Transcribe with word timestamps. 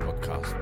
Podcast. 0.00 0.56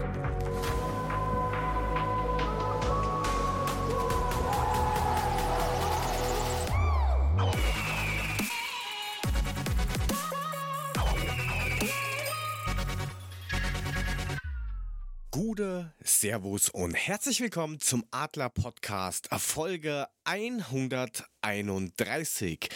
Gute 15.30 15.86
Servus 16.20 16.68
und 16.68 16.94
herzlich 16.94 17.40
willkommen 17.40 17.78
zum 17.78 18.04
Adler 18.10 18.50
Podcast, 18.50 19.28
Folge 19.38 20.08
131. 20.24 22.68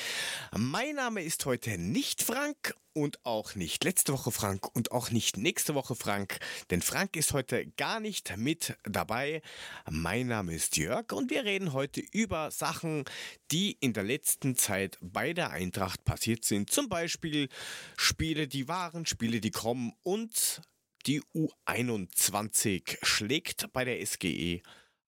Mein 0.56 0.95
Name 0.95 1.24
ist 1.24 1.45
heute 1.45 1.77
nicht 1.77 2.23
Frank 2.23 2.77
und 2.92 3.27
auch 3.27 3.56
nicht 3.56 3.83
letzte 3.83 4.12
Woche 4.12 4.30
Frank 4.30 4.73
und 4.77 4.92
auch 4.92 5.10
nicht 5.10 5.38
nächste 5.38 5.74
Woche 5.74 5.97
Frank, 5.97 6.38
denn 6.70 6.83
Frank 6.83 7.16
ist 7.16 7.33
heute 7.33 7.66
gar 7.66 7.98
nicht 7.98 8.36
mit 8.36 8.77
dabei. 8.84 9.42
Mein 9.91 10.28
Name 10.28 10.55
ist 10.55 10.77
Jörg 10.77 11.11
und 11.11 11.33
wir 11.33 11.42
reden 11.42 11.72
heute 11.72 12.00
über 12.00 12.52
Sachen, 12.52 13.02
die 13.50 13.77
in 13.80 13.92
der 13.92 14.05
letzten 14.05 14.55
Zeit 14.55 14.98
bei 15.00 15.33
der 15.33 15.50
Eintracht 15.50 16.05
passiert 16.05 16.45
sind. 16.45 16.70
Zum 16.70 16.88
Beispiel 16.88 17.48
Spiele, 17.97 18.47
die 18.47 18.69
waren, 18.69 19.05
Spiele, 19.05 19.41
die 19.41 19.50
kommen 19.50 19.95
und 20.05 20.62
die 21.06 21.23
U21 21.34 22.98
schlägt 23.02 23.73
bei 23.73 23.84
der 23.84 24.05
SGE 24.05 24.62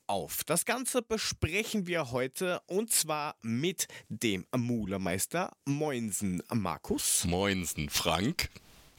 auf. 0.07 0.45
Das 0.45 0.65
Ganze 0.65 1.03
besprechen 1.03 1.87
wir 1.87 2.11
heute 2.11 2.61
und 2.67 2.93
zwar 2.93 3.37
mit 3.43 3.89
dem 4.09 4.47
Mulermeister 4.55 5.57
Moinsen 5.65 6.43
Markus. 6.53 7.25
Moinsen 7.25 7.89
Frank. 7.89 8.51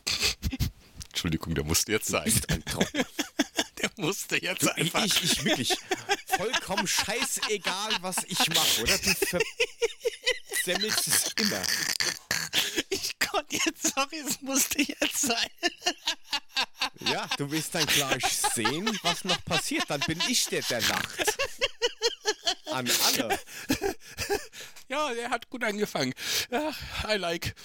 Entschuldigung, 1.09 1.55
der 1.55 1.63
musste 1.63 1.91
jetzt 1.91 2.07
sein. 2.07 2.31
Der 3.81 3.91
musste 3.97 4.41
jetzt 4.41 4.63
Du, 4.63 4.75
einfach. 4.75 5.05
ich, 5.05 5.21
ich 5.23 5.43
wirklich 5.43 5.77
vollkommen 6.27 6.87
scheißegal, 6.87 7.91
was 8.01 8.23
ich 8.25 8.39
mache, 8.49 8.81
oder? 8.81 8.97
Du 8.97 9.13
versemmelst 10.63 11.07
es 11.07 11.33
immer. 11.39 11.61
Ich 12.89 13.19
konnte 13.19 13.57
jetzt, 13.63 13.93
sorry, 13.93 14.23
es 14.27 14.41
musste 14.41 14.81
jetzt 14.81 15.21
sein. 15.21 15.49
Ja, 16.99 17.27
du 17.37 17.51
willst 17.51 17.75
dann 17.75 17.85
gleich 17.85 18.37
sehen, 18.53 18.97
was 19.03 19.23
noch 19.23 19.43
passiert. 19.45 19.85
Dann 19.89 20.01
bin 20.01 20.21
ich 20.27 20.45
der, 20.45 20.61
der 20.63 20.81
lacht. 20.81 21.37
An 22.67 22.89
alle. 23.05 23.39
Ja, 24.87 25.13
der 25.13 25.31
hat 25.31 25.49
gut 25.49 25.63
angefangen. 25.63 26.13
Ja, 26.51 26.71
I 27.09 27.17
like. 27.17 27.55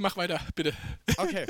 Mach 0.00 0.16
weiter, 0.16 0.40
bitte. 0.56 0.74
Okay. 1.16 1.46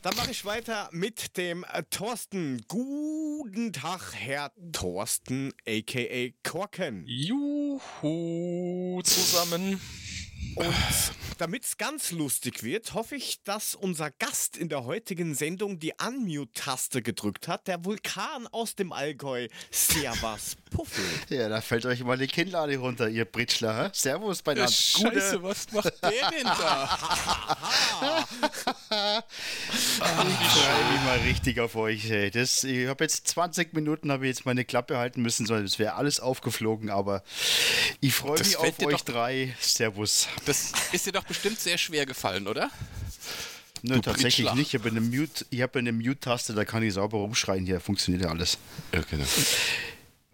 Dann 0.00 0.16
mache 0.16 0.30
ich 0.30 0.44
weiter 0.44 0.88
mit 0.90 1.36
dem 1.36 1.64
äh, 1.64 1.82
Thorsten. 1.90 2.64
Guten 2.66 3.72
Tag, 3.72 4.14
Herr 4.14 4.50
Thorsten, 4.72 5.52
a.k.a. 5.68 6.30
Korken. 6.48 7.04
Juhu 7.06 9.02
zusammen. 9.04 9.80
Und 10.54 10.74
damit 11.38 11.64
es 11.64 11.76
ganz 11.78 12.10
lustig 12.10 12.62
wird, 12.62 12.94
hoffe 12.94 13.16
ich, 13.16 13.42
dass 13.42 13.74
unser 13.74 14.10
Gast 14.10 14.56
in 14.56 14.68
der 14.68 14.84
heutigen 14.84 15.34
Sendung 15.34 15.78
die 15.78 15.94
Unmute-Taste 16.04 17.02
gedrückt 17.02 17.48
hat. 17.48 17.68
Der 17.68 17.84
Vulkan 17.84 18.46
aus 18.48 18.74
dem 18.74 18.92
Allgäu. 18.92 19.48
Servus, 19.70 20.56
Puffel. 20.72 21.04
Ja, 21.28 21.48
da 21.48 21.60
fällt 21.60 21.86
euch 21.86 22.02
mal 22.04 22.16
die 22.18 22.26
Kinnlade 22.26 22.76
runter, 22.78 23.08
ihr 23.08 23.24
Britschler. 23.24 23.90
Servus 23.94 24.42
beieinander. 24.42 24.70
Scheiße, 24.72 25.42
was 25.42 25.70
macht 25.72 25.92
der 26.02 26.30
denn 26.30 26.44
da? 26.44 26.98
Ich 29.72 29.98
freue 29.98 30.92
mich 30.92 31.00
mal 31.04 31.18
richtig 31.26 31.60
auf 31.60 31.76
euch. 31.76 32.10
Ey. 32.10 32.30
Das, 32.30 32.64
ich 32.64 32.86
habe 32.88 33.04
jetzt 33.04 33.28
20 33.28 33.72
Minuten 33.72 34.10
habe 34.10 34.26
ich 34.26 34.36
jetzt 34.36 34.46
meine 34.46 34.64
Klappe 34.64 34.96
halten 34.98 35.22
müssen, 35.22 35.46
sondern 35.46 35.64
es 35.64 35.78
wäre 35.78 35.94
alles 35.94 36.20
aufgeflogen, 36.20 36.90
aber 36.90 37.22
ich 38.00 38.14
freue 38.14 38.38
mich 38.38 38.56
auf 38.56 38.78
euch 38.80 38.96
doch- 38.96 39.00
drei. 39.04 39.54
Servus. 39.60 40.28
Das 40.44 40.72
ist 40.92 41.06
dir 41.06 41.12
doch 41.12 41.24
bestimmt 41.24 41.58
sehr 41.60 41.78
schwer 41.78 42.06
gefallen, 42.06 42.46
oder? 42.46 42.70
Nö, 43.82 43.94
Du 43.96 44.00
tatsächlich 44.00 44.46
Britschler. 44.46 44.54
nicht. 44.54 44.74
Ich 44.74 44.80
habe 44.80 44.90
eine 44.90 45.00
Mute, 45.00 45.44
ich 45.50 45.60
habe 45.62 45.78
eine 45.78 45.92
Mute-Taste, 45.92 46.54
da 46.54 46.64
kann 46.64 46.82
ich 46.82 46.94
sauber 46.94 47.18
rumschreien. 47.18 47.66
Hier 47.66 47.80
funktioniert 47.80 48.24
ja 48.24 48.30
alles. 48.30 48.58
Ja, 48.92 49.00
genau. 49.10 49.24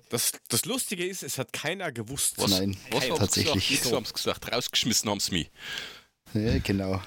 Das, 0.08 0.32
das 0.48 0.64
Lustige 0.64 1.06
ist, 1.06 1.22
es 1.22 1.38
hat 1.38 1.52
keiner 1.52 1.92
gewusst. 1.92 2.34
Was, 2.36 2.50
Nein, 2.50 2.76
was 2.91 3.04
hey, 3.04 3.12
tatsächlich. 3.16 3.69
Gesagt, 3.69 3.88
so. 3.88 3.96
haben 3.96 4.04
gesagt, 4.04 4.52
rausgeschmissen 4.52 5.10
haben 5.10 5.20
sie 5.20 5.32
mich. 5.32 5.50
Ja, 6.34 6.58
genau. 6.58 7.02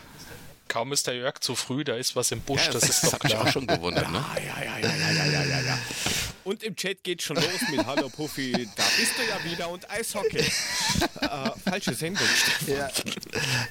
Kaum 0.68 0.94
ist 0.94 1.06
der 1.06 1.16
Jörg 1.16 1.40
zu 1.42 1.54
früh, 1.56 1.84
da 1.84 1.98
ist 1.98 2.16
was 2.16 2.32
im 2.32 2.40
Busch, 2.40 2.66
ja, 2.68 2.72
das, 2.72 2.84
das, 2.84 3.04
ist 3.04 3.14
doch 3.14 3.20
klar. 3.20 3.42
auch 3.42 3.52
schon 3.52 3.68
gewundert, 3.68 4.10
ne? 4.10 4.24
Ja, 4.38 4.64
ja, 4.64 4.80
ja, 4.80 4.96
ja, 4.96 5.12
ja, 5.12 5.26
ja, 5.26 5.44
ja, 5.44 5.62
ja. 5.62 5.80
Und 6.46 6.64
im 6.64 6.78
Chat 6.78 7.04
geht 7.04 7.22
schon 7.22 7.36
los 7.36 7.46
mit 7.70 7.86
Hallo 7.86 8.08
Puffy, 8.08 8.54
da 8.54 8.84
bist 8.98 9.14
du 9.18 9.24
ja 9.28 9.52
wieder 9.52 9.70
und 9.70 9.90
Eishockey. 9.90 10.38
äh, 11.22 11.52
falsche 11.70 11.94
Sendung, 11.94 12.26
Ja, 12.68 12.90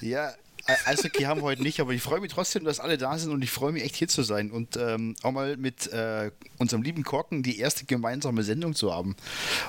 ja 0.02 0.34
Eishockey 0.86 1.24
haben 1.24 1.40
wir 1.40 1.44
heute 1.44 1.62
nicht, 1.62 1.80
aber 1.80 1.92
ich 1.92 2.02
freue 2.02 2.20
mich 2.20 2.32
trotzdem, 2.32 2.64
dass 2.64 2.80
alle 2.80 2.98
da 2.98 3.16
sind 3.18 3.32
und 3.32 3.42
ich 3.42 3.50
freue 3.50 3.72
mich 3.72 3.84
echt 3.84 3.96
hier 3.96 4.08
zu 4.08 4.22
sein 4.22 4.50
und 4.50 4.76
ähm, 4.76 5.16
auch 5.22 5.32
mal 5.32 5.56
mit 5.56 5.86
äh, 5.92 6.30
unserem 6.58 6.82
lieben 6.82 7.02
Korken 7.02 7.42
die 7.42 7.58
erste 7.58 7.84
gemeinsame 7.84 8.42
Sendung 8.42 8.74
zu 8.74 8.92
haben. 8.92 9.16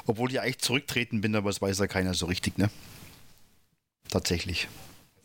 Obwohl 0.05 0.31
ich 0.31 0.39
eigentlich 0.39 0.59
zurücktreten 0.59 1.21
bin, 1.21 1.35
aber 1.35 1.49
das 1.49 1.61
weiß 1.61 1.79
ja 1.79 1.87
keiner 1.87 2.13
so 2.13 2.25
richtig, 2.25 2.57
ne? 2.57 2.69
Tatsächlich. 4.09 4.67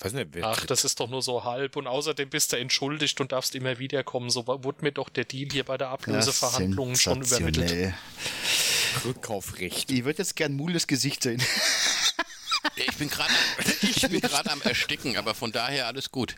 Weiß 0.00 0.12
nicht, 0.12 0.28
wer 0.32 0.44
Ach, 0.44 0.66
das 0.66 0.84
ist 0.84 1.00
doch 1.00 1.09
nur 1.09 1.22
so 1.22 1.44
halb. 1.44 1.76
Und 1.76 1.86
außerdem 1.86 2.28
bist 2.28 2.53
du 2.53 2.56
entschuldigt 2.59 3.20
und 3.20 3.32
darfst 3.32 3.54
immer 3.54 3.78
wiederkommen. 3.78 4.28
So 4.28 4.47
wurde 4.47 4.82
mir 4.82 4.92
doch 4.92 5.09
der 5.09 5.25
Deal 5.25 5.48
hier 5.50 5.65
bei 5.65 5.78
der 5.78 5.88
Ablöseverhandlung 5.88 6.97
schon 6.97 7.22
übermittelt. 7.22 7.94
Rückkaufrecht. 9.04 9.91
Ich 9.91 10.04
würde 10.04 10.19
jetzt 10.19 10.36
gern 10.36 10.54
Mules 10.54 10.86
Gesicht 10.86 11.22
sehen. 11.22 11.42
Ich 12.75 12.97
bin 12.97 13.09
gerade 13.09 13.32
ich 13.82 14.00
bin 14.09 14.21
gerade 14.21 14.50
am 14.50 14.60
Ersticken, 14.62 15.16
aber 15.16 15.34
von 15.34 15.53
daher 15.53 15.87
alles 15.87 16.10
gut. 16.10 16.34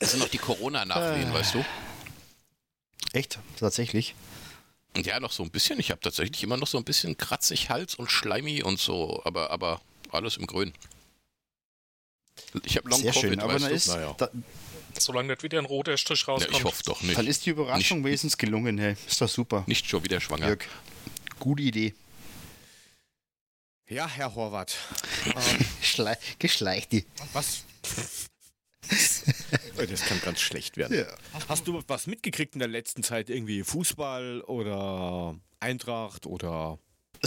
Es 0.00 0.12
sind 0.12 0.20
noch 0.20 0.28
die 0.28 0.38
Corona-Nachwehen, 0.38 1.32
weißt 1.32 1.54
du? 1.54 1.64
Echt? 3.12 3.38
Tatsächlich? 3.58 4.14
Ja, 4.96 5.20
noch 5.20 5.32
so 5.32 5.42
ein 5.42 5.50
bisschen. 5.50 5.78
Ich 5.78 5.90
habe 5.90 6.00
tatsächlich 6.00 6.42
immer 6.42 6.56
noch 6.56 6.66
so 6.66 6.78
ein 6.78 6.84
bisschen 6.84 7.16
kratzig 7.16 7.70
Hals 7.70 7.94
und 7.94 8.10
schleimig 8.10 8.64
und 8.64 8.78
so, 8.80 9.22
aber, 9.24 9.50
aber 9.50 9.80
alles 10.10 10.36
im 10.36 10.46
Grün. 10.46 10.72
Ich 12.64 12.76
habe 12.76 12.88
Long 12.88 13.00
Sehr 13.00 13.12
Covid, 13.12 13.30
schön. 13.30 13.40
Aber 13.40 13.54
weißt 13.54 13.70
ist, 13.70 13.88
Naja. 13.88 14.14
da, 14.18 14.30
Solange 14.98 15.28
nicht 15.28 15.42
wieder 15.42 15.58
ein 15.58 15.64
roter 15.64 15.96
Strich 15.96 16.22
ja, 16.22 16.32
rauskommt. 16.32 16.56
ich 16.56 16.64
hoffe 16.64 16.82
doch 16.84 17.02
nicht. 17.02 17.16
dann 17.18 17.26
ist 17.26 17.46
die 17.46 17.50
Überraschung 17.50 18.04
wenigstens 18.04 18.36
gelungen. 18.36 18.78
Hey. 18.78 18.96
Ist 19.06 19.20
doch 19.20 19.28
super. 19.28 19.64
Nicht 19.66 19.86
schon 19.86 20.02
wieder 20.02 20.20
schwanger. 20.20 20.48
Jörg, 20.48 20.64
gute 21.38 21.62
Idee. 21.62 21.94
Ja, 23.88 24.06
Herr 24.08 24.34
Horvath. 24.34 24.76
Ähm, 25.26 25.66
Schle 25.82 26.16
geschleicht 26.38 26.92
die. 26.92 27.04
was? 27.32 27.64
Das 29.76 30.00
kann 30.06 30.20
ganz 30.22 30.40
schlecht 30.40 30.76
werden. 30.76 30.96
Ja. 30.96 31.06
Hast 31.48 31.66
du 31.66 31.82
was 31.86 32.06
mitgekriegt 32.06 32.54
in 32.54 32.60
der 32.60 32.68
letzten 32.68 33.02
Zeit? 33.02 33.28
Irgendwie 33.28 33.62
Fußball 33.62 34.40
oder 34.42 35.36
Eintracht 35.60 36.24
oder 36.26 36.78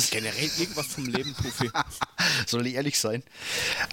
generell 0.09 0.49
irgendwas 0.57 0.88
vom 0.88 1.05
Leben, 1.05 1.33
Puffy? 1.35 1.69
Soll 2.47 2.66
ich 2.66 2.75
ehrlich 2.75 2.97
sein? 2.97 3.23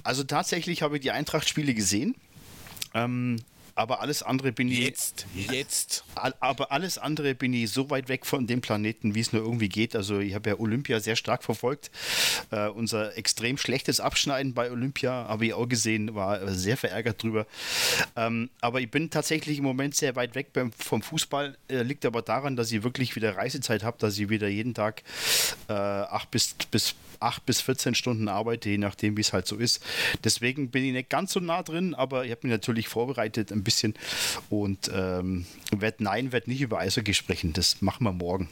Also 0.05 0.25
tatsächlich 0.25 0.83
habe 0.83 0.97
ich 0.97 1.03
die 1.03 1.11
Eintracht-Spiele 1.11 1.75
gesehen. 1.75 2.15
Ähm, 2.95 3.43
aber 3.79 4.01
alles 4.01 4.25
andere 4.25 4.51
bin 4.51 4.69
ich. 4.69 4.81
Jetzt, 4.81 5.27
jetzt. 5.35 6.05
Aber 6.17 6.73
alles 6.73 6.99
andere 6.99 7.37
bin 7.37 7.55
ich 7.55 7.71
so 7.71 7.91
weit 7.91 8.09
weg 8.09 8.27
von 8.27 8.49
dem 8.49 8.61
Planeten, 8.61 9.15
wie 9.15 9.21
es 9.21 9.33
nur 9.33 9.41
irgendwie 9.43 9.69
geht. 9.69 9.95
Also 9.95 10.19
ich 10.19 10.35
habe 10.35 10.51
ja 10.51 10.59
Olympia 10.59 10.99
sehr 10.99 11.15
stark 11.15 11.45
verfolgt. 11.45 11.93
Äh, 12.51 12.69
unser 12.71 13.17
extrem 13.17 13.57
schlechtes 13.57 14.01
Abschneiden 14.01 14.53
bei 14.53 14.73
Olympia 14.73 15.13
habe 15.29 15.47
ich 15.47 15.55
auch 15.55 15.69
gesehen, 15.69 16.17
war 16.17 16.49
sehr 16.49 16.77
verärgert 16.77 17.23
drüber. 17.23 17.47
Ähm, 18.17 18.51
aber 18.61 18.81
ich 18.81 18.91
bin 18.91 19.11
tatsächlich 19.11 19.59
im 19.59 19.65
Moment 19.65 19.95
sehr 19.95 20.17
weit 20.17 20.35
weg 20.35 20.53
beim, 20.53 20.73
vom 20.73 21.01
Fußball. 21.01 21.57
Äh, 21.69 21.83
liegt 21.83 22.05
aber 22.05 22.23
daran, 22.23 22.57
dass 22.57 22.73
ich 22.73 22.83
wirklich 22.83 23.15
wieder 23.15 23.37
Reisezeit 23.37 23.85
habe, 23.85 23.97
dass 24.01 24.19
ich 24.19 24.29
wieder 24.29 24.49
jeden 24.49 24.75
Tag 24.75 25.05
äh, 25.69 25.73
acht 25.73 26.33
bis, 26.33 26.55
bis 26.73 26.97
8 27.21 27.45
bis 27.47 27.61
14 27.61 27.95
Stunden 27.95 28.29
arbeite, 28.29 28.71
je 28.71 28.79
nachdem, 28.79 29.17
wie 29.17 29.21
es 29.21 29.33
halt 29.33 29.47
so 29.47 29.57
ist. 29.57 29.83
Deswegen 30.25 30.71
bin 30.71 30.85
ich 30.85 30.93
nicht 30.93 31.11
ganz 31.11 31.33
so 31.33 31.41
nah 31.41 31.63
drin, 31.63 31.95
aber 31.95 32.25
ich 32.25 32.31
habe 32.31 32.41
mich 32.47 32.53
natürlich 32.53 32.89
vorbereitet 32.89 33.53
ein 33.53 33.65
bisschen 33.65 33.95
und 34.51 34.91
ähm, 34.93 35.47
werd, 35.71 36.01
nein, 36.01 36.33
werde 36.33 36.51
nicht 36.51 36.61
über 36.61 36.79
Eishockey 36.79 37.15
sprechen. 37.15 37.53
Das 37.53 37.81
machen 37.83 38.05
wir 38.05 38.13
morgen. 38.13 38.49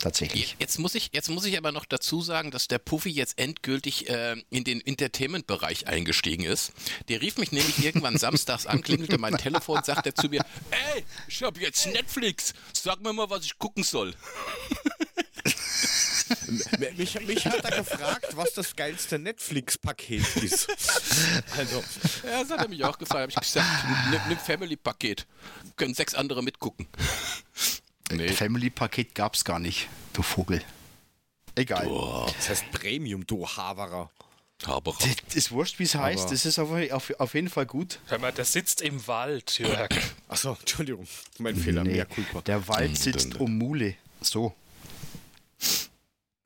Tatsächlich. 0.00 0.56
Jetzt 0.58 0.78
muss, 0.78 0.94
ich, 0.94 1.10
jetzt 1.12 1.28
muss 1.28 1.44
ich 1.44 1.58
aber 1.58 1.72
noch 1.72 1.84
dazu 1.84 2.22
sagen, 2.22 2.50
dass 2.50 2.68
der 2.68 2.78
Puffy 2.78 3.10
jetzt 3.10 3.38
endgültig 3.38 4.08
äh, 4.08 4.34
in 4.48 4.64
den 4.64 4.80
Entertainment-Bereich 4.84 5.88
eingestiegen 5.88 6.44
ist. 6.44 6.72
Der 7.10 7.20
rief 7.20 7.36
mich 7.36 7.52
nämlich 7.52 7.84
irgendwann 7.84 8.16
samstags 8.18 8.66
an, 8.66 8.80
klingelte 8.80 9.18
mein 9.18 9.36
Telefon, 9.36 9.82
sagte 9.84 10.14
zu 10.14 10.28
mir, 10.28 10.42
ey, 10.70 11.04
ich 11.28 11.42
habe 11.42 11.60
jetzt 11.60 11.86
Netflix, 11.88 12.54
sag 12.72 13.02
mir 13.02 13.12
mal, 13.12 13.28
was 13.28 13.44
ich 13.44 13.58
gucken 13.58 13.84
soll. 13.84 14.14
mich, 16.96 17.20
mich 17.20 17.46
hat 17.46 17.64
er 17.64 17.78
gefragt, 17.78 18.36
was 18.36 18.52
das 18.54 18.76
geilste 18.76 19.18
Netflix-Paket 19.18 20.36
ist. 20.36 20.68
Also. 21.56 21.82
Ja, 22.24 22.40
das 22.42 22.50
hat 22.50 22.60
er 22.60 22.68
mich 22.68 22.84
auch 22.84 22.98
gefragt. 22.98 23.20
Habe 23.20 23.32
ich 23.32 23.36
gesagt, 23.36 23.66
nimm, 24.10 24.20
nimm 24.28 24.38
Family-Paket. 24.38 25.26
Können 25.76 25.94
sechs 25.94 26.14
andere 26.14 26.42
mitgucken. 26.42 26.86
Nee. 28.10 28.28
Family-Paket 28.28 29.14
gab 29.14 29.34
es 29.34 29.44
gar 29.44 29.58
nicht, 29.58 29.88
du 30.12 30.22
Vogel. 30.22 30.62
Egal. 31.54 31.86
Boah. 31.86 32.32
Das 32.36 32.48
heißt 32.48 32.70
Premium, 32.72 33.26
du 33.26 33.46
Haverer. 33.46 34.10
Haberer. 34.66 34.96
Das 35.26 35.34
ist 35.34 35.52
wurscht, 35.52 35.78
wie 35.78 35.84
es 35.84 35.94
heißt. 35.94 36.30
Das 36.30 36.44
ist 36.44 36.58
auf, 36.58 36.70
auf, 36.92 37.12
auf, 37.18 37.34
jeden 37.34 37.48
Fall 37.48 37.66
gut. 37.66 37.98
Hör 38.06 38.18
mal, 38.18 38.32
der 38.32 38.44
sitzt 38.44 38.82
im 38.82 39.06
Wald, 39.06 39.58
Jörg. 39.58 39.88
Achso, 40.28 40.56
Entschuldigung. 40.60 41.06
Mein 41.38 41.56
Fehler. 41.56 41.84
Nee, 41.84 42.04
der 42.46 42.68
Wald 42.68 42.96
sitzt 42.96 43.36
um 43.36 43.56
Mule. 43.56 43.94
So. 44.20 44.54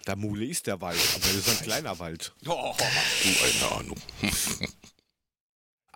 Der 0.06 0.16
Mule 0.16 0.44
ist 0.44 0.66
der 0.66 0.80
Wald, 0.80 1.00
aber 1.14 1.26
das 1.26 1.34
ist 1.34 1.48
ein 1.48 1.64
kleiner 1.64 1.98
Wald. 1.98 2.34
Oh, 2.46 2.74
du 2.76 3.66
eine 3.66 3.72
Ahnung. 3.72 4.00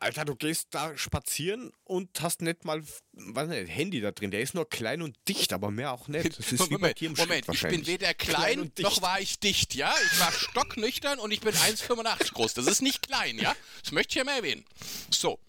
Alter, 0.00 0.24
du 0.24 0.36
gehst 0.36 0.68
da 0.70 0.96
spazieren 0.96 1.72
und 1.82 2.20
hast 2.20 2.40
nicht 2.40 2.64
mal 2.64 2.82
was 3.12 3.48
nicht, 3.48 3.68
Handy 3.68 4.00
da 4.00 4.12
drin. 4.12 4.30
Der 4.30 4.40
ist 4.40 4.54
nur 4.54 4.68
klein 4.68 5.02
und 5.02 5.16
dicht, 5.26 5.52
aber 5.52 5.70
mehr 5.70 5.92
auch 5.92 6.06
nicht. 6.06 6.38
Das 6.38 6.52
ist 6.52 6.70
Moment, 6.70 7.00
Moment 7.18 7.48
ich 7.52 7.62
bin 7.62 7.86
weder 7.86 8.14
klein, 8.14 8.70
klein 8.70 8.72
noch 8.78 9.02
war 9.02 9.20
ich 9.20 9.40
dicht, 9.40 9.74
ja? 9.74 9.92
Ich 10.12 10.20
war 10.20 10.30
stocknüchtern 10.30 11.18
und 11.18 11.32
ich 11.32 11.40
bin 11.40 11.52
1,85 11.52 12.32
groß. 12.32 12.54
Das 12.54 12.66
ist 12.66 12.80
nicht 12.80 13.08
klein, 13.08 13.38
ja? 13.38 13.54
Das 13.82 13.92
möchte 13.92 14.12
ich 14.12 14.14
ja 14.16 14.24
mal 14.24 14.36
erwähnen. 14.36 14.64
So. 15.10 15.40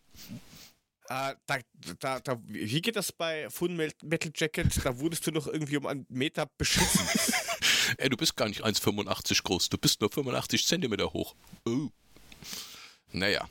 Äh, 1.10 1.36
da, 1.46 1.60
da, 2.00 2.20
da, 2.20 2.40
wie 2.48 2.82
geht 2.82 2.96
das 2.96 3.12
bei 3.12 3.50
Full 3.50 3.70
Metal 3.70 4.32
Jacket? 4.36 4.68
Da 4.84 5.00
wurdest 5.00 5.26
du 5.28 5.32
noch 5.32 5.48
irgendwie 5.48 5.78
um 5.78 5.86
einen 5.86 6.06
Meter 6.10 6.48
beschissen. 6.58 7.08
Ey, 7.98 8.10
du 8.10 8.18
bist 8.18 8.36
gar 8.36 8.48
nicht 8.48 8.64
1,85 8.64 9.44
groß. 9.44 9.70
Du 9.70 9.78
bist 9.78 10.02
nur 10.02 10.12
85 10.12 10.66
Zentimeter 10.66 11.14
hoch. 11.14 11.36
Oh. 11.66 11.90
Naja. 13.12 13.48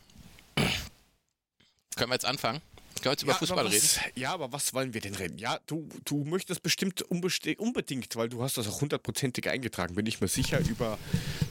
Können 1.96 2.10
wir 2.10 2.14
jetzt 2.14 2.25
anfangen? 2.25 2.60
Können 2.94 3.04
wir 3.04 3.12
jetzt 3.12 3.22
über 3.22 3.32
ja, 3.32 3.38
Fußball 3.38 3.64
was, 3.64 3.72
reden? 3.72 4.12
Ja, 4.16 4.32
aber 4.32 4.52
was 4.52 4.75
wollen 4.75 4.94
wir 4.94 5.00
denn 5.00 5.14
reden? 5.14 5.38
Ja, 5.38 5.58
du, 5.66 5.88
du 6.04 6.25
möchtest 6.25 6.62
bestimmt 6.62 7.02
unbedingt, 7.02 8.16
weil 8.16 8.28
du 8.28 8.42
hast 8.42 8.56
das 8.56 8.69
auch 8.69 8.80
hundertprozentig 8.80 9.48
eingetragen, 9.48 9.94
bin 9.94 10.06
ich 10.06 10.20
mir 10.20 10.28
sicher, 10.28 10.60
über 10.60 10.98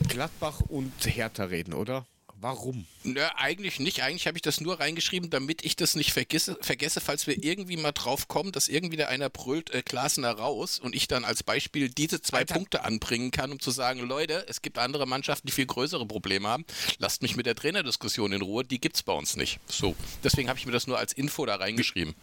Gladbach 0.08 0.60
und 0.62 0.94
Hertha 1.06 1.46
reden, 1.46 1.74
oder? 1.74 2.06
Warum? 2.40 2.86
Nö, 3.04 3.22
eigentlich 3.36 3.80
nicht. 3.80 4.04
Eigentlich 4.04 4.28
habe 4.28 4.38
ich 4.38 4.44
das 4.44 4.62
nur 4.62 4.80
reingeschrieben, 4.80 5.32
damit 5.32 5.66
ich 5.66 5.76
das 5.76 5.96
nicht 5.96 6.14
vergesse, 6.14 6.56
vergesse 6.62 7.02
falls 7.02 7.26
wir 7.26 7.44
irgendwie 7.44 7.78
mal 7.78 7.94
drauf 7.94 8.28
kommen, 8.28 8.52
dass 8.52 8.68
irgendwie 8.68 8.96
der 8.96 9.10
einer 9.10 9.30
brüllt, 9.30 9.72
äh, 9.72 9.82
Klasner 9.82 10.32
raus 10.34 10.78
und 10.78 10.94
ich 10.94 11.08
dann 11.08 11.26
als 11.26 11.42
Beispiel 11.42 11.90
diese 11.90 12.22
zwei 12.22 12.40
Alter. 12.40 12.54
Punkte 12.54 12.84
anbringen 12.84 13.32
kann, 13.32 13.52
um 13.52 13.60
zu 13.60 13.72
sagen, 13.72 14.02
Leute, 14.02 14.46
es 14.48 14.62
gibt 14.62 14.78
andere 14.78 15.08
Mannschaften, 15.08 15.48
die 15.48 15.54
viel 15.54 15.66
größere 15.66 16.06
Probleme 16.06 16.48
haben. 16.48 16.66
Lasst 17.00 17.24
mich 17.24 17.36
mit 17.36 17.48
der 17.48 17.56
Trainerdiskussion 17.56 18.32
in 18.32 18.42
Ruhe, 18.44 18.64
die 18.64 18.80
gibt 18.80 18.98
es 18.98 19.04
bei 19.04 19.14
uns 19.14 19.36
nicht. 19.36 19.60
So. 19.66 19.96
Deswegen 20.24 20.48
habe 20.48 20.60
ich 20.60 20.66
mir 20.68 20.72
das 20.72 20.86
nur 20.86 21.00
als 21.00 21.14
Info 21.14 21.46
da 21.48 21.56
reingeschrieben. 21.56 22.14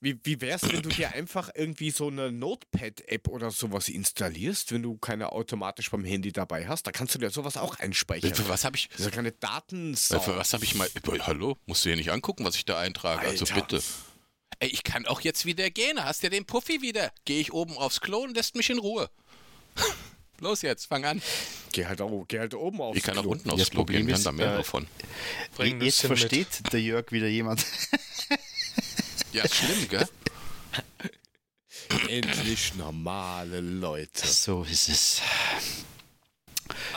Wie, 0.00 0.18
wie 0.24 0.40
wär's, 0.42 0.62
wenn 0.70 0.82
du 0.82 0.90
dir 0.90 1.14
einfach 1.14 1.50
irgendwie 1.54 1.90
so 1.90 2.08
eine 2.08 2.30
Notepad-App 2.30 3.28
oder 3.28 3.50
sowas 3.50 3.88
installierst, 3.88 4.72
wenn 4.72 4.82
du 4.82 4.98
keine 4.98 5.32
automatisch 5.32 5.90
beim 5.90 6.04
Handy 6.04 6.32
dabei 6.32 6.68
hast? 6.68 6.86
Da 6.86 6.92
kannst 6.92 7.14
du 7.14 7.18
dir 7.18 7.30
sowas 7.30 7.56
auch 7.56 7.78
einspeichern. 7.78 8.34
Für 8.34 8.48
was 8.48 8.64
habe 8.64 8.76
ich? 8.76 8.88
Das 8.90 9.00
ist 9.00 9.06
ja 9.06 9.10
keine 9.10 9.32
Daten. 9.32 9.96
Für 9.96 10.36
was 10.36 10.52
habe 10.52 10.64
ich 10.64 10.74
mal? 10.74 10.88
Hallo, 11.20 11.56
musst 11.64 11.84
du 11.84 11.88
hier 11.88 11.96
nicht 11.96 12.10
angucken, 12.10 12.44
was 12.44 12.56
ich 12.56 12.66
da 12.66 12.78
eintrage. 12.78 13.26
Also 13.26 13.44
Alter. 13.46 13.54
Also 13.54 13.78
bitte. 13.78 13.82
Ey, 14.58 14.68
ich 14.68 14.84
kann 14.84 15.06
auch 15.06 15.20
jetzt 15.22 15.46
wieder 15.46 15.70
gehen. 15.70 16.02
Hast 16.02 16.22
ja 16.22 16.28
den 16.28 16.44
Puffy 16.44 16.82
wieder. 16.82 17.10
Gehe 17.24 17.40
ich 17.40 17.52
oben 17.52 17.76
aufs 17.76 18.00
Klo 18.00 18.18
und 18.18 18.36
lässt 18.36 18.54
mich 18.54 18.68
in 18.70 18.78
Ruhe. 18.78 19.10
Los 20.40 20.60
jetzt, 20.60 20.86
fang 20.86 21.04
an. 21.06 21.22
Geh 21.72 21.86
halt, 21.86 22.02
auch, 22.02 22.24
geh 22.28 22.38
halt 22.38 22.54
oben 22.54 22.80
aufs 22.82 22.98
Ich 22.98 23.02
kann 23.04 23.14
Klo. 23.14 23.22
auch 23.22 23.26
unten 23.26 23.50
aufs 23.50 23.70
Klo 23.70 23.80
Problem 23.80 24.06
gehen, 24.06 24.14
kann 24.14 24.24
da 24.24 24.32
mehr 24.32 24.52
äh, 24.52 24.56
davon. 24.58 24.86
Jetzt 25.80 26.02
versteht 26.02 26.60
mit. 26.62 26.72
der 26.74 26.82
Jörg 26.82 27.10
wieder 27.12 27.26
jemand. 27.26 27.64
Ja, 29.36 29.46
schlimm, 29.46 29.86
gell? 29.90 30.08
Endlich 32.08 32.74
normale 32.76 33.60
Leute. 33.60 34.26
So 34.26 34.62
ist 34.62 34.88
es. 34.88 35.20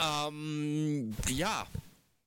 Ähm, 0.02 1.14
ja, 1.28 1.66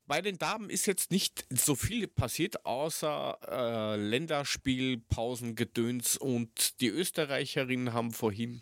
bei 0.06 0.22
den 0.22 0.38
Damen 0.38 0.70
ist 0.70 0.86
jetzt 0.86 1.10
nicht 1.10 1.46
so 1.50 1.74
viel 1.74 2.08
passiert, 2.08 2.64
außer 2.64 3.40
äh, 3.48 3.96
Länderspielpausengedöns 3.96 6.18
und 6.18 6.80
die 6.80 6.90
Österreicherinnen 6.90 7.94
haben 7.94 8.14
vorhin 8.14 8.62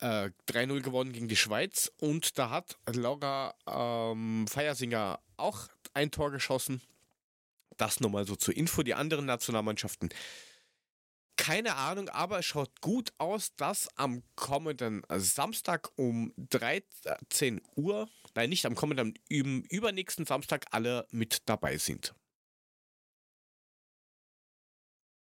äh, 0.00 0.30
3-0 0.48 0.80
gewonnen 0.80 1.12
gegen 1.12 1.28
die 1.28 1.36
Schweiz 1.36 1.92
und 1.98 2.38
da 2.38 2.48
hat 2.48 2.78
Laura 2.90 3.54
ähm, 3.66 4.46
Feiersinger 4.48 5.20
auch 5.36 5.68
ein 5.92 6.10
Tor 6.10 6.30
geschossen. 6.30 6.80
Das 7.76 8.00
nochmal 8.00 8.26
so 8.26 8.36
zur 8.36 8.56
Info. 8.56 8.82
Die 8.82 8.94
anderen 8.94 9.26
Nationalmannschaften 9.26 10.08
keine 11.36 11.76
Ahnung, 11.76 12.08
aber 12.08 12.38
es 12.40 12.46
schaut 12.46 12.80
gut 12.80 13.12
aus, 13.18 13.54
dass 13.56 13.88
am 13.96 14.22
kommenden 14.34 15.02
Samstag 15.10 15.90
um 15.96 16.32
13 16.36 17.60
Uhr, 17.76 18.08
nein, 18.34 18.50
nicht 18.50 18.66
am 18.66 18.74
kommenden, 18.74 19.14
im 19.28 19.62
übernächsten 19.62 20.26
Samstag 20.26 20.66
alle 20.70 21.06
mit 21.10 21.42
dabei 21.46 21.78
sind. 21.78 22.14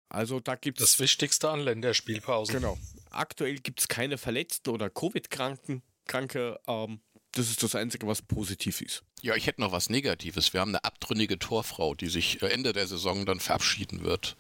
Also 0.09 0.41
da 0.41 0.57
gibt 0.57 0.81
es. 0.81 0.93
Das 0.93 1.01
Wichtigste 1.01 1.49
an 1.49 1.61
Länderspielpausen. 1.61 2.57
Genau. 2.57 2.79
Aktuell 3.11 3.57
gibt 3.57 3.81
es 3.81 3.89
keine 3.89 4.19
Verletzten 4.19 4.71
oder 4.71 4.91
Covid-Kranken. 4.91 5.83
Kranke, 6.07 6.61
ähm, 6.67 7.01
das 7.33 7.49
ist 7.49 7.63
das 7.63 7.75
Einzige, 7.75 8.07
was 8.07 8.21
positiv 8.21 8.83
ist. 8.83 9.05
Ja, 9.23 9.35
ich 9.37 9.47
hätte 9.47 9.63
noch 9.63 9.73
was 9.73 9.89
Negatives. 9.89 10.53
Wir 10.53 10.61
haben 10.61 10.73
eine 10.73 10.85
abtrünnige 10.85 11.39
Torfrau, 11.39 11.95
die 11.95 12.09
sich 12.09 12.43
Ende 12.43 12.75
der 12.75 12.87
Saison 12.87 13.25
dann 13.25 13.41
verabschieden 13.41 14.05
wird. 14.05 14.37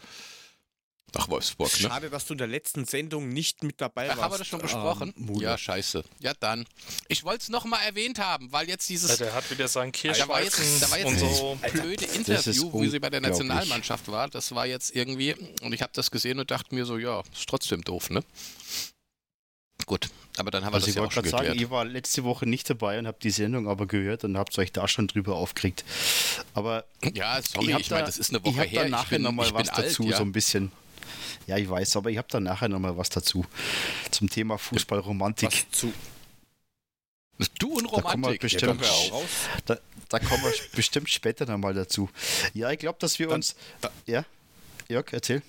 Nach 1.14 1.28
Wolfsburg, 1.28 1.70
ne? 1.72 1.88
Schade, 1.88 2.10
dass 2.10 2.26
du 2.26 2.34
in 2.34 2.38
der 2.38 2.46
letzten 2.46 2.86
Sendung 2.86 3.28
nicht 3.28 3.62
mit 3.64 3.80
dabei 3.80 4.10
Ach, 4.10 4.16
warst. 4.16 4.22
Haben 4.22 4.32
wir 4.32 4.38
das 4.38 4.46
schon 4.46 4.60
besprochen? 4.60 5.14
Ähm, 5.16 5.34
ja, 5.34 5.58
scheiße. 5.58 6.04
Ja, 6.20 6.32
dann. 6.38 6.64
Ich 7.08 7.24
wollte 7.24 7.42
es 7.42 7.48
nochmal 7.50 7.80
erwähnt 7.86 8.18
haben, 8.18 8.50
weil 8.50 8.68
jetzt 8.68 8.88
dieses. 8.88 9.10
Ja, 9.10 9.16
der 9.16 9.34
hat 9.34 9.50
wieder 9.50 9.68
sein 9.68 9.92
Kirschweizen 9.92 10.28
da 10.28 10.32
war 10.32 10.42
jetzt, 10.42 10.82
da 10.82 10.90
war 10.90 10.98
jetzt 10.98 11.18
so 11.20 11.58
blöde 11.72 12.04
Interview, 12.06 12.80
wie 12.80 12.88
sie 12.88 12.98
bei 12.98 13.10
der 13.10 13.20
Nationalmannschaft 13.20 14.08
war. 14.08 14.28
Das 14.28 14.54
war 14.54 14.66
jetzt 14.66 14.94
irgendwie. 14.94 15.34
Und 15.62 15.72
ich 15.72 15.82
habe 15.82 15.92
das 15.94 16.10
gesehen 16.10 16.38
und 16.38 16.50
dachte 16.50 16.74
mir 16.74 16.86
so, 16.86 16.96
ja, 16.96 17.20
ist 17.20 17.48
trotzdem 17.48 17.82
doof, 17.82 18.08
ne? 18.10 18.22
Gut, 19.86 20.08
aber 20.36 20.50
dann 20.50 20.64
haben 20.64 20.72
wir 20.72 20.76
also 20.76 20.86
das 20.86 20.94
ja 20.94 21.02
auch 21.02 21.12
schon 21.12 21.24
geklärt. 21.24 21.46
sagen, 21.46 21.58
ich 21.58 21.70
war 21.70 21.84
letzte 21.84 22.24
Woche 22.24 22.46
nicht 22.48 22.70
dabei 22.70 22.98
und 22.98 23.06
habe 23.06 23.18
die 23.22 23.30
Sendung 23.30 23.68
aber 23.68 23.86
gehört 23.86 24.24
und 24.24 24.38
habt 24.38 24.56
euch 24.58 24.72
da 24.72 24.86
schon 24.88 25.08
drüber 25.08 25.36
aufgeregt. 25.36 25.84
Aber 26.54 26.84
ja, 27.12 27.40
sorry, 27.42 27.72
ich, 27.72 27.78
ich 27.78 27.90
meine, 27.90 28.06
das 28.06 28.16
ist 28.16 28.30
eine 28.30 28.44
Woche 28.44 28.50
ich 28.50 28.56
her. 28.56 28.66
Ich 28.66 28.78
habe 28.78 28.90
nachher 28.90 29.18
nochmal 29.18 29.52
was 29.52 29.68
dazu, 29.68 30.02
alt, 30.02 30.10
ja. 30.12 30.16
so 30.16 30.22
ein 30.22 30.32
bisschen. 30.32 30.72
Ja, 31.46 31.56
ich 31.56 31.68
weiß, 31.68 31.96
aber 31.96 32.10
ich 32.10 32.18
habe 32.18 32.28
da 32.30 32.40
nachher 32.40 32.68
nochmal 32.68 32.96
was 32.96 33.10
dazu. 33.10 33.44
Zum 34.10 34.28
Thema 34.28 34.58
Fußballromantik. 34.58 35.50
Was 35.50 35.78
zu? 35.78 35.92
Du 37.58 37.72
und 37.72 37.86
Romantik. 37.86 38.02
Da 38.02 38.10
kommen 38.10 38.24
wir 38.24 38.38
bestimmt, 38.38 38.84
da, 39.66 39.78
da, 40.08 40.18
kommen 40.18 40.42
wir 40.44 40.52
bestimmt 40.76 41.10
später 41.10 41.46
nochmal 41.46 41.74
dazu. 41.74 42.08
Ja, 42.54 42.70
ich 42.70 42.78
glaube, 42.78 42.98
dass 43.00 43.18
wir 43.18 43.28
dann, 43.28 43.36
uns. 43.36 43.56
Da, 43.80 43.90
ja, 44.06 44.24
Jörg, 44.88 45.12
erzähl. 45.12 45.42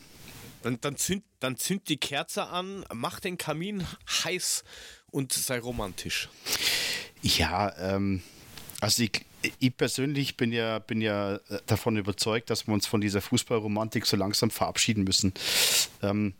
Dann, 0.63 0.79
dann, 0.79 0.95
zünd, 0.95 1.23
dann 1.39 1.57
zünd 1.57 1.89
die 1.89 1.97
Kerze 1.97 2.47
an, 2.47 2.85
mach 2.93 3.19
den 3.19 3.37
Kamin 3.37 3.85
heiß 4.23 4.63
und 5.11 5.33
sei 5.33 5.59
romantisch. 5.59 6.29
Ja, 7.21 7.75
ähm, 7.77 8.23
also 8.83 9.03
ich, 9.03 9.25
ich 9.59 9.77
persönlich 9.77 10.35
bin 10.35 10.51
ja, 10.51 10.79
bin 10.79 10.99
ja 10.99 11.35
äh, 11.35 11.39
davon 11.67 11.95
überzeugt, 11.95 12.49
dass 12.49 12.67
wir 12.67 12.73
uns 12.73 12.85
von 12.85 12.99
dieser 12.99 13.21
Fußballromantik 13.21 14.05
so 14.05 14.17
langsam 14.17 14.51
verabschieden 14.51 15.05
müssen. 15.05 15.33
Ähm, 16.01 16.33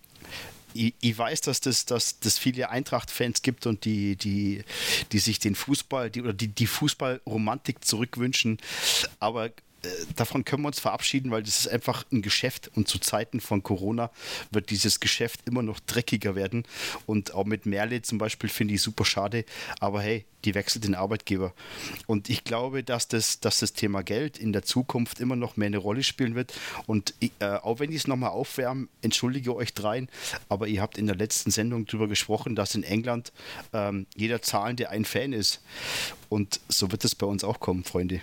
ich, 0.74 0.94
ich, 1.00 1.18
weiß, 1.18 1.40
dass 1.40 1.62
das, 1.62 1.86
dass 1.86 2.20
das 2.20 2.38
viele 2.38 2.70
Eintracht-Fans 2.70 3.44
gibt 3.44 3.66
und 3.66 3.86
die, 3.86 4.18
die, 4.18 4.66
die 5.14 5.20
sich 5.20 5.40
den 5.40 5.56
Fußball, 5.56 6.10
die, 6.10 6.22
oder 6.22 6.34
die, 6.34 6.50
die 6.50 6.68
Fußballromantik 6.68 7.86
zurückwünschen. 7.86 8.58
Aber 9.22 9.50
davon 10.16 10.46
können 10.46 10.64
wir 10.64 10.68
uns 10.68 10.80
verabschieden, 10.80 11.32
weil 11.32 11.44
das 11.44 11.60
ist 11.60 11.68
einfach 11.68 12.06
ein 12.12 12.22
Geschäft 12.22 12.72
und 12.76 12.88
zu 12.88 13.00
Zeiten 13.00 13.42
von 13.42 13.64
Corona 13.64 14.12
wird 14.52 14.70
dieses 14.70 15.00
Geschäft 15.00 15.42
immer 15.46 15.62
noch 15.62 15.80
dreckiger 15.80 16.36
werden. 16.36 16.64
Und 17.06 17.34
auch 17.34 17.46
mit 17.46 17.66
Merle 17.66 18.02
zum 18.02 18.18
Beispiel 18.18 18.50
finde 18.50 18.74
ich 18.74 18.82
super 18.82 19.06
schade, 19.06 19.46
aber 19.80 20.02
hey, 20.02 20.26
die 20.46 20.56
wechselt 20.56 20.84
den 20.84 20.96
Arbeitgeber. 20.96 21.54
Und 22.06 22.30
ich 22.30 22.44
glaube, 22.44 22.84
dass 22.84 23.08
das, 23.08 23.40
dass 23.40 23.60
das 23.60 23.74
Thema 23.74 24.04
Geld 24.04 24.38
in 24.38 24.54
der 24.54 24.64
Zukunft 24.64 25.20
immer 25.20 25.36
noch 25.36 25.58
mehr 25.58 25.68
eine 25.68 25.78
Rolle 25.78 26.04
spielen 26.04 26.36
wird. 26.36 26.54
Und 26.86 27.14
äh, 27.22 27.46
auch 27.46 27.80
wenn 27.80 27.92
ich 27.92 27.98
es 27.98 28.08
nochmal 28.08 28.32
aufwärme, 28.32 28.88
entschuldige 29.02 29.56
euch 29.56 29.74
dreien, 29.74 30.10
aber 30.50 30.68
ihr 30.68 30.82
habt 30.82 30.98
in 30.98 31.08
der 31.08 31.16
letzten 31.16 31.52
Sendung 31.52 31.86
darüber 31.86 32.08
gesprochen, 32.08 32.56
dass 32.56 32.76
in 32.76 32.84
England 32.84 33.32
ähm, 33.72 34.06
jeder 34.16 34.42
zahlende 34.42 34.90
ein 34.90 35.06
Fan 35.06 35.34
ist. 35.34 35.62
Und 36.30 36.60
so 36.68 36.92
wird 36.92 37.06
es 37.06 37.16
bei 37.16 37.26
uns 37.26 37.44
auch 37.44 37.60
kommen, 37.60 37.84
Freunde. 37.84 38.22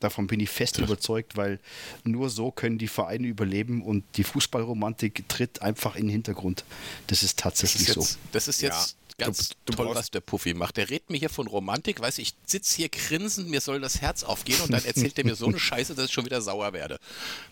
Davon 0.00 0.26
bin 0.26 0.40
ich 0.40 0.50
fest 0.50 0.78
überzeugt, 0.78 1.36
weil 1.36 1.58
nur 2.04 2.30
so 2.30 2.50
können 2.50 2.78
die 2.78 2.88
Vereine 2.88 3.26
überleben 3.26 3.82
und 3.82 4.04
die 4.16 4.24
Fußballromantik 4.24 5.28
tritt 5.28 5.62
einfach 5.62 5.96
in 5.96 6.04
den 6.04 6.10
Hintergrund. 6.10 6.64
Das 7.08 7.22
ist 7.22 7.38
tatsächlich 7.38 7.86
das 7.86 7.96
ist 7.96 7.96
jetzt, 7.96 8.12
so. 8.12 8.18
Das 8.32 8.48
ist 8.48 8.62
jetzt 8.62 8.96
ganz 9.18 9.48
du, 9.48 9.54
du 9.66 9.72
toll, 9.72 9.94
was 9.94 10.10
der 10.10 10.20
Puffy 10.20 10.54
macht. 10.54 10.76
Der 10.76 10.88
redet 10.88 11.10
mir 11.10 11.18
hier 11.18 11.28
von 11.28 11.46
Romantik, 11.46 12.00
weiß 12.00 12.18
ich, 12.18 12.34
sitze 12.46 12.76
hier 12.76 12.88
grinsend, 12.88 13.48
mir 13.50 13.60
soll 13.60 13.80
das 13.80 14.00
Herz 14.00 14.22
aufgehen 14.22 14.60
und 14.60 14.72
dann 14.72 14.84
erzählt 14.84 15.18
er 15.18 15.24
mir 15.24 15.34
so 15.34 15.46
eine 15.46 15.58
Scheiße, 15.58 15.94
dass 15.94 16.06
ich 16.06 16.12
schon 16.12 16.24
wieder 16.24 16.40
sauer 16.40 16.72
werde. 16.72 16.98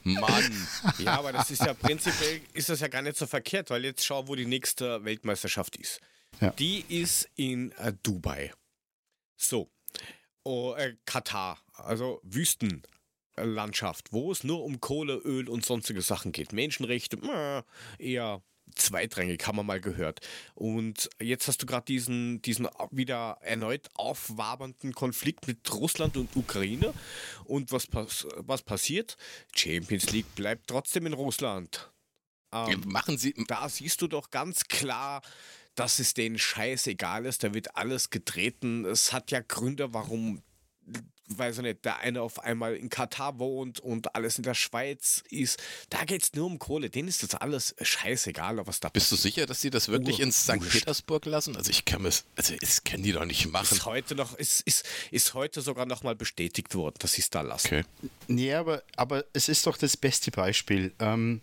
Mann. 0.05 0.69
Ja, 0.99 1.19
aber 1.19 1.33
das 1.33 1.51
ist 1.51 1.63
ja 1.63 1.75
prinzipiell 1.75 2.41
ist 2.55 2.69
das 2.69 2.81
ja 2.81 2.89
gar 2.89 3.03
nicht 3.03 3.17
so 3.17 3.27
verkehrt, 3.27 3.71
weil 3.71 3.85
jetzt 3.85 4.05
schau, 4.05 4.29
wo 4.29 4.37
die 4.37 4.47
nächste 4.47 5.05
Weltmeisterschaft 5.05 5.77
ist. 5.77 6.01
Ja. 6.41 6.51
Die 6.51 6.85
ist 6.89 7.29
in 7.35 7.73
äh, 7.73 7.93
Dubai. 8.03 8.53
So. 9.37 9.69
Oh, 10.49 10.75
äh, 10.79 10.95
Katar, 11.07 11.59
also 11.73 12.21
Wüstenlandschaft, 12.23 14.13
wo 14.13 14.31
es 14.31 14.45
nur 14.45 14.63
um 14.63 14.81
Kohle, 14.81 15.17
Öl 15.17 15.49
und 15.49 15.65
sonstige 15.65 16.03
Sachen 16.03 16.31
geht. 16.31 16.53
Menschenrechte, 16.53 17.17
äh, 17.17 17.63
eher 17.99 18.43
zweitrangig, 18.77 19.45
haben 19.45 19.57
wir 19.57 19.65
mal 19.65 19.81
gehört. 19.81 20.21
Und 20.55 21.11
jetzt 21.21 21.49
hast 21.49 21.63
du 21.63 21.67
gerade 21.67 21.87
diesen, 21.87 22.43
diesen 22.43 22.69
wieder 22.93 23.39
erneut 23.41 23.89
aufwabernden 23.95 24.93
Konflikt 24.93 25.49
mit 25.49 25.69
Russland 25.75 26.17
und 26.17 26.37
Ukraine. 26.37 26.95
Und 27.43 27.73
was, 27.73 27.89
pass 27.89 28.25
was 28.37 28.63
passiert? 28.63 29.17
Champions 29.53 30.13
League 30.13 30.33
bleibt 30.37 30.69
trotzdem 30.69 31.07
in 31.07 31.13
Russland. 31.13 31.91
Ähm, 32.53 32.85
Machen 32.87 33.19
Sie. 33.19 33.35
Da 33.49 33.69
siehst 33.69 34.01
du 34.01 34.07
doch 34.07 34.31
ganz 34.31 34.69
klar, 34.69 35.23
dass 35.77 35.99
es 35.99 36.15
denen 36.15 36.39
scheißegal 36.39 37.27
ist. 37.27 37.45
Da 37.45 37.55
wird 37.55 37.77
alles 37.77 38.11
getreten. 38.11 38.85
Es 38.85 39.13
hat 39.13 39.31
ja 39.31 39.41
Gründe, 39.41 39.95
warum 39.95 40.43
weiß 41.29 41.57
ich 41.59 41.63
nicht, 41.63 41.85
der 41.85 41.99
eine 41.99 42.23
auf 42.23 42.39
einmal 42.41 42.77
in 42.77 42.89
Katar 42.89 43.39
wohnt 43.39 43.81
und 43.81 44.15
alles 44.15 44.39
in 44.39 44.45
der 44.45 44.55
Schweiz 44.55 45.25
ist. 45.31 45.61
Da 45.91 46.05
geht 46.05 46.23
es 46.23 46.33
nur 46.35 46.47
um 46.47 46.59
Kohle. 46.59 46.91
Denen 46.91 47.09
ist 47.09 47.23
das 47.23 47.35
alles 47.35 47.75
scheißegal, 47.81 48.65
was 48.67 48.81
da 48.81 48.89
Bist 48.89 49.07
passiert. 49.07 49.11
du 49.11 49.23
sicher, 49.23 49.47
dass 49.47 49.61
sie 49.61 49.71
das 49.71 49.89
wirklich 49.89 50.21
ins 50.21 50.43
St. 50.43 50.61
Petersburg 50.61 51.27
lassen? 51.27 51.57
Also 51.57 51.71
ich 51.71 51.85
kann 51.85 52.05
es, 52.05 52.25
also 52.37 52.55
das 52.61 52.85
können 52.85 53.03
die 53.03 53.13
doch 53.13 53.25
nicht 53.25 53.47
machen. 53.51 53.75
Ist 53.77 53.87
heute 53.87 54.15
noch, 54.15 54.35
ist, 54.35 54.61
ist, 54.63 54.85
ist 55.11 55.35
heute 55.35 55.61
sogar 55.61 55.87
noch 55.87 56.03
mal 56.03 56.15
bestätigt 56.15 56.75
worden, 56.75 56.97
dass 57.01 57.15
sie 57.15 57.23
es 57.23 57.31
da 57.31 57.41
lassen. 57.41 57.67
Okay. 57.67 57.85
Nee, 58.29 58.55
aber, 58.55 58.83
aber 58.97 59.25
es 59.33 59.49
ist 59.49 59.67
doch 59.67 59.77
das 59.77 59.97
beste 59.97 60.31
Beispiel. 60.31 60.95
Ähm, 61.01 61.41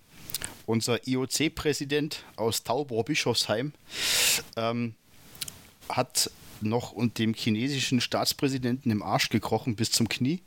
unser 0.65 1.07
IOC-Präsident 1.07 2.23
aus 2.35 2.63
Taubor-Bischofsheim 2.63 3.73
ähm, 4.55 4.95
hat 5.89 6.31
noch 6.63 6.91
und 6.91 7.20
dem 7.20 7.34
chinesischen 7.34 8.01
Staatspräsidenten 8.01 8.91
im 8.91 9.03
Arsch 9.03 9.29
gekrochen 9.29 9.75
bis 9.75 9.91
zum 9.91 10.10
Knie. 10.10 10.41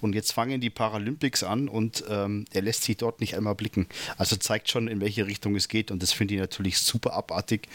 Und 0.00 0.14
jetzt 0.14 0.32
fangen 0.32 0.60
die 0.60 0.70
Paralympics 0.70 1.42
an 1.42 1.68
und 1.68 2.04
ähm, 2.08 2.44
er 2.52 2.62
lässt 2.62 2.84
sich 2.84 2.96
dort 2.96 3.20
nicht 3.20 3.36
einmal 3.36 3.54
blicken. 3.54 3.86
Also 4.16 4.36
zeigt 4.36 4.70
schon, 4.70 4.88
in 4.88 5.00
welche 5.00 5.26
Richtung 5.26 5.56
es 5.56 5.68
geht. 5.68 5.90
Und 5.90 6.02
das 6.02 6.12
finde 6.12 6.34
ich 6.34 6.40
natürlich 6.40 6.78
super 6.78 7.14
abartig. 7.14 7.68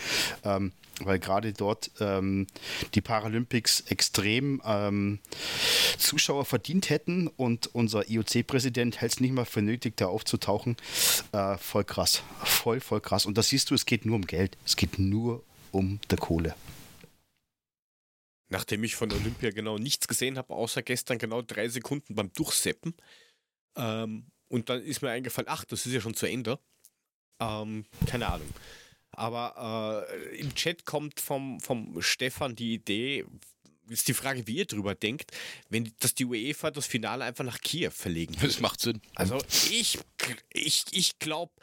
Ähm, 0.44 0.72
weil 1.02 1.20
gerade 1.20 1.54
dort 1.54 1.92
ähm, 2.00 2.48
die 2.96 3.02
Paralympics 3.02 3.82
extrem 3.82 4.62
ähm, 4.66 5.20
Zuschauer 5.98 6.46
verdient 6.46 6.90
hätten 6.90 7.28
und 7.28 7.68
unser 7.74 8.10
IOC-Präsident 8.10 9.02
hält 9.02 9.14
es 9.14 9.20
nicht 9.20 9.34
mal 9.34 9.46
für 9.46 9.62
nötig, 9.62 9.98
da 9.98 10.08
aufzutauchen. 10.08 10.76
Äh, 11.32 11.58
voll 11.58 11.84
krass. 11.84 12.24
Voll, 12.44 12.80
voll 12.80 13.02
krass. 13.02 13.26
Und 13.26 13.38
da 13.38 13.44
siehst 13.44 13.70
du, 13.70 13.76
es 13.76 13.86
geht 13.86 14.06
nur 14.06 14.16
um 14.16 14.26
Geld. 14.26 14.58
Es 14.66 14.76
geht 14.76 14.98
nur 14.98 15.44
um 15.72 16.00
der 16.10 16.18
Kohle 16.18 16.56
nachdem 18.50 18.84
ich 18.84 18.96
von 18.96 19.12
Olympia 19.12 19.52
genau 19.52 19.78
nichts 19.78 20.08
gesehen 20.08 20.38
habe, 20.38 20.54
außer 20.54 20.82
gestern 20.82 21.18
genau 21.18 21.42
drei 21.42 21.70
Sekunden 21.70 22.16
beim 22.16 22.32
Durchseppen. 22.34 22.96
Ähm, 23.76 24.32
und 24.48 24.70
dann 24.70 24.82
ist 24.82 25.02
mir 25.02 25.10
eingefallen, 25.10 25.50
ach, 25.50 25.66
das 25.66 25.86
ist 25.86 25.94
ja 25.94 26.02
schon 26.02 26.14
zu 26.14 26.26
Ende. 26.26 26.60
Ähm, 27.40 27.86
keine 28.06 28.28
Ahnung. 28.28 28.50
Aber 29.12 30.06
äh, 30.08 30.38
im 30.38 30.54
Chat 30.56 30.86
kommt 30.86 31.20
vom, 31.20 31.60
vom 31.60 32.02
Stefan 32.02 32.56
die 32.56 32.76
Idee, 32.76 33.26
ist 33.90 34.08
die 34.08 34.14
Frage, 34.14 34.46
wie 34.48 34.58
ihr 34.58 34.66
drüber 34.66 34.96
denkt, 34.96 35.32
wenn 35.70 35.92
dass 36.00 36.14
die 36.14 36.26
UEFA 36.26 36.72
das 36.72 36.86
Finale 36.86 37.24
einfach 37.24 37.46
nach 37.46 37.60
Kiew 37.60 37.92
verlegen 37.92 38.36
würde. 38.36 38.48
Das 38.48 38.60
macht 38.60 38.82
Sinn. 38.82 39.02
Also 39.16 39.40
ich, 39.72 39.98
ich, 40.52 40.86
ich 40.92 41.20
glaube, 41.20 41.54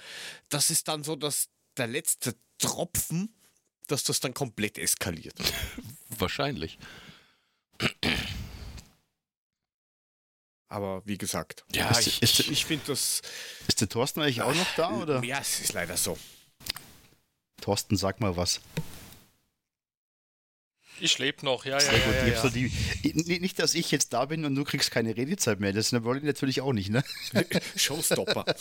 das 0.49 0.71
ist 0.71 0.89
dann 0.89 1.05
so 1.05 1.17
dass 1.17 1.49
der 1.77 1.87
letzte 1.87 2.35
Tropfen, 2.59 3.35
dass 3.87 4.05
das 4.05 4.21
dann 4.21 4.35
komplett 4.35 4.79
eskaliert. 4.79 5.35
Wahrscheinlich. 6.19 6.79
Aber 10.69 11.03
wie 11.05 11.19
gesagt, 11.19 11.65
ja, 11.73 11.91
ist, 11.91 12.07
ich, 12.07 12.23
ist, 12.23 12.41
ich 12.41 12.65
finde 12.65 12.85
das. 12.89 13.23
Ist 13.69 13.81
der 13.81 13.89
Thorsten 13.89 14.21
eigentlich 14.21 14.43
auch 14.43 14.55
noch 14.55 14.75
da? 14.77 14.91
Oder? 14.91 15.23
Ja, 15.23 15.39
es 15.41 15.61
ist 15.61 15.73
leider 15.73 15.97
so. 15.97 16.19
Thorsten, 17.61 17.97
sag 17.97 18.21
mal 18.21 18.37
was. 18.37 18.61
Ich 21.01 21.19
lebe 21.19 21.45
noch, 21.45 21.65
ja, 21.65 21.73
ja, 21.73 21.81
Sehr 21.81 21.99
gut. 21.99 22.15
Ja, 22.15 22.27
ja, 22.27 22.45
ja. 22.45 22.51
Die, 22.51 23.41
nicht, 23.41 23.59
dass 23.59 23.75
ich 23.75 23.91
jetzt 23.91 24.13
da 24.13 24.25
bin 24.27 24.45
und 24.45 24.55
du 24.55 24.65
kriegst 24.65 24.91
keine 24.91 25.17
Redezeit 25.17 25.61
mehr. 25.61 25.73
Das 25.73 25.93
wollen 26.05 26.21
die 26.21 26.27
natürlich 26.27 26.61
auch 26.61 26.73
nicht, 26.73 26.91
ne? 26.91 27.05
Showstopper. 27.77 28.45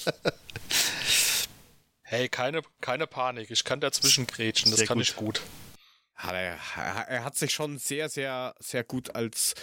Hey, 2.05 2.29
keine, 2.29 2.62
keine 2.79 3.07
Panik. 3.07 3.50
Ich 3.50 3.63
kann 3.63 3.79
dazwischen 3.79 4.27
grätschen. 4.27 4.69
Das 4.69 4.77
Sehr 4.77 4.88
kann 4.88 5.00
gut. 5.00 5.07
ich 5.07 5.15
gut. 5.15 5.41
Er, 6.15 6.60
er, 7.08 7.24
hat 7.24 7.36
sich 7.36 7.51
schon 7.51 7.77
sehr, 7.77 8.10
sehr, 8.10 8.55
sehr 8.60 8.84
gut 8.84 9.15
als 9.15 9.53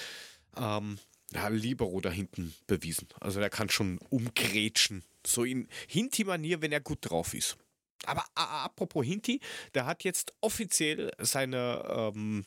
ähm, 0.56 0.98
ja, 1.32 1.48
Libero 1.48 2.00
da 2.00 2.10
hinten 2.10 2.54
bewiesen. 2.66 3.08
Also 3.20 3.40
er 3.40 3.50
kann 3.50 3.68
schon 3.68 3.98
umgrätschen. 4.08 5.04
So 5.26 5.44
in 5.44 5.68
Hinti-Manier, 5.88 6.62
wenn 6.62 6.72
er 6.72 6.80
gut 6.80 7.00
drauf 7.02 7.34
ist. 7.34 7.58
Aber 8.04 8.24
apropos 8.34 9.04
Hinti, 9.04 9.40
der 9.74 9.84
hat 9.86 10.04
jetzt 10.04 10.32
offiziell 10.40 11.10
seine 11.18 12.12
ähm, 12.14 12.46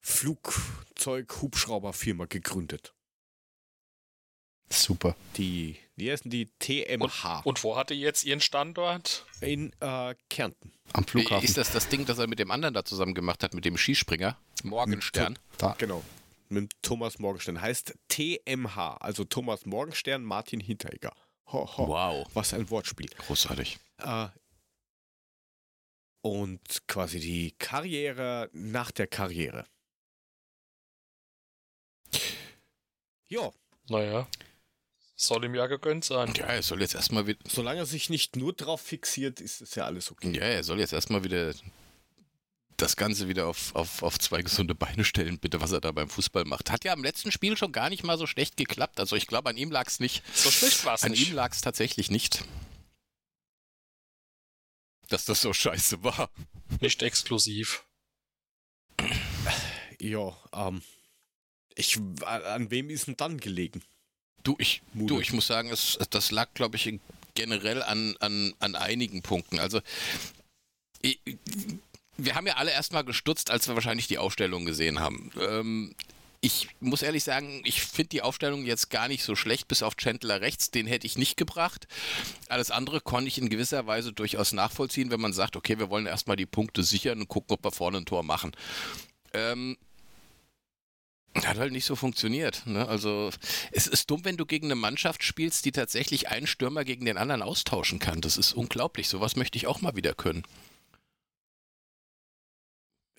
Flugzeug-Hubschrauber-Firma 0.00 2.24
gegründet. 2.26 2.92
Super. 4.72 5.14
Die, 5.36 5.76
wie 5.96 6.10
heißen 6.10 6.30
die? 6.30 6.46
TMH. 6.58 7.38
Und, 7.38 7.46
und 7.46 7.64
wo 7.64 7.76
hat 7.76 7.90
er 7.90 7.96
jetzt 7.96 8.24
ihren 8.24 8.40
Standort? 8.40 9.26
In 9.40 9.72
äh, 9.80 10.14
Kärnten. 10.30 10.72
Am 10.92 11.06
Flughafen. 11.06 11.44
Ist 11.44 11.56
das 11.56 11.70
das 11.70 11.88
Ding, 11.88 12.06
das 12.06 12.18
er 12.18 12.26
mit 12.26 12.38
dem 12.38 12.50
anderen 12.50 12.74
da 12.74 12.84
zusammen 12.84 13.14
gemacht 13.14 13.42
hat, 13.42 13.54
mit 13.54 13.64
dem 13.64 13.76
Skispringer? 13.76 14.36
Morgenstern. 14.62 15.38
Da. 15.58 15.74
Genau. 15.78 16.02
Mit 16.48 16.72
Thomas 16.82 17.18
Morgenstern. 17.18 17.60
Heißt 17.60 17.94
TMH, 18.08 18.96
also 19.00 19.24
Thomas 19.24 19.66
Morgenstern, 19.66 20.22
Martin 20.22 20.60
Hinteregger. 20.60 21.12
Ho, 21.46 21.66
ho. 21.76 21.88
Wow. 21.88 22.26
Was 22.34 22.54
ein 22.54 22.68
Wortspiel. 22.70 23.10
Großartig. 23.26 23.78
Äh, 23.98 24.28
und 26.22 26.86
quasi 26.86 27.20
die 27.20 27.52
Karriere 27.58 28.48
nach 28.52 28.90
der 28.90 29.06
Karriere. 29.06 29.66
Ja. 33.28 33.50
Naja. 33.88 34.28
Soll 35.14 35.44
ihm 35.44 35.54
ja 35.54 35.66
gegönnt 35.66 36.04
sein. 36.04 36.32
Ja, 36.36 36.46
er 36.46 36.62
soll 36.62 36.80
jetzt 36.80 36.94
erstmal 36.94 37.26
wieder. 37.26 37.38
Solange 37.48 37.80
er 37.80 37.86
sich 37.86 38.10
nicht 38.10 38.36
nur 38.36 38.52
drauf 38.52 38.80
fixiert, 38.80 39.40
ist 39.40 39.60
es 39.60 39.74
ja 39.74 39.84
alles 39.84 40.10
okay. 40.10 40.32
Ja, 40.34 40.42
er 40.42 40.64
soll 40.64 40.80
jetzt 40.80 40.92
erstmal 40.92 41.22
wieder 41.22 41.54
das 42.82 42.96
Ganze 42.96 43.28
wieder 43.28 43.46
auf, 43.46 43.74
auf, 43.74 44.02
auf 44.02 44.18
zwei 44.18 44.42
gesunde 44.42 44.74
Beine 44.74 45.04
stellen, 45.04 45.38
bitte, 45.38 45.60
was 45.60 45.72
er 45.72 45.80
da 45.80 45.92
beim 45.92 46.08
Fußball 46.08 46.44
macht. 46.44 46.70
Hat 46.70 46.84
ja 46.84 46.92
am 46.92 47.04
letzten 47.04 47.30
Spiel 47.30 47.56
schon 47.56 47.72
gar 47.72 47.88
nicht 47.90 48.02
mal 48.02 48.18
so 48.18 48.26
schlecht 48.26 48.56
geklappt. 48.56 48.98
Also 48.98 49.14
ich 49.14 49.26
glaube, 49.26 49.50
an 49.50 49.56
ihm 49.56 49.70
lag 49.70 49.86
es 49.86 50.00
nicht. 50.00 50.24
So 50.34 50.50
schlecht 50.50 50.84
war 50.84 50.94
es 50.94 51.04
nicht. 51.04 51.22
An 51.22 51.28
ihm 51.28 51.34
lag 51.34 51.52
es 51.52 51.60
tatsächlich 51.60 52.10
nicht. 52.10 52.44
Dass 55.08 55.24
das 55.24 55.42
so 55.42 55.52
scheiße 55.52 56.02
war. 56.02 56.30
Nicht 56.80 57.02
exklusiv. 57.02 57.84
Ja, 60.00 60.36
ähm. 60.52 60.82
Ich, 61.74 61.98
an 62.24 62.70
wem 62.70 62.90
ist 62.90 63.06
denn 63.06 63.16
dann 63.16 63.38
gelegen? 63.38 63.82
Du, 64.42 64.56
ich, 64.58 64.82
du, 64.94 65.20
ich 65.20 65.32
muss 65.32 65.46
sagen, 65.46 65.70
es, 65.70 65.98
das 66.10 66.30
lag, 66.30 66.48
glaube 66.54 66.76
ich, 66.76 66.92
generell 67.34 67.82
an, 67.82 68.16
an, 68.20 68.54
an 68.58 68.74
einigen 68.74 69.22
Punkten. 69.22 69.58
Also, 69.58 69.80
ich, 71.00 71.20
wir 72.16 72.34
haben 72.34 72.46
ja 72.46 72.54
alle 72.54 72.72
erstmal 72.72 73.04
gestutzt, 73.04 73.50
als 73.50 73.68
wir 73.68 73.74
wahrscheinlich 73.74 74.08
die 74.08 74.18
Aufstellung 74.18 74.64
gesehen 74.64 75.00
haben. 75.00 75.30
Ähm, 75.40 75.94
ich 76.44 76.68
muss 76.80 77.02
ehrlich 77.02 77.22
sagen, 77.22 77.62
ich 77.64 77.82
finde 77.82 78.08
die 78.08 78.22
Aufstellung 78.22 78.64
jetzt 78.64 78.90
gar 78.90 79.06
nicht 79.06 79.22
so 79.22 79.36
schlecht, 79.36 79.68
bis 79.68 79.82
auf 79.84 79.96
Chandler 79.96 80.40
rechts, 80.40 80.72
den 80.72 80.88
hätte 80.88 81.06
ich 81.06 81.16
nicht 81.16 81.36
gebracht. 81.36 81.86
Alles 82.48 82.72
andere 82.72 83.00
konnte 83.00 83.28
ich 83.28 83.38
in 83.38 83.48
gewisser 83.48 83.86
Weise 83.86 84.12
durchaus 84.12 84.52
nachvollziehen, 84.52 85.12
wenn 85.12 85.20
man 85.20 85.32
sagt, 85.32 85.54
okay, 85.54 85.78
wir 85.78 85.88
wollen 85.88 86.06
erstmal 86.06 86.36
die 86.36 86.46
Punkte 86.46 86.82
sichern 86.82 87.20
und 87.20 87.28
gucken, 87.28 87.54
ob 87.54 87.64
wir 87.64 87.70
vorne 87.70 87.98
ein 87.98 88.06
Tor 88.06 88.24
machen. 88.24 88.52
Ähm, 89.32 89.76
hat 91.34 91.58
halt 91.58 91.72
nicht 91.72 91.84
so 91.84 91.96
funktioniert. 91.96 92.62
Ne? 92.66 92.86
Also 92.86 93.30
es 93.70 93.86
ist 93.86 94.10
dumm, 94.10 94.24
wenn 94.24 94.36
du 94.36 94.46
gegen 94.46 94.66
eine 94.66 94.74
Mannschaft 94.74 95.24
spielst, 95.24 95.64
die 95.64 95.72
tatsächlich 95.72 96.28
einen 96.28 96.46
Stürmer 96.46 96.84
gegen 96.84 97.04
den 97.04 97.16
anderen 97.16 97.42
austauschen 97.42 97.98
kann. 97.98 98.20
Das 98.20 98.36
ist 98.36 98.52
unglaublich. 98.52 99.08
Sowas 99.08 99.36
möchte 99.36 99.56
ich 99.56 99.66
auch 99.66 99.80
mal 99.80 99.96
wieder 99.96 100.14
können. 100.14 100.42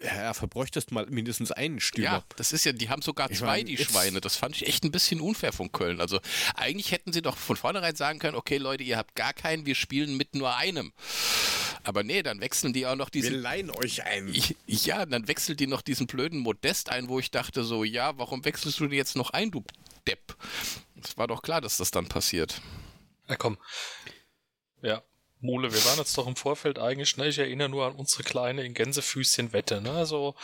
Ja, 0.02 0.34
verbräuchtest 0.34 0.92
mal 0.92 1.06
mindestens 1.06 1.52
einen 1.52 1.80
Stürmer. 1.80 2.18
Ja, 2.18 2.24
das 2.36 2.52
ist 2.52 2.66
ja, 2.66 2.74
die 2.74 2.90
haben 2.90 3.02
sogar 3.02 3.32
ich 3.32 3.38
zwei, 3.38 3.58
mein, 3.58 3.66
die 3.68 3.78
Schweine. 3.78 4.20
Das 4.20 4.36
fand 4.36 4.56
ich 4.56 4.68
echt 4.68 4.84
ein 4.84 4.92
bisschen 4.92 5.22
unfair 5.22 5.54
von 5.54 5.72
Köln. 5.72 6.02
Also 6.02 6.20
eigentlich 6.56 6.92
hätten 6.92 7.14
sie 7.14 7.22
doch 7.22 7.38
von 7.38 7.56
vornherein 7.56 7.96
sagen 7.96 8.20
können, 8.20 8.36
okay 8.36 8.58
Leute, 8.58 8.84
ihr 8.84 8.98
habt 8.98 9.16
gar 9.16 9.34
keinen, 9.34 9.66
wir 9.66 9.76
spielen 9.76 10.18
mit 10.18 10.36
nur 10.36 10.56
einem. 10.56 10.92
Aber 11.84 12.04
nee, 12.04 12.22
dann 12.22 12.42
wechseln 12.42 12.74
die 12.74 12.86
auch 12.86 12.96
noch 12.96 13.10
diesen. 13.10 13.32
Wir 13.32 13.40
leihen 13.40 13.70
euch 13.70 14.04
ein. 14.04 14.34
Ja, 14.68 15.06
dann 15.06 15.28
wechselt 15.28 15.60
die 15.60 15.68
noch 15.68 15.82
diesen 15.82 16.08
blöden 16.08 16.40
Modest 16.40 16.90
ein, 16.90 17.08
wo 17.08 17.20
ich 17.20 17.32
dachte 17.32 17.64
so, 17.64 17.84
ja, 17.84 18.18
warum 18.18 18.44
wechselst 18.44 18.80
du 18.80 18.88
die 18.88 18.98
jetzt 18.98 19.16
noch 19.16 19.30
ein, 19.30 19.52
du 19.52 19.64
Depp? 20.08 20.36
Es 21.02 21.18
war 21.18 21.28
doch 21.28 21.42
klar, 21.42 21.62
dass 21.62 21.78
das 21.78 21.92
dann 21.92 22.08
passiert. 22.08 22.62
Na 23.28 23.36
komm. 23.36 23.58
Ja, 24.82 25.02
Mole, 25.44 25.74
wir 25.74 25.86
waren 25.86 25.98
jetzt 25.98 26.18
doch 26.18 26.26
im 26.26 26.36
Vorfeld 26.36 26.80
eigentlich, 26.80 27.18
ne? 27.18 27.28
Ich 27.28 27.38
erinnere 27.38 27.70
nur 27.70 27.86
an 27.86 27.96
unsere 27.96 28.24
kleine 28.24 28.64
in 28.64 28.74
Gänsefüßchen 28.74 29.54
Wette, 29.54 29.82
ne? 29.82 29.92
Also, 29.92 30.36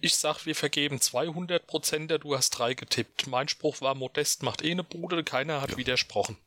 ich 0.00 0.16
sag, 0.16 0.46
wir 0.46 0.54
vergeben 0.54 1.00
200 1.00 1.66
Prozent, 1.66 2.10
du 2.10 2.36
hast 2.36 2.50
drei 2.50 2.74
getippt. 2.74 3.26
Mein 3.26 3.48
Spruch 3.48 3.80
war, 3.80 3.94
Modest 3.94 4.42
macht 4.42 4.64
eh 4.64 4.70
eine 4.70 4.84
Bude, 4.84 5.22
keiner 5.22 5.60
hat 5.60 5.72
ja. 5.72 5.76
widersprochen. 5.76 6.38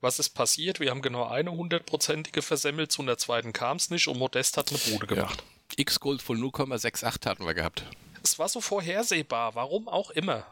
Was 0.00 0.20
ist 0.20 0.30
passiert? 0.30 0.78
Wir 0.78 0.90
haben 0.90 1.02
genau 1.02 1.26
eine 1.26 1.50
hundertprozentige 1.50 2.40
versemmelt, 2.40 2.92
zu 2.92 3.02
einer 3.02 3.18
zweiten 3.18 3.52
kam 3.52 3.78
es 3.78 3.90
nicht 3.90 4.06
und 4.06 4.18
Modest 4.18 4.56
hat 4.56 4.70
eine 4.70 4.78
Bude 4.78 5.08
gemacht. 5.08 5.42
Ja. 5.42 5.74
X-Gold 5.76 6.22
von 6.22 6.40
0,68 6.40 7.26
hatten 7.26 7.44
wir 7.44 7.54
gehabt. 7.54 7.84
Es 8.22 8.38
war 8.38 8.48
so 8.48 8.60
vorhersehbar, 8.60 9.54
warum 9.56 9.88
auch 9.88 10.10
immer. 10.10 10.46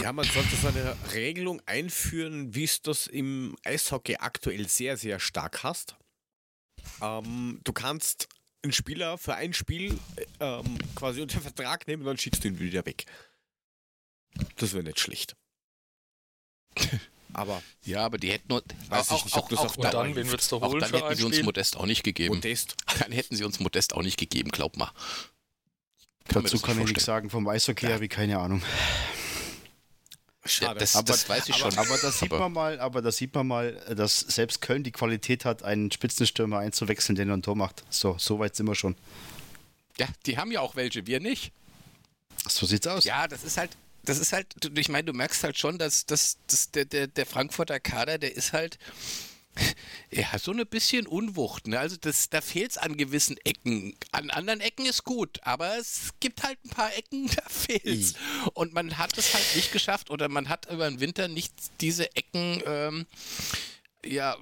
Ja, 0.00 0.12
man 0.12 0.24
sollte 0.24 0.56
so 0.56 0.68
eine 0.68 0.96
Regelung 1.12 1.60
einführen, 1.66 2.54
wie 2.54 2.64
es 2.64 2.82
das 2.82 3.06
im 3.06 3.56
Eishockey 3.64 4.16
aktuell 4.16 4.68
sehr, 4.68 4.96
sehr 4.96 5.20
stark 5.20 5.62
hast. 5.62 5.96
Ähm, 7.00 7.60
du 7.64 7.72
kannst 7.72 8.28
einen 8.62 8.72
Spieler 8.72 9.18
für 9.18 9.34
ein 9.34 9.52
Spiel 9.52 9.98
ähm, 10.40 10.78
quasi 10.94 11.20
unter 11.20 11.40
Vertrag 11.40 11.86
nehmen 11.86 12.02
und 12.02 12.06
dann 12.06 12.18
schickst 12.18 12.44
du 12.44 12.48
ihn 12.48 12.58
wieder 12.58 12.86
weg. 12.86 13.04
Das 14.56 14.72
wäre 14.72 14.84
nicht 14.84 15.00
schlecht. 15.00 15.36
Aber 17.34 17.62
ja, 17.84 18.04
aber 18.04 18.18
die 18.18 18.30
hätten 18.30 18.52
auch, 18.52 18.60
ich 18.60 19.24
nicht, 19.24 19.36
ob 19.36 19.44
auch, 19.44 19.48
das 19.48 19.58
auch, 19.58 19.78
auch 19.78 19.90
dann, 19.90 20.14
wen 20.14 20.30
wird's 20.30 20.48
doch 20.48 20.60
holen 20.60 20.80
dann 20.80 20.92
hätten 20.92 21.16
sie 21.16 21.24
uns? 21.24 21.42
Modest 21.42 21.78
auch 21.78 21.86
nicht 21.86 22.02
gegeben. 22.02 22.34
Modest. 22.34 22.76
Dann 22.98 23.10
hätten 23.10 23.34
sie 23.34 23.44
uns 23.44 23.58
Modest 23.58 23.94
auch 23.94 24.02
nicht 24.02 24.18
gegeben, 24.18 24.50
glaub 24.50 24.76
mal. 24.76 24.92
Kann 26.28 26.42
Dazu 26.42 26.60
kann 26.60 26.78
ich 26.78 26.88
nichts 26.88 27.06
sagen 27.06 27.30
vom 27.30 27.48
Eishockey, 27.48 27.86
ja. 27.86 27.94
habe 27.94 28.04
ich 28.04 28.10
keine 28.10 28.38
Ahnung. 28.38 28.62
Schade. 30.44 30.80
Das, 30.80 30.96
aber, 30.96 31.06
das 31.06 31.28
weiß 31.28 31.48
ich 31.48 31.62
aber, 31.62 31.70
schon. 31.70 31.78
Aber 31.78 31.96
da 31.98 32.10
sieht 32.10 32.30
man 32.30 32.52
mal, 32.52 32.80
aber 32.80 33.12
sieht 33.12 33.34
man 33.34 33.46
mal, 33.46 33.72
dass 33.94 34.18
selbst 34.20 34.60
Köln 34.60 34.82
die 34.82 34.90
Qualität 34.90 35.44
hat, 35.44 35.62
einen 35.62 35.90
Spitzenstürmer 35.92 36.58
einzuwechseln, 36.58 37.14
der 37.14 37.26
ein 37.26 37.42
Tor 37.42 37.54
macht. 37.54 37.84
So, 37.90 38.16
so 38.18 38.40
weit 38.40 38.56
sind 38.56 38.66
wir 38.66 38.74
schon. 38.74 38.96
Ja, 39.98 40.08
die 40.26 40.38
haben 40.38 40.50
ja 40.50 40.60
auch 40.60 40.74
welche, 40.74 41.06
wir 41.06 41.20
nicht. 41.20 41.52
So 42.48 42.66
sieht's 42.66 42.86
aus. 42.86 43.04
Ja, 43.04 43.28
das 43.28 43.44
ist 43.44 43.56
halt, 43.56 43.70
das 44.04 44.18
ist 44.18 44.32
halt, 44.32 44.46
ich 44.76 44.88
meine, 44.88 45.04
du 45.04 45.12
merkst 45.12 45.44
halt 45.44 45.58
schon, 45.58 45.78
dass, 45.78 46.06
dass, 46.06 46.38
dass 46.48 46.72
der, 46.72 46.86
der, 46.86 47.06
der 47.06 47.26
Frankfurter 47.26 47.78
Kader, 47.78 48.18
der 48.18 48.34
ist 48.34 48.52
halt, 48.52 48.78
ja, 50.10 50.38
so 50.38 50.52
ein 50.52 50.66
bisschen 50.66 51.06
Unwucht. 51.06 51.66
Ne? 51.66 51.78
Also 51.78 51.96
das, 52.00 52.30
da 52.30 52.40
fehlt 52.40 52.72
es 52.72 52.78
an 52.78 52.96
gewissen 52.96 53.36
Ecken. 53.44 53.94
An 54.12 54.30
anderen 54.30 54.60
Ecken 54.60 54.86
ist 54.86 55.04
gut, 55.04 55.40
aber 55.42 55.76
es 55.78 56.10
gibt 56.20 56.42
halt 56.42 56.58
ein 56.64 56.70
paar 56.70 56.94
Ecken, 56.96 57.26
da 57.36 57.42
fehlt 57.48 57.84
es. 57.84 58.14
Und 58.54 58.72
man 58.72 58.98
hat 58.98 59.16
es 59.18 59.34
halt 59.34 59.56
nicht 59.56 59.72
geschafft 59.72 60.10
oder 60.10 60.28
man 60.28 60.48
hat 60.48 60.70
über 60.70 60.88
den 60.88 61.00
Winter 61.00 61.28
nicht 61.28 61.52
diese 61.80 62.14
Ecken 62.16 62.62
ähm, 62.66 63.06
ja, 64.04 64.36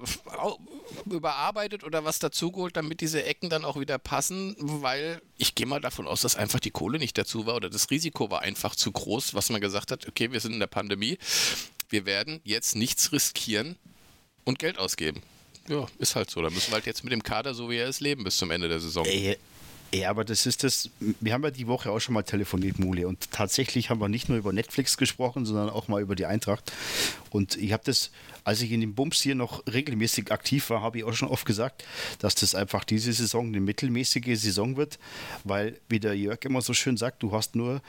überarbeitet 1.05 1.83
oder 1.83 2.03
was 2.03 2.19
dazugeholt, 2.19 2.75
damit 2.75 3.01
diese 3.01 3.23
Ecken 3.23 3.49
dann 3.49 3.63
auch 3.63 3.79
wieder 3.79 3.99
passen, 3.99 4.55
weil 4.57 5.21
ich 5.37 5.53
gehe 5.53 5.67
mal 5.67 5.79
davon 5.79 6.07
aus, 6.07 6.21
dass 6.21 6.35
einfach 6.35 6.59
die 6.59 6.71
Kohle 6.71 6.97
nicht 6.97 7.17
dazu 7.17 7.45
war 7.45 7.55
oder 7.55 7.69
das 7.69 7.91
Risiko 7.91 8.31
war 8.31 8.41
einfach 8.41 8.75
zu 8.75 8.91
groß, 8.91 9.35
was 9.35 9.51
man 9.51 9.61
gesagt 9.61 9.91
hat, 9.91 10.07
okay, 10.07 10.31
wir 10.31 10.39
sind 10.39 10.53
in 10.53 10.59
der 10.59 10.67
Pandemie, 10.67 11.19
wir 11.89 12.05
werden 12.05 12.41
jetzt 12.43 12.75
nichts 12.75 13.11
riskieren, 13.11 13.77
und 14.43 14.59
Geld 14.59 14.77
ausgeben. 14.77 15.21
Ja, 15.67 15.87
ist 15.99 16.15
halt 16.15 16.29
so. 16.29 16.41
Da 16.41 16.49
müssen 16.49 16.71
wir 16.71 16.75
halt 16.75 16.85
jetzt 16.85 17.03
mit 17.03 17.13
dem 17.13 17.23
Kader, 17.23 17.53
so 17.53 17.69
wie 17.69 17.77
er 17.77 17.87
ist, 17.87 17.99
leben 17.99 18.23
bis 18.23 18.37
zum 18.37 18.51
Ende 18.51 18.67
der 18.67 18.79
Saison. 18.79 19.05
Ey, 19.05 19.37
ja, 19.93 20.09
aber 20.09 20.23
das 20.23 20.45
ist 20.45 20.63
das. 20.63 20.89
Wir 20.99 21.33
haben 21.33 21.43
ja 21.43 21.51
die 21.51 21.67
Woche 21.67 21.91
auch 21.91 21.99
schon 21.99 22.13
mal 22.13 22.23
telefoniert, 22.23 22.79
Mule. 22.79 23.07
Und 23.07 23.29
tatsächlich 23.31 23.89
haben 23.89 23.99
wir 23.99 24.07
nicht 24.07 24.29
nur 24.29 24.37
über 24.37 24.53
Netflix 24.53 24.95
gesprochen, 24.95 25.45
sondern 25.45 25.69
auch 25.69 25.89
mal 25.89 26.01
über 26.01 26.15
die 26.15 26.25
Eintracht. 26.25 26.71
Und 27.29 27.57
ich 27.57 27.73
habe 27.73 27.83
das, 27.85 28.11
als 28.45 28.61
ich 28.61 28.71
in 28.71 28.79
dem 28.79 28.95
Bums 28.95 29.21
hier 29.21 29.35
noch 29.35 29.63
regelmäßig 29.67 30.31
aktiv 30.31 30.69
war, 30.69 30.81
habe 30.81 30.99
ich 30.99 31.03
auch 31.03 31.13
schon 31.13 31.27
oft 31.27 31.45
gesagt, 31.45 31.83
dass 32.19 32.35
das 32.35 32.55
einfach 32.55 32.85
diese 32.85 33.11
Saison 33.11 33.47
eine 33.47 33.59
mittelmäßige 33.59 34.39
Saison 34.39 34.77
wird. 34.77 34.97
Weil, 35.43 35.77
wie 35.89 35.99
der 35.99 36.15
Jörg 36.15 36.39
immer 36.45 36.61
so 36.61 36.73
schön 36.73 36.95
sagt, 36.95 37.21
du 37.21 37.33
hast 37.33 37.55
nur 37.55 37.81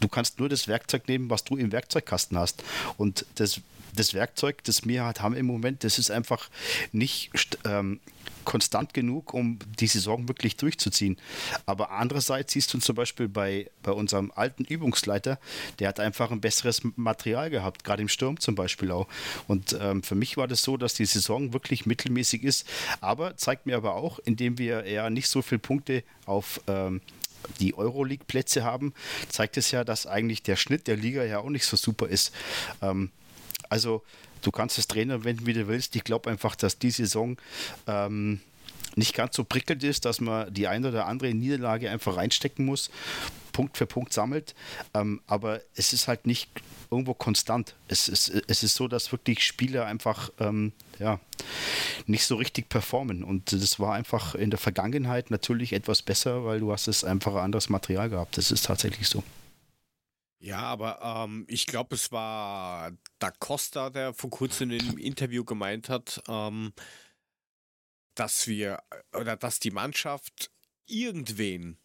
du 0.00 0.08
kannst 0.08 0.38
nur 0.38 0.48
das 0.48 0.68
Werkzeug 0.68 1.08
nehmen, 1.08 1.30
was 1.30 1.44
du 1.44 1.56
im 1.56 1.72
Werkzeugkasten 1.72 2.36
hast. 2.36 2.62
Und 2.98 3.24
das 3.36 3.60
das 3.94 4.14
Werkzeug, 4.14 4.62
das 4.64 4.86
wir 4.86 5.04
halt 5.04 5.20
haben 5.20 5.34
im 5.34 5.46
Moment, 5.46 5.84
das 5.84 5.98
ist 5.98 6.10
einfach 6.10 6.48
nicht 6.92 7.30
ähm, 7.64 8.00
konstant 8.44 8.94
genug, 8.94 9.34
um 9.34 9.58
die 9.80 9.86
Saison 9.86 10.28
wirklich 10.28 10.56
durchzuziehen. 10.56 11.16
Aber 11.66 11.90
andererseits 11.90 12.52
siehst 12.52 12.72
du 12.72 12.78
zum 12.78 12.94
Beispiel 12.94 13.28
bei, 13.28 13.70
bei 13.82 13.92
unserem 13.92 14.32
alten 14.34 14.64
Übungsleiter, 14.64 15.38
der 15.78 15.88
hat 15.88 16.00
einfach 16.00 16.30
ein 16.30 16.40
besseres 16.40 16.82
Material 16.96 17.50
gehabt, 17.50 17.84
gerade 17.84 18.02
im 18.02 18.08
Sturm 18.08 18.38
zum 18.38 18.54
Beispiel 18.54 18.90
auch. 18.90 19.08
Und 19.48 19.76
ähm, 19.80 20.02
für 20.02 20.14
mich 20.14 20.36
war 20.36 20.46
das 20.46 20.62
so, 20.62 20.76
dass 20.76 20.94
die 20.94 21.06
Saison 21.06 21.52
wirklich 21.52 21.86
mittelmäßig 21.86 22.44
ist, 22.44 22.68
aber 23.00 23.36
zeigt 23.36 23.66
mir 23.66 23.76
aber 23.76 23.94
auch, 23.94 24.18
indem 24.20 24.58
wir 24.58 24.88
ja 24.88 25.10
nicht 25.10 25.28
so 25.28 25.42
viele 25.42 25.58
Punkte 25.58 26.04
auf 26.26 26.60
ähm, 26.66 27.00
die 27.60 27.74
Euroleague-Plätze 27.74 28.64
haben, 28.64 28.94
zeigt 29.28 29.56
es 29.58 29.70
ja, 29.70 29.84
dass 29.84 30.06
eigentlich 30.06 30.42
der 30.42 30.56
Schnitt 30.56 30.86
der 30.86 30.96
Liga 30.96 31.24
ja 31.24 31.40
auch 31.40 31.50
nicht 31.50 31.66
so 31.66 31.76
super 31.76 32.08
ist. 32.08 32.32
Ähm, 32.80 33.10
also 33.70 34.02
du 34.42 34.50
kannst 34.50 34.78
das 34.78 34.86
Trainer 34.86 35.24
wenden, 35.24 35.46
wie 35.46 35.52
du 35.52 35.66
willst. 35.68 35.96
Ich 35.96 36.04
glaube 36.04 36.30
einfach, 36.30 36.56
dass 36.56 36.78
die 36.78 36.90
Saison 36.90 37.36
ähm, 37.86 38.40
nicht 38.96 39.14
ganz 39.14 39.36
so 39.36 39.44
prickelnd 39.44 39.82
ist, 39.82 40.04
dass 40.04 40.20
man 40.20 40.52
die 40.52 40.68
eine 40.68 40.88
oder 40.88 41.06
andere 41.06 41.32
Niederlage 41.34 41.90
einfach 41.90 42.16
reinstecken 42.16 42.64
muss, 42.64 42.90
Punkt 43.52 43.76
für 43.76 43.86
Punkt 43.86 44.12
sammelt. 44.12 44.54
Ähm, 44.94 45.20
aber 45.26 45.60
es 45.74 45.92
ist 45.92 46.08
halt 46.08 46.26
nicht 46.26 46.50
irgendwo 46.90 47.14
konstant. 47.14 47.74
Es 47.88 48.08
ist, 48.08 48.28
es 48.28 48.62
ist 48.62 48.74
so, 48.74 48.88
dass 48.88 49.10
wirklich 49.10 49.44
Spieler 49.44 49.86
einfach 49.86 50.30
ähm, 50.38 50.72
ja, 50.98 51.18
nicht 52.06 52.24
so 52.24 52.36
richtig 52.36 52.68
performen. 52.68 53.24
Und 53.24 53.52
das 53.52 53.80
war 53.80 53.94
einfach 53.94 54.34
in 54.34 54.50
der 54.50 54.58
Vergangenheit 54.58 55.30
natürlich 55.30 55.72
etwas 55.72 56.02
besser, 56.02 56.44
weil 56.44 56.60
du 56.60 56.72
hast 56.72 56.88
es 56.88 57.04
einfach 57.04 57.34
anderes 57.36 57.68
Material 57.68 58.10
gehabt. 58.10 58.36
Das 58.36 58.50
ist 58.50 58.66
tatsächlich 58.66 59.08
so. 59.08 59.22
Ja, 60.44 60.60
aber 60.60 61.00
ähm, 61.02 61.46
ich 61.48 61.64
glaube, 61.64 61.94
es 61.94 62.12
war 62.12 62.92
Da 63.18 63.30
Costa, 63.30 63.88
der 63.88 64.12
vor 64.12 64.28
kurzem 64.28 64.72
in 64.72 64.80
einem 64.82 64.98
Interview 64.98 65.42
gemeint 65.42 65.88
hat, 65.88 66.22
ähm, 66.28 66.74
dass 68.14 68.46
wir 68.46 68.82
oder 69.18 69.36
dass 69.36 69.58
die 69.58 69.70
Mannschaft 69.70 70.50
irgendwen 70.84 71.78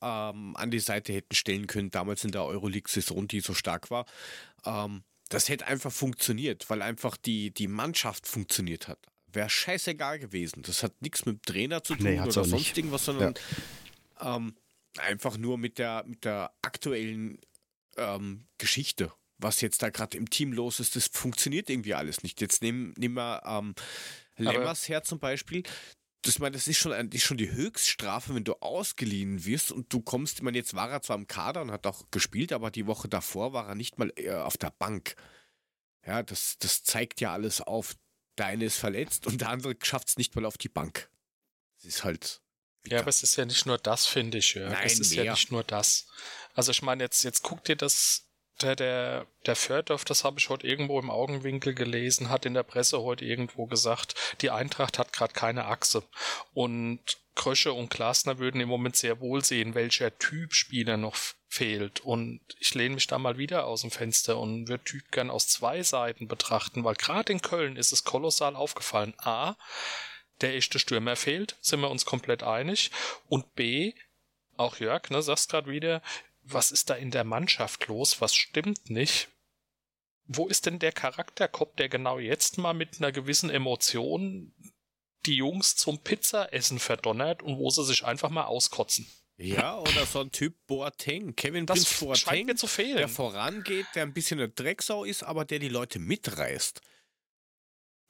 ähm, 0.00 0.56
an 0.56 0.72
die 0.72 0.80
Seite 0.80 1.12
hätten 1.12 1.36
stellen 1.36 1.68
können, 1.68 1.92
damals 1.92 2.24
in 2.24 2.32
der 2.32 2.44
Euroleague-Saison, 2.44 3.28
die 3.28 3.38
so 3.38 3.54
stark 3.54 3.88
war. 3.92 4.06
Ähm, 4.64 5.04
das 5.28 5.48
hätte 5.48 5.68
einfach 5.68 5.92
funktioniert, 5.92 6.68
weil 6.70 6.82
einfach 6.82 7.16
die, 7.16 7.54
die 7.54 7.68
Mannschaft 7.68 8.26
funktioniert 8.26 8.88
hat. 8.88 8.98
Wäre 9.28 9.48
scheißegal 9.48 10.18
gewesen. 10.18 10.62
Das 10.62 10.82
hat 10.82 11.00
nichts 11.02 11.24
mit 11.24 11.36
dem 11.36 11.42
Trainer 11.42 11.84
zu 11.84 11.94
tun 11.94 12.06
nee, 12.06 12.20
oder 12.20 12.32
sonst 12.32 12.50
nicht. 12.50 12.76
irgendwas, 12.76 13.04
sondern 13.04 13.34
ja. 14.20 14.36
ähm, 14.36 14.56
einfach 14.98 15.38
nur 15.38 15.56
mit 15.56 15.78
der, 15.78 16.02
mit 16.04 16.24
der 16.24 16.52
aktuellen 16.62 17.38
ähm, 17.96 18.46
Geschichte, 18.58 19.12
was 19.38 19.60
jetzt 19.60 19.82
da 19.82 19.90
gerade 19.90 20.16
im 20.16 20.30
Team 20.30 20.52
los 20.52 20.80
ist, 20.80 20.96
das 20.96 21.08
funktioniert 21.08 21.70
irgendwie 21.70 21.94
alles 21.94 22.22
nicht. 22.22 22.40
Jetzt 22.40 22.62
nehmen, 22.62 22.94
nehmen 22.96 23.14
wir 23.14 23.42
ähm, 23.44 23.74
Lemmers 24.36 24.88
her 24.88 25.02
zum 25.02 25.18
Beispiel. 25.18 25.62
Das, 26.22 26.38
meine, 26.38 26.52
das 26.52 26.68
ist 26.68 26.78
schon, 26.78 26.92
ist 27.10 27.24
schon 27.24 27.36
die 27.36 27.50
Höchststrafe, 27.50 28.34
wenn 28.34 28.44
du 28.44 28.54
ausgeliehen 28.60 29.44
wirst 29.44 29.72
und 29.72 29.92
du 29.92 30.00
kommst, 30.00 30.36
ich 30.36 30.42
meine, 30.42 30.56
jetzt 30.56 30.74
war 30.74 30.88
er 30.88 31.02
zwar 31.02 31.16
im 31.16 31.26
Kader 31.26 31.62
und 31.62 31.72
hat 31.72 31.86
auch 31.86 32.04
gespielt, 32.12 32.52
aber 32.52 32.70
die 32.70 32.86
Woche 32.86 33.08
davor 33.08 33.52
war 33.52 33.68
er 33.68 33.74
nicht 33.74 33.98
mal 33.98 34.12
äh, 34.16 34.30
auf 34.30 34.56
der 34.56 34.70
Bank. 34.70 35.16
Ja, 36.06 36.22
das, 36.22 36.58
das 36.58 36.84
zeigt 36.84 37.20
ja 37.20 37.32
alles 37.32 37.60
auf. 37.60 37.96
Der 38.38 38.46
eine 38.46 38.64
ist 38.64 38.78
verletzt 38.78 39.26
und 39.26 39.40
der 39.40 39.48
andere 39.50 39.76
schafft 39.82 40.08
es 40.08 40.16
nicht 40.16 40.34
mal 40.36 40.44
auf 40.44 40.58
die 40.58 40.68
Bank. 40.68 41.10
Das 41.76 41.84
ist 41.84 42.04
halt. 42.04 42.40
Ja, 42.86 43.00
aber 43.00 43.08
es 43.08 43.22
ist 43.22 43.36
ja 43.36 43.44
nicht 43.44 43.66
nur 43.66 43.78
das, 43.78 44.06
finde 44.06 44.38
ich. 44.38 44.54
Ja. 44.54 44.70
Nein, 44.70 44.86
es 44.86 44.98
ist 44.98 45.14
mehr. 45.14 45.24
ja 45.24 45.32
nicht 45.32 45.52
nur 45.52 45.62
das. 45.62 46.06
Also 46.54 46.70
ich 46.70 46.82
meine, 46.82 47.04
jetzt, 47.04 47.22
jetzt 47.24 47.42
guck 47.42 47.64
dir 47.64 47.76
das, 47.76 48.28
der, 48.60 48.76
der, 48.76 49.26
der 49.46 49.56
Fördorf, 49.56 50.04
das 50.04 50.24
habe 50.24 50.38
ich 50.38 50.48
heute 50.48 50.66
irgendwo 50.66 50.98
im 50.98 51.10
Augenwinkel 51.10 51.74
gelesen, 51.74 52.28
hat 52.28 52.46
in 52.46 52.54
der 52.54 52.62
Presse 52.62 53.02
heute 53.02 53.24
irgendwo 53.24 53.66
gesagt, 53.66 54.14
die 54.40 54.50
Eintracht 54.50 54.98
hat 54.98 55.12
gerade 55.12 55.32
keine 55.32 55.66
Achse. 55.66 56.02
Und 56.52 57.00
Krösche 57.34 57.72
und 57.72 57.90
Glasner 57.90 58.38
würden 58.38 58.60
im 58.60 58.68
Moment 58.68 58.96
sehr 58.96 59.20
wohl 59.20 59.42
sehen, 59.42 59.74
welcher 59.74 60.16
Typ 60.18 60.52
Spieler 60.54 60.96
noch 60.98 61.16
fehlt. 61.48 62.00
Und 62.00 62.40
ich 62.58 62.74
lehne 62.74 62.94
mich 62.94 63.06
da 63.06 63.18
mal 63.18 63.38
wieder 63.38 63.66
aus 63.66 63.82
dem 63.82 63.90
Fenster 63.90 64.38
und 64.38 64.68
würde 64.68 64.84
Typ 64.84 65.10
gern 65.10 65.30
aus 65.30 65.48
zwei 65.48 65.82
Seiten 65.82 66.28
betrachten, 66.28 66.84
weil 66.84 66.94
gerade 66.94 67.32
in 67.32 67.40
Köln 67.40 67.76
ist 67.76 67.92
es 67.92 68.04
kolossal 68.04 68.54
aufgefallen. 68.54 69.14
A, 69.18 69.56
der 70.42 70.54
echte 70.54 70.78
Stürmer 70.78 71.16
fehlt, 71.16 71.56
sind 71.60 71.80
wir 71.80 71.90
uns 71.90 72.04
komplett 72.04 72.42
einig. 72.42 72.90
Und 73.28 73.54
B, 73.54 73.94
auch 74.56 74.76
Jörg, 74.76 75.08
ne, 75.10 75.22
sagst 75.22 75.50
gerade 75.50 75.70
wieder, 75.70 76.02
was 76.54 76.70
ist 76.70 76.90
da 76.90 76.94
in 76.94 77.10
der 77.10 77.24
Mannschaft 77.24 77.86
los? 77.88 78.20
Was 78.20 78.34
stimmt 78.34 78.90
nicht? 78.90 79.28
Wo 80.24 80.48
ist 80.48 80.66
denn 80.66 80.78
der 80.78 80.92
Charakterkopf, 80.92 81.76
der 81.76 81.88
genau 81.88 82.18
jetzt 82.18 82.58
mal 82.58 82.74
mit 82.74 82.98
einer 82.98 83.12
gewissen 83.12 83.50
Emotion 83.50 84.54
die 85.26 85.36
Jungs 85.36 85.76
zum 85.76 86.02
Pizzaessen 86.02 86.78
verdonnert 86.78 87.42
und 87.42 87.58
wo 87.58 87.70
sie 87.70 87.84
sich 87.84 88.04
einfach 88.04 88.30
mal 88.30 88.44
auskotzen. 88.44 89.06
Ja, 89.36 89.78
oder 89.78 90.06
so 90.06 90.20
ein 90.20 90.30
Typ 90.30 90.54
Boateng, 90.66 91.34
Kevin 91.34 91.66
das 91.66 91.84
Prince 91.84 92.04
Boateng, 92.04 92.46
mir 92.46 92.54
zu 92.54 92.66
fehlen. 92.66 92.96
der 92.96 93.08
vorangeht, 93.08 93.86
der 93.94 94.02
ein 94.02 94.12
bisschen 94.12 94.38
eine 94.38 94.48
Drecksau 94.48 95.04
ist, 95.04 95.22
aber 95.22 95.44
der 95.44 95.58
die 95.58 95.68
Leute 95.68 95.98
mitreißt. 95.98 96.80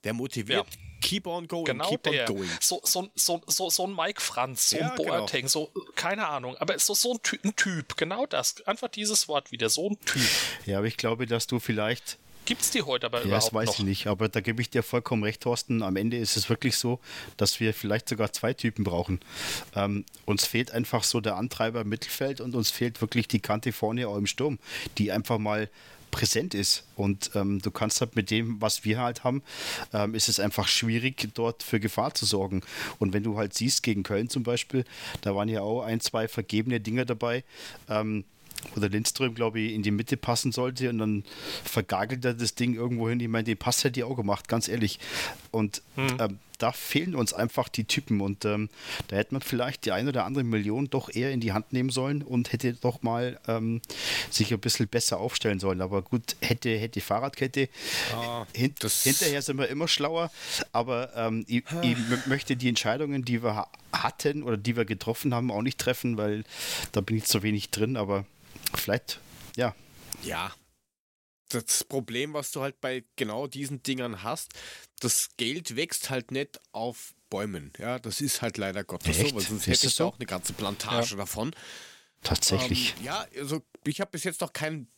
Der 0.04 0.12
motiviert. 0.12 0.66
Ja. 0.66 0.78
Keep 1.00 1.26
on 1.26 1.48
going, 1.48 1.64
genau 1.64 1.88
keep 1.88 2.02
der. 2.04 2.30
on 2.30 2.36
going. 2.36 2.50
So, 2.60 2.80
so, 2.84 3.08
so, 3.16 3.42
so, 3.48 3.70
so 3.70 3.86
ein 3.86 3.94
Mike 3.94 4.20
Franz, 4.20 4.70
so 4.70 4.76
ja, 4.76 4.90
ein 4.90 4.96
genau. 4.96 5.18
Boateng, 5.18 5.40
genau. 5.40 5.48
so, 5.48 5.72
keine 5.96 6.28
Ahnung, 6.28 6.56
aber 6.58 6.78
so, 6.78 6.94
so 6.94 7.14
ein, 7.14 7.22
Ty 7.22 7.40
ein 7.42 7.56
Typ, 7.56 7.96
genau 7.96 8.24
das. 8.26 8.64
Einfach 8.66 8.88
dieses 8.88 9.26
Wort 9.26 9.50
wieder, 9.50 9.68
so 9.68 9.90
ein 9.90 9.98
Typ. 10.04 10.22
Ja, 10.64 10.78
aber 10.78 10.86
ich 10.86 10.96
glaube, 10.96 11.26
dass 11.26 11.48
du 11.48 11.58
vielleicht 11.58 12.18
Gibt 12.44 12.62
es 12.62 12.70
die 12.70 12.82
heute 12.82 13.06
aber 13.06 13.18
ja, 13.18 13.26
überhaupt 13.26 13.46
das 13.46 13.54
weiß 13.54 13.66
noch? 13.68 13.78
ich 13.78 13.84
nicht, 13.84 14.06
aber 14.08 14.28
da 14.28 14.40
gebe 14.40 14.60
ich 14.60 14.68
dir 14.68 14.82
vollkommen 14.82 15.22
recht, 15.22 15.42
Thorsten. 15.42 15.82
Am 15.82 15.94
Ende 15.94 16.16
ist 16.16 16.36
es 16.36 16.48
wirklich 16.48 16.76
so, 16.76 16.98
dass 17.36 17.60
wir 17.60 17.72
vielleicht 17.72 18.08
sogar 18.08 18.32
zwei 18.32 18.52
Typen 18.52 18.82
brauchen. 18.82 19.20
Ähm, 19.76 20.04
uns 20.24 20.44
fehlt 20.44 20.72
einfach 20.72 21.04
so 21.04 21.20
der 21.20 21.36
Antreiber 21.36 21.82
im 21.82 21.88
Mittelfeld 21.88 22.40
und 22.40 22.54
uns 22.56 22.70
fehlt 22.70 23.00
wirklich 23.00 23.28
die 23.28 23.38
Kante 23.40 23.72
vorne 23.72 24.08
auch 24.08 24.16
im 24.16 24.26
Sturm, 24.26 24.58
die 24.98 25.12
einfach 25.12 25.38
mal 25.38 25.68
präsent 26.12 26.54
ist. 26.54 26.84
Und 26.94 27.32
ähm, 27.34 27.60
du 27.60 27.72
kannst 27.72 28.00
halt 28.00 28.14
mit 28.14 28.30
dem, 28.30 28.60
was 28.60 28.84
wir 28.84 29.00
halt 29.00 29.24
haben, 29.24 29.42
ähm, 29.92 30.14
ist 30.14 30.28
es 30.28 30.38
einfach 30.38 30.68
schwierig, 30.68 31.28
dort 31.34 31.64
für 31.64 31.80
Gefahr 31.80 32.14
zu 32.14 32.24
sorgen. 32.24 32.60
Und 33.00 33.12
wenn 33.12 33.24
du 33.24 33.36
halt 33.36 33.54
siehst, 33.54 33.82
gegen 33.82 34.04
Köln 34.04 34.28
zum 34.28 34.44
Beispiel, 34.44 34.84
da 35.22 35.34
waren 35.34 35.48
ja 35.48 35.62
auch 35.62 35.82
ein, 35.82 35.98
zwei 35.98 36.28
vergebene 36.28 36.78
Dinge 36.78 37.04
dabei. 37.04 37.42
Ähm, 37.88 38.24
wo 38.74 38.80
der 38.80 38.90
Lindström, 38.90 39.34
glaube 39.34 39.58
ich, 39.58 39.72
in 39.72 39.82
die 39.82 39.90
Mitte 39.90 40.16
passen 40.16 40.52
sollte 40.52 40.88
und 40.88 40.98
dann 40.98 41.24
vergagelt 41.64 42.24
er 42.24 42.34
das 42.34 42.54
Ding 42.54 42.74
irgendwo 42.74 43.08
hin. 43.08 43.18
Ich 43.18 43.26
meine, 43.26 43.42
den 43.42 43.56
Pass 43.56 43.82
hätte 43.82 43.98
ich 43.98 44.04
auch 44.04 44.14
gemacht, 44.14 44.46
ganz 44.46 44.68
ehrlich. 44.68 45.00
Und 45.50 45.82
hm. 45.96 46.16
ähm, 46.20 46.38
da 46.62 46.70
fehlen 46.70 47.16
uns 47.16 47.32
einfach 47.32 47.68
die 47.68 47.84
Typen 47.84 48.20
und 48.20 48.44
ähm, 48.44 48.68
da 49.08 49.16
hätte 49.16 49.34
man 49.34 49.42
vielleicht 49.42 49.84
die 49.84 49.92
ein 49.92 50.06
oder 50.06 50.24
andere 50.24 50.44
Million 50.44 50.88
doch 50.88 51.10
eher 51.12 51.32
in 51.32 51.40
die 51.40 51.52
Hand 51.52 51.72
nehmen 51.72 51.90
sollen 51.90 52.22
und 52.22 52.52
hätte 52.52 52.72
doch 52.74 53.02
mal 53.02 53.40
ähm, 53.48 53.82
sich 54.30 54.52
ein 54.52 54.60
bisschen 54.60 54.86
besser 54.86 55.18
aufstellen 55.18 55.58
sollen. 55.58 55.80
Aber 55.80 56.02
gut, 56.02 56.36
hätte, 56.40 56.70
hätte 56.76 57.00
Fahrradkette. 57.00 57.68
Ah, 58.14 58.46
Hin 58.54 58.74
hinterher 59.02 59.42
sind 59.42 59.58
wir 59.58 59.68
immer 59.68 59.88
schlauer, 59.88 60.30
aber 60.72 61.10
ähm, 61.16 61.44
ich, 61.48 61.64
ich 61.82 61.96
möchte 62.26 62.56
die 62.56 62.68
Entscheidungen, 62.68 63.24
die 63.24 63.42
wir 63.42 63.66
hatten 63.92 64.44
oder 64.44 64.56
die 64.56 64.76
wir 64.76 64.84
getroffen 64.84 65.34
haben, 65.34 65.50
auch 65.50 65.62
nicht 65.62 65.78
treffen, 65.78 66.16
weil 66.16 66.44
da 66.92 67.00
bin 67.00 67.16
ich 67.16 67.24
zu 67.24 67.42
wenig 67.42 67.70
drin, 67.70 67.96
aber 67.96 68.24
vielleicht, 68.74 69.18
ja. 69.56 69.74
Ja, 70.22 70.52
das 71.54 71.84
Problem, 71.84 72.34
was 72.34 72.50
du 72.52 72.62
halt 72.62 72.80
bei 72.80 73.04
genau 73.16 73.46
diesen 73.46 73.82
Dingern 73.82 74.22
hast, 74.22 74.52
das 75.00 75.30
Geld 75.36 75.76
wächst 75.76 76.08
halt 76.10 76.30
nicht 76.30 76.60
auf 76.72 77.14
Bäumen. 77.30 77.72
Ja, 77.78 77.98
das 77.98 78.20
ist 78.20 78.42
halt 78.42 78.58
leider 78.58 78.84
Gottes 78.84 79.18
Echt? 79.18 79.30
so, 79.30 79.36
weil 79.36 79.42
sonst 79.42 79.66
hätte 79.66 79.86
ich 79.86 79.94
so? 79.94 80.04
auch 80.06 80.16
eine 80.16 80.26
ganze 80.26 80.52
Plantage 80.52 81.12
ja. 81.12 81.16
davon. 81.16 81.54
Tatsächlich. 82.22 82.94
Ähm, 82.98 83.04
ja, 83.04 83.26
also 83.36 83.62
ich 83.84 84.00
habe 84.00 84.10
bis 84.10 84.24
jetzt 84.24 84.40
noch 84.40 84.52
keinen, 84.52 84.90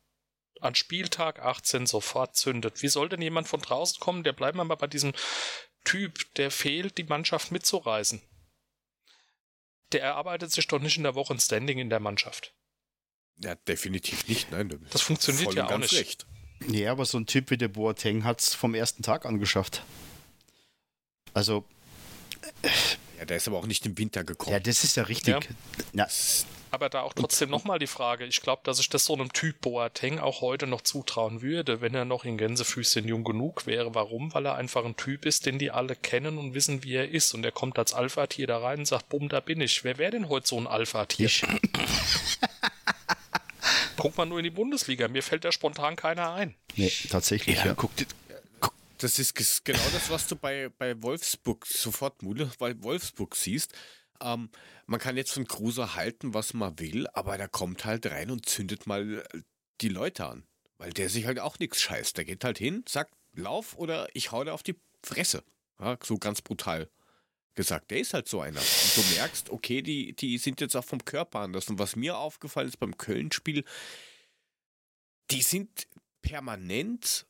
An 0.60 0.76
Spieltag 0.76 1.40
18 1.40 1.86
sofort 1.86 2.36
zündet. 2.36 2.82
Wie 2.82 2.88
soll 2.88 3.10
denn 3.10 3.22
jemand 3.22 3.48
von 3.48 3.62
draußen 3.62 4.00
kommen? 4.00 4.24
Der 4.24 4.34
bleibt 4.34 4.56
mal 4.56 4.64
bei 4.64 4.88
diesem 4.88 5.14
Typ, 5.84 6.34
der 6.36 6.52
fehlt, 6.52 6.98
die 6.98 7.04
Mannschaft 7.04 7.52
mitzureißen 7.52 8.22
der 9.94 10.02
erarbeitet 10.02 10.52
sich 10.52 10.68
doch 10.68 10.80
nicht 10.80 10.98
in 10.98 11.04
der 11.04 11.16
Woche 11.16 11.34
ein 11.34 11.40
Standing 11.40 11.80
in 11.80 11.90
der 11.90 12.00
Mannschaft. 12.00 12.54
Ja, 13.38 13.56
definitiv 13.56 14.28
nicht. 14.28 14.52
Nein, 14.52 14.86
das 14.92 15.02
funktioniert 15.02 15.54
ja 15.54 15.68
auch 15.68 15.78
nicht. 15.78 15.94
Recht. 15.94 16.26
Ja, 16.68 16.92
aber 16.92 17.06
so 17.06 17.18
ein 17.18 17.26
Typ 17.26 17.50
wie 17.50 17.58
der 17.58 17.70
Boateng 17.70 18.24
hat 18.24 18.42
es 18.42 18.54
vom 18.54 18.76
ersten 18.76 19.02
Tag 19.02 19.26
angeschafft. 19.26 19.84
Also. 21.34 21.66
Ja, 23.18 23.26
der 23.26 23.38
ist 23.38 23.48
aber 23.48 23.58
auch 23.58 23.66
nicht 23.66 23.86
im 23.86 23.98
Winter 23.98 24.24
gekommen. 24.24 24.52
Ja, 24.52 24.60
das 24.60 24.84
ist 24.84 24.96
ja 24.96 25.04
richtig. 25.04 25.34
Ja. 25.34 25.40
Na, 25.94 26.08
aber 26.72 26.90
da 26.90 27.02
auch 27.02 27.14
trotzdem 27.14 27.50
nochmal 27.50 27.80
die 27.80 27.88
Frage, 27.88 28.26
ich 28.26 28.42
glaube, 28.42 28.62
dass 28.64 28.80
ich 28.80 28.90
das 28.90 29.06
so 29.06 29.14
einem 29.14 29.32
Typ 29.34 29.62
Boateng 29.62 30.20
auch 30.20 30.42
heute 30.42 30.68
noch 30.68 30.82
zutrauen 30.82 31.42
würde, 31.42 31.82
wenn 31.82 31.94
er 31.94 32.06
noch 32.06 32.26
in 32.26 32.38
Gänsefüßchen 32.38 33.08
jung 33.08 33.24
genug 33.24 33.68
wäre. 33.68 33.94
Warum? 33.94 34.34
Weil 34.34 34.46
er 34.46 34.56
einfach 34.56 34.86
ein 34.86 34.96
Typ 34.96 35.26
ist, 35.26 35.46
den 35.46 35.60
die 35.60 35.72
alle 35.72 35.96
kennen 35.96 36.38
und 36.38 36.54
wissen, 36.54 36.84
wie 36.84 36.96
er 36.96 37.10
ist. 37.10 37.34
Und 37.34 37.44
er 37.44 37.52
kommt 37.52 37.78
als 37.78 37.94
Alpha-Tier 37.94 38.48
da 38.48 38.60
rein 38.60 38.80
und 38.80 38.86
sagt, 38.86 39.10
bumm, 39.10 39.30
da 39.30 39.42
bin 39.42 39.62
ich. 39.62 39.84
Wer 39.84 39.98
wäre 39.98 40.12
denn 40.12 40.30
heute 40.30 40.48
so 40.48 40.58
ein 40.58 40.68
Alpha-Tier? 40.68 41.30
Guck 43.98 44.18
mal 44.18 44.26
nur 44.26 44.40
in 44.40 44.46
die 44.46 44.50
Bundesliga, 44.50 45.08
mir 45.08 45.22
fällt 45.22 45.46
da 45.46 45.52
spontan 45.52 45.96
keiner 45.96 46.34
ein. 46.34 46.56
Nee, 46.76 46.92
tatsächlich. 47.10 47.58
Ja, 47.58 47.68
ja. 47.68 47.74
Guck, 47.76 47.92
das 48.98 49.18
ist 49.20 49.66
genau 49.66 49.84
das, 49.94 50.10
was 50.10 50.28
du 50.28 50.36
bei, 50.36 50.70
bei 50.78 51.02
Wolfsburg 51.02 51.66
sofort, 51.66 52.22
Mule, 52.22 52.52
bei 52.60 52.82
Wolfsburg 52.84 53.36
siehst. 53.36 53.74
Ähm, 54.22 54.50
man 54.86 55.00
kann 55.00 55.18
jetzt 55.18 55.34
von 55.34 55.48
Cruiser 55.48 55.96
halten, 55.96 56.34
was 56.34 56.54
man 56.54 56.80
will, 56.80 57.08
aber 57.14 57.38
der 57.38 57.48
kommt 57.48 57.86
halt 57.86 58.06
rein 58.08 58.32
und 58.32 58.46
zündet 58.46 58.88
mal 58.88 59.20
äh, 59.34 59.42
die 59.82 59.90
Leute 59.90 60.26
an. 60.26 60.46
Weil 60.78 60.92
der 60.94 61.10
sich 61.10 61.26
halt 61.26 61.40
auch 61.40 61.60
nichts 61.60 61.82
scheißt. 61.82 62.18
Der 62.18 62.26
geht 62.26 62.44
halt 62.44 62.58
hin, 62.58 62.84
sagt, 62.88 63.14
lauf 63.34 63.76
oder 63.78 64.08
ich 64.14 64.32
hau 64.32 64.44
dir 64.44 64.54
auf 64.54 64.64
die 64.64 64.76
Fresse. 65.04 65.44
Ja, 65.80 65.98
so 66.04 66.18
ganz 66.18 66.42
brutal 66.42 66.90
gesagt. 67.56 67.92
Der 67.92 68.00
ist 68.00 68.14
halt 68.14 68.28
so 68.28 68.42
einer. 68.42 68.60
Und 68.60 68.98
du 68.98 69.16
merkst, 69.16 69.50
okay, 69.50 69.82
die, 69.82 70.14
die 70.14 70.38
sind 70.38 70.62
jetzt 70.62 70.76
auch 70.76 70.86
vom 70.86 71.04
Körper 71.04 71.40
anders. 71.40 71.68
Und 71.70 71.80
was 71.80 71.96
mir 71.96 72.18
aufgefallen 72.18 72.68
ist 72.68 72.80
beim 72.80 72.98
Köln-Spiel, 72.98 73.64
die 75.32 75.42
sind 75.42 75.88
permanent 76.22 77.26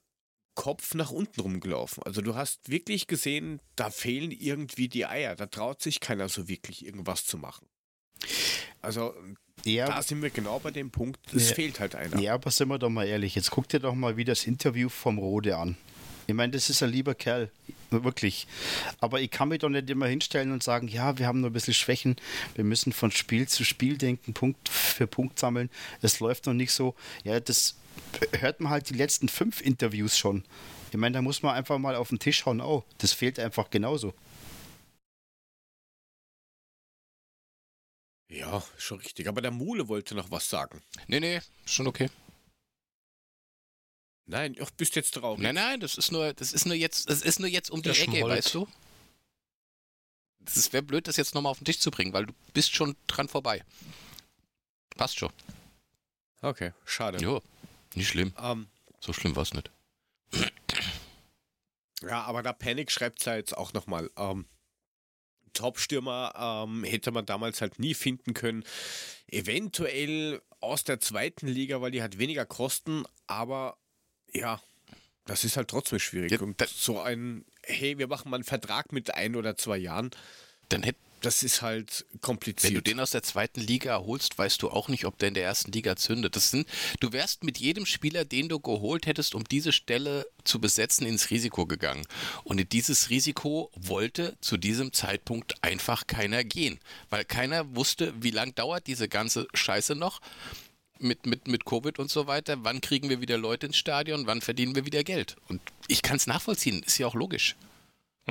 Kopf 0.55 0.93
nach 0.95 1.11
unten 1.11 1.41
rumgelaufen. 1.41 2.03
Also 2.03 2.21
du 2.21 2.35
hast 2.35 2.69
wirklich 2.69 3.07
gesehen, 3.07 3.59
da 3.75 3.89
fehlen 3.89 4.31
irgendwie 4.31 4.89
die 4.89 5.05
Eier. 5.05 5.35
Da 5.35 5.45
traut 5.45 5.81
sich 5.81 5.99
keiner 5.99 6.29
so 6.29 6.47
wirklich 6.47 6.85
irgendwas 6.85 7.25
zu 7.25 7.37
machen. 7.37 7.67
Also 8.81 9.13
ja, 9.63 9.87
da 9.87 10.01
sind 10.01 10.21
wir 10.21 10.29
genau 10.29 10.59
bei 10.59 10.71
dem 10.71 10.89
Punkt, 10.91 11.19
es 11.33 11.49
ja, 11.49 11.55
fehlt 11.55 11.79
halt 11.79 11.95
einer. 11.95 12.19
Ja, 12.19 12.33
aber 12.33 12.49
sind 12.51 12.67
wir 12.69 12.79
doch 12.79 12.89
mal 12.89 13.05
ehrlich, 13.05 13.35
jetzt 13.35 13.51
guck 13.51 13.69
dir 13.69 13.79
doch 13.79 13.93
mal 13.93 14.17
wie 14.17 14.25
das 14.25 14.45
Interview 14.45 14.89
vom 14.89 15.19
Rode 15.19 15.57
an. 15.57 15.77
Ich 16.27 16.33
meine, 16.33 16.51
das 16.51 16.69
ist 16.69 16.81
ein 16.81 16.89
lieber 16.89 17.13
Kerl, 17.13 17.51
wirklich. 17.89 18.47
Aber 18.99 19.21
ich 19.21 19.29
kann 19.29 19.49
mich 19.49 19.59
doch 19.59 19.69
nicht 19.69 19.89
immer 19.89 20.07
hinstellen 20.07 20.51
und 20.51 20.63
sagen, 20.63 20.87
ja, 20.87 21.17
wir 21.17 21.27
haben 21.27 21.41
nur 21.41 21.49
ein 21.49 21.53
bisschen 21.53 21.73
Schwächen, 21.73 22.15
wir 22.55 22.63
müssen 22.63 22.93
von 22.93 23.11
Spiel 23.11 23.47
zu 23.47 23.63
Spiel 23.63 23.97
denken, 23.97 24.33
Punkt 24.33 24.69
für 24.69 25.07
Punkt 25.07 25.37
sammeln. 25.37 25.69
Es 26.01 26.19
läuft 26.19 26.45
noch 26.45 26.53
nicht 26.53 26.71
so. 26.71 26.95
Ja, 27.23 27.39
das 27.39 27.75
hört 28.39 28.59
man 28.59 28.71
halt 28.71 28.89
die 28.89 28.93
letzten 28.93 29.29
fünf 29.29 29.61
Interviews 29.61 30.17
schon. 30.17 30.43
Ich 30.91 30.97
meine, 30.97 31.13
da 31.15 31.21
muss 31.21 31.41
man 31.41 31.55
einfach 31.55 31.77
mal 31.77 31.95
auf 31.95 32.09
den 32.09 32.19
Tisch 32.19 32.45
hauen. 32.45 32.61
Oh, 32.61 32.83
das 32.97 33.13
fehlt 33.13 33.39
einfach 33.39 33.69
genauso. 33.69 34.13
Ja, 38.29 38.63
schon 38.77 38.99
richtig. 38.99 39.27
Aber 39.27 39.41
der 39.41 39.51
Mule 39.51 39.87
wollte 39.87 40.15
noch 40.15 40.31
was 40.31 40.49
sagen. 40.49 40.81
Nee, 41.07 41.19
nee, 41.19 41.41
schon 41.65 41.87
okay. 41.87 42.09
Nein, 44.25 44.53
du 44.53 44.65
bist 44.77 44.95
jetzt 44.95 45.11
drauf. 45.11 45.37
Nein, 45.39 45.55
nein, 45.55 45.79
das 45.81 45.97
ist 45.97 46.11
nur, 46.11 46.33
das 46.33 46.53
ist 46.53 46.65
nur 46.65 46.75
jetzt, 46.75 47.09
das 47.09 47.21
ist 47.21 47.39
nur 47.39 47.49
jetzt 47.49 47.69
um 47.69 47.81
die 47.81 47.89
Der 47.91 47.99
Ecke, 47.99 48.17
schmollt. 48.17 48.37
weißt 48.37 48.53
du? 48.53 48.67
Es 50.45 50.71
wäre 50.71 50.83
blöd, 50.83 51.07
das 51.07 51.17
jetzt 51.17 51.35
nochmal 51.35 51.51
auf 51.51 51.59
den 51.59 51.65
Tisch 51.65 51.79
zu 51.79 51.91
bringen, 51.91 52.13
weil 52.13 52.25
du 52.25 52.33
bist 52.53 52.73
schon 52.73 52.95
dran 53.07 53.27
vorbei. 53.27 53.63
Passt 54.95 55.19
schon. 55.19 55.31
Okay, 56.41 56.71
schade. 56.85 57.17
Jo. 57.19 57.41
Nicht 57.95 58.09
schlimm. 58.09 58.33
Um, 58.41 58.67
so 58.99 59.13
schlimm 59.13 59.35
war 59.35 59.43
es 59.43 59.53
nicht. 59.53 59.71
Ja, 62.01 62.23
aber 62.23 62.41
da 62.41 62.53
Panic 62.53 62.91
schreibt 62.91 63.19
es 63.19 63.25
ja 63.25 63.35
jetzt 63.35 63.55
auch 63.55 63.73
nochmal. 63.73 64.09
Ähm, 64.17 64.45
Top-Stürmer 65.53 66.65
ähm, 66.65 66.83
hätte 66.83 67.11
man 67.11 67.25
damals 67.25 67.61
halt 67.61 67.77
nie 67.77 67.93
finden 67.93 68.33
können. 68.33 68.63
Eventuell 69.27 70.41
aus 70.59 70.83
der 70.83 70.99
zweiten 70.99 71.47
Liga, 71.47 71.81
weil 71.81 71.91
die 71.91 72.01
hat 72.01 72.17
weniger 72.17 72.45
Kosten, 72.45 73.03
aber 73.27 73.77
ja, 74.33 74.61
das 75.25 75.43
ist 75.43 75.57
halt 75.57 75.67
trotzdem 75.67 75.99
schwierig. 75.99 76.31
Ja, 76.31 76.39
Und 76.39 76.61
so 76.67 76.99
ein, 77.01 77.45
hey, 77.63 77.97
wir 77.97 78.07
machen 78.07 78.29
mal 78.29 78.37
einen 78.37 78.43
Vertrag 78.43 78.91
mit 78.91 79.13
ein 79.13 79.35
oder 79.35 79.57
zwei 79.57 79.77
Jahren. 79.77 80.11
Dann 80.69 80.83
hätte 80.83 80.99
das 81.21 81.43
ist 81.43 81.61
halt 81.61 82.05
kompliziert. 82.21 82.73
Wenn 82.73 82.75
du 82.75 82.81
den 82.81 82.99
aus 82.99 83.11
der 83.11 83.23
zweiten 83.23 83.61
Liga 83.61 83.99
holst, 83.99 84.37
weißt 84.37 84.61
du 84.61 84.69
auch 84.69 84.89
nicht, 84.89 85.05
ob 85.05 85.17
der 85.19 85.29
in 85.29 85.33
der 85.33 85.43
ersten 85.43 85.71
Liga 85.71 85.95
zündet. 85.95 86.35
Das 86.35 86.51
sind, 86.51 86.67
du 86.99 87.13
wärst 87.13 87.43
mit 87.43 87.59
jedem 87.59 87.85
Spieler, 87.85 88.25
den 88.25 88.49
du 88.49 88.59
geholt 88.59 89.05
hättest, 89.05 89.35
um 89.35 89.43
diese 89.43 89.71
Stelle 89.71 90.27
zu 90.43 90.59
besetzen, 90.59 91.05
ins 91.05 91.29
Risiko 91.29 91.65
gegangen. 91.65 92.05
Und 92.43 92.59
in 92.59 92.67
dieses 92.67 93.09
Risiko 93.09 93.71
wollte 93.75 94.35
zu 94.41 94.57
diesem 94.57 94.93
Zeitpunkt 94.93 95.63
einfach 95.63 96.07
keiner 96.07 96.43
gehen, 96.43 96.79
weil 97.09 97.23
keiner 97.23 97.75
wusste, 97.75 98.13
wie 98.19 98.31
lang 98.31 98.55
dauert 98.55 98.87
diese 98.87 99.07
ganze 99.07 99.47
Scheiße 99.53 99.95
noch 99.95 100.21
mit, 100.99 101.25
mit, 101.25 101.47
mit 101.47 101.65
Covid 101.65 101.99
und 101.99 102.09
so 102.09 102.27
weiter. 102.27 102.57
Wann 102.63 102.81
kriegen 102.81 103.09
wir 103.09 103.21
wieder 103.21 103.37
Leute 103.37 103.67
ins 103.67 103.77
Stadion? 103.77 104.27
Wann 104.27 104.41
verdienen 104.41 104.75
wir 104.75 104.85
wieder 104.85 105.03
Geld? 105.03 105.35
Und 105.47 105.61
ich 105.87 106.01
kann 106.01 106.17
es 106.17 106.27
nachvollziehen, 106.27 106.83
ist 106.83 106.97
ja 106.97 107.07
auch 107.07 107.15
logisch. 107.15 107.55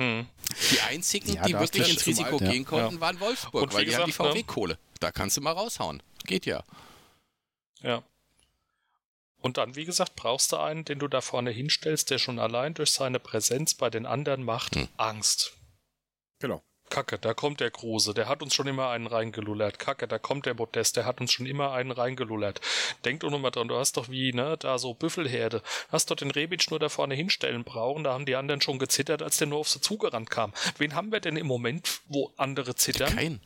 Mhm. 0.01 0.27
Die 0.71 0.81
einzigen, 0.81 1.33
ja, 1.33 1.43
die 1.43 1.53
wirklich 1.53 1.89
ins 1.89 2.05
Risiko 2.05 2.37
alt, 2.37 2.51
gehen 2.51 2.65
konnten, 2.65 2.95
ja. 2.95 3.01
waren 3.01 3.19
Wolfsburg, 3.19 3.71
weil 3.73 3.81
die 3.81 3.91
gesagt, 3.91 4.03
haben 4.19 4.33
die 4.33 4.41
VW-Kohle. 4.41 4.73
Ne? 4.73 4.79
Da 4.99 5.11
kannst 5.11 5.37
du 5.37 5.41
mal 5.41 5.51
raushauen. 5.51 6.01
Geht 6.25 6.45
ja. 6.45 6.63
Ja. 7.81 8.03
Und 9.41 9.57
dann, 9.57 9.75
wie 9.75 9.85
gesagt, 9.85 10.15
brauchst 10.15 10.51
du 10.51 10.57
einen, 10.57 10.85
den 10.85 10.99
du 10.99 11.07
da 11.07 11.21
vorne 11.21 11.51
hinstellst, 11.51 12.09
der 12.09 12.17
schon 12.17 12.39
allein 12.39 12.73
durch 12.73 12.91
seine 12.91 13.19
Präsenz 13.19 13.73
bei 13.73 13.89
den 13.89 14.05
anderen 14.05 14.43
macht 14.43 14.75
hm. 14.75 14.87
Angst. 14.97 15.53
Genau. 16.39 16.63
Kacke, 16.91 17.17
da 17.17 17.33
kommt 17.33 17.61
der 17.61 17.71
Große, 17.71 18.13
der 18.13 18.27
hat 18.27 18.43
uns 18.43 18.53
schon 18.53 18.67
immer 18.67 18.89
einen 18.89 19.07
reingelullert. 19.07 19.79
Kacke, 19.79 20.07
da 20.07 20.19
kommt 20.19 20.45
der 20.45 20.53
Modest, 20.53 20.97
der 20.97 21.05
hat 21.05 21.21
uns 21.21 21.31
schon 21.31 21.47
immer 21.47 21.71
einen 21.71 21.89
reingelullert. 21.89 22.61
Denk 23.05 23.21
doch 23.21 23.31
nochmal 23.31 23.49
dran, 23.49 23.69
du 23.69 23.77
hast 23.77 23.97
doch 23.97 24.09
wie, 24.09 24.33
ne, 24.33 24.57
da 24.59 24.77
so 24.77 24.93
Büffelherde. 24.93 25.63
Hast 25.89 26.11
doch 26.11 26.15
den 26.15 26.29
Rebic 26.29 26.69
nur 26.69 26.79
da 26.79 26.89
vorne 26.89 27.15
hinstellen 27.15 27.63
brauchen, 27.63 28.03
da 28.03 28.13
haben 28.13 28.25
die 28.25 28.35
anderen 28.35 28.61
schon 28.61 28.77
gezittert, 28.77 29.23
als 29.23 29.37
der 29.37 29.47
nur 29.47 29.59
auf 29.59 29.69
sie 29.69 29.81
zugerannt 29.81 30.29
kam. 30.29 30.53
Wen 30.77 30.93
haben 30.93 31.11
wir 31.11 31.21
denn 31.21 31.37
im 31.37 31.47
Moment, 31.47 32.01
wo 32.07 32.33
andere 32.37 32.75
zittern? 32.75 33.15
Kein. 33.15 33.39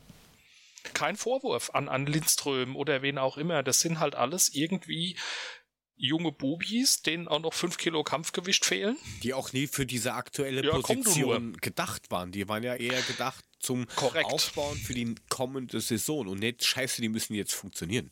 Kein 0.92 1.16
Vorwurf 1.16 1.70
an, 1.70 1.88
an 1.88 2.06
Lindström 2.06 2.76
oder 2.76 3.02
wen 3.02 3.18
auch 3.18 3.38
immer. 3.38 3.62
Das 3.62 3.80
sind 3.80 4.00
halt 4.00 4.14
alles 4.14 4.54
irgendwie 4.54 5.16
junge 5.96 6.32
Bubis, 6.32 7.02
denen 7.02 7.26
auch 7.26 7.40
noch 7.40 7.54
5 7.54 7.78
Kilo 7.78 8.04
Kampfgewicht 8.04 8.64
fehlen. 8.64 8.96
Die 9.22 9.34
auch 9.34 9.52
nie 9.52 9.66
für 9.66 9.86
diese 9.86 10.12
aktuelle 10.14 10.64
ja, 10.64 10.72
Position 10.72 11.56
gedacht 11.56 12.10
waren. 12.10 12.32
Die 12.32 12.48
waren 12.48 12.62
ja 12.62 12.74
eher 12.74 13.00
gedacht 13.02 13.44
zum 13.58 13.86
Korrekt. 13.96 14.26
Aufbauen 14.26 14.76
für 14.76 14.94
die 14.94 15.14
kommende 15.28 15.80
Saison 15.80 16.28
und 16.28 16.40
nicht, 16.40 16.64
scheiße, 16.64 17.00
die 17.00 17.08
müssen 17.08 17.34
jetzt 17.34 17.54
funktionieren. 17.54 18.10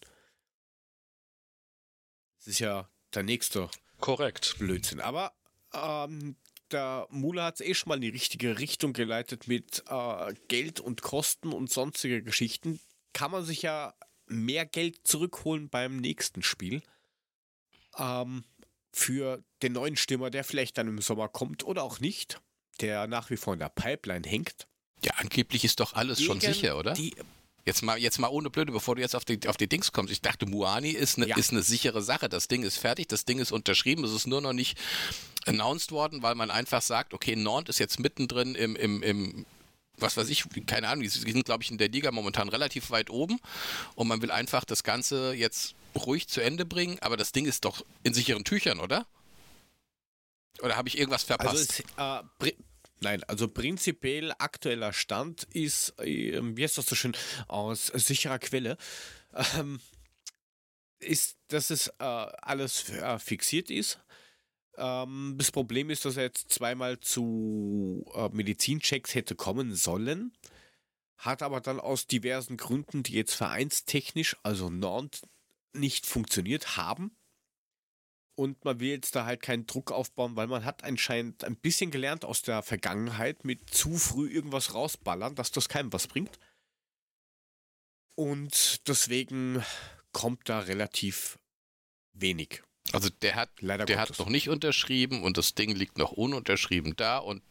Das 2.38 2.48
ist 2.48 2.58
ja 2.58 2.88
der 3.14 3.22
nächste 3.22 3.70
Korrekt. 4.00 4.56
Blödsinn. 4.58 5.00
Aber 5.00 5.32
ähm, 5.72 6.36
der 6.70 7.06
Mula 7.10 7.46
hat 7.46 7.60
es 7.60 7.66
eh 7.66 7.74
schon 7.74 7.90
mal 7.90 7.96
in 7.96 8.00
die 8.00 8.08
richtige 8.08 8.58
Richtung 8.58 8.92
geleitet 8.92 9.46
mit 9.46 9.84
äh, 9.88 10.34
Geld 10.48 10.80
und 10.80 11.02
Kosten 11.02 11.52
und 11.52 11.70
sonstige 11.70 12.22
Geschichten. 12.22 12.80
Kann 13.12 13.30
man 13.30 13.44
sich 13.44 13.62
ja 13.62 13.94
mehr 14.26 14.66
Geld 14.66 15.06
zurückholen 15.06 15.68
beim 15.68 15.98
nächsten 15.98 16.42
Spiel 16.42 16.82
ähm, 17.98 18.44
für 18.92 19.42
den 19.62 19.72
neuen 19.72 19.96
Stimmer, 19.96 20.30
der 20.30 20.44
vielleicht 20.44 20.78
dann 20.78 20.88
im 20.88 21.00
Sommer 21.00 21.28
kommt 21.28 21.64
oder 21.64 21.82
auch 21.82 22.00
nicht, 22.00 22.40
der 22.80 23.06
nach 23.06 23.30
wie 23.30 23.36
vor 23.36 23.54
in 23.54 23.60
der 23.60 23.68
Pipeline 23.68 24.28
hängt. 24.28 24.66
Ja, 25.04 25.12
angeblich 25.16 25.64
ist 25.64 25.80
doch 25.80 25.94
alles 25.94 26.22
schon 26.22 26.40
sicher, 26.40 26.78
oder? 26.78 26.96
Jetzt 27.66 27.82
mal, 27.82 27.98
jetzt 27.98 28.18
mal 28.18 28.28
ohne 28.28 28.50
Blöde, 28.50 28.72
bevor 28.72 28.94
du 28.94 29.00
jetzt 29.00 29.16
auf 29.16 29.24
die, 29.24 29.40
auf 29.48 29.56
die 29.56 29.68
Dings 29.68 29.92
kommst. 29.92 30.12
Ich 30.12 30.20
dachte, 30.20 30.44
Muani 30.44 30.90
ist 30.90 31.16
eine, 31.16 31.28
ja. 31.28 31.36
ist 31.36 31.50
eine 31.50 31.62
sichere 31.62 32.02
Sache. 32.02 32.28
Das 32.28 32.46
Ding 32.46 32.62
ist 32.62 32.76
fertig, 32.76 33.08
das 33.08 33.24
Ding 33.24 33.38
ist 33.38 33.52
unterschrieben, 33.52 34.04
es 34.04 34.12
ist 34.12 34.26
nur 34.26 34.42
noch 34.42 34.52
nicht 34.52 34.78
announced 35.46 35.90
worden, 35.90 36.22
weil 36.22 36.34
man 36.34 36.50
einfach 36.50 36.82
sagt, 36.82 37.14
okay, 37.14 37.36
Nantes 37.36 37.76
ist 37.76 37.78
jetzt 37.78 38.00
mittendrin 38.00 38.54
im, 38.54 38.76
im, 38.76 39.02
im 39.02 39.46
was 39.98 40.16
weiß 40.16 40.28
ich, 40.28 40.44
keine 40.66 40.88
Ahnung, 40.88 41.02
die 41.02 41.08
sind, 41.08 41.44
glaube 41.44 41.62
ich, 41.62 41.70
in 41.70 41.78
der 41.78 41.88
Liga 41.88 42.10
momentan 42.10 42.48
relativ 42.48 42.90
weit 42.90 43.10
oben 43.10 43.38
und 43.94 44.08
man 44.08 44.22
will 44.22 44.30
einfach 44.30 44.64
das 44.64 44.82
Ganze 44.82 45.34
jetzt 45.34 45.74
ruhig 45.94 46.28
zu 46.28 46.40
Ende 46.40 46.64
bringen, 46.64 46.98
aber 47.00 47.16
das 47.16 47.32
Ding 47.32 47.46
ist 47.46 47.64
doch 47.64 47.84
in 48.02 48.14
sicheren 48.14 48.44
Tüchern, 48.44 48.80
oder? 48.80 49.06
Oder 50.60 50.76
habe 50.76 50.88
ich 50.88 50.98
irgendwas 50.98 51.24
verpasst? 51.24 51.84
Also 51.98 52.22
es, 52.40 52.48
äh, 52.48 52.52
nein, 53.00 53.22
also 53.24 53.48
prinzipiell 53.48 54.32
aktueller 54.38 54.92
Stand 54.92 55.44
ist, 55.52 55.98
äh, 56.00 56.40
wie 56.42 56.62
heißt 56.62 56.78
das 56.78 56.86
so 56.86 56.94
schön, 56.94 57.16
aus 57.48 57.86
sicherer 57.86 58.38
Quelle, 58.38 58.76
ähm, 59.56 59.80
ist, 61.00 61.36
dass 61.48 61.70
es 61.70 61.88
äh, 61.88 62.04
alles 62.04 62.88
äh, 62.90 63.18
fixiert 63.18 63.70
ist. 63.70 63.98
Ähm, 64.76 65.34
das 65.38 65.50
Problem 65.52 65.90
ist, 65.90 66.04
dass 66.04 66.16
er 66.16 66.24
jetzt 66.24 66.52
zweimal 66.52 67.00
zu 67.00 68.04
äh, 68.14 68.28
Medizinchecks 68.30 69.14
hätte 69.14 69.34
kommen 69.34 69.74
sollen, 69.74 70.32
hat 71.18 71.42
aber 71.42 71.60
dann 71.60 71.80
aus 71.80 72.06
diversen 72.06 72.56
Gründen, 72.56 73.02
die 73.02 73.14
jetzt 73.14 73.34
vereinstechnisch, 73.34 74.36
also 74.42 74.70
Nantes, 74.70 75.22
nicht 75.72 76.06
funktioniert 76.06 76.76
haben. 76.76 77.16
Und 78.36 78.64
man 78.64 78.80
will 78.80 78.88
jetzt 78.88 79.14
da 79.14 79.26
halt 79.26 79.42
keinen 79.42 79.66
Druck 79.66 79.92
aufbauen, 79.92 80.34
weil 80.34 80.48
man 80.48 80.64
hat 80.64 80.82
anscheinend 80.82 81.44
ein 81.44 81.56
bisschen 81.56 81.92
gelernt 81.92 82.24
aus 82.24 82.42
der 82.42 82.62
Vergangenheit 82.62 83.44
mit 83.44 83.70
zu 83.70 83.96
früh 83.96 84.28
irgendwas 84.28 84.74
rausballern, 84.74 85.36
dass 85.36 85.52
das 85.52 85.68
keinem 85.68 85.92
was 85.92 86.08
bringt. 86.08 86.38
Und 88.16 88.88
deswegen 88.88 89.64
kommt 90.12 90.48
da 90.48 90.60
relativ 90.60 91.38
wenig. 92.12 92.62
Also 92.94 93.10
der 93.10 93.34
hat, 93.34 93.50
Leider 93.60 93.84
der 93.84 93.98
hat 93.98 94.18
noch 94.18 94.28
nicht 94.28 94.48
unterschrieben 94.48 95.22
und 95.22 95.36
das 95.36 95.54
Ding 95.54 95.74
liegt 95.74 95.98
noch 95.98 96.12
ununterschrieben 96.12 96.96
da 96.96 97.18
und 97.18 97.42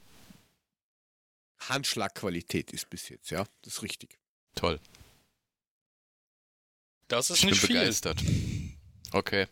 Handschlagqualität 1.60 2.72
ist 2.72 2.90
bis 2.90 3.10
jetzt, 3.10 3.30
ja, 3.30 3.46
das 3.62 3.76
ist 3.76 3.84
richtig. 3.84 4.18
Toll. 4.56 4.80
Das 7.08 7.30
ist 7.30 7.40
ich 7.40 7.46
nicht 7.46 7.62
bin 7.62 7.68
viel. 7.68 7.80
begeistert. 7.80 8.24
Okay. 9.12 9.48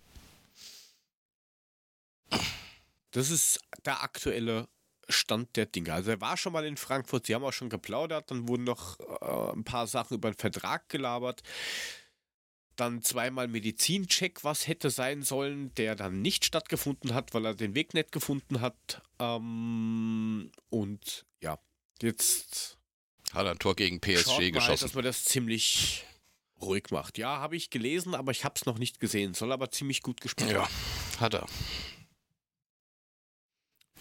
Das 3.11 3.29
ist 3.29 3.59
der 3.85 4.03
aktuelle 4.03 4.67
Stand 5.09 5.55
der 5.57 5.65
Dinge. 5.65 5.93
Also 5.93 6.11
er 6.11 6.21
war 6.21 6.37
schon 6.37 6.53
mal 6.53 6.65
in 6.65 6.77
Frankfurt, 6.77 7.25
sie 7.25 7.35
haben 7.35 7.43
auch 7.43 7.51
schon 7.51 7.69
geplaudert, 7.69 8.31
dann 8.31 8.47
wurden 8.47 8.63
noch 8.63 8.99
äh, 8.99 9.53
ein 9.53 9.63
paar 9.63 9.87
Sachen 9.87 10.15
über 10.15 10.31
den 10.31 10.37
Vertrag 10.37 10.87
gelabert. 10.89 11.43
Dann 12.75 13.01
zweimal 13.01 13.47
Medizincheck, 13.47 14.43
was 14.43 14.67
hätte 14.67 14.89
sein 14.89 15.23
sollen, 15.23 15.73
der 15.75 15.95
dann 15.95 16.21
nicht 16.21 16.45
stattgefunden 16.45 17.13
hat, 17.13 17.33
weil 17.33 17.45
er 17.45 17.53
den 17.53 17.75
Weg 17.75 17.93
nicht 17.93 18.11
gefunden 18.11 18.61
hat. 18.61 19.01
Ähm, 19.19 20.51
und 20.69 21.25
ja, 21.41 21.59
jetzt 22.01 22.77
hat 23.33 23.45
er 23.45 23.51
ein 23.51 23.59
Tor 23.59 23.75
gegen 23.75 23.99
PSG 23.99 24.27
halt, 24.27 24.53
geschossen. 24.53 24.69
Halt, 24.69 24.81
dass 24.81 24.93
man 24.93 25.03
das 25.03 25.25
ziemlich 25.25 26.05
ruhig 26.61 26.85
macht. 26.91 27.17
Ja, 27.17 27.39
habe 27.39 27.55
ich 27.55 27.69
gelesen, 27.69 28.15
aber 28.15 28.31
ich 28.31 28.43
habe 28.45 28.55
es 28.55 28.65
noch 28.65 28.77
nicht 28.77 28.99
gesehen. 28.99 29.33
Soll 29.33 29.51
aber 29.51 29.71
ziemlich 29.71 30.01
gut 30.01 30.21
gespielt 30.21 30.51
Ja, 30.51 30.69
hat 31.19 31.33
er. 31.33 31.47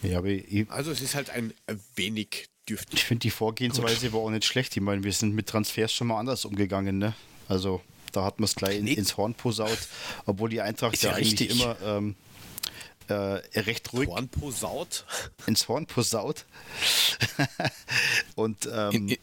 Ja, 0.01 0.19
aber 0.19 0.29
ich, 0.29 0.69
also 0.69 0.91
es 0.91 1.01
ist 1.01 1.15
halt 1.15 1.29
ein 1.29 1.53
wenig 1.95 2.49
dürftig. 2.67 2.99
Ich 2.99 3.05
finde 3.05 3.21
die 3.21 3.31
Vorgehensweise 3.31 4.07
gut. 4.07 4.13
war 4.13 4.21
auch 4.21 4.29
nicht 4.29 4.45
schlecht. 4.45 4.75
Ich 4.75 4.81
meine, 4.81 5.03
wir 5.03 5.13
sind 5.13 5.35
mit 5.35 5.47
Transfers 5.47 5.93
schon 5.93 6.07
mal 6.07 6.19
anders 6.19 6.45
umgegangen, 6.45 6.97
ne? 6.97 7.13
Also 7.47 7.81
da 8.11 8.23
hat 8.23 8.39
man 8.39 8.45
es 8.45 8.55
gleich 8.55 8.77
in, 8.77 8.87
ins 8.87 9.17
Horn 9.17 9.33
posaut, 9.33 9.77
obwohl 10.25 10.49
die 10.49 10.61
Eintracht 10.61 11.01
ja, 11.01 11.11
ja 11.11 11.15
eigentlich 11.15 11.49
immer 11.49 11.75
ähm, 11.83 12.15
äh, 13.07 13.59
recht 13.59 13.91
ruhig. 13.93 14.09
Horn 14.09 14.29
posaut? 14.29 15.05
Ins 15.47 15.67
Horn 15.67 15.85
posaut. 15.85 16.45
Und 18.35 18.69
ähm, 18.71 18.91
in, 18.91 19.09
in, 19.09 19.19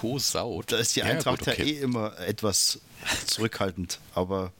posaut. 0.00 0.72
Da 0.72 0.78
ist 0.78 0.96
die 0.96 1.02
Eintracht 1.02 1.46
ja, 1.46 1.52
gut, 1.52 1.60
okay. 1.60 1.72
ja 1.72 1.78
eh 1.78 1.82
immer 1.82 2.18
etwas 2.18 2.80
zurückhaltend, 3.26 4.00
aber 4.14 4.52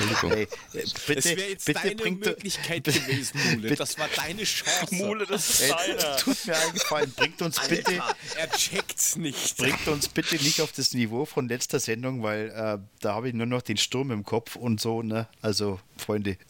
Entschuldigung. 0.00 0.30
Hey, 0.30 0.48
bitte, 0.72 1.14
das 1.14 1.24
wäre 1.24 1.48
jetzt 1.50 1.66
bitte 1.66 1.94
deine 1.94 2.10
Möglichkeit 2.10 2.84
gewesen, 2.84 3.40
Mule. 3.44 3.62
Bitte. 3.62 3.76
Das 3.76 3.98
war 3.98 4.08
deine 4.16 4.44
Chance. 4.44 4.94
Mule, 4.94 5.26
das 5.26 5.60
ist 5.60 5.70
deiner. 5.70 6.16
Tut 6.16 6.46
mir 6.46 6.56
eingefallen. 6.56 7.12
Bringt 7.12 7.42
uns 7.42 7.58
Alter, 7.58 7.76
bitte. 7.76 8.02
Er 8.36 8.50
checkt's 8.50 9.16
nicht. 9.16 9.56
Bringt 9.56 9.86
uns 9.88 10.08
bitte 10.08 10.36
nicht 10.36 10.60
auf 10.60 10.72
das 10.72 10.92
Niveau 10.92 11.24
von 11.24 11.48
letzter 11.48 11.80
Sendung, 11.80 12.22
weil 12.22 12.50
äh, 12.50 12.78
da 13.00 13.14
habe 13.14 13.28
ich 13.28 13.34
nur 13.34 13.46
noch 13.46 13.62
den 13.62 13.76
Sturm 13.76 14.10
im 14.10 14.24
Kopf 14.24 14.56
und 14.56 14.80
so, 14.80 15.02
ne? 15.02 15.28
Also, 15.42 15.80
Freunde. 15.96 16.36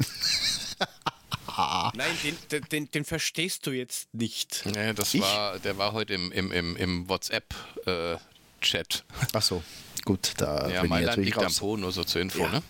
Nein, 1.94 2.16
den, 2.50 2.64
den, 2.70 2.90
den, 2.90 3.04
verstehst 3.04 3.66
du 3.66 3.72
jetzt 3.72 4.14
nicht. 4.14 4.62
Nee, 4.64 4.94
das 4.94 5.12
ich? 5.12 5.20
war, 5.20 5.58
der 5.58 5.76
war 5.76 5.92
heute 5.92 6.14
im, 6.14 6.32
im, 6.32 6.52
im, 6.52 6.76
im 6.76 7.08
WhatsApp-Chat. 7.08 9.04
Äh, 9.10 9.26
Ach 9.32 9.42
so, 9.42 9.62
gut, 10.04 10.32
da 10.38 10.68
ja, 10.68 10.80
bin 10.80 10.90
Mailand 10.90 11.18
ich 11.18 11.26
liegt 11.26 11.38
am 11.38 11.54
Po, 11.54 11.76
nur 11.76 11.92
so 11.92 12.04
zur 12.04 12.22
Info, 12.22 12.40
ja. 12.40 12.48
ne? 12.48 12.62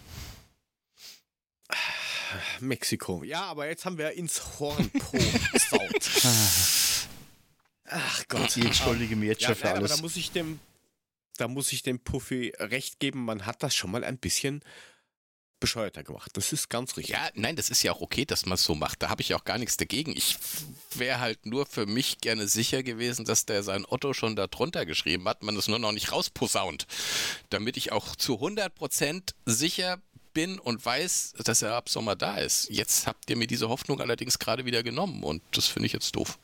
Mexiko. 2.61 3.23
Ja, 3.25 3.45
aber 3.45 3.69
jetzt 3.69 3.85
haben 3.85 3.99
wir 3.99 4.13
ins 4.13 4.41
Horn 4.59 4.91
saut. 5.71 6.27
Ach 7.85 8.25
Gott. 8.29 8.57
Ich 8.57 8.65
entschuldige 8.65 9.17
mich 9.17 9.29
jetzt 9.29 9.43
ja, 9.43 9.49
schon 9.49 9.57
für 9.57 9.65
nein, 9.67 9.77
alles. 9.77 9.91
Aber 9.93 9.99
da 9.99 10.03
muss 10.03 10.17
ich 10.17 10.31
dem, 10.31 10.61
da 11.37 11.49
muss 11.49 11.73
ich 11.73 11.83
dem 11.83 11.99
Puffy 11.99 12.53
recht 12.59 13.01
geben. 13.01 13.25
Man 13.25 13.47
hat 13.47 13.63
das 13.63 13.75
schon 13.75 13.91
mal 13.91 14.05
ein 14.05 14.19
bisschen 14.19 14.63
bescheuerter 15.61 16.03
gemacht. 16.03 16.31
Das 16.35 16.53
ist 16.53 16.71
ganz 16.71 16.97
richtig. 16.97 17.15
Ja, 17.15 17.29
nein, 17.35 17.55
das 17.55 17.69
ist 17.69 17.83
ja 17.83 17.93
auch 17.93 18.01
okay, 18.01 18.25
dass 18.25 18.47
man 18.47 18.55
es 18.55 18.65
so 18.65 18.75
macht. 18.75 19.03
Da 19.03 19.11
habe 19.11 19.21
ich 19.21 19.35
auch 19.35 19.45
gar 19.45 19.59
nichts 19.59 19.77
dagegen. 19.77 20.17
Ich 20.17 20.39
wäre 20.95 21.21
halt 21.21 21.47
nur 21.47 21.67
für 21.67 21.87
mich 21.87 22.19
gerne 22.19 22.49
sicher 22.49 22.83
gewesen, 22.83 23.27
dass 23.27 23.45
der 23.45 23.63
sein 23.63 23.85
Otto 23.87 24.15
schon 24.15 24.37
da 24.37 24.47
drunter 24.47 24.87
geschrieben 24.87 25.29
hat, 25.29 25.43
man 25.43 25.57
es 25.57 25.69
nur 25.69 25.79
noch 25.79 25.93
nicht 25.93 26.13
rausposaunt. 26.13 26.87
Damit 27.51 27.77
ich 27.77 27.93
auch 27.93 28.17
zu 28.17 28.37
100% 28.37 29.35
sicher 29.45 30.01
bin 30.33 30.59
und 30.59 30.85
weiß, 30.85 31.35
dass 31.45 31.63
er 31.63 31.75
ab 31.75 31.89
Sommer 31.89 32.17
da 32.17 32.37
ist. 32.37 32.69
Jetzt 32.71 33.07
habt 33.07 33.29
ihr 33.31 33.37
mir 33.37 33.47
diese 33.47 33.69
Hoffnung 33.69 34.01
allerdings 34.01 34.39
gerade 34.39 34.65
wieder 34.65 34.83
genommen 34.83 35.23
und 35.23 35.43
das 35.53 35.67
finde 35.67 35.87
ich 35.87 35.93
jetzt 35.93 36.17
doof. 36.17 36.39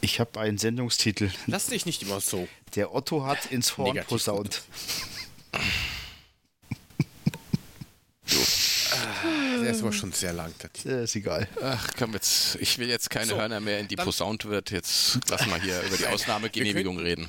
Ich 0.00 0.20
habe 0.20 0.40
einen 0.40 0.58
Sendungstitel. 0.58 1.30
Lass 1.46 1.66
dich 1.66 1.86
nicht 1.86 2.02
immer 2.02 2.20
so. 2.20 2.48
Der 2.74 2.94
Otto 2.94 3.24
hat 3.24 3.46
ins 3.46 3.76
Horn 3.76 3.94
Negativ 3.94 4.08
posaunt. 4.08 4.62
Der 9.62 9.70
ist 9.70 9.82
aber 9.82 9.92
schon 9.92 10.12
sehr 10.12 10.32
lang. 10.32 10.52
Der 10.84 11.02
ist 11.02 11.16
egal. 11.16 11.48
Ach 11.60 11.88
komm, 11.98 12.12
jetzt, 12.12 12.56
ich 12.60 12.78
will 12.78 12.88
jetzt 12.88 13.10
keine 13.10 13.26
so, 13.26 13.36
Hörner 13.36 13.60
mehr 13.60 13.80
in 13.80 13.88
die 13.88 13.96
posaunt 13.96 14.44
wird. 14.44 14.70
Jetzt 14.70 15.18
lassen 15.28 15.50
wir 15.50 15.60
hier 15.60 15.80
über 15.86 15.96
die 15.96 16.06
Ausnahmegenehmigung 16.06 16.98
reden. 16.98 17.28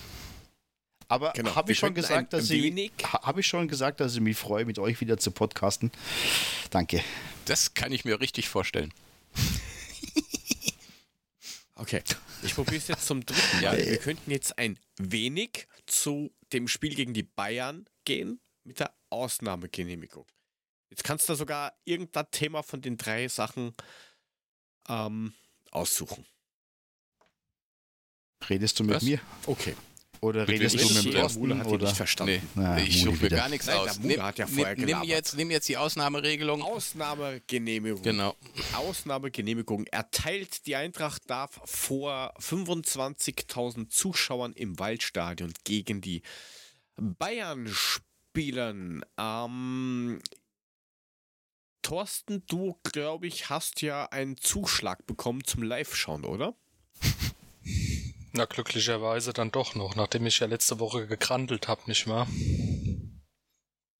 Aber 1.07 1.31
genau, 1.33 1.55
habe 1.55 1.71
ich 1.71 1.79
schon 1.79 1.93
gesagt, 1.93 2.33
dass 2.33 2.49
ich 2.49 2.91
habe 3.03 3.39
ich 3.39 3.47
schon 3.47 3.67
gesagt, 3.67 3.99
dass 3.99 4.15
ich 4.15 4.21
mich 4.21 4.37
freue, 4.37 4.65
mit 4.65 4.77
euch 4.77 4.99
wieder 4.99 5.17
zu 5.17 5.31
podcasten. 5.31 5.91
Danke. 6.69 7.03
Das 7.45 7.73
kann 7.73 7.93
ich 7.93 8.03
mir 8.03 8.19
richtig 8.19 8.49
vorstellen. 8.49 8.93
okay, 11.75 12.03
ich 12.43 12.55
probiere 12.55 12.77
es 12.77 12.89
jetzt 12.89 13.05
zum 13.05 13.25
dritten 13.25 13.61
Mal. 13.61 13.77
Wir 13.77 13.97
könnten 13.97 14.31
jetzt 14.31 14.57
ein 14.57 14.77
wenig 14.97 15.67
zu 15.85 16.33
dem 16.51 16.67
Spiel 16.67 16.93
gegen 16.93 17.13
die 17.13 17.23
Bayern 17.23 17.87
gehen 18.03 18.41
mit 18.65 18.81
der 18.81 18.93
Ausnahmegenehmigung. 19.09 20.25
Jetzt 20.89 21.03
kannst 21.03 21.29
du 21.29 21.35
sogar 21.35 21.73
irgendein 21.85 22.29
Thema 22.31 22.63
von 22.63 22.81
den 22.81 22.97
drei 22.97 23.29
Sachen 23.29 23.73
ähm, 24.89 25.33
aussuchen. 25.71 26.25
Redest 28.49 28.79
du 28.79 28.83
mit 28.83 28.95
Was? 28.95 29.03
mir? 29.03 29.19
Okay. 29.45 29.75
Oder 30.21 30.47
redest 30.47 30.75
du 30.75 30.93
mit 30.93 31.05
dem 31.05 31.11
Thorsten? 31.13 31.59
Hat 31.59 31.67
oder? 31.67 31.85
nicht 31.85 31.97
verstanden. 31.97 32.41
Nee, 32.55 32.61
Na, 32.63 32.79
ich 32.79 33.01
suche 33.01 33.23
mir 33.23 33.29
gar 33.29 33.49
nichts 33.49 33.69
aus. 33.69 33.99
Nimm, 33.99 34.21
hat 34.21 34.37
ja 34.39 34.47
vorher 34.47 34.75
nimm, 34.75 35.03
jetzt, 35.03 35.35
nimm 35.35 35.51
jetzt 35.51 35.69
die 35.69 35.77
Ausnahmeregelung. 35.77 36.61
Ausnahmegenehmigung. 36.61 38.01
Genau. 38.01 38.35
Ausnahmegenehmigung. 38.73 39.85
Erteilt 39.87 40.65
die 40.65 40.75
Eintracht 40.75 41.29
darf 41.29 41.59
vor 41.65 42.33
25.000 42.39 43.89
Zuschauern 43.89 44.53
im 44.53 44.79
Waldstadion 44.79 45.53
gegen 45.63 46.01
die 46.01 46.21
Bayern 46.95 47.67
spielen. 47.67 49.03
Ähm, 49.17 50.19
Thorsten, 51.87 52.43
du, 52.47 52.77
glaube 52.83 53.27
ich, 53.27 53.49
hast 53.49 53.81
ja 53.81 54.05
einen 54.07 54.35
Zuschlag 54.35 55.05
bekommen 55.05 55.43
zum 55.45 55.63
Live-Schauen, 55.63 56.25
oder? 56.25 56.53
Na, 58.33 58.45
glücklicherweise 58.45 59.33
dann 59.33 59.51
doch 59.51 59.75
noch, 59.75 59.95
nachdem 59.95 60.25
ich 60.25 60.39
ja 60.39 60.47
letzte 60.47 60.79
Woche 60.79 61.07
gekrandelt 61.07 61.67
habe, 61.67 61.81
nicht 61.87 62.07
wahr? 62.07 62.27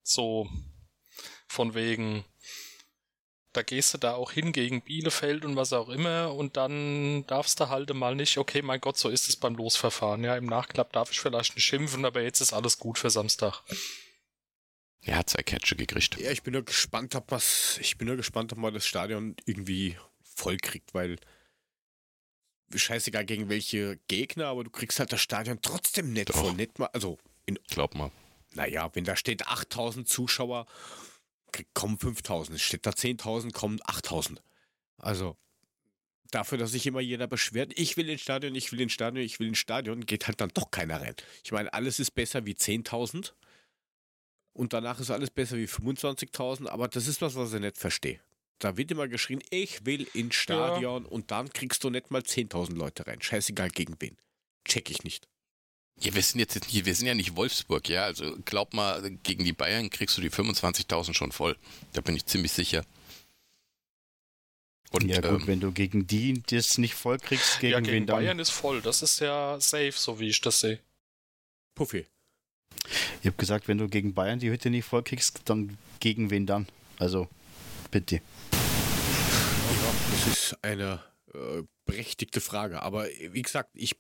So, 0.04 0.50
von 1.48 1.74
wegen, 1.74 2.24
da 3.54 3.64
gehst 3.64 3.94
du 3.94 3.98
da 3.98 4.14
auch 4.14 4.32
hin 4.32 4.52
gegen 4.52 4.84
Bielefeld 4.84 5.44
und 5.44 5.56
was 5.56 5.74
auch 5.74 5.90
immer 5.90 6.34
und 6.34 6.58
dann 6.58 7.26
darfst 7.28 7.60
du 7.60 7.70
halt 7.70 7.94
mal 7.94 8.16
nicht, 8.16 8.38
okay, 8.38 8.62
mein 8.62 8.82
Gott, 8.82 8.98
so 8.98 9.10
ist 9.10 9.30
es 9.30 9.36
beim 9.36 9.56
Losverfahren. 9.56 10.24
Ja, 10.24 10.36
im 10.38 10.46
Nachklapp 10.46 10.94
darf 10.94 11.12
ich 11.12 11.20
vielleicht 11.20 11.56
nicht 11.56 11.66
schimpfen, 11.66 12.06
aber 12.06 12.22
jetzt 12.22 12.42
ist 12.42 12.54
alles 12.54 12.78
gut 12.78 13.00
für 13.00 13.10
Samstag. 13.10 13.64
Er 15.02 15.18
hat 15.18 15.30
zwei 15.30 15.42
Catche 15.44 15.76
gekriegt. 15.76 16.20
Ja, 16.20 16.32
ich 16.32 16.44
bin 16.44 16.54
nur 16.54 16.64
gespannt, 16.64 17.16
ob 17.16 17.32
was, 17.32 17.78
ich 17.80 17.98
bin 17.98 18.08
nur 18.08 18.18
gespannt, 18.18 18.52
ob 18.52 18.60
man 18.60 18.74
das 18.74 18.86
Stadion 18.86 19.36
irgendwie 19.46 19.98
voll 20.22 20.58
kriegt, 20.58 20.94
weil 20.94 21.18
scheißegal 22.74 23.26
gegen 23.26 23.50
welche 23.50 23.98
Gegner, 24.08 24.48
aber 24.48 24.64
du 24.64 24.70
kriegst 24.70 25.00
halt 25.00 25.12
das 25.14 25.22
Stadion 25.22 25.60
trotzdem 25.62 26.14
nicht 26.14 26.30
Doch. 26.30 26.36
voll. 26.36 26.54
Nicht 26.54 26.80
mal, 26.80 26.90
also 26.94 27.18
in, 27.46 27.58
Glaub 27.70 27.96
mal. 27.96 28.12
Naja, 28.54 28.90
wenn 28.94 29.04
da 29.04 29.16
steht 29.16 29.48
8000 29.48 30.08
Zuschauer, 30.08 30.66
kommen 31.74 31.98
5000. 31.98 32.60
Steht 32.60 32.86
da 32.86 32.92
10.000, 32.92 33.54
kommen 33.54 33.80
8000. 33.86 34.42
Also 34.98 35.38
dafür, 36.32 36.58
dass 36.58 36.72
sich 36.72 36.86
immer 36.88 37.00
jeder 37.00 37.28
beschwert, 37.28 37.72
ich 37.76 37.98
will 37.98 38.10
ins 38.10 38.22
Stadion, 38.22 38.56
ich 38.56 38.72
will 38.72 38.82
ins 38.82 38.92
Stadion, 38.92 39.24
ich 39.24 39.40
will 39.40 39.48
ins 39.48 39.58
Stadion, 39.58 40.06
geht 40.06 40.28
halt 40.28 40.42
dann 40.42 40.50
doch 40.54 40.72
keiner 40.72 41.02
rein. 41.02 41.16
Ich 41.44 41.52
meine, 41.52 41.72
alles 41.74 42.00
ist 42.00 42.12
besser 42.12 42.46
wie 42.46 42.54
10.000 42.54 43.34
und 44.54 44.74
danach 44.74 45.00
ist 45.00 45.12
alles 45.12 45.30
besser 45.30 45.58
wie 45.58 45.66
25.000, 45.66 46.68
aber 46.68 46.88
das 46.88 47.08
ist 47.08 47.22
was, 47.22 47.36
was 47.36 47.54
ich 47.54 47.60
nicht 47.62 47.78
verstehe. 47.78 48.20
Da 48.60 48.76
wird 48.76 48.92
immer 48.92 49.08
geschrien, 49.08 49.42
ich 49.50 49.86
will 49.86 50.08
ins 50.14 50.36
Stadion 50.36 51.04
ja. 51.04 51.10
und 51.10 51.32
dann 51.32 51.50
kriegst 51.50 51.84
du 51.84 51.90
nicht 51.90 52.10
mal 52.10 52.22
10.000 52.22 52.76
Leute 52.76 53.06
rein. 53.06 53.22
Scheißegal 53.22 53.70
gegen 53.70 53.96
wen. 54.00 54.18
Check 54.66 54.90
ich 54.90 55.04
nicht. 55.04 55.28
Ja, 56.00 56.14
wir 56.14 56.22
sind 56.22 56.40
jetzt 56.40 56.56
nicht, 56.56 56.86
wir 56.86 56.96
sind 56.96 57.08
ja 57.08 57.16
nicht 57.16 57.36
Wolfsburg, 57.36 57.90
ja. 57.90 58.04
Also 58.04 58.36
glaub 58.46 58.74
mal, 58.74 59.10
gegen 59.24 59.44
die 59.44 59.54
Bayern 59.54 59.90
kriegst 59.90 60.18
du 60.18 60.22
die 60.22 60.30
25.000 60.30 61.14
schon 61.14 61.32
voll. 61.32 61.56
Da 61.94 62.02
bin 62.02 62.16
ich 62.16 62.26
ziemlich 62.26 62.52
sicher. 62.52 62.84
Und, 64.92 65.08
ja 65.08 65.20
gut, 65.20 65.42
ähm, 65.42 65.48
wenn 65.48 65.60
du 65.60 65.72
gegen 65.72 66.08
die 66.08 66.42
das 66.48 66.78
nicht 66.78 66.94
voll 66.94 67.18
kriegst, 67.18 67.60
gegen, 67.60 67.74
ja, 67.74 67.80
gegen 67.80 67.94
wen 67.94 68.06
dann? 68.06 68.18
Bayern 68.18 68.40
ist 68.40 68.52
voll, 68.52 68.82
das 68.82 69.02
ist 69.02 69.20
ja 69.20 69.60
safe, 69.60 69.92
so 69.94 70.20
wie 70.20 70.30
ich 70.30 70.40
das 70.40 70.62
sehe. 70.62 70.80
Puffy. 71.76 72.06
Ich 73.22 73.28
habe 73.28 73.38
gesagt, 73.38 73.68
wenn 73.68 73.78
du 73.78 73.90
gegen 73.90 74.14
Bayern 74.14 74.40
die 74.40 74.50
Hütte 74.50 74.70
nicht 74.70 74.86
voll 74.86 75.04
kriegst, 75.04 75.42
dann 75.46 75.78
gegen 76.00 76.30
wen 76.30 76.46
dann? 76.46 76.68
Also, 77.00 77.28
bitte. 77.92 78.22
Das 80.12 80.28
ist 80.28 80.64
eine 80.64 81.04
äh, 81.34 81.64
berechtigte 81.86 82.42
Frage. 82.42 82.82
Aber 82.82 83.08
wie 83.08 83.42
gesagt, 83.42 83.72
ich 83.74 83.96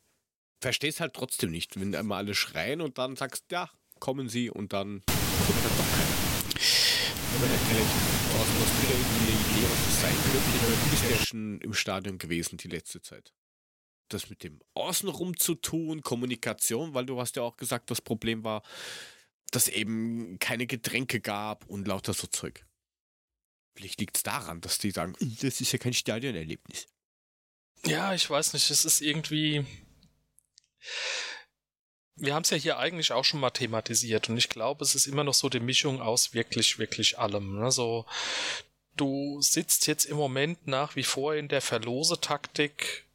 verstehe 0.61 0.89
es 0.89 0.99
halt 0.99 1.13
trotzdem 1.13 1.51
nicht, 1.51 1.79
wenn 1.79 1.95
einmal 1.95 2.19
alle 2.19 2.35
schreien 2.35 2.81
und 2.81 2.97
dann 2.97 3.15
sagst, 3.15 3.45
ja, 3.51 3.69
kommen 3.99 4.29
sie 4.29 4.49
und 4.49 4.73
dann 4.73 5.03
kommt 5.05 5.63
dann 5.63 5.77
doch 5.77 5.91
keiner. 5.91 6.17
Aber 7.35 7.45
vielleicht 7.69 8.07
aus 8.33 8.47
wieder 8.81 8.93
irgendwie 8.93 9.31
eine 9.31 9.41
Idee, 9.41 9.67
was 9.69 10.01
sein 10.01 10.15
könnte. 10.23 10.83
Du 10.83 10.89
bist 10.89 11.03
ja 11.09 11.25
schon 11.25 11.61
im 11.61 11.73
Stadion 11.73 12.17
gewesen 12.17 12.57
die 12.57 12.67
letzte 12.67 13.01
Zeit 13.01 13.33
das 14.09 14.29
mit 14.29 14.43
dem 14.43 14.59
Außenrum 14.73 15.37
zu 15.37 15.55
tun, 15.55 16.01
Kommunikation, 16.01 16.93
weil 16.93 17.05
du 17.05 17.19
hast 17.19 17.35
ja 17.35 17.43
auch 17.43 17.57
gesagt, 17.57 17.91
das 17.91 18.01
Problem 18.01 18.43
war, 18.43 18.63
dass 19.51 19.67
eben 19.67 20.39
keine 20.39 20.67
Getränke 20.67 21.19
gab 21.19 21.65
und 21.65 21.87
lauter 21.87 22.13
so 22.13 22.27
Zeug. 22.27 22.65
Vielleicht 23.77 23.99
liegt 23.99 24.17
es 24.17 24.23
daran, 24.23 24.59
dass 24.59 24.79
die 24.79 24.89
sagen, 24.89 25.13
hm, 25.19 25.37
das 25.39 25.61
ist 25.61 25.71
ja 25.71 25.77
kein 25.77 25.93
Stadionerlebnis. 25.93 26.87
Ja, 27.85 28.11
ich 28.15 28.27
weiß 28.27 28.53
nicht, 28.53 28.71
es 28.71 28.85
ist 28.85 29.01
irgendwie. 29.01 29.63
Wir 32.15 32.33
haben 32.33 32.41
es 32.41 32.49
ja 32.49 32.57
hier 32.57 32.79
eigentlich 32.79 33.11
auch 33.11 33.23
schon 33.23 33.39
mal 33.39 33.51
thematisiert 33.51 34.29
und 34.29 34.37
ich 34.37 34.49
glaube, 34.49 34.83
es 34.83 34.95
ist 34.95 35.05
immer 35.05 35.23
noch 35.23 35.35
so 35.35 35.47
die 35.47 35.59
Mischung 35.59 36.01
aus 36.01 36.33
wirklich, 36.33 36.79
wirklich 36.79 37.19
allem. 37.19 37.61
Also, 37.61 38.07
du 38.95 39.39
sitzt 39.43 39.85
jetzt 39.85 40.05
im 40.05 40.17
Moment 40.17 40.65
nach 40.65 40.95
wie 40.95 41.03
vor 41.03 41.35
in 41.35 41.47
der 41.47 41.61
Verlosetaktik 41.61 43.05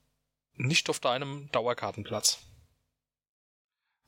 nicht 0.55 0.88
auf 0.88 1.01
deinem 1.01 1.51
Dauerkartenplatz. 1.51 2.38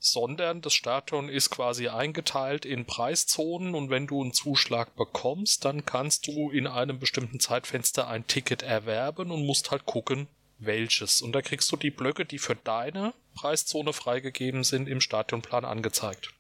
Sondern 0.06 0.60
das 0.60 0.74
Stadion 0.74 1.30
ist 1.30 1.48
quasi 1.48 1.88
eingeteilt 1.88 2.66
in 2.66 2.84
Preiszonen 2.84 3.74
und 3.74 3.88
wenn 3.88 4.06
du 4.06 4.20
einen 4.20 4.34
Zuschlag 4.34 4.94
bekommst, 4.96 5.64
dann 5.64 5.86
kannst 5.86 6.26
du 6.26 6.50
in 6.50 6.66
einem 6.66 6.98
bestimmten 6.98 7.40
Zeitfenster 7.40 8.06
ein 8.06 8.26
Ticket 8.26 8.62
erwerben 8.62 9.30
und 9.30 9.46
musst 9.46 9.70
halt 9.70 9.86
gucken, 9.86 10.28
welches. 10.58 11.22
Und 11.22 11.32
da 11.32 11.40
kriegst 11.40 11.72
du 11.72 11.78
die 11.78 11.90
Blöcke, 11.90 12.26
die 12.26 12.38
für 12.38 12.54
deine 12.54 13.14
Preiszone 13.34 13.94
freigegeben 13.94 14.62
sind, 14.62 14.90
im 14.90 15.00
Stadionplan 15.00 15.64
angezeigt. 15.64 16.34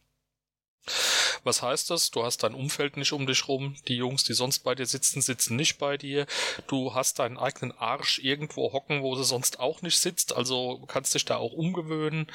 Was 1.44 1.62
heißt 1.62 1.90
das? 1.90 2.10
Du 2.10 2.24
hast 2.24 2.42
dein 2.42 2.54
Umfeld 2.54 2.96
nicht 2.96 3.12
um 3.12 3.26
dich 3.26 3.48
rum. 3.48 3.76
Die 3.88 3.96
Jungs, 3.96 4.24
die 4.24 4.34
sonst 4.34 4.60
bei 4.60 4.74
dir 4.74 4.86
sitzen, 4.86 5.22
sitzen 5.22 5.56
nicht 5.56 5.78
bei 5.78 5.96
dir. 5.96 6.26
Du 6.66 6.94
hast 6.94 7.18
deinen 7.18 7.38
eigenen 7.38 7.72
Arsch 7.72 8.18
irgendwo 8.18 8.72
hocken, 8.72 9.02
wo 9.02 9.14
du 9.14 9.22
sonst 9.22 9.60
auch 9.60 9.82
nicht 9.82 9.98
sitzt. 9.98 10.34
Also 10.34 10.82
kannst 10.86 11.14
dich 11.14 11.24
da 11.24 11.36
auch 11.36 11.52
umgewöhnen. 11.52 12.26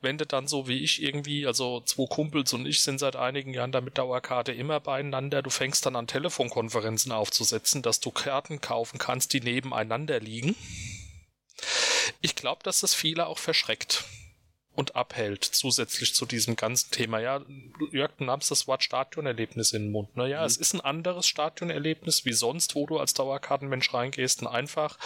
Wenn 0.00 0.18
du 0.18 0.26
dann 0.26 0.46
so 0.48 0.68
wie 0.68 0.78
ich 0.78 1.02
irgendwie, 1.02 1.46
also 1.46 1.80
zwei 1.80 2.06
Kumpels 2.06 2.52
und 2.52 2.66
ich 2.66 2.82
sind 2.82 2.98
seit 2.98 3.16
einigen 3.16 3.54
Jahren 3.54 3.72
da 3.72 3.80
mit 3.80 3.98
Dauerkarte 3.98 4.52
immer 4.52 4.80
beieinander. 4.80 5.42
Du 5.42 5.50
fängst 5.50 5.86
dann 5.86 5.96
an 5.96 6.06
Telefonkonferenzen 6.06 7.12
aufzusetzen, 7.12 7.82
dass 7.82 8.00
du 8.00 8.10
Karten 8.10 8.60
kaufen 8.60 8.98
kannst, 8.98 9.32
die 9.32 9.40
nebeneinander 9.40 10.20
liegen. 10.20 10.54
Ich 12.20 12.34
glaube, 12.34 12.62
dass 12.62 12.80
das 12.80 12.94
viele 12.94 13.26
auch 13.26 13.38
verschreckt 13.38 14.04
und 14.74 14.96
abhält, 14.96 15.44
zusätzlich 15.44 16.14
zu 16.14 16.26
diesem 16.26 16.56
ganzen 16.56 16.90
Thema. 16.90 17.20
Ja, 17.20 17.44
Jörg, 17.90 18.12
du 18.18 18.24
nahmst 18.24 18.50
das 18.50 18.66
Wort 18.66 18.82
Stadionerlebnis 18.82 19.72
in 19.72 19.84
den 19.84 19.92
Mund. 19.92 20.16
Naja, 20.16 20.40
mhm. 20.40 20.46
es 20.46 20.56
ist 20.56 20.74
ein 20.74 20.80
anderes 20.80 21.26
Stadionerlebnis 21.26 22.24
wie 22.24 22.32
sonst, 22.32 22.74
wo 22.74 22.86
du 22.86 22.98
als 22.98 23.14
Dauerkartenmensch 23.14 23.92
reingehst 23.92 24.42
und 24.42 24.48
einfach 24.48 24.98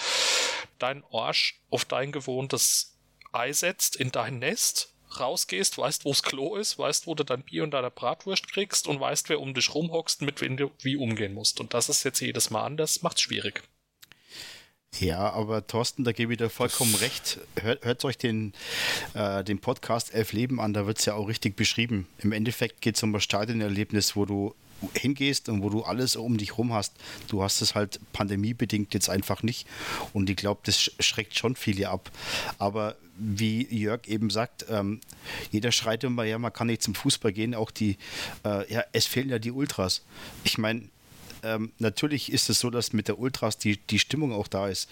dein 0.78 1.04
Arsch 1.12 1.60
auf 1.70 1.84
dein 1.84 2.12
gewohntes 2.12 2.96
Ei 3.32 3.52
setzt, 3.52 3.96
in 3.96 4.10
dein 4.10 4.38
Nest, 4.38 4.94
rausgehst, 5.18 5.78
weißt, 5.78 6.04
wo's 6.04 6.22
Klo 6.22 6.56
ist, 6.56 6.78
weißt, 6.78 7.06
wo 7.06 7.14
du 7.14 7.24
dein 7.24 7.42
Bier 7.42 7.62
und 7.62 7.72
deine 7.72 7.90
Bratwurst 7.90 8.48
kriegst 8.50 8.86
und 8.86 9.00
weißt, 9.00 9.28
wer 9.28 9.40
um 9.40 9.54
dich 9.54 9.74
rumhockst 9.74 10.20
und 10.20 10.26
mit 10.26 10.40
wem 10.40 10.56
du 10.56 10.70
wie 10.80 10.96
umgehen 10.96 11.34
musst. 11.34 11.60
Und 11.60 11.74
das 11.74 11.88
ist 11.88 12.04
jetzt 12.04 12.20
jedes 12.20 12.50
Mal 12.50 12.64
anders, 12.64 13.02
macht's 13.02 13.22
schwierig. 13.22 13.62
Ja, 14.96 15.30
aber 15.32 15.66
Thorsten, 15.66 16.02
da 16.02 16.12
gebe 16.12 16.32
ich 16.32 16.38
dir 16.38 16.50
vollkommen 16.50 16.94
recht. 16.96 17.38
Hört, 17.60 17.84
hört 17.84 18.04
euch 18.04 18.18
den, 18.18 18.52
äh, 19.14 19.44
den 19.44 19.60
Podcast 19.60 20.12
Elf 20.12 20.32
Leben 20.32 20.60
an, 20.60 20.72
da 20.72 20.86
wird 20.86 20.98
es 20.98 21.04
ja 21.04 21.14
auch 21.14 21.28
richtig 21.28 21.56
beschrieben. 21.56 22.08
Im 22.18 22.32
Endeffekt 22.32 22.80
geht 22.80 22.96
es 22.96 23.02
um 23.02 23.14
ein 23.14 23.20
Stadionerlebnis, 23.20 24.16
wo 24.16 24.24
du 24.24 24.54
hingehst 24.94 25.48
und 25.48 25.62
wo 25.62 25.70
du 25.70 25.82
alles 25.82 26.16
um 26.16 26.36
dich 26.36 26.56
rum 26.56 26.72
hast. 26.72 26.94
Du 27.28 27.42
hast 27.42 27.60
es 27.60 27.74
halt 27.74 28.00
pandemiebedingt 28.12 28.94
jetzt 28.94 29.08
einfach 29.08 29.42
nicht. 29.42 29.66
Und 30.12 30.30
ich 30.30 30.36
glaube, 30.36 30.60
das 30.64 30.90
schreckt 31.00 31.36
schon 31.36 31.56
viele 31.56 31.88
ab. 31.88 32.10
Aber 32.58 32.96
wie 33.16 33.66
Jörg 33.74 34.06
eben 34.06 34.30
sagt, 34.30 34.66
ähm, 34.68 35.00
jeder 35.50 35.72
schreit 35.72 36.04
immer, 36.04 36.24
ja, 36.24 36.38
man 36.38 36.52
kann 36.52 36.68
nicht 36.68 36.82
zum 36.82 36.94
Fußball 36.94 37.32
gehen, 37.32 37.54
auch 37.54 37.70
die, 37.70 37.98
äh, 38.44 38.72
ja, 38.72 38.84
es 38.92 39.06
fehlen 39.06 39.28
ja 39.28 39.38
die 39.38 39.50
Ultras. 39.50 40.02
Ich 40.44 40.58
meine, 40.58 40.88
ähm, 41.42 41.72
natürlich 41.78 42.32
ist 42.32 42.50
es 42.50 42.60
so, 42.60 42.70
dass 42.70 42.92
mit 42.92 43.08
der 43.08 43.18
Ultras 43.18 43.58
die, 43.58 43.76
die 43.76 43.98
Stimmung 43.98 44.32
auch 44.32 44.48
da 44.48 44.68
ist. 44.68 44.88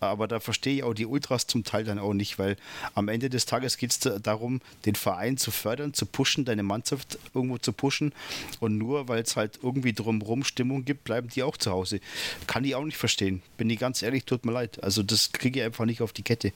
Aber 0.00 0.28
da 0.28 0.40
verstehe 0.40 0.76
ich 0.76 0.82
auch 0.82 0.94
die 0.94 1.06
Ultras 1.06 1.46
zum 1.46 1.64
Teil 1.64 1.84
dann 1.84 1.98
auch 1.98 2.14
nicht, 2.14 2.38
weil 2.38 2.56
am 2.94 3.08
Ende 3.08 3.30
des 3.30 3.46
Tages 3.46 3.76
geht 3.76 3.90
es 3.90 4.22
darum, 4.22 4.60
den 4.84 4.94
Verein 4.94 5.36
zu 5.36 5.50
fördern, 5.50 5.94
zu 5.94 6.06
pushen, 6.06 6.44
deine 6.44 6.62
Mannschaft 6.62 7.18
irgendwo 7.34 7.58
zu 7.58 7.72
pushen. 7.72 8.12
Und 8.60 8.78
nur 8.78 9.08
weil 9.08 9.22
es 9.22 9.36
halt 9.36 9.58
irgendwie 9.62 9.92
drumherum 9.92 10.44
Stimmung 10.44 10.84
gibt, 10.84 11.04
bleiben 11.04 11.28
die 11.28 11.42
auch 11.42 11.56
zu 11.56 11.70
Hause. 11.70 12.00
Kann 12.46 12.64
ich 12.64 12.74
auch 12.74 12.84
nicht 12.84 12.98
verstehen. 12.98 13.42
Bin 13.56 13.70
ich 13.70 13.78
ganz 13.78 14.02
ehrlich, 14.02 14.24
tut 14.24 14.44
mir 14.44 14.52
leid. 14.52 14.82
Also 14.82 15.02
das 15.02 15.32
kriege 15.32 15.60
ich 15.60 15.66
einfach 15.66 15.84
nicht 15.84 16.02
auf 16.02 16.12
die 16.12 16.22
Kette. 16.22 16.52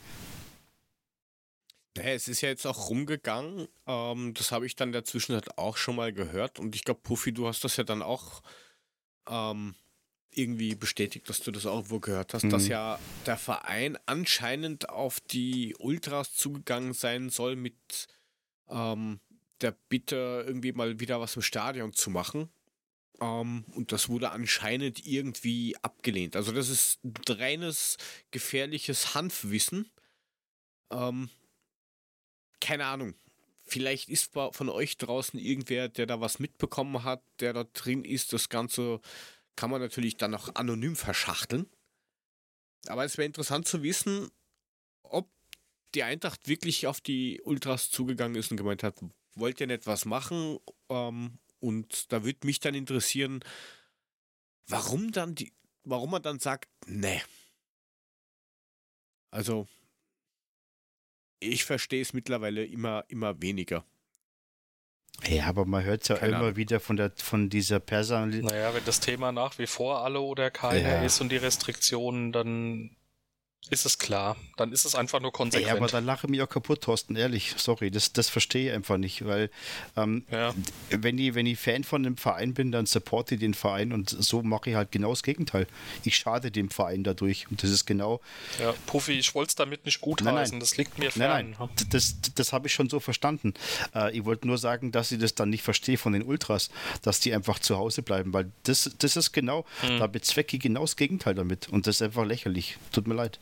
Naja, 1.97 2.15
es 2.15 2.27
ist 2.27 2.41
ja 2.41 2.49
jetzt 2.49 2.67
auch 2.67 2.89
rumgegangen. 2.89 3.69
Ähm, 3.87 4.33
das 4.35 4.51
habe 4.51 4.65
ich 4.65 4.77
dann 4.77 4.93
dazwischen 4.93 5.35
halt 5.35 5.59
auch 5.59 5.77
schon 5.77 5.97
mal 5.97 6.13
gehört. 6.13 6.59
Und 6.59 6.75
ich 6.75 6.85
glaube, 6.85 7.01
Puffy, 7.03 7.33
du 7.33 7.47
hast 7.47 7.65
das 7.65 7.77
ja 7.77 7.85
dann 7.85 8.01
auch 8.01 8.43
ähm, 9.29 9.75
irgendwie 10.35 10.75
bestätigt, 10.75 11.29
dass 11.29 11.41
du 11.41 11.51
das 11.51 11.67
auch 11.67 11.91
wohl 11.91 12.01
gehört 12.01 12.35
hast, 12.35 12.45
mhm. 12.45 12.51
dass 12.51 12.69
ja 12.69 12.99
der 13.27 13.37
Verein 13.37 13.99
anscheinend 14.07 14.89
auf 14.89 15.21
die 15.21 15.75
Ultras 15.79 16.35
zugegangen 16.35 16.95
sein 16.95 17.29
soll 17.29 17.57
mit 17.57 18.09
ähm, 18.69 19.21
der 19.61 19.77
Bitte, 19.89 20.45
irgendwie 20.47 20.73
mal 20.73 21.01
wieder 21.01 21.21
was 21.21 21.37
im 21.37 21.43
Stadion 21.43 21.93
zu 21.93 22.11
machen. 22.11 22.49
Ähm, 23.21 23.65
und 23.75 23.93
das 23.93 24.09
wurde 24.09 24.31
anscheinend 24.31 25.07
irgendwie 25.07 25.77
abgelehnt. 25.83 26.35
Also 26.35 26.53
das 26.53 26.69
ist 26.69 26.99
reines 27.29 27.99
gefährliches 28.31 29.15
Hanfwissen. 29.15 29.91
Ähm, 30.91 31.31
keine 32.61 32.87
Ahnung. 32.87 33.15
Vielleicht 33.73 34.11
ist 34.11 34.35
von 34.35 34.69
euch 34.69 34.99
draußen 34.99 35.41
irgendwer, 35.41 35.89
der 35.89 36.05
da 36.05 36.21
was 36.21 36.39
mitbekommen 36.39 37.05
hat, 37.05 37.23
der 37.41 37.55
da 37.55 37.65
drin 37.65 38.05
ist. 38.05 38.35
Das 38.35 38.51
Ganze 38.51 39.01
kann 39.57 39.71
man 39.71 39.81
natürlich 39.81 40.19
dann 40.19 40.35
auch 40.35 40.55
anonym 40.55 40.95
verschachteln. 40.95 41.71
Aber 42.87 43.07
es 43.07 43.17
wäre 43.17 43.25
interessant 43.25 43.67
zu 43.67 43.83
wissen, 43.83 44.31
ob 45.03 45.31
die 45.95 46.03
Eintracht 46.03 46.49
wirklich 46.49 46.87
auf 46.87 47.01
die 47.01 47.41
Ultras 47.45 47.91
zugegangen 47.91 48.37
ist 48.37 48.51
und 48.51 48.59
gemeint 48.59 48.83
hat, 48.83 49.01
wollt 49.37 49.59
ihr 49.59 49.67
nicht 49.67 49.87
was 49.87 50.05
machen? 50.05 50.59
Ähm, 50.91 51.39
und 51.59 52.13
da 52.13 52.25
würde 52.25 52.47
mich 52.47 52.61
dann 52.61 52.75
interessieren, 52.75 53.41
warum 54.67 55.13
dann 55.13 55.35
die, 55.35 55.55
warum 55.85 56.11
man 56.11 56.23
dann 56.23 56.41
sagt, 56.41 56.69
nee. 56.85 57.23
Also, 59.31 59.67
ich 61.43 61.65
verstehe 61.65 62.03
es 62.03 62.13
mittlerweile 62.13 62.65
immer, 62.65 63.05
immer 63.09 63.41
weniger. 63.43 63.85
Ja, 65.29 65.47
aber 65.47 65.65
man 65.67 65.85
hört 65.85 66.03
es 66.03 66.09
ja 66.09 66.17
Keine 66.17 66.33
immer 66.33 66.39
Ahnung. 66.41 66.57
wieder 66.57 66.81
von, 66.81 66.97
der, 66.97 67.13
von 67.17 67.49
dieser 67.49 67.81
Personalität. 67.81 68.51
Naja, 68.51 68.75
wenn 68.75 68.85
das 68.85 69.01
Thema 69.01 69.31
nach 69.31 69.59
wie 69.59 69.67
vor 69.67 70.05
alle 70.05 70.21
oder 70.21 70.51
keiner 70.51 70.95
ja. 70.95 71.03
ist 71.03 71.21
und 71.21 71.31
die 71.31 71.37
Restriktionen, 71.37 72.33
dann 72.33 72.97
ist 73.71 73.87
es 73.87 73.99
klar. 73.99 74.37
Dann 74.57 74.73
ist 74.73 74.85
es 74.85 74.95
einfach 74.95 75.21
nur 75.21 75.33
konsequent. 75.33 75.69
Ja, 75.69 75.77
aber 75.77 75.87
da 75.87 76.01
lache 76.01 76.27
ich 76.27 76.31
mich 76.31 76.43
auch 76.43 76.49
kaputt, 76.49 76.83
Thorsten, 76.83 77.17
ehrlich. 77.17 77.55
Sorry, 77.57 77.91
das, 77.91 78.13
das 78.13 78.29
verstehe 78.29 78.69
ich 78.69 78.73
einfach 78.75 78.99
nicht, 78.99 79.25
weil 79.25 79.51
ähm, 79.97 80.25
ja. 80.31 80.53
wenn, 80.91 81.17
ich, 81.17 81.35
wenn 81.35 81.47
ich 81.47 81.59
Fan 81.59 81.85
von 81.85 82.05
einem 82.05 82.17
Verein 82.17 82.55
bin, 82.55 82.71
dann 82.71 82.87
supporte 82.87 83.35
ich 83.35 83.41
den 83.41 83.55
Verein 83.55 83.93
und 83.93 84.11
so 84.11 84.43
mache 84.43 84.71
ich 84.71 84.77
halt 84.77 84.93
genau 84.93 85.11
das 85.11 85.23
Gegenteil. 85.23 85.67
Ich 86.05 86.17
schade 86.17 86.51
dem 86.51 86.71
Verein 86.71 87.03
dadurch 87.03 87.51
und 87.51 87.63
das 87.63 87.71
ist 87.71 87.87
genau... 87.87 88.21
Ja, 88.61 88.75
Puffy, 88.87 89.13
ich 89.13 89.35
wollte 89.35 89.51
es 89.51 89.55
damit 89.55 89.87
nicht 89.87 90.01
gut 90.01 90.21
nein, 90.23 90.35
heißen, 90.35 90.61
das 90.61 90.77
liegt 90.77 90.99
mir 90.99 91.11
fern. 91.11 91.55
Nein, 91.57 91.57
nein, 91.59 91.71
das, 91.91 92.17
das 92.35 92.53
habe 92.53 92.67
ich 92.67 92.75
schon 92.75 92.91
so 92.91 93.01
verstanden. 93.01 93.55
Äh, 93.95 94.17
ich 94.17 94.25
wollte 94.25 94.47
nur 94.47 94.59
sagen, 94.59 94.93
dass 94.93 95.13
ich 95.13 95.19
das 95.19 95.35
dann 95.35 95.51
nicht 95.51 95.63
verstehe 95.63 95.97
von 95.97 96.13
den 96.13 96.25
Ultras, 96.25 96.69
dass 97.01 97.21
die 97.21 97.33
einfach 97.33 97.59
zu 97.59 97.79
Hause 97.79 98.03
bleiben, 98.03 98.35
weil 98.35 98.51
das, 98.65 98.91
das 98.99 99.17
ist 99.17 99.33
genau, 99.33 99.65
hm. 99.81 99.99
da 99.99 100.09
bezwecke 100.09 100.57
ich 100.57 100.63
genau 100.63 100.83
das 100.83 100.97
Gegenteil 100.97 101.35
damit 101.35 101.69
und 101.69 101.87
das 101.87 101.97
ist 101.97 102.03
einfach 102.03 102.27
lächerlich. 102.27 102.77
Tut 102.93 103.07
mir 103.07 103.15
leid. 103.15 103.39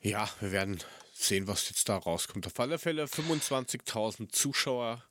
Ja, 0.00 0.28
wir 0.40 0.52
werden 0.52 0.78
sehen, 1.12 1.48
was 1.48 1.68
jetzt 1.68 1.88
da 1.88 1.96
rauskommt. 1.96 2.46
Auf 2.46 2.58
alle 2.60 2.78
Fälle 2.78 3.06
25.000 3.06 4.30
Zuschauer 4.30 5.02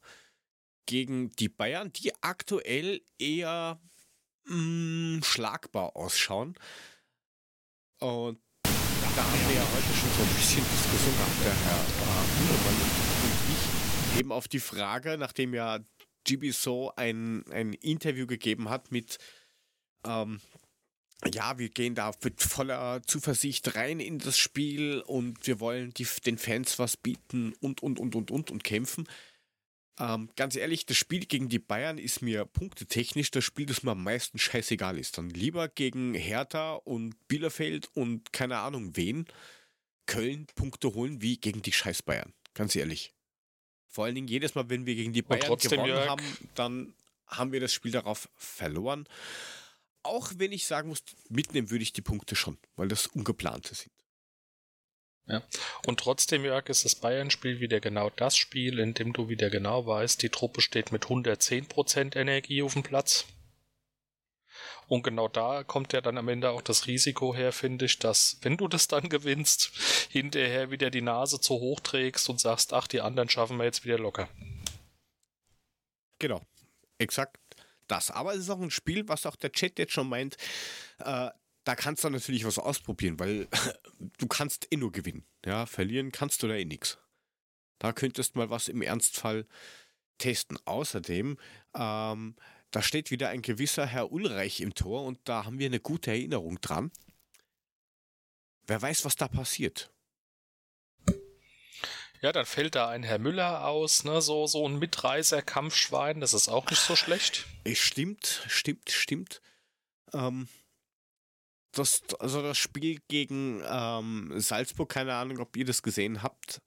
gegen 0.85 1.31
die 1.31 1.49
Bayern, 1.49 1.91
die 1.91 2.13
aktuell 2.21 3.01
eher 3.19 3.79
mh, 4.45 5.17
mm, 5.17 5.23
schlagbar 5.23 5.95
ausschauen. 5.97 6.55
Und 7.99 8.39
da 8.63 9.23
haben 9.23 9.49
wir 9.49 9.55
ja 9.55 9.61
heute 9.61 9.99
schon 9.99 10.09
so 10.15 10.21
ein 10.21 10.35
bisschen 10.35 10.63
Diskussion 10.63 11.13
gehabt, 11.17 11.43
der 11.43 11.55
Herr 11.65 11.83
Hühnemann 12.39 12.81
und 13.23 14.13
ich, 14.13 14.19
eben 14.19 14.31
auf 14.31 14.47
die 14.47 14.59
Frage, 14.59 15.17
nachdem 15.17 15.53
ja 15.53 15.79
GB 16.23 16.51
So 16.51 16.93
ein, 16.95 17.43
ein 17.51 17.73
Interview 17.73 18.27
gegeben 18.27 18.69
hat 18.69 18.91
mit 18.91 19.17
ähm, 20.05 20.39
ja, 21.25 21.57
wir 21.57 21.69
gehen 21.69 21.95
da 21.95 22.11
mit 22.23 22.41
voller 22.41 23.01
Zuversicht 23.03 23.75
rein 23.75 23.99
in 23.99 24.19
das 24.19 24.37
Spiel 24.37 25.01
und 25.01 25.47
wir 25.47 25.59
wollen 25.59 25.93
die, 25.93 26.07
den 26.25 26.37
Fans 26.37 26.77
was 26.77 26.95
bieten 26.95 27.53
und, 27.59 27.81
und, 27.81 27.99
und, 27.99 28.15
und, 28.15 28.29
und, 28.31 28.51
und 28.51 28.63
kämpfen. 28.63 29.07
Ähm, 29.99 30.29
ganz 30.35 30.55
ehrlich, 30.55 30.85
das 30.85 30.97
Spiel 30.97 31.25
gegen 31.25 31.49
die 31.49 31.57
Bayern 31.57 31.97
ist 31.97 32.21
mir 32.21 32.45
punktetechnisch 32.45 33.31
das 33.31 33.43
Spiel, 33.43 33.65
das 33.65 33.81
mir 33.81 33.91
am 33.91 34.03
meisten 34.03 34.37
scheißegal 34.37 34.97
ist. 34.99 35.17
Dann 35.17 35.31
lieber 35.31 35.69
gegen 35.69 36.13
Hertha 36.13 36.73
und 36.73 37.15
Bielefeld 37.27 37.89
und 37.95 38.31
keine 38.31 38.59
Ahnung 38.59 38.95
wen 38.95 39.25
Köln 40.05 40.45
Punkte 40.55 40.93
holen, 40.93 41.21
wie 41.23 41.37
gegen 41.37 41.63
die 41.63 41.73
scheiß 41.73 42.03
Bayern. 42.03 42.33
Ganz 42.53 42.75
ehrlich. 42.75 43.15
Vor 43.87 44.05
allen 44.05 44.15
Dingen 44.15 44.27
jedes 44.27 44.53
Mal, 44.53 44.69
wenn 44.69 44.85
wir 44.85 44.93
gegen 44.93 45.13
die 45.13 45.23
Bayern 45.23 45.57
gewonnen 45.57 45.87
Jörg. 45.87 46.07
haben, 46.07 46.23
dann 46.53 46.93
haben 47.25 47.51
wir 47.51 47.59
das 47.59 47.73
Spiel 47.73 47.91
darauf 47.91 48.29
verloren 48.35 49.07
auch 50.07 50.31
wenn 50.37 50.51
ich 50.51 50.65
sagen 50.65 50.89
muss, 50.89 51.03
mitnehmen 51.29 51.69
würde 51.69 51.83
ich 51.83 51.93
die 51.93 52.01
Punkte 52.01 52.35
schon, 52.35 52.57
weil 52.75 52.87
das 52.87 53.07
ungeplante 53.07 53.75
sind. 53.75 53.91
Ja. 55.27 55.43
Und 55.85 55.99
trotzdem, 55.99 56.45
Jörg, 56.45 56.69
ist 56.69 56.85
das 56.85 56.95
Bayern-Spiel 56.95 57.59
wieder 57.59 57.81
genau 57.81 58.09
das 58.09 58.37
Spiel, 58.37 58.79
in 58.79 58.93
dem 58.93 59.11
du 59.11 59.27
wieder 59.27 59.49
genau 59.49 59.85
weißt, 59.85 60.21
die 60.21 60.29
Truppe 60.29 60.61
steht 60.61 60.91
mit 60.91 61.05
110% 61.05 62.15
Energie 62.15 62.63
auf 62.63 62.73
dem 62.73 62.83
Platz. 62.83 63.25
Und 64.87 65.03
genau 65.03 65.27
da 65.27 65.65
kommt 65.65 65.91
ja 65.91 65.99
dann 65.99 66.17
am 66.17 66.29
Ende 66.29 66.49
auch 66.49 66.61
das 66.61 66.87
Risiko 66.87 67.35
her, 67.35 67.51
finde 67.51 67.85
ich, 67.85 67.99
dass, 67.99 68.37
wenn 68.41 68.55
du 68.55 68.69
das 68.69 68.87
dann 68.87 69.09
gewinnst, 69.09 69.71
hinterher 70.09 70.71
wieder 70.71 70.89
die 70.89 71.01
Nase 71.01 71.41
zu 71.41 71.55
hoch 71.55 71.81
trägst 71.81 72.29
und 72.29 72.39
sagst, 72.39 72.71
ach, 72.71 72.87
die 72.87 73.01
anderen 73.01 73.29
schaffen 73.29 73.57
wir 73.57 73.65
jetzt 73.65 73.83
wieder 73.83 73.99
locker. 73.99 74.29
Genau. 76.19 76.41
Exakt 76.99 77.37
das. 77.87 78.11
Aber 78.11 78.33
es 78.33 78.39
ist 78.39 78.49
auch 78.49 78.61
ein 78.61 78.71
Spiel, 78.71 79.07
was 79.07 79.25
auch 79.25 79.35
der 79.35 79.51
Chat 79.51 79.79
jetzt 79.79 79.93
schon 79.93 80.09
meint, 80.09 80.37
äh, 80.99 81.29
da 81.63 81.75
kannst 81.75 82.03
du 82.03 82.09
natürlich 82.09 82.45
was 82.45 82.59
ausprobieren, 82.59 83.19
weil 83.19 83.47
du 84.17 84.27
kannst 84.27 84.67
eh 84.71 84.77
nur 84.77 84.91
gewinnen. 84.91 85.25
Ja, 85.45 85.65
verlieren 85.65 86.11
kannst 86.11 86.41
du 86.41 86.47
da 86.47 86.55
eh 86.55 86.65
nichts. 86.65 86.97
Da 87.79 87.91
könntest 87.93 88.35
mal 88.35 88.49
was 88.49 88.69
im 88.69 88.81
Ernstfall 88.81 89.45
testen. 90.17 90.57
Außerdem, 90.65 91.37
ähm, 91.75 92.35
da 92.71 92.81
steht 92.81 93.11
wieder 93.11 93.29
ein 93.29 93.41
gewisser 93.41 93.85
Herr 93.85 94.11
Ulreich 94.11 94.61
im 94.61 94.73
Tor 94.73 95.03
und 95.03 95.19
da 95.25 95.45
haben 95.45 95.59
wir 95.59 95.67
eine 95.67 95.79
gute 95.79 96.11
Erinnerung 96.11 96.59
dran. 96.61 96.91
Wer 98.65 98.81
weiß, 98.81 99.05
was 99.05 99.15
da 99.15 99.27
passiert. 99.27 99.91
Ja, 102.21 102.31
dann 102.31 102.45
fällt 102.45 102.75
da 102.75 102.89
ein 102.89 103.03
Herr 103.03 103.19
Müller 103.19 103.65
aus, 103.67 104.03
ne? 104.03 104.21
so, 104.21 104.47
so 104.47 104.67
ein 104.67 104.79
Mitreißer-Kampfschwein, 104.79 106.19
das 106.19 106.33
ist 106.33 106.49
auch 106.49 106.67
nicht 106.69 106.79
so 106.79 106.95
schlecht. 106.95 107.45
Stimmt, 107.73 108.43
stimmt, 108.47 108.89
stimmt. 108.89 109.41
Ähm, 110.13 110.47
das, 111.71 112.01
also 112.19 112.41
das 112.41 112.57
Spiel 112.57 112.99
gegen 113.07 113.61
ähm, 113.69 114.33
Salzburg, 114.37 114.89
keine 114.89 115.13
Ahnung, 115.13 115.39
ob 115.39 115.55
ihr 115.55 115.65
das 115.65 115.83
gesehen 115.83 116.23
habt, 116.23 116.61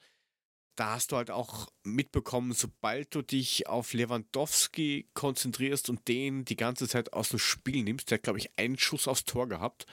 da 0.76 0.92
hast 0.92 1.10
du 1.10 1.16
halt 1.16 1.32
auch 1.32 1.68
mitbekommen, 1.82 2.52
sobald 2.52 3.14
du 3.14 3.22
dich 3.22 3.66
auf 3.66 3.92
Lewandowski 3.92 5.10
konzentrierst 5.14 5.90
und 5.90 6.06
den 6.06 6.44
die 6.44 6.56
ganze 6.56 6.86
Zeit 6.88 7.12
aus 7.12 7.30
dem 7.30 7.40
Spiel 7.40 7.82
nimmst, 7.82 8.10
der 8.10 8.18
hat, 8.18 8.22
glaube 8.22 8.38
ich, 8.38 8.56
einen 8.56 8.78
Schuss 8.78 9.08
aufs 9.08 9.24
Tor 9.24 9.48
gehabt, 9.48 9.86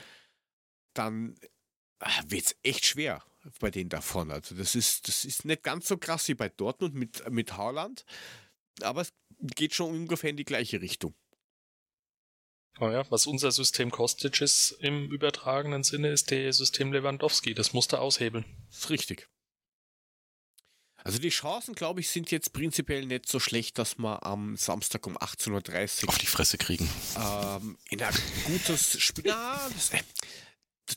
dann 0.94 1.36
äh, 2.00 2.10
wird 2.28 2.46
es 2.46 2.56
echt 2.62 2.86
schwer 2.86 3.24
bei 3.60 3.72
denen 3.72 3.90
davon. 3.90 4.32
Also 4.32 4.56
das 4.56 4.76
ist, 4.76 5.08
das 5.08 5.26
ist 5.26 5.46
nicht 5.46 5.64
ganz 5.64 5.88
so 5.88 5.98
krass 5.98 6.28
wie 6.28 6.36
bei 6.36 6.50
Dortmund 6.50 6.96
mit, 6.96 7.30
mit 7.30 7.58
Haaland, 7.58 8.06
aber 8.82 9.02
es 9.02 9.14
geht 9.40 9.74
schon 9.74 9.92
ungefähr 9.92 10.30
in 10.30 10.38
die 10.38 10.46
gleiche 10.46 10.82
Richtung. 10.82 11.16
Oh 12.80 12.90
ja, 12.90 13.10
was 13.10 13.26
unser 13.26 13.52
System 13.52 13.90
Kostic 13.90 14.40
ist 14.40 14.72
im 14.82 15.12
übertragenen 15.12 15.84
Sinne, 15.84 16.10
ist 16.10 16.30
der 16.30 16.54
System 16.54 16.94
Lewandowski. 16.94 17.56
Das 17.56 17.74
musste 17.74 18.00
aushebeln. 18.00 18.46
Das 18.70 18.80
ist 18.80 18.90
richtig. 18.92 19.28
Also 21.04 21.20
die 21.20 21.30
Chancen, 21.30 21.74
glaube 21.74 22.02
ich, 22.02 22.10
sind 22.10 22.32
jetzt 22.32 22.54
prinzipiell 22.54 23.06
nicht 23.06 23.30
so 23.30 23.40
schlecht, 23.40 23.78
dass 23.78 23.98
wir 23.98 24.26
am 24.26 24.58
Samstag 24.58 25.08
um 25.08 25.18
18.30 25.18 26.04
Uhr 26.04 26.10
auf 26.10 26.18
die 26.18 26.26
Fresse 26.26 26.58
kriegen. 26.58 26.90
Ähm, 27.16 27.78
in 27.90 28.04
ein 28.04 28.14
gutes 28.46 29.00
Spiel. 29.02 29.26
Ja, 29.28 29.70
das, 29.74 29.94
äh, 29.94 30.04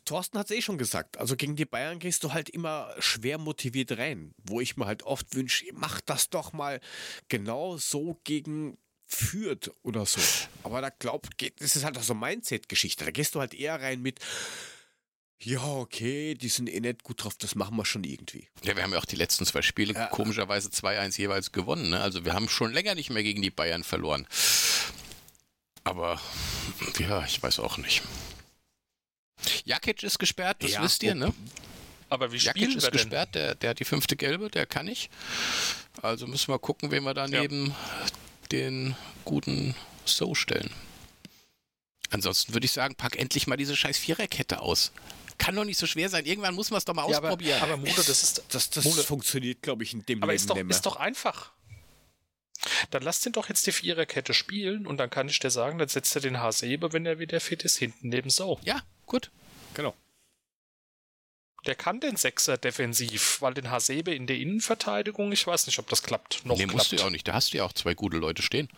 Thorsten 0.04 0.38
hat 0.38 0.50
es 0.50 0.56
eh 0.56 0.62
schon 0.62 0.78
gesagt. 0.78 1.18
Also 1.18 1.36
gegen 1.36 1.56
die 1.56 1.64
Bayern 1.64 1.98
gehst 1.98 2.24
du 2.24 2.32
halt 2.32 2.48
immer 2.48 2.94
schwer 2.98 3.38
motiviert 3.38 3.92
rein, 3.98 4.34
wo 4.44 4.60
ich 4.60 4.76
mir 4.76 4.86
halt 4.86 5.02
oft 5.02 5.34
wünsche, 5.34 5.64
mach 5.72 6.00
das 6.00 6.30
doch 6.30 6.52
mal 6.52 6.80
genau 7.28 7.76
so 7.76 8.20
gegen 8.24 8.78
führt 9.06 9.72
oder 9.82 10.06
so. 10.06 10.20
Aber 10.62 10.80
da 10.80 10.90
glaubt, 10.90 11.30
das 11.58 11.76
ist 11.76 11.84
halt 11.84 11.98
auch 11.98 12.02
so 12.02 12.14
Mindset-Geschichte. 12.14 13.04
Da 13.04 13.10
gehst 13.10 13.34
du 13.34 13.40
halt 13.40 13.54
eher 13.54 13.80
rein 13.80 14.00
mit, 14.00 14.20
ja, 15.42 15.64
okay, 15.64 16.34
die 16.34 16.48
sind 16.48 16.68
eh 16.68 16.80
nicht 16.80 17.02
gut 17.02 17.24
drauf, 17.24 17.34
das 17.38 17.54
machen 17.54 17.76
wir 17.76 17.84
schon 17.84 18.04
irgendwie. 18.04 18.48
Ja, 18.62 18.76
wir 18.76 18.82
haben 18.82 18.92
ja 18.92 18.98
auch 18.98 19.06
die 19.06 19.16
letzten 19.16 19.46
zwei 19.46 19.62
Spiele 19.62 19.94
ja. 19.94 20.06
komischerweise 20.06 20.68
2-1 20.68 21.18
jeweils 21.18 21.50
gewonnen. 21.50 21.90
Ne? 21.90 22.00
Also 22.00 22.24
wir 22.24 22.34
haben 22.34 22.48
schon 22.48 22.72
länger 22.72 22.94
nicht 22.94 23.10
mehr 23.10 23.22
gegen 23.22 23.42
die 23.42 23.50
Bayern 23.50 23.82
verloren. 23.82 24.26
Aber 25.82 26.20
ja, 26.98 27.24
ich 27.24 27.42
weiß 27.42 27.58
auch 27.60 27.78
nicht. 27.78 28.02
Jakic 29.64 30.02
ist 30.02 30.18
gesperrt, 30.18 30.58
das 30.60 30.72
ja, 30.72 30.82
wisst 30.82 31.02
ihr, 31.02 31.14
ne? 31.14 31.32
Aber 32.08 32.32
wie 32.32 32.38
Jakic 32.38 32.76
ist 32.76 32.90
gesperrt, 32.90 33.34
der, 33.34 33.54
der 33.54 33.70
hat 33.70 33.80
die 33.80 33.84
fünfte 33.84 34.16
Gelbe, 34.16 34.50
der 34.50 34.66
kann 34.66 34.86
nicht. 34.86 35.10
Also 36.02 36.26
müssen 36.26 36.52
wir 36.52 36.58
gucken, 36.58 36.90
wen 36.90 37.04
wir 37.04 37.14
daneben 37.14 37.68
ja. 37.68 37.74
den 38.52 38.96
guten 39.24 39.74
So 40.04 40.34
stellen. 40.34 40.70
Ansonsten 42.10 42.52
würde 42.52 42.64
ich 42.64 42.72
sagen, 42.72 42.96
pack 42.96 43.16
endlich 43.16 43.46
mal 43.46 43.56
diese 43.56 43.76
scheiß 43.76 43.98
Viererkette 43.98 44.60
aus 44.60 44.92
kann 45.40 45.56
doch 45.56 45.64
nicht 45.64 45.78
so 45.78 45.86
schwer 45.86 46.08
sein. 46.08 46.24
Irgendwann 46.26 46.54
muss 46.54 46.70
man 46.70 46.78
es 46.78 46.84
doch 46.84 46.94
mal 46.94 47.10
ja, 47.10 47.18
ausprobieren. 47.18 47.60
Aber, 47.62 47.72
aber 47.72 47.82
Mode, 47.82 47.94
das 47.96 48.08
ist. 48.08 48.44
Das, 48.50 48.70
das 48.70 48.84
Mode. 48.84 49.02
funktioniert, 49.02 49.62
glaube 49.62 49.82
ich, 49.82 49.94
in 49.94 50.04
dem 50.06 50.22
aber 50.22 50.32
Leben 50.32 50.36
ist 50.36 50.50
doch, 50.50 50.56
ist 50.56 50.86
doch 50.86 50.96
einfach. 50.96 51.50
Dann 52.90 53.02
lass 53.02 53.20
den 53.20 53.32
doch 53.32 53.48
jetzt 53.48 53.66
die 53.66 53.72
Viererkette 53.72 54.34
spielen 54.34 54.86
und 54.86 54.98
dann 54.98 55.10
kann 55.10 55.28
ich 55.28 55.38
dir 55.38 55.50
sagen, 55.50 55.78
dann 55.78 55.88
setzt 55.88 56.14
er 56.14 56.20
den 56.20 56.40
Hasebe, 56.40 56.92
wenn 56.92 57.06
er 57.06 57.18
wieder 57.18 57.40
fit 57.40 57.64
ist, 57.64 57.78
hinten 57.78 58.08
neben 58.08 58.30
So. 58.30 58.60
Ja, 58.64 58.82
gut. 59.06 59.30
Genau. 59.74 59.94
Der 61.66 61.74
kann 61.74 62.00
den 62.00 62.16
Sechser 62.16 62.56
defensiv, 62.56 63.42
weil 63.42 63.52
den 63.52 63.70
Hasebe 63.70 64.14
in 64.14 64.26
der 64.26 64.36
Innenverteidigung, 64.38 65.30
ich 65.30 65.46
weiß 65.46 65.66
nicht, 65.66 65.78
ob 65.78 65.88
das 65.88 66.02
klappt. 66.02 66.44
Noch 66.46 66.56
nee, 66.56 66.64
klappt. 66.64 66.74
musst 66.74 66.92
du 66.92 66.96
ja 66.96 67.04
auch 67.04 67.10
nicht. 67.10 67.28
Da 67.28 67.34
hast 67.34 67.52
du 67.52 67.58
ja 67.58 67.64
auch 67.64 67.74
zwei 67.74 67.92
gute 67.92 68.16
Leute 68.16 68.42
stehen. 68.42 68.68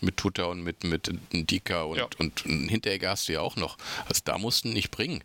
Mit 0.00 0.16
Tuta 0.16 0.44
und 0.44 0.62
mit, 0.62 0.82
mit 0.82 1.10
Dika 1.32 1.82
und, 1.82 1.98
ja. 1.98 2.04
und, 2.18 2.46
und 2.46 2.70
Hinteregger 2.70 3.10
hast 3.10 3.28
du 3.28 3.34
ja 3.34 3.40
auch 3.40 3.56
noch. 3.56 3.76
Also 4.06 4.22
da 4.24 4.38
mussten 4.38 4.72
nicht 4.72 4.90
bringen. 4.90 5.22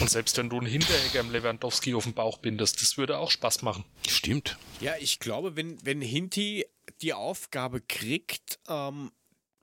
Und 0.00 0.10
selbst 0.10 0.36
wenn 0.36 0.50
du 0.50 0.58
einen 0.58 0.66
Hinteregger 0.66 1.20
im 1.20 1.30
Lewandowski 1.30 1.94
auf 1.94 2.04
den 2.04 2.14
Bauch 2.14 2.38
bindest, 2.38 2.82
das 2.82 2.98
würde 2.98 3.18
auch 3.18 3.30
Spaß 3.30 3.62
machen. 3.62 3.84
Stimmt. 4.08 4.58
Ja, 4.80 4.94
ich 4.98 5.20
glaube, 5.20 5.54
wenn, 5.54 5.78
wenn 5.84 6.00
Hinti 6.00 6.66
die 7.00 7.12
Aufgabe 7.12 7.80
kriegt, 7.80 8.58
ähm, 8.68 9.10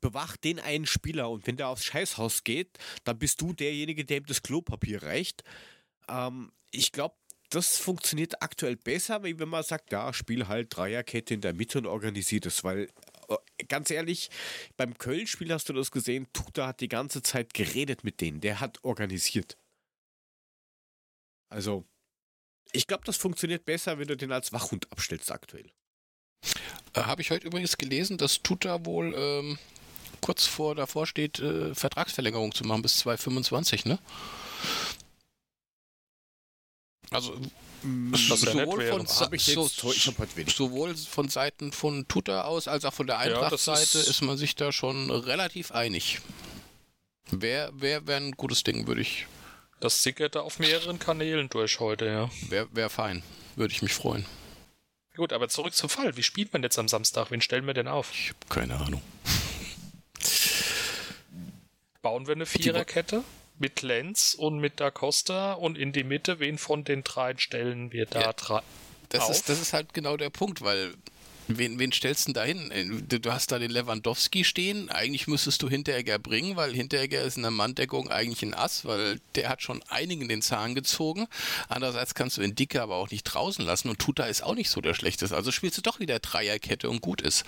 bewacht 0.01 0.43
den 0.43 0.59
einen 0.59 0.85
Spieler 0.85 1.29
und 1.29 1.47
wenn 1.47 1.57
der 1.57 1.69
aufs 1.69 1.85
Scheißhaus 1.85 2.43
geht, 2.43 2.77
dann 3.05 3.17
bist 3.17 3.39
du 3.41 3.53
derjenige, 3.53 4.05
der 4.05 4.17
ihm 4.17 4.25
das 4.25 4.43
Klopapier 4.43 5.01
reicht. 5.01 5.43
Ähm, 6.09 6.51
ich 6.71 6.91
glaube, 6.91 7.15
das 7.49 7.77
funktioniert 7.77 8.41
aktuell 8.41 8.75
besser, 8.75 9.23
wenn 9.23 9.49
man 9.49 9.63
sagt, 9.63 9.91
ja, 9.91 10.11
spiel 10.11 10.47
halt 10.47 10.75
Dreierkette 10.75 11.33
in 11.33 11.41
der 11.41 11.53
Mitte 11.53 11.77
und 11.77 11.85
organisiert 11.85 12.45
es, 12.45 12.63
weil 12.63 12.89
äh, 13.29 13.65
ganz 13.67 13.91
ehrlich, 13.91 14.29
beim 14.75 14.97
Köln-Spiel 14.97 15.53
hast 15.53 15.69
du 15.69 15.73
das 15.73 15.91
gesehen, 15.91 16.27
Tuta 16.33 16.67
hat 16.67 16.81
die 16.81 16.89
ganze 16.89 17.21
Zeit 17.21 17.53
geredet 17.53 18.03
mit 18.03 18.21
denen, 18.21 18.41
der 18.41 18.59
hat 18.59 18.83
organisiert. 18.83 19.57
Also, 21.49 21.85
ich 22.71 22.87
glaube, 22.87 23.03
das 23.05 23.17
funktioniert 23.17 23.65
besser, 23.65 23.99
wenn 23.99 24.07
du 24.07 24.17
den 24.17 24.31
als 24.31 24.51
Wachhund 24.51 24.91
abstellst 24.91 25.31
aktuell. 25.31 25.71
Äh, 26.93 27.01
Habe 27.01 27.21
ich 27.21 27.31
heute 27.31 27.47
übrigens 27.47 27.77
gelesen, 27.77 28.17
dass 28.17 28.41
Tuta 28.41 28.85
wohl 28.85 29.13
ähm, 29.17 29.57
kurz 30.21 30.45
vor 30.45 30.75
davor 30.75 31.05
steht, 31.05 31.39
äh, 31.39 31.73
Vertragsverlängerung 31.75 32.53
zu 32.53 32.63
machen 32.63 32.81
bis 32.81 32.97
2025, 32.99 33.85
ne? 33.85 33.99
Also 37.11 37.35
mm, 37.83 38.15
sowohl, 38.15 38.87
von, 38.87 39.05
so, 39.05 39.67
sowohl 40.47 40.95
von 40.95 41.29
Seiten 41.29 41.71
von 41.71 42.07
Tuta 42.07 42.43
aus 42.43 42.67
als 42.67 42.85
auch 42.85 42.93
von 42.93 43.05
der 43.05 43.19
Eintracht-Seite 43.19 43.97
ja, 43.97 43.99
ist, 44.01 44.09
ist 44.09 44.21
man 44.21 44.37
sich 44.37 44.55
da 44.55 44.71
schon 44.71 45.11
relativ 45.11 45.71
einig. 45.71 46.21
Wäre 47.29 47.71
wär, 47.79 48.01
ein 48.17 48.31
gutes 48.31 48.63
Ding, 48.63 48.87
würde 48.87 49.01
ich 49.01 49.27
das 49.79 50.01
sickerte 50.01 50.43
auf 50.43 50.59
mehreren 50.59 50.97
Kanälen 50.97 51.49
durch 51.49 51.81
heute, 51.81 52.05
ja. 52.05 52.29
Wäre 52.49 52.67
wär 52.71 52.89
fein. 52.89 53.21
Würde 53.57 53.73
ich 53.73 53.81
mich 53.81 53.93
freuen. 53.93 54.25
Gut, 55.15 55.31
aber 55.31 55.47
zurück 55.47 55.73
zum 55.73 55.89
Fall. 55.89 56.17
Wie 56.17 56.23
spielt 56.23 56.53
man 56.53 56.63
jetzt 56.63 56.79
am 56.79 56.87
Samstag? 56.87 57.29
Wen 57.29 57.41
stellen 57.41 57.67
wir 57.67 57.73
denn 57.73 57.87
auf? 57.87 58.11
Ich 58.11 58.29
habe 58.29 58.39
keine 58.49 58.75
Ahnung. 58.79 59.01
Bauen 62.01 62.27
wir 62.27 62.33
eine 62.33 62.45
Viererkette 62.45 63.23
mit 63.59 63.81
Lenz 63.81 64.33
und 64.33 64.59
mit 64.59 64.79
Da 64.79 64.89
Costa 64.91 65.53
und 65.53 65.77
in 65.77 65.93
die 65.93 66.03
Mitte, 66.03 66.39
wen 66.39 66.57
von 66.57 66.83
den 66.83 67.03
dreien 67.03 67.37
stellen 67.37 67.91
wir 67.91 68.07
da 68.07 68.21
ja, 68.21 68.33
das 69.09 69.29
Ist, 69.29 69.47
das 69.47 69.61
ist 69.61 69.73
halt 69.73 69.93
genau 69.93 70.17
der 70.17 70.31
Punkt, 70.31 70.61
weil 70.61 70.95
Wen, 71.47 71.77
wen 71.77 71.91
stellst 71.91 72.27
du 72.27 72.33
da 72.33 72.43
hin? 72.43 72.71
Äh, 72.71 73.19
du 73.19 73.31
hast 73.31 73.51
da 73.51 73.59
den 73.59 73.71
Lewandowski 73.71 74.43
stehen. 74.43 74.89
Eigentlich 74.89 75.27
müsstest 75.27 75.61
du 75.61 75.69
Hinteregger 75.69 76.19
bringen, 76.19 76.55
weil 76.55 76.73
Hinteregger 76.73 77.21
ist 77.21 77.37
in 77.37 77.43
der 77.43 77.51
Manndeckung 77.51 78.09
eigentlich 78.09 78.43
ein 78.43 78.53
Ass, 78.53 78.85
weil 78.85 79.19
der 79.35 79.49
hat 79.49 79.61
schon 79.61 79.83
einigen 79.89 80.29
den 80.29 80.41
Zahn 80.41 80.75
gezogen. 80.75 81.27
Andererseits 81.69 82.15
kannst 82.15 82.37
du 82.37 82.41
den 82.41 82.55
Dicke 82.55 82.81
aber 82.81 82.95
auch 82.95 83.11
nicht 83.11 83.23
draußen 83.23 83.65
lassen 83.65 83.89
und 83.89 83.99
Tuta 83.99 84.25
ist 84.25 84.43
auch 84.43 84.55
nicht 84.55 84.69
so 84.69 84.81
der 84.81 84.93
Schlechteste. 84.93 85.35
Also 85.35 85.51
spielst 85.51 85.77
du 85.77 85.81
doch 85.81 85.99
wieder 85.99 86.19
Dreierkette 86.19 86.89
und 86.89 87.01
gut 87.01 87.21
ist. 87.21 87.43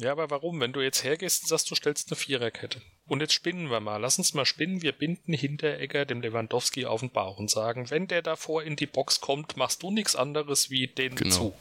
Ja, 0.00 0.12
aber 0.12 0.30
warum? 0.30 0.60
Wenn 0.60 0.72
du 0.72 0.80
jetzt 0.80 1.02
hergehst 1.02 1.42
und 1.42 1.48
sagst, 1.48 1.68
du 1.72 1.74
stellst 1.74 2.08
eine 2.08 2.16
Viererkette. 2.16 2.80
Und 3.08 3.20
jetzt 3.20 3.32
spinnen 3.32 3.68
wir 3.68 3.80
mal. 3.80 3.96
Lass 3.96 4.16
uns 4.16 4.32
mal 4.32 4.46
spinnen. 4.46 4.80
Wir 4.80 4.92
binden 4.92 5.32
Hinteregger 5.32 6.04
dem 6.04 6.20
Lewandowski 6.20 6.86
auf 6.86 7.00
den 7.00 7.10
Bauch 7.10 7.38
und 7.38 7.50
sagen, 7.50 7.90
wenn 7.90 8.06
der 8.06 8.22
davor 8.22 8.62
in 8.62 8.76
die 8.76 8.86
Box 8.86 9.20
kommt, 9.20 9.56
machst 9.56 9.82
du 9.82 9.90
nichts 9.90 10.14
anderes 10.14 10.70
wie 10.70 10.86
den 10.86 11.16
genau. 11.16 11.34
zu. 11.34 11.54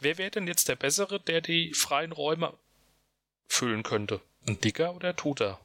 Wer 0.00 0.18
wäre 0.18 0.30
denn 0.30 0.46
jetzt 0.46 0.68
der 0.68 0.76
Bessere, 0.76 1.18
der 1.18 1.40
die 1.40 1.74
freien 1.74 2.12
Räume 2.12 2.54
füllen 3.48 3.82
könnte? 3.82 4.20
Ein 4.46 4.60
Dicker 4.60 4.94
oder 4.94 5.16
Tuter? 5.16 5.58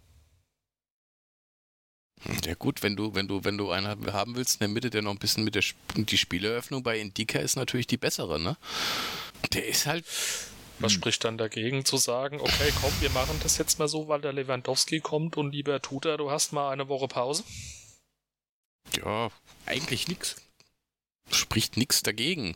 Ja 2.44 2.56
gut, 2.56 2.82
wenn 2.82 2.96
du, 2.96 3.14
wenn 3.14 3.28
du, 3.28 3.44
wenn 3.44 3.60
du 3.60 3.70
einen 3.70 4.12
haben 4.14 4.36
willst 4.36 4.56
in 4.56 4.60
der 4.60 4.70
Mitte, 4.70 4.90
der 4.90 5.04
noch 5.04 5.12
ein 5.12 5.20
bisschen 5.20 5.44
mit 5.44 5.54
der 5.54 5.64
die 5.96 6.18
Spieleröffnung 6.18 6.82
bei 6.82 6.98
Indika 6.98 7.38
ist 7.38 7.56
natürlich 7.56 7.86
die 7.86 7.98
bessere, 7.98 8.40
ne? 8.40 8.58
Der 9.52 9.68
ist 9.68 9.86
halt 9.86 10.06
was 10.84 10.92
hm. 10.92 11.00
spricht 11.00 11.24
dann 11.24 11.38
dagegen 11.38 11.86
zu 11.86 11.98
sagen, 11.98 12.40
okay, 12.40 12.72
komm, 12.82 12.92
wir 13.00 13.10
machen 13.12 13.40
das 13.42 13.58
jetzt 13.58 13.80
mal 13.80 13.88
so, 13.88 14.08
weil 14.08 14.22
der 14.22 14.34
Lewandowski 14.34 15.00
kommt 15.00 15.38
und 15.38 15.52
lieber 15.52 15.82
Tuta, 15.82 16.18
du 16.18 16.30
hast 16.30 16.52
mal 16.52 16.70
eine 16.70 16.88
Woche 16.90 17.08
Pause? 17.08 17.44
Ja, 18.98 19.32
eigentlich 19.66 20.08
nix. 20.08 20.36
Spricht 21.32 21.78
nix 21.78 22.04
dagegen. 22.04 22.56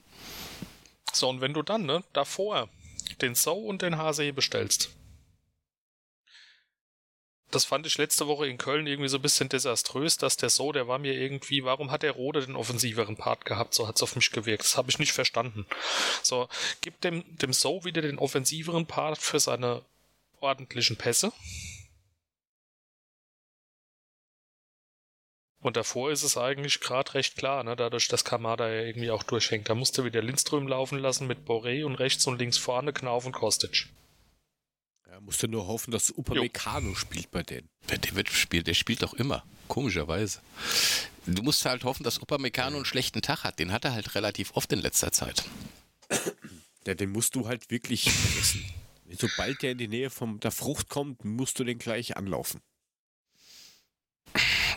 So, 1.14 1.30
und 1.30 1.42
wenn 1.42 1.54
du 1.54 1.64
dann, 1.64 1.86
ne, 1.86 2.04
davor 2.14 2.70
den 3.22 3.34
So 3.34 3.54
und 3.54 3.82
den 3.82 3.98
HC 3.98 4.34
bestellst, 4.34 4.90
das 7.58 7.66
fand 7.66 7.88
ich 7.88 7.98
letzte 7.98 8.28
Woche 8.28 8.46
in 8.48 8.60
Köln 8.60 8.86
irgendwie 8.86 9.10
so 9.10 9.18
ein 9.18 9.22
bisschen 9.24 9.50
desaströs, 9.50 10.18
dass 10.18 10.38
der 10.38 10.52
So, 10.52 10.72
der 10.72 10.88
war 10.88 11.00
mir 11.00 11.16
irgendwie, 11.16 11.64
warum 11.64 11.90
hat 11.90 12.04
der 12.04 12.12
Rode 12.12 12.46
den 12.46 12.56
offensiveren 12.56 13.18
Part 13.18 13.46
gehabt? 13.46 13.74
So 13.74 13.88
hat 13.88 13.96
es 13.96 14.04
auf 14.04 14.16
mich 14.16 14.30
gewirkt. 14.30 14.64
Das 14.64 14.78
habe 14.78 14.92
ich 14.92 15.00
nicht 15.00 15.12
verstanden. 15.12 15.66
So, 16.22 16.48
gibt 16.82 17.04
dem, 17.04 17.24
dem 17.38 17.54
So 17.54 17.84
wieder 17.84 18.04
den 18.04 18.20
offensiveren 18.20 18.86
Part 18.86 19.18
für 19.18 19.40
seine 19.40 19.82
ordentlichen 20.40 20.98
Pässe. 20.98 21.34
Und 25.60 25.78
davor 25.78 26.12
ist 26.12 26.22
es 26.22 26.38
eigentlich 26.38 26.80
gerade 26.80 27.16
recht 27.16 27.38
klar, 27.38 27.64
ne? 27.64 27.76
dadurch, 27.76 28.08
dass 28.08 28.24
Kamada 28.24 28.70
ja 28.70 28.84
irgendwie 28.84 29.10
auch 29.10 29.24
durchhängt. 29.24 29.68
Da 29.68 29.74
musste 29.74 30.06
wieder 30.06 30.22
Lindström 30.22 30.68
laufen 30.68 31.00
lassen 31.00 31.26
mit 31.26 31.40
Boré 31.48 31.84
und 31.84 31.96
rechts 31.96 32.28
und 32.28 32.38
links 32.38 32.60
vorne 32.60 32.94
Knauf 32.94 33.26
und 33.26 33.32
Kostic. 33.32 33.88
Er 35.18 35.22
musste 35.22 35.48
nur 35.48 35.66
hoffen, 35.66 35.90
dass 35.90 36.12
Upamecano 36.12 36.94
spielt 36.94 37.32
bei 37.32 37.42
denen. 37.42 37.68
Der 37.90 38.16
wird 38.16 38.30
spielt, 38.30 38.68
der 38.68 38.76
spielt 38.76 39.02
doch 39.02 39.16
immer, 39.16 39.44
komischerweise. 39.68 40.42
Du 41.26 41.42
musst 41.42 41.66
halt 41.66 41.84
hoffen, 41.86 42.04
dass 42.04 42.20
Upamecano 42.20 42.76
einen 42.76 42.86
schlechten 42.86 43.24
Tag 43.24 43.44
hat. 43.44 43.58
Den 43.58 43.72
hat 43.72 43.84
er 43.84 43.94
halt 43.94 44.14
relativ 44.14 44.52
oft 44.54 44.72
in 44.74 44.80
letzter 44.80 45.12
Zeit. 45.12 45.44
Ja, 46.86 46.94
den 46.94 47.12
musst 47.12 47.34
du 47.34 47.48
halt 47.48 47.72
wirklich 47.72 48.12
fressen. 48.12 48.64
Sobald 49.18 49.64
der 49.64 49.72
in 49.72 49.80
die 49.80 49.88
Nähe 49.88 50.12
von 50.12 50.40
der 50.40 50.52
Frucht 50.52 50.88
kommt, 50.88 51.26
musst 51.26 51.58
du 51.58 51.64
den 51.64 51.80
gleich 51.80 52.16
anlaufen. 52.16 52.62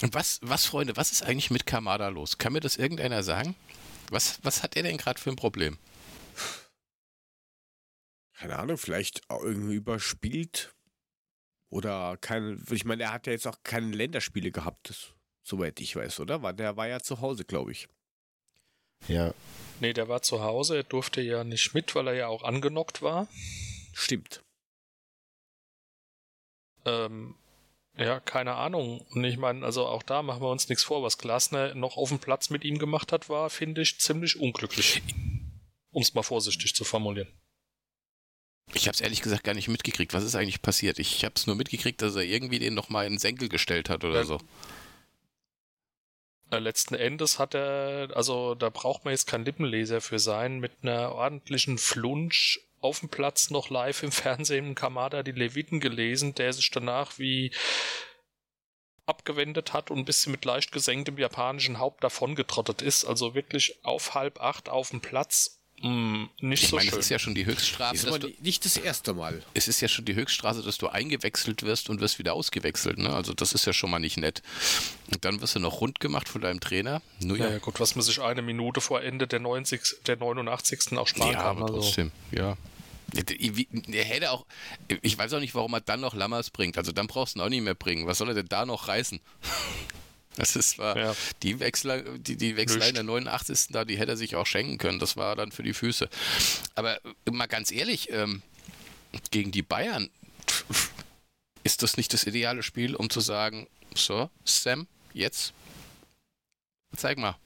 Und 0.01 0.15
was, 0.15 0.39
was, 0.41 0.65
Freunde, 0.65 0.97
was 0.97 1.13
ist 1.13 1.23
eigentlich 1.23 1.51
mit 1.51 1.67
Kamada 1.67 2.09
los? 2.09 2.39
Kann 2.39 2.55
mir 2.55 2.61
das 2.61 2.77
irgendeiner 2.77 3.23
sagen? 3.23 3.55
Was, 4.09 4.39
was 4.43 4.63
hat 4.63 4.75
er 4.75 4.85
denn 4.85 4.97
gerade 4.97 5.21
für 5.21 5.29
ein 5.29 5.37
Problem? 5.37 5.77
Keine 8.41 8.59
Ahnung, 8.59 8.79
vielleicht 8.79 9.21
irgendwie 9.29 9.75
überspielt. 9.75 10.75
Oder 11.69 12.17
keine, 12.23 12.59
ich 12.71 12.87
meine, 12.87 13.03
er 13.03 13.13
hat 13.13 13.27
ja 13.27 13.35
jetzt 13.35 13.47
auch 13.47 13.59
keine 13.65 13.95
Länderspiele 13.95 14.51
gehabt, 14.51 15.15
soweit 15.43 15.79
ich 15.79 15.95
weiß, 15.95 16.21
oder? 16.21 16.43
War, 16.43 16.55
der 16.55 16.79
war 16.79 16.89
ja 16.89 17.01
zu 17.01 17.21
Hause, 17.21 17.45
glaube 17.45 17.73
ich. 17.73 17.87
Ja. 19.09 19.35
Nee, 19.81 19.93
der 19.93 20.09
war 20.09 20.23
zu 20.23 20.43
Hause, 20.43 20.79
er 20.79 20.85
durfte 20.85 21.21
ja 21.21 21.45
nicht 21.45 21.75
mit, 21.75 21.95
weil 21.95 22.09
er 22.09 22.15
ja 22.15 22.27
auch 22.29 22.43
angenockt 22.43 23.03
war. 23.03 23.29
Stimmt. 23.93 24.43
Ähm, 26.87 27.35
ja, 27.99 28.21
keine 28.21 28.55
Ahnung. 28.55 29.03
Und 29.11 29.23
ich 29.25 29.37
meine, 29.37 29.67
also 29.67 29.87
auch 29.87 30.03
da 30.03 30.23
machen 30.23 30.41
wir 30.41 30.51
uns 30.51 30.71
nichts 30.71 30.83
vor. 30.83 31.03
Was 31.03 31.19
Glasner 31.19 31.75
noch 31.75 31.99
auf 31.99 32.09
dem 32.09 32.21
Platz 32.21 32.49
mit 32.49 32.65
ihm 32.65 32.79
gemacht 32.79 33.13
hat, 33.13 33.29
war, 33.29 33.51
finde 33.51 33.83
ich, 33.83 34.01
ziemlich 34.01 34.41
unglücklich. 34.41 35.03
Um 35.91 36.01
es 36.01 36.15
mal 36.15 36.23
vorsichtig 36.23 36.75
zu 36.75 36.85
formulieren. 36.85 37.29
Ich 38.75 38.87
habe 38.87 38.95
es 38.95 39.01
ehrlich 39.01 39.23
gesagt 39.23 39.45
gar 39.45 39.55
nicht 39.55 39.69
mitgekriegt. 39.69 40.15
Was 40.15 40.25
ist 40.25 40.35
eigentlich 40.35 40.63
passiert? 40.63 40.99
Ich 40.99 41.25
habe 41.25 41.35
es 41.37 41.47
nur 41.47 41.57
mitgekriegt, 41.57 42.03
dass 42.03 42.15
er 42.17 42.23
irgendwie 42.23 42.59
den 42.59 42.75
nochmal 42.75 43.07
in 43.07 43.15
den 43.15 43.19
Senkel 43.19 43.49
gestellt 43.49 43.89
hat 43.89 44.05
oder 44.05 44.19
ja. 44.19 44.25
so. 44.25 44.39
Letzten 46.51 46.95
Endes 46.95 47.39
hat 47.39 47.55
er, 47.55 48.11
also 48.15 48.57
da 48.57 48.71
braucht 48.71 49.05
man 49.05 49.13
jetzt 49.13 49.27
kein 49.27 49.45
Lippenleser 49.45 50.01
für 50.01 50.19
sein, 50.19 50.59
mit 50.59 50.73
einer 50.83 51.13
ordentlichen 51.13 51.79
Flunsch 51.79 52.61
auf 52.81 53.01
dem 53.01 53.09
Platz 53.09 53.51
noch 53.51 53.71
live 53.71 54.03
im 54.03 54.13
Fernsehen 54.13 54.67
im 54.67 54.75
Kamada 54.75 55.23
die 55.23 55.33
Leviten 55.33 55.81
gelesen, 55.81 56.35
der 56.35 56.53
sich 56.53 56.71
danach 56.71 57.19
wie 57.19 57.53
abgewendet 59.07 59.73
hat 59.73 59.91
und 59.91 59.99
ein 59.99 60.05
bisschen 60.05 60.33
mit 60.33 60.45
leicht 60.45 60.73
gesenktem 60.73 61.19
japanischen 61.19 61.79
Haupt 61.79 62.03
davongetrottet 62.03 62.83
ist. 62.83 63.05
Also 63.05 63.35
wirklich 63.35 63.85
auf 63.85 64.15
halb 64.15 64.41
acht 64.41 64.69
auf 64.69 64.91
dem 64.91 65.01
Platz 65.01 65.60
Mm, 65.83 66.25
nicht 66.41 66.65
ich 66.65 66.69
so 66.69 66.77
meine, 66.77 66.91
schön. 66.91 66.99
es 66.99 67.07
ist 67.07 67.11
ja 67.11 67.19
schon 67.19 67.35
die 67.35 67.47
Höchststrafe. 67.47 67.95
Ist 67.95 68.07
du, 68.07 68.31
nicht 68.41 68.65
das 68.65 68.77
erste 68.77 69.15
Mal. 69.15 69.43
Es 69.55 69.67
ist 69.67 69.81
ja 69.81 69.89
schon 69.89 70.05
die 70.05 70.15
Höchststrafe, 70.15 70.61
dass 70.63 70.77
du 70.77 70.89
eingewechselt 70.89 71.63
wirst 71.63 71.89
und 71.89 72.01
wirst 72.01 72.19
wieder 72.19 72.35
ausgewechselt. 72.35 72.99
Ne? 72.99 73.11
Also 73.11 73.33
das 73.33 73.55
ist 73.55 73.65
ja 73.65 73.73
schon 73.73 73.91
mal 73.91 73.99
nicht 73.99 74.19
nett. 74.19 74.43
Und 75.11 75.25
dann 75.25 75.41
wirst 75.41 75.55
du 75.55 75.59
noch 75.59 75.81
rund 75.81 75.99
gemacht 75.99 76.29
von 76.29 76.43
deinem 76.43 76.61
Trainer. 76.61 77.01
Nur 77.21 77.39
ja, 77.39 77.51
ja 77.51 77.59
gut, 77.59 77.81
was 77.81 77.97
man 77.97 78.03
sich 78.03 78.21
eine 78.21 78.43
Minute 78.43 78.83
vor 78.83 79.03
Ende 79.03 79.27
der, 79.27 79.41
90, 79.41 79.81
der 80.07 80.17
89. 80.17 80.99
auch 80.99 81.09
sparen 81.09 81.33
ja, 81.33 81.39
kann. 81.39 81.57
Aber 81.57 81.67
also. 81.67 81.81
trotzdem, 81.81 82.13
ja. 82.31 82.57
Er 83.13 84.05
hätte 84.05 84.31
auch, 84.31 84.47
ich 85.03 85.19
weiß 85.19 85.33
auch 85.33 85.41
nicht, 85.41 85.55
warum 85.55 85.75
er 85.75 85.81
dann 85.81 86.01
noch 86.01 86.15
Lammers 86.15 86.51
bringt. 86.51 86.79
Also 86.79 86.93
dann 86.93 87.07
brauchst 87.07 87.35
du 87.35 87.41
ihn 87.41 87.43
auch 87.43 87.49
nicht 87.49 87.63
mehr 87.63 87.75
bringen. 87.75 88.07
Was 88.07 88.19
soll 88.19 88.29
er 88.29 88.35
denn 88.35 88.49
da 88.49 88.67
noch 88.67 88.87
reißen? 88.87 89.19
Das 90.41 90.57
ist 90.57 90.79
war 90.79 90.97
ja. 90.97 91.15
die 91.43 91.61
Wechsel, 91.61 92.19
die, 92.19 92.35
die 92.35 92.57
Wechsel 92.57 92.81
in 92.81 92.95
der 92.95 93.05
89. 93.05 93.67
da, 93.73 93.85
die 93.85 93.99
hätte 93.99 94.13
er 94.13 94.17
sich 94.17 94.37
auch 94.37 94.47
schenken 94.47 94.79
können. 94.79 94.99
Das 94.99 95.19
war 95.19 95.37
dann 95.37 95.53
für 95.53 95.63
die 95.63 95.75
Füße. 95.75 96.09
Aber 96.75 96.99
mal 97.31 97.47
ganz 97.47 97.71
ehrlich, 97.71 98.11
ähm, 98.11 98.41
gegen 99.31 99.51
die 99.51 99.61
Bayern 99.61 100.09
ist 101.63 101.83
das 101.83 101.99
nicht 101.99 102.15
das 102.15 102.25
ideale 102.25 102.63
Spiel, 102.63 102.97
um 102.97 103.11
zu 103.11 103.21
sagen, 103.21 103.69
so, 103.95 104.31
Sam, 104.45 104.87
jetzt 105.13 105.53
zeig 106.97 107.19
mal. 107.19 107.37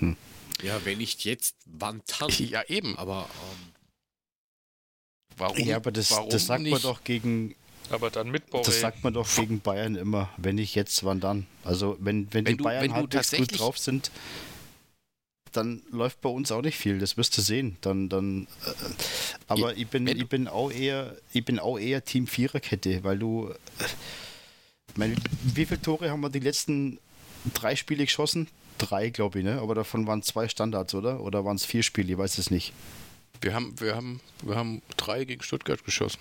Hm. 0.00 0.16
Ja, 0.62 0.84
wenn 0.84 0.98
nicht 0.98 1.24
jetzt, 1.24 1.54
wann 1.66 2.02
dann? 2.18 2.28
Ja, 2.30 2.64
eben. 2.64 2.98
Aber 2.98 3.30
ähm, 3.52 3.72
warum? 5.36 5.58
Ja, 5.58 5.76
aber 5.76 5.92
das, 5.92 6.10
warum 6.10 6.28
das 6.28 6.46
sagt 6.46 6.62
nicht? 6.62 6.72
man 6.72 6.82
doch 6.82 7.04
gegen 7.04 7.54
aber 7.90 8.10
dann 8.10 8.30
mit 8.30 8.48
Boré. 8.50 8.64
Das 8.64 8.80
sagt 8.80 9.04
man 9.04 9.14
doch 9.14 9.28
gegen 9.34 9.60
Bayern 9.60 9.96
immer. 9.96 10.30
Wenn 10.36 10.56
nicht 10.56 10.74
jetzt, 10.74 11.04
wann 11.04 11.20
dann? 11.20 11.46
Also 11.64 11.96
wenn, 12.00 12.32
wenn, 12.32 12.44
wenn 12.44 12.52
die 12.52 12.56
du, 12.56 12.64
Bayern 12.64 12.84
wenn 12.84 12.94
halbwegs 12.94 13.30
gut 13.30 13.58
drauf 13.58 13.78
sind, 13.78 14.10
dann 15.52 15.82
läuft 15.90 16.20
bei 16.20 16.28
uns 16.28 16.52
auch 16.52 16.62
nicht 16.62 16.76
viel. 16.76 16.98
Das 16.98 17.16
wirst 17.16 17.36
du 17.36 17.42
sehen. 17.42 17.76
Dann, 17.80 18.08
dann, 18.08 18.46
äh, 18.64 18.70
aber 19.48 19.76
ich 19.76 19.88
bin, 19.88 20.06
ich 20.06 20.28
bin 20.28 20.48
auch 20.48 20.70
eher, 20.70 21.16
ich 21.32 21.44
bin 21.44 21.58
auch 21.58 21.78
eher 21.78 22.04
Team 22.04 22.26
Viererkette, 22.26 23.02
weil 23.04 23.18
du, 23.18 23.48
äh, 23.78 23.84
meine, 24.96 25.16
wie 25.42 25.66
viele 25.66 25.82
Tore 25.82 26.10
haben 26.10 26.20
wir 26.20 26.30
die 26.30 26.40
letzten 26.40 26.98
drei 27.54 27.76
Spiele 27.76 28.04
geschossen? 28.04 28.48
Drei, 28.78 29.10
glaube 29.10 29.40
ich, 29.40 29.44
ne? 29.44 29.60
Aber 29.60 29.74
davon 29.74 30.06
waren 30.06 30.22
zwei 30.22 30.48
Standards, 30.48 30.94
oder? 30.94 31.20
Oder 31.20 31.44
waren 31.44 31.56
es 31.56 31.64
vier 31.64 31.82
Spiele? 31.82 32.12
Ich 32.12 32.18
weiß 32.18 32.38
es 32.38 32.50
nicht. 32.50 32.72
Wir 33.40 33.54
haben, 33.54 33.78
wir 33.80 33.94
haben, 33.94 34.20
wir 34.42 34.56
haben 34.56 34.82
drei 34.96 35.24
gegen 35.24 35.42
Stuttgart 35.42 35.84
geschossen. 35.84 36.18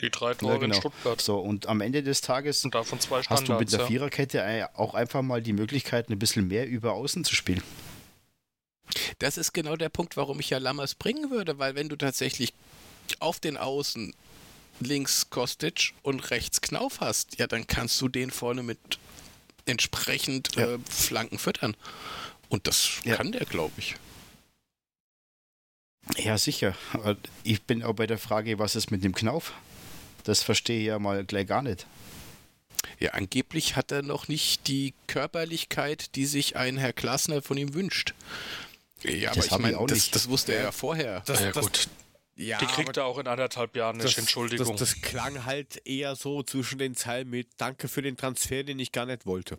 Die 0.00 0.10
drei 0.10 0.34
Tore 0.34 0.54
ja, 0.54 0.58
genau. 0.58 0.74
in 0.74 0.80
Stuttgart. 0.80 1.20
So, 1.20 1.38
und 1.38 1.66
am 1.66 1.80
Ende 1.80 2.02
des 2.02 2.20
Tages 2.20 2.64
und 2.64 2.74
davon 2.74 2.98
zwei 2.98 3.22
hast 3.22 3.48
du 3.48 3.54
mit 3.54 3.72
der 3.72 3.80
ja. 3.80 3.86
Viererkette 3.86 4.68
auch 4.74 4.94
einfach 4.94 5.22
mal 5.22 5.40
die 5.40 5.52
Möglichkeit, 5.52 6.10
ein 6.10 6.18
bisschen 6.18 6.48
mehr 6.48 6.66
über 6.66 6.92
Außen 6.92 7.24
zu 7.24 7.34
spielen. 7.34 7.62
Das 9.18 9.38
ist 9.38 9.52
genau 9.52 9.76
der 9.76 9.88
Punkt, 9.88 10.16
warum 10.16 10.40
ich 10.40 10.50
ja 10.50 10.58
Lammers 10.58 10.94
bringen 10.94 11.30
würde, 11.30 11.58
weil 11.58 11.74
wenn 11.74 11.88
du 11.88 11.96
tatsächlich 11.96 12.52
auf 13.20 13.38
den 13.40 13.56
Außen 13.56 14.14
links 14.80 15.30
Kostic 15.30 15.94
und 16.02 16.30
rechts 16.30 16.60
Knauf 16.60 17.00
hast, 17.00 17.38
ja, 17.38 17.46
dann 17.46 17.66
kannst 17.66 18.00
du 18.00 18.08
den 18.08 18.30
vorne 18.30 18.62
mit 18.62 18.78
entsprechend 19.66 20.56
ja. 20.56 20.74
äh, 20.74 20.78
Flanken 20.88 21.38
füttern. 21.38 21.76
Und 22.48 22.66
das 22.66 23.00
ja. 23.04 23.16
kann 23.16 23.32
der, 23.32 23.46
glaube 23.46 23.72
ich. 23.78 23.94
Ja, 26.18 26.36
sicher. 26.36 26.76
Ich 27.44 27.62
bin 27.62 27.82
auch 27.82 27.94
bei 27.94 28.06
der 28.06 28.18
Frage, 28.18 28.58
was 28.58 28.76
ist 28.76 28.90
mit 28.90 29.04
dem 29.04 29.14
Knauf? 29.14 29.54
Das 30.24 30.42
verstehe 30.42 30.80
ich 30.80 30.86
ja 30.86 30.98
mal 30.98 31.24
gleich 31.24 31.46
gar 31.46 31.62
nicht. 31.62 31.86
Ja, 32.98 33.10
angeblich 33.12 33.76
hat 33.76 33.92
er 33.92 34.02
noch 34.02 34.28
nicht 34.28 34.66
die 34.68 34.94
Körperlichkeit, 35.06 36.14
die 36.16 36.26
sich 36.26 36.56
ein 36.56 36.76
Herr 36.76 36.92
Klasner 36.92 37.42
von 37.42 37.56
ihm 37.56 37.74
wünscht. 37.74 38.14
Ja, 39.02 39.32
das 39.32 39.52
aber 39.52 39.68
ich 39.68 39.76
meine, 39.76 39.86
das, 39.86 40.10
das, 40.10 40.28
wusste 40.28 40.54
er 40.54 40.62
ja 40.64 40.72
vorher. 40.72 41.20
Das, 41.26 41.40
ja, 41.40 41.50
gut. 41.50 41.88
Ja, 42.36 42.58
die 42.58 42.66
kriegt 42.66 42.96
er 42.96 43.04
auch 43.04 43.18
in 43.18 43.28
anderthalb 43.28 43.76
Jahren 43.76 43.98
nicht, 43.98 44.18
Entschuldigung. 44.18 44.76
Das, 44.76 44.90
das, 44.90 45.02
klang 45.02 45.44
halt 45.44 45.86
eher 45.86 46.16
so 46.16 46.42
zwischen 46.42 46.78
den 46.78 46.96
Zeilen 46.96 47.30
mit 47.30 47.48
Danke 47.58 47.86
für 47.86 48.02
den 48.02 48.16
Transfer, 48.16 48.64
den 48.64 48.78
ich 48.78 48.90
gar 48.90 49.06
nicht 49.06 49.24
wollte. 49.26 49.58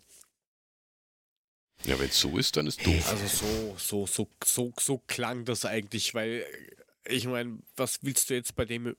Ja, 1.86 2.00
wenn 2.00 2.10
es 2.10 2.20
so 2.20 2.38
ist, 2.38 2.58
dann 2.58 2.68
ist 2.68 2.86
doof. 2.86 3.10
Also 3.10 3.28
so, 3.28 3.76
so, 3.78 4.08
so, 4.08 4.30
so, 4.44 4.74
so 4.80 4.98
klang 5.08 5.46
das 5.46 5.66
eigentlich, 5.66 6.14
weil 6.14 6.46
ich 7.06 7.26
meine, 7.28 7.60
was 7.76 8.00
willst 8.02 8.30
du 8.30 8.34
jetzt 8.34 8.56
bei 8.56 8.66
dem 8.66 8.96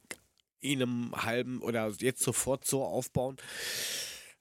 in 0.61 0.82
einem 0.82 1.12
halben 1.16 1.61
oder 1.61 1.92
jetzt 1.98 2.22
sofort 2.22 2.66
so 2.66 2.84
aufbauen. 2.84 3.36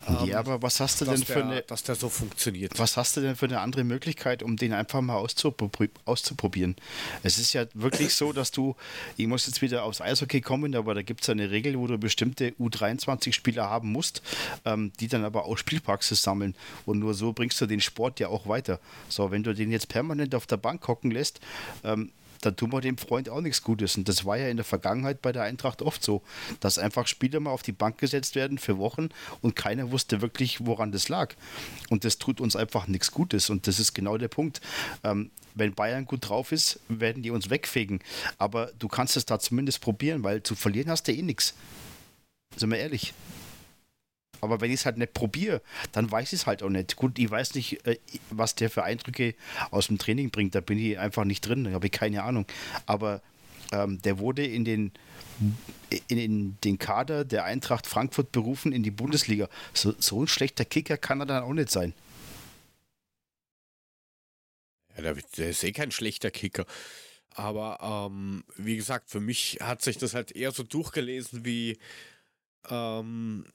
Ähm, 0.07 0.27
ja, 0.27 0.39
aber 0.39 0.61
was 0.61 0.79
hast 0.79 1.01
du 1.01 1.05
denn 1.05 1.17
für 1.17 1.33
der, 1.33 1.45
eine. 1.45 1.61
Dass 1.63 1.83
der 1.83 1.95
so 1.95 2.09
funktioniert. 2.09 2.77
Was 2.77 2.97
hast 2.97 3.17
du 3.17 3.21
denn 3.21 3.35
für 3.35 3.45
eine 3.45 3.61
andere 3.61 3.83
Möglichkeit, 3.83 4.43
um 4.43 4.57
den 4.57 4.73
einfach 4.73 5.01
mal 5.01 5.15
auszuprobieren? 5.15 6.75
Es 7.23 7.37
ist 7.37 7.53
ja 7.53 7.65
wirklich 7.73 8.13
so, 8.13 8.33
dass 8.33 8.51
du. 8.51 8.75
Ich 9.17 9.27
muss 9.27 9.47
jetzt 9.47 9.61
wieder 9.61 9.83
aufs 9.83 10.01
Eishockey 10.01 10.41
kommen, 10.41 10.75
aber 10.75 10.93
da 10.93 11.01
gibt 11.01 11.21
es 11.23 11.29
eine 11.29 11.49
Regel, 11.49 11.79
wo 11.79 11.87
du 11.87 11.97
bestimmte 11.97 12.49
U23-Spieler 12.59 13.69
haben 13.69 13.91
musst, 13.91 14.21
ähm, 14.65 14.91
die 14.99 15.07
dann 15.07 15.23
aber 15.23 15.45
auch 15.45 15.57
Spielpraxis 15.57 16.21
sammeln. 16.21 16.55
Und 16.85 16.99
nur 16.99 17.13
so 17.13 17.33
bringst 17.33 17.59
du 17.61 17.65
den 17.65 17.81
Sport 17.81 18.19
ja 18.19 18.27
auch 18.27 18.47
weiter. 18.47 18.79
So, 19.09 19.31
wenn 19.31 19.43
du 19.43 19.53
den 19.53 19.71
jetzt 19.71 19.87
permanent 19.87 20.35
auf 20.35 20.45
der 20.45 20.57
Bank 20.57 20.87
hocken 20.87 21.11
lässt, 21.11 21.39
ähm, 21.83 22.11
dann 22.45 22.55
tun 22.55 22.71
wir 22.71 22.81
dem 22.81 22.97
Freund 22.97 23.29
auch 23.29 23.41
nichts 23.41 23.61
Gutes. 23.61 23.97
Und 23.97 24.07
das 24.07 24.25
war 24.25 24.37
ja 24.37 24.47
in 24.47 24.57
der 24.57 24.65
Vergangenheit 24.65 25.21
bei 25.21 25.31
der 25.31 25.43
Eintracht 25.43 25.81
oft 25.81 26.03
so, 26.03 26.21
dass 26.59 26.77
einfach 26.77 27.07
Spieler 27.07 27.39
mal 27.39 27.51
auf 27.51 27.63
die 27.63 27.71
Bank 27.71 27.97
gesetzt 27.97 28.35
werden 28.35 28.57
für 28.57 28.77
Wochen 28.77 29.09
und 29.41 29.55
keiner 29.55 29.91
wusste 29.91 30.21
wirklich, 30.21 30.65
woran 30.65 30.91
das 30.91 31.09
lag. 31.09 31.33
Und 31.89 32.05
das 32.05 32.17
tut 32.17 32.41
uns 32.41 32.55
einfach 32.55 32.87
nichts 32.87 33.11
Gutes. 33.11 33.49
Und 33.49 33.67
das 33.67 33.79
ist 33.79 33.93
genau 33.93 34.17
der 34.17 34.27
Punkt. 34.27 34.61
Ähm, 35.03 35.31
wenn 35.55 35.73
Bayern 35.73 36.05
gut 36.05 36.29
drauf 36.29 36.51
ist, 36.51 36.79
werden 36.89 37.23
die 37.23 37.31
uns 37.31 37.49
wegfegen. 37.49 37.99
Aber 38.37 38.71
du 38.77 38.87
kannst 38.87 39.17
es 39.17 39.25
da 39.25 39.39
zumindest 39.39 39.81
probieren, 39.81 40.23
weil 40.23 40.43
zu 40.43 40.55
verlieren 40.55 40.89
hast 40.89 41.07
du 41.07 41.13
eh 41.13 41.21
nichts. 41.21 41.55
Sind 42.57 42.69
wir 42.71 42.77
ehrlich. 42.77 43.13
Aber 44.41 44.61
wenn 44.61 44.71
ich 44.71 44.81
es 44.81 44.85
halt 44.85 44.97
nicht 44.97 45.13
probiere, 45.13 45.61
dann 45.91 46.11
weiß 46.11 46.33
ich 46.33 46.41
es 46.41 46.45
halt 46.45 46.63
auch 46.63 46.69
nicht. 46.69 46.95
Gut, 46.95 47.17
ich 47.19 47.29
weiß 47.29 47.55
nicht, 47.55 47.85
äh, 47.85 47.97
was 48.29 48.55
der 48.55 48.69
für 48.69 48.83
Eindrücke 48.83 49.35
aus 49.71 49.87
dem 49.87 49.97
Training 49.97 50.29
bringt. 50.29 50.55
Da 50.55 50.61
bin 50.61 50.77
ich 50.77 50.99
einfach 50.99 51.25
nicht 51.25 51.41
drin, 51.41 51.63
da 51.63 51.71
habe 51.71 51.87
ich 51.87 51.91
keine 51.91 52.23
Ahnung. 52.23 52.45
Aber 52.85 53.21
ähm, 53.71 54.01
der 54.01 54.19
wurde 54.19 54.45
in 54.45 54.65
den, 54.65 54.91
in, 56.07 56.17
in, 56.17 56.57
den 56.63 56.77
Kader 56.77 57.25
der 57.25 57.45
Eintracht 57.45 57.87
Frankfurt 57.87 58.31
berufen 58.31 58.71
in 58.71 58.83
die 58.83 58.91
Bundesliga. 58.91 59.49
So, 59.73 59.93
so 59.99 60.21
ein 60.21 60.27
schlechter 60.27 60.65
Kicker 60.65 60.97
kann 60.97 61.19
er 61.19 61.25
dann 61.25 61.43
auch 61.43 61.53
nicht 61.53 61.71
sein. 61.71 61.93
Ja, 64.97 65.13
der 65.13 65.49
ist 65.49 65.63
eh 65.63 65.71
kein 65.71 65.91
schlechter 65.91 66.31
Kicker. 66.31 66.65
Aber 67.35 68.07
ähm, 68.09 68.45
wie 68.55 68.77
gesagt, 68.77 69.09
für 69.09 69.19
mich 69.19 69.59
hat 69.61 69.81
sich 69.81 69.97
das 69.97 70.13
halt 70.13 70.31
eher 70.31 70.51
so 70.51 70.63
durchgelesen 70.63 71.43
wie 71.43 71.77
ähm, 72.69 73.45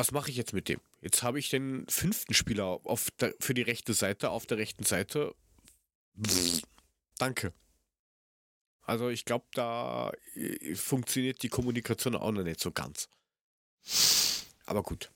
was 0.00 0.12
mache 0.12 0.30
ich 0.30 0.36
jetzt 0.38 0.54
mit 0.54 0.70
dem? 0.70 0.80
Jetzt 1.02 1.22
habe 1.22 1.38
ich 1.38 1.50
den 1.50 1.86
fünften 1.86 2.32
Spieler 2.32 2.80
auf 2.84 3.10
der, 3.20 3.34
für 3.38 3.52
die 3.52 3.60
rechte 3.60 3.92
Seite, 3.92 4.30
auf 4.30 4.46
der 4.46 4.56
rechten 4.56 4.84
Seite. 4.84 5.34
Danke. 7.18 7.52
Also 8.80 9.10
ich 9.10 9.26
glaube, 9.26 9.44
da 9.52 10.10
äh, 10.36 10.74
funktioniert 10.74 11.42
die 11.42 11.50
Kommunikation 11.50 12.16
auch 12.16 12.32
noch 12.32 12.44
nicht 12.44 12.60
so 12.60 12.70
ganz. 12.70 13.10
Aber 14.64 14.82
gut. 14.82 15.12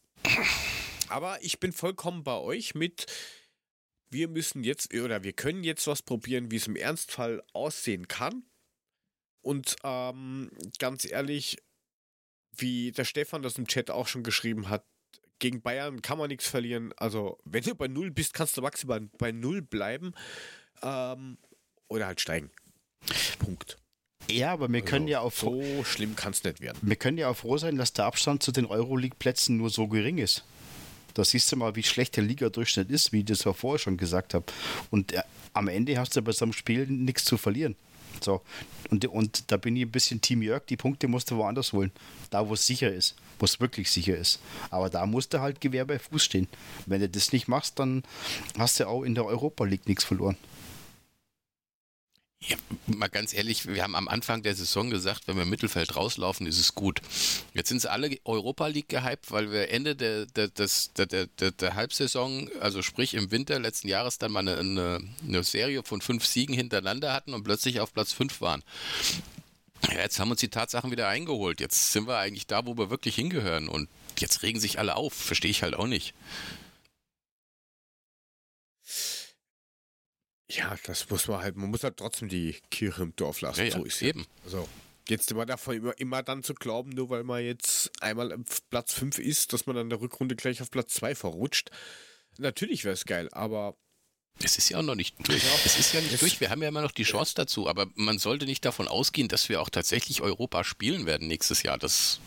Aber 1.09 1.43
ich 1.43 1.61
bin 1.61 1.73
vollkommen 1.73 2.23
bei 2.23 2.37
euch 2.37 2.75
mit, 2.75 3.07
wir 4.11 4.29
müssen 4.29 4.65
jetzt 4.65 4.93
oder 4.93 5.23
wir 5.23 5.33
können 5.33 5.65
jetzt 5.65 5.87
was 5.87 6.03
probieren, 6.03 6.51
wie 6.51 6.57
es 6.57 6.67
im 6.67 6.77
Ernstfall 6.77 7.43
aussehen 7.55 8.07
kann. 8.07 8.45
Und 9.41 9.77
ähm, 9.83 10.51
ganz 10.79 11.07
ehrlich, 11.07 11.57
wie 12.57 12.93
der 12.93 13.05
Stefan 13.05 13.43
das 13.43 13.59
im 13.59 13.67
Chat 13.67 13.91
auch 13.91 14.09
schon 14.09 14.23
geschrieben 14.23 14.69
hat, 14.69 14.85
gegen 15.39 15.61
Bayern 15.63 16.03
kann 16.03 16.19
man 16.19 16.29
nichts 16.29 16.47
verlieren. 16.47 16.93
Also, 16.97 17.39
wenn 17.45 17.65
du 17.65 17.75
bei 17.75 17.89
Null 17.89 18.11
bist, 18.11 18.35
kannst 18.35 18.57
du 18.57 18.63
maximal 18.63 19.01
bei 19.19 19.33
Null 19.33 19.63
bleiben 19.63 20.13
ähm, 20.83 21.39
oder 21.89 22.07
halt 22.07 22.21
steigen. 22.21 22.51
Punkt. 23.39 23.77
Ja, 24.31 24.53
aber 24.53 24.69
wir 24.69 24.81
also, 24.81 24.91
können 24.91 25.09
ja 25.09 25.21
auch 25.21 25.33
so 25.33 25.85
schlimm 25.85 26.17
kann 26.17 26.33
es 26.33 26.43
nicht 26.45 26.61
werden. 26.61 26.79
Wir 26.83 26.97
können 26.97 27.19
ja 27.19 27.29
auch 27.29 27.37
froh 27.37 27.59
sein, 27.59 27.77
dass 27.77 27.93
der 27.93 28.07
Abstand 28.07 28.43
zu 28.43 28.53
den 28.53 28.67
Euroleague-Plätzen 28.67 29.57
nur 29.57 29.71
so 29.71 29.87
gering 29.89 30.19
ist. 30.19 30.45
Da 31.13 31.25
siehst 31.25 31.53
du 31.53 31.57
mal, 31.57 31.77
wie 31.77 31.83
schlecht 31.83 32.17
der 32.17 32.25
Liga-Durchschnitt 32.25 32.91
ist, 32.91 33.13
wie 33.13 33.21
ich 33.21 33.27
das 33.27 33.45
ja 33.45 33.53
vorher 33.53 33.79
schon 33.79 33.97
gesagt 33.97 34.35
habe. 34.35 34.47
Und 34.91 35.13
äh, 35.13 35.23
am 35.53 35.69
Ende 35.69 35.99
hast 35.99 36.17
du 36.17 36.23
bei 36.23 36.33
so 36.33 36.45
einem 36.45 36.53
Spiel 36.53 36.87
nichts 36.87 37.25
zu 37.25 37.37
verlieren. 37.37 37.77
So. 38.21 38.43
Und, 38.91 39.05
und 39.07 39.51
da 39.51 39.57
bin 39.57 39.77
ich 39.77 39.83
ein 39.83 39.91
bisschen 39.91 40.21
Team 40.21 40.43
Jörg, 40.43 40.65
die 40.67 40.77
Punkte 40.77 41.09
musst 41.09 41.31
du 41.31 41.37
woanders 41.37 41.73
holen. 41.73 41.93
Da, 42.31 42.49
wo 42.49 42.55
es 42.55 42.67
sicher 42.67 42.93
ist, 42.93 43.15
wo 43.39 43.45
es 43.45 43.61
wirklich 43.61 43.91
sicher 43.91 44.17
ist. 44.17 44.41
Aber 44.71 44.91
da 44.91 45.07
musst 45.07 45.35
du 45.35 45.41
halt 45.41 45.61
Gewehr 45.61 45.85
bei 45.85 45.99
Fuß 45.99 46.25
stehen. 46.25 46.49
Wenn 46.87 47.01
du 47.01 47.09
das 47.09 47.33
nicht 47.33 47.49
machst, 47.49 47.79
dann 47.79 48.03
hast 48.59 48.81
du 48.81 48.89
auch 48.89 49.03
in 49.03 49.15
der 49.15 49.25
Europa 49.25 49.65
League 49.65 49.89
nichts 49.89 50.05
verloren. 50.05 50.37
Ja, 52.47 52.57
mal 52.87 53.09
ganz 53.09 53.33
ehrlich, 53.33 53.67
wir 53.67 53.83
haben 53.83 53.95
am 53.95 54.07
Anfang 54.07 54.43
der 54.43 54.55
Saison 54.55 54.91
gesagt, 54.91 55.27
wenn 55.27 55.37
wir 55.37 55.45
im 55.45 55.51
Mittelfeld 55.51 55.97
rauslaufen, 55.97 56.47
ist 56.47 56.59
es 56.59 56.75
gut. 56.75 57.01
Jetzt 57.55 57.71
sind 57.71 57.81
sie 57.81 57.91
alle 57.91 58.19
Europa 58.25 58.67
League 58.67 58.91
gehypt, 58.91 59.31
weil 59.31 59.51
wir 59.51 59.71
Ende 59.71 59.97
der, 59.97 60.27
der, 60.27 60.49
des, 60.49 60.93
der, 60.93 61.07
der, 61.07 61.27
der, 61.27 61.75
Halbsaison, 61.75 62.51
also 62.61 62.83
sprich 62.83 63.15
im 63.15 63.31
Winter 63.31 63.59
letzten 63.59 63.89
Jahres, 63.89 64.19
dann 64.19 64.33
mal 64.33 64.47
eine, 64.47 65.01
eine 65.27 65.45
Serie 65.45 65.83
von 65.85 66.03
fünf 66.03 66.27
Siegen 66.27 66.55
hintereinander 66.55 67.15
hatten 67.15 67.33
und 67.33 67.45
plötzlich 67.45 67.81
auf 67.81 67.95
Platz 67.95 68.13
fünf 68.13 68.43
waren. 68.43 68.63
Ja, 69.91 70.01
jetzt 70.01 70.19
haben 70.19 70.31
uns 70.31 70.41
die 70.41 70.49
Tatsachen 70.49 70.91
wieder 70.91 71.09
eingeholt. 71.09 71.61
Jetzt 71.61 71.93
sind 71.93 72.07
wir 72.07 72.19
eigentlich 72.19 72.47
da, 72.47 72.67
wo 72.67 72.77
wir 72.77 72.91
wirklich 72.91 73.15
hingehören. 73.15 73.69
Und 73.69 73.89
jetzt 74.19 74.43
regen 74.43 74.61
sich 74.61 74.79
alle 74.79 74.97
auf. 74.97 75.13
Verstehe 75.13 75.51
ich 75.51 75.63
halt 75.63 75.75
auch 75.75 75.87
nicht. 75.87 76.15
Ja, 80.51 80.77
das 80.85 81.09
muss 81.09 81.27
man 81.27 81.41
halt, 81.41 81.57
man 81.57 81.71
muss 81.71 81.85
halt 81.85 81.97
trotzdem 81.97 82.29
die 82.29 82.57
Kirche 82.71 83.03
im 83.03 83.17
Dorf 83.17 83.41
lassen. 83.41 83.61
Ja, 83.61 83.67
ja, 83.67 83.73
so 83.73 83.85
ist 83.85 84.03
eben. 84.03 84.27
Also, 84.45 84.69
jetzt 85.09 85.31
immer 85.31 85.47
davon 85.47 85.77
immer, 85.77 85.99
immer 85.99 86.23
dann 86.23 86.43
zu 86.43 86.55
glauben, 86.55 86.91
nur 86.91 87.11
weil 87.11 87.25
man 87.25 87.43
jetzt 87.43 87.91
einmal 88.03 88.33
auf 88.33 88.69
Platz 88.71 88.93
5 88.95 89.19
ist, 89.19 89.53
dass 89.53 89.67
man 89.67 89.77
dann 89.77 89.87
in 89.87 89.91
der 89.91 90.01
Rückrunde 90.01 90.37
gleich 90.37 90.61
auf 90.61 90.71
Platz 90.71 90.95
2 90.95 91.15
verrutscht. 91.15 91.71
Natürlich 92.39 92.85
wäre 92.85 92.95
es 92.95 93.05
geil, 93.05 93.29
aber 93.33 93.77
es 94.43 94.59
ist 94.59 94.69
ja 94.69 94.79
auch 94.79 94.83
noch 94.83 94.97
nicht 94.97 95.17
durch. 95.29 95.45
Es 95.65 95.79
ist 95.79 95.95
ja 95.95 96.01
nicht 96.01 96.21
durch. 96.21 96.41
Wir 96.41 96.51
haben 96.51 96.61
ja 96.61 96.69
immer 96.69 96.83
noch 96.83 96.91
die 96.91 97.05
Chance 97.05 97.35
dazu, 97.37 97.69
aber 97.69 97.87
man 97.95 98.19
sollte 98.19 98.47
nicht 98.47 98.65
davon 98.65 98.89
ausgehen, 98.89 99.29
dass 99.29 99.49
wir 99.49 99.61
auch 99.61 99.71
tatsächlich 99.71 100.23
Europa 100.23 100.65
spielen 100.65 101.07
werden 101.07 101.29
nächstes 101.29 101.63
Jahr. 101.63 101.79
Das 101.79 102.19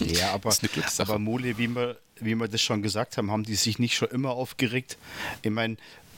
ja, 0.00 0.32
aber, 0.32 0.56
aber 0.98 1.18
Mole, 1.18 1.58
wie 1.58 1.68
wir, 1.68 1.98
wie 2.16 2.34
wir 2.34 2.48
das 2.48 2.62
schon 2.62 2.82
gesagt 2.82 3.18
haben, 3.18 3.30
haben 3.30 3.44
die 3.44 3.54
sich 3.54 3.78
nicht 3.78 3.94
schon 3.94 4.08
immer 4.08 4.30
aufgeregt. 4.30 4.96
Ich 5.42 5.50
meine, 5.50 5.76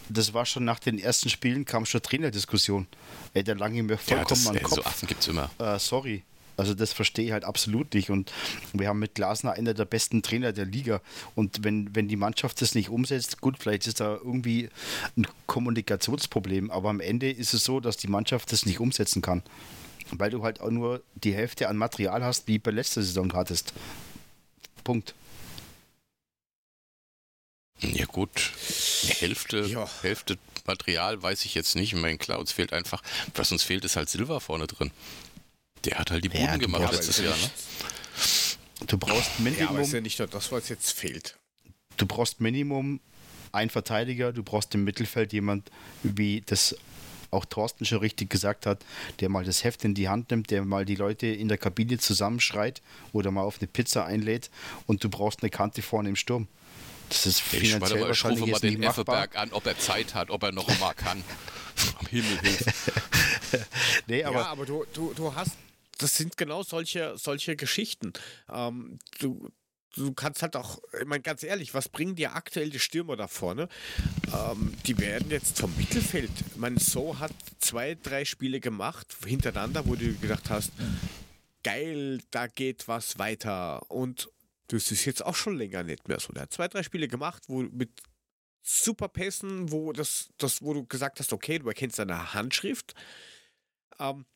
das 0.09 0.35
war 0.35 0.47
schon 0.47 0.65
nach 0.65 0.79
den 0.79 0.99
ersten 0.99 1.29
Spielen, 1.29 1.65
kam 1.65 1.87
schon 1.87 2.03
Trainerdiskussion. 2.03 2.87
Ey, 3.35 3.45
der 3.45 3.57
lange 3.57 3.83
mir 3.83 3.99
vollkommen 3.99 4.25
ja, 4.25 4.29
das, 4.29 4.47
an 4.47 4.55
den 4.55 4.63
Kopf. 4.63 4.77
So 4.77 4.85
Affen 4.85 5.09
gibt's 5.09 5.27
immer. 5.29 5.51
Äh, 5.59 5.79
sorry. 5.79 6.23
Also 6.57 6.75
das 6.75 6.93
verstehe 6.93 7.27
ich 7.27 7.33
halt 7.33 7.45
absolut 7.45 7.93
nicht. 7.95 8.11
Und 8.11 8.33
wir 8.73 8.89
haben 8.89 8.99
mit 8.99 9.15
Glasner 9.15 9.53
einer 9.53 9.75
der 9.75 9.85
besten 9.85 10.23
Trainer 10.23 10.53
der 10.53 10.65
Liga. 10.65 11.01
Und 11.35 11.65
wenn, 11.65 11.95
wenn 11.95 12.09
die 12.09 12.17
Mannschaft 12.17 12.63
das 12.63 12.75
nicht 12.75 12.89
umsetzt, 12.89 13.41
gut, 13.41 13.59
vielleicht 13.59 13.87
ist 13.87 14.01
da 14.01 14.15
irgendwie 14.15 14.71
ein 15.17 15.27
Kommunikationsproblem. 15.47 16.71
Aber 16.71 16.89
am 16.89 17.01
Ende 17.01 17.31
ist 17.31 17.53
es 17.53 17.65
so, 17.65 17.81
dass 17.81 17.97
die 17.97 18.09
Mannschaft 18.09 18.53
das 18.53 18.65
nicht 18.65 18.81
umsetzen 18.81 19.21
kann. 19.21 19.43
Weil 20.13 20.31
du 20.31 20.43
halt 20.45 20.61
auch 20.61 20.71
nur 20.71 21.03
die 21.15 21.35
Hälfte 21.35 21.69
an 21.69 21.77
Material 21.77 22.25
hast, 22.25 22.49
wie 22.49 22.59
bei 22.59 22.71
letzter 22.71 23.03
Saison 23.03 23.33
hattest. 23.35 23.75
Punkt. 24.83 25.15
Ja 27.81 28.07
gut, 28.07 28.53
Hälfte, 29.19 29.61
ja. 29.67 29.89
Hälfte 30.03 30.39
Material 30.67 31.23
weiß 31.23 31.45
ich 31.45 31.55
jetzt 31.55 31.77
nicht. 31.77 31.93
Ich 31.93 32.01
meine, 32.01 32.19
klar, 32.19 32.39
uns 32.39 32.53
fehlt 32.53 32.73
einfach, 32.73 33.03
was 33.35 33.53
uns 33.53 33.63
fehlt, 33.63 33.85
ist 33.85 33.97
halt 33.97 34.09
Silber 34.09 34.41
vorne 34.41 34.67
drin. 34.67 34.91
Der 35.85 35.99
hat 35.99 36.11
halt 36.11 36.25
die 36.25 36.29
Buden 36.29 36.45
ja, 36.45 36.57
gemacht 36.57 36.83
ja, 36.83 36.91
letztes 36.91 37.19
Jahr, 37.19 37.37
ne? 37.37 37.51
Du 38.87 38.99
brauchst 38.99 39.39
Minimum. 39.41 39.63
Ja, 39.63 39.71
aber 39.71 39.81
ist 39.81 39.93
ja 39.93 40.01
nicht 40.01 40.19
nur 40.19 40.29
das, 40.29 40.51
was 40.53 40.69
jetzt 40.69 40.93
fehlt. 40.93 41.37
Du 41.97 42.07
brauchst 42.07 42.41
Minimum 42.41 43.01
ein 43.53 43.71
Verteidiger, 43.71 44.33
du 44.33 44.43
brauchst 44.43 44.75
im 44.75 44.85
Mittelfeld 44.85 45.33
jemand, 45.33 45.71
wie 46.03 46.43
das 46.45 46.77
auch 47.31 47.45
Thorsten 47.45 47.85
schon 47.85 47.99
richtig 47.99 48.31
gesagt 48.31 48.67
hat, 48.67 48.85
der 49.21 49.29
mal 49.29 49.45
das 49.45 49.65
Heft 49.65 49.85
in 49.85 49.95
die 49.95 50.09
Hand 50.09 50.31
nimmt, 50.31 50.51
der 50.51 50.65
mal 50.65 50.85
die 50.85 50.95
Leute 50.95 51.27
in 51.27 51.49
der 51.49 51.59
Kabine 51.59 51.99
zusammenschreit 51.99 52.83
oder 53.13 53.31
mal 53.31 53.43
auf 53.43 53.59
eine 53.61 53.67
Pizza 53.67 54.05
einlädt 54.05 54.51
und 54.87 55.03
du 55.03 55.09
brauchst 55.09 55.43
eine 55.43 55.51
Kante 55.51 55.83
vorne 55.83 56.09
im 56.09 56.17
Sturm. 56.17 56.49
Das 57.09 57.27
ist 57.27 57.41
finanziell 57.41 58.01
ich, 58.01 58.07
wahrscheinlich 58.07 58.43
rufe 58.43 58.53
mal 58.53 58.61
den 58.61 58.83
Effeberg 58.83 59.37
an, 59.37 59.53
ob 59.53 59.67
er 59.67 59.79
Zeit 59.79 60.15
hat, 60.15 60.31
ob 60.31 60.43
er 60.43 60.53
noch 60.53 60.69
mal 60.81 60.95
kann. 60.95 61.23
Am 61.99 62.07
Himmel 62.07 62.39
hilft. 62.41 62.67
nee, 64.07 64.25
aber, 64.25 64.41
ja, 64.41 64.47
aber 64.47 64.67
du, 64.67 64.85
du, 64.95 65.13
du 65.15 65.35
hast, 65.35 65.53
das 65.99 66.17
sind 66.17 66.37
genau 66.37 66.63
solche, 66.63 67.17
solche 67.19 67.55
Geschichten. 67.57 68.13
Ähm, 68.51 68.99
du, 69.19 69.51
du 69.95 70.13
kannst 70.13 70.43
halt 70.43 70.57
auch, 70.57 70.79
ich 70.99 71.07
meine, 71.07 71.23
ganz 71.23 71.43
ehrlich, 71.43 71.75
was 71.75 71.89
bringen 71.89 72.17
dir 72.17 72.35
aktuell 72.35 72.71
die 72.71 72.79
Stürmer 72.79 73.17
da 73.17 73.29
vorne? 73.29 73.69
Ähm, 74.33 74.75
die 74.87 74.99
werden 74.99 75.31
jetzt 75.31 75.59
vom 75.59 75.75
Mittelfeld. 75.77 76.31
Mein 76.57 76.79
So 76.79 77.19
hat 77.19 77.33
zwei, 77.59 77.95
drei 77.95 78.25
Spiele 78.25 78.61
gemacht 78.61 79.15
hintereinander, 79.27 79.87
wo 79.87 79.97
du 79.97 80.15
gedacht 80.15 80.51
hast, 80.51 80.73
geil, 81.63 82.21
da 82.31 82.47
geht 82.47 82.89
was 82.89 83.19
weiter. 83.19 83.91
Und 83.91 84.29
das 84.69 84.91
ist 84.91 85.05
jetzt 85.05 85.25
auch 85.25 85.35
schon 85.35 85.57
länger 85.57 85.83
nicht 85.83 86.09
mehr 86.09 86.21
so. 86.21 86.33
Der 86.33 86.43
hat 86.43 86.53
zwei, 86.53 86.69
drei 86.69 86.83
Spiele 86.83 87.09
gemacht, 87.09 87.45
wo 87.49 87.63
mit 87.63 87.91
super 88.63 89.09
Pässen, 89.09 89.71
wo 89.71 89.93
das, 89.93 90.31
das, 90.39 90.63
wo 90.63 90.75
du 90.75 90.85
gesagt 90.85 91.21
hast, 91.21 91.33
okay, 91.33 91.59
du 91.59 91.69
erkennst 91.69 91.97
seine 91.97 92.35
Handschrift. 92.35 92.95
Ähm, 93.99 94.27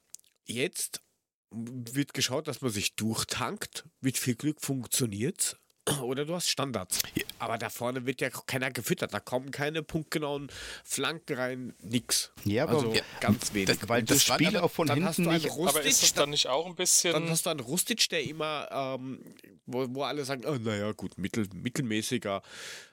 jetzt 0.45 1.03
wird 1.51 2.15
geschaut, 2.15 2.47
dass 2.47 2.61
man 2.61 2.71
sich 2.71 2.95
durchtankt. 2.95 3.85
Mit 4.01 4.19
viel 4.19 4.37
Glück 4.37 4.61
funktioniert 4.61 5.60
oder 6.03 6.25
du 6.25 6.35
hast 6.35 6.49
Standards. 6.49 7.03
Ja. 7.15 7.25
Aber 7.39 7.59
da 7.59 7.71
vorne 7.71 8.07
wird 8.07 8.21
ja 8.21 8.31
keiner 8.31 8.71
gefüttert. 8.71 9.15
Da 9.15 9.21
kommen 9.21 9.51
keine 9.51 9.83
punktgenauen 9.83 10.51
Flanken 10.85 11.37
rein, 11.37 11.75
nix. 11.81 12.33
Ja, 12.45 12.65
aber 12.65 12.79
also 12.79 12.95
ja. 12.95 13.03
ganz 13.21 13.55
wenig. 13.55 13.79
Das, 13.79 13.89
weil 13.89 14.03
das 14.03 14.23
Spiel 14.23 14.57
auch 14.57 14.71
von 14.71 14.93
hinten 14.93 15.29
nicht. 15.29 15.51
Rustic, 15.51 15.77
aber 15.77 15.83
ist 15.83 16.03
das 16.03 16.15
dann 16.15 16.31
nicht 16.31 16.49
auch 16.49 16.67
ein 16.67 16.75
bisschen. 16.75 17.13
Dann 17.13 17.29
hast 17.29 17.47
du 17.47 17.51
einen 17.51 17.61
Rustic, 17.61 18.09
der 18.09 18.23
immer, 18.25 18.69
ähm, 18.71 19.21
wo, 19.67 19.87
wo 19.91 20.03
alle 20.03 20.25
sagen, 20.25 20.45
oh, 20.47 20.57
naja, 20.57 20.93
gut, 20.93 21.19
mittel, 21.19 21.49
mittelmäßiger 21.55 22.43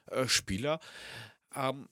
äh, 0.08 0.28
Spieler. 0.28 0.80
Ähm, 1.56 1.88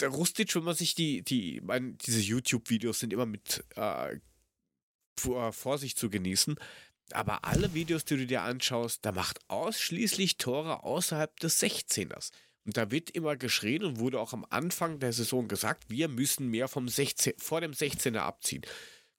der 0.00 0.08
Rustic, 0.08 0.54
wenn 0.54 0.64
man 0.64 0.74
sich 0.74 0.94
die, 0.94 1.22
die, 1.22 1.60
mein, 1.62 1.96
diese 1.98 2.20
YouTube-Videos 2.20 2.98
sind 2.98 3.12
immer 3.12 3.26
mit 3.26 3.64
äh, 3.76 4.16
Vorsicht 5.16 5.98
zu 5.98 6.10
genießen. 6.10 6.56
Aber 7.12 7.44
alle 7.44 7.74
Videos, 7.74 8.04
die 8.04 8.16
du 8.16 8.26
dir 8.26 8.42
anschaust, 8.42 9.04
da 9.04 9.12
macht 9.12 9.38
ausschließlich 9.48 10.38
Tore 10.38 10.84
außerhalb 10.84 11.38
des 11.40 11.62
16ers. 11.62 12.30
Und 12.64 12.76
da 12.76 12.90
wird 12.90 13.10
immer 13.10 13.36
geschrien 13.36 13.84
und 13.84 13.98
wurde 13.98 14.18
auch 14.18 14.32
am 14.32 14.46
Anfang 14.48 14.98
der 14.98 15.12
Saison 15.12 15.48
gesagt, 15.48 15.90
wir 15.90 16.08
müssen 16.08 16.48
mehr 16.48 16.66
vom 16.66 16.88
16, 16.88 17.34
vor 17.38 17.60
dem 17.60 17.72
16er 17.72 18.20
abziehen. 18.20 18.62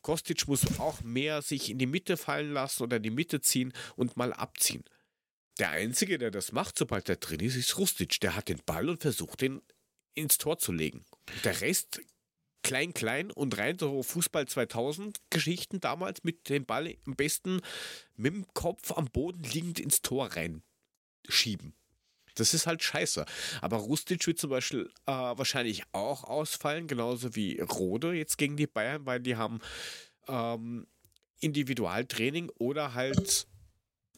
Kostic 0.02 0.48
muss 0.48 0.80
auch 0.80 1.02
mehr 1.02 1.42
sich 1.42 1.70
in 1.70 1.78
die 1.78 1.86
Mitte 1.86 2.18
fallen 2.18 2.54
lassen 2.54 2.84
oder 2.84 2.98
in 2.98 3.04
die 3.04 3.12
Mitte 3.12 3.42
ziehen 3.42 3.74
und 3.96 4.18
mal 4.18 4.34
abziehen. 4.34 4.84
Der 5.60 5.70
Einzige, 5.70 6.18
der 6.18 6.32
das 6.32 6.52
macht, 6.52 6.78
sobald 6.78 7.08
er 7.08 7.16
drin 7.16 7.40
ist, 7.40 7.56
ist 7.56 7.78
Rustic. 7.78 8.20
Der 8.20 8.36
hat 8.36 8.50
den 8.50 8.62
Ball 8.66 8.90
und 8.90 9.02
versucht, 9.02 9.42
den 9.42 9.62
ins 10.14 10.38
Tor 10.38 10.58
zu 10.58 10.72
legen. 10.72 11.06
Der 11.44 11.62
Rest 11.62 12.02
klein, 12.66 12.95
klein 12.95 13.30
und 13.32 13.57
rein 13.59 13.78
so 13.78 14.01
Fußball 14.01 14.47
2000 14.47 15.20
Geschichten 15.30 15.80
damals 15.80 16.24
mit 16.24 16.49
dem 16.49 16.66
Ball 16.66 16.95
am 17.05 17.16
besten 17.16 17.61
mit 18.16 18.34
dem 18.34 18.47
Kopf 18.55 18.91
am 18.91 19.05
Boden 19.05 19.43
liegend 19.43 19.80
ins 19.80 20.01
Tor 20.01 20.32
reinschieben. 20.32 21.76
Das 22.34 22.55
ist 22.55 22.66
halt 22.66 22.84
scheiße. 22.84 23.26
Aber 23.61 23.78
Rustic 23.78 24.26
wird 24.26 24.39
zum 24.39 24.49
Beispiel 24.49 24.89
äh, 25.05 25.11
wahrscheinlich 25.11 25.84
auch 25.91 26.24
ausfallen, 26.24 26.88
genauso 26.88 27.36
wie 27.36 27.59
Rode 27.59 28.13
jetzt 28.13 28.38
gegen 28.39 28.57
die 28.57 28.68
Bayern, 28.68 29.05
weil 29.05 29.20
die 29.20 29.36
haben 29.36 29.59
ähm, 30.28 30.88
Individualtraining 31.39 32.51
oder 32.57 32.95
halt 32.95 33.47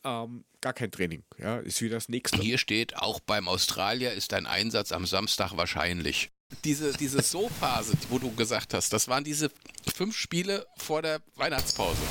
ähm, 0.06 0.46
gar 0.62 0.74
kein 0.74 0.90
Training. 0.90 1.24
Ja, 1.38 1.58
ist 1.58 1.82
wie 1.82 1.90
das 1.90 2.08
nächste. 2.08 2.42
Hier 2.42 2.58
steht, 2.58 2.96
auch 2.96 3.20
beim 3.20 3.50
Australier 3.50 4.14
ist 4.14 4.34
ein 4.34 4.48
Einsatz 4.48 4.94
am 4.94 5.06
Samstag 5.06 5.58
wahrscheinlich 5.58 6.32
diese, 6.64 6.94
diese 6.94 7.22
So-Phase, 7.22 7.94
wo 8.10 8.20
du 8.20 8.34
gesagt 8.36 8.74
hast, 8.74 8.92
das 8.94 9.08
waren 9.08 9.24
diese 9.24 9.52
fünf 9.94 10.16
Spiele 10.16 10.66
vor 10.78 11.02
der 11.02 11.22
Weihnachtspause. 11.36 12.02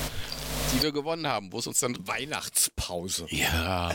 die 0.75 0.83
wir 0.83 0.93
gewonnen 0.93 1.27
haben, 1.27 1.53
wo 1.53 1.59
es 1.59 1.67
uns 1.67 1.81
dann. 1.81 1.97
Weihnachtspause. 2.07 3.27
Ja. 3.31 3.95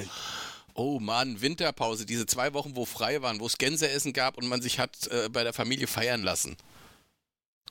Oh 0.74 1.00
Mann, 1.00 1.42
Winterpause, 1.42 2.06
diese 2.06 2.26
zwei 2.26 2.54
Wochen, 2.54 2.76
wo 2.76 2.86
frei 2.86 3.22
waren, 3.22 3.40
wo 3.40 3.46
es 3.46 3.58
Gänseessen 3.58 4.14
gab 4.14 4.38
und 4.38 4.48
man 4.48 4.62
sich 4.62 4.80
hat 4.80 5.08
äh, 5.08 5.30
bei 5.30 5.44
der 5.44 5.54
Familie 5.54 5.88
feiern 5.88 6.24
lassen. 6.24 6.56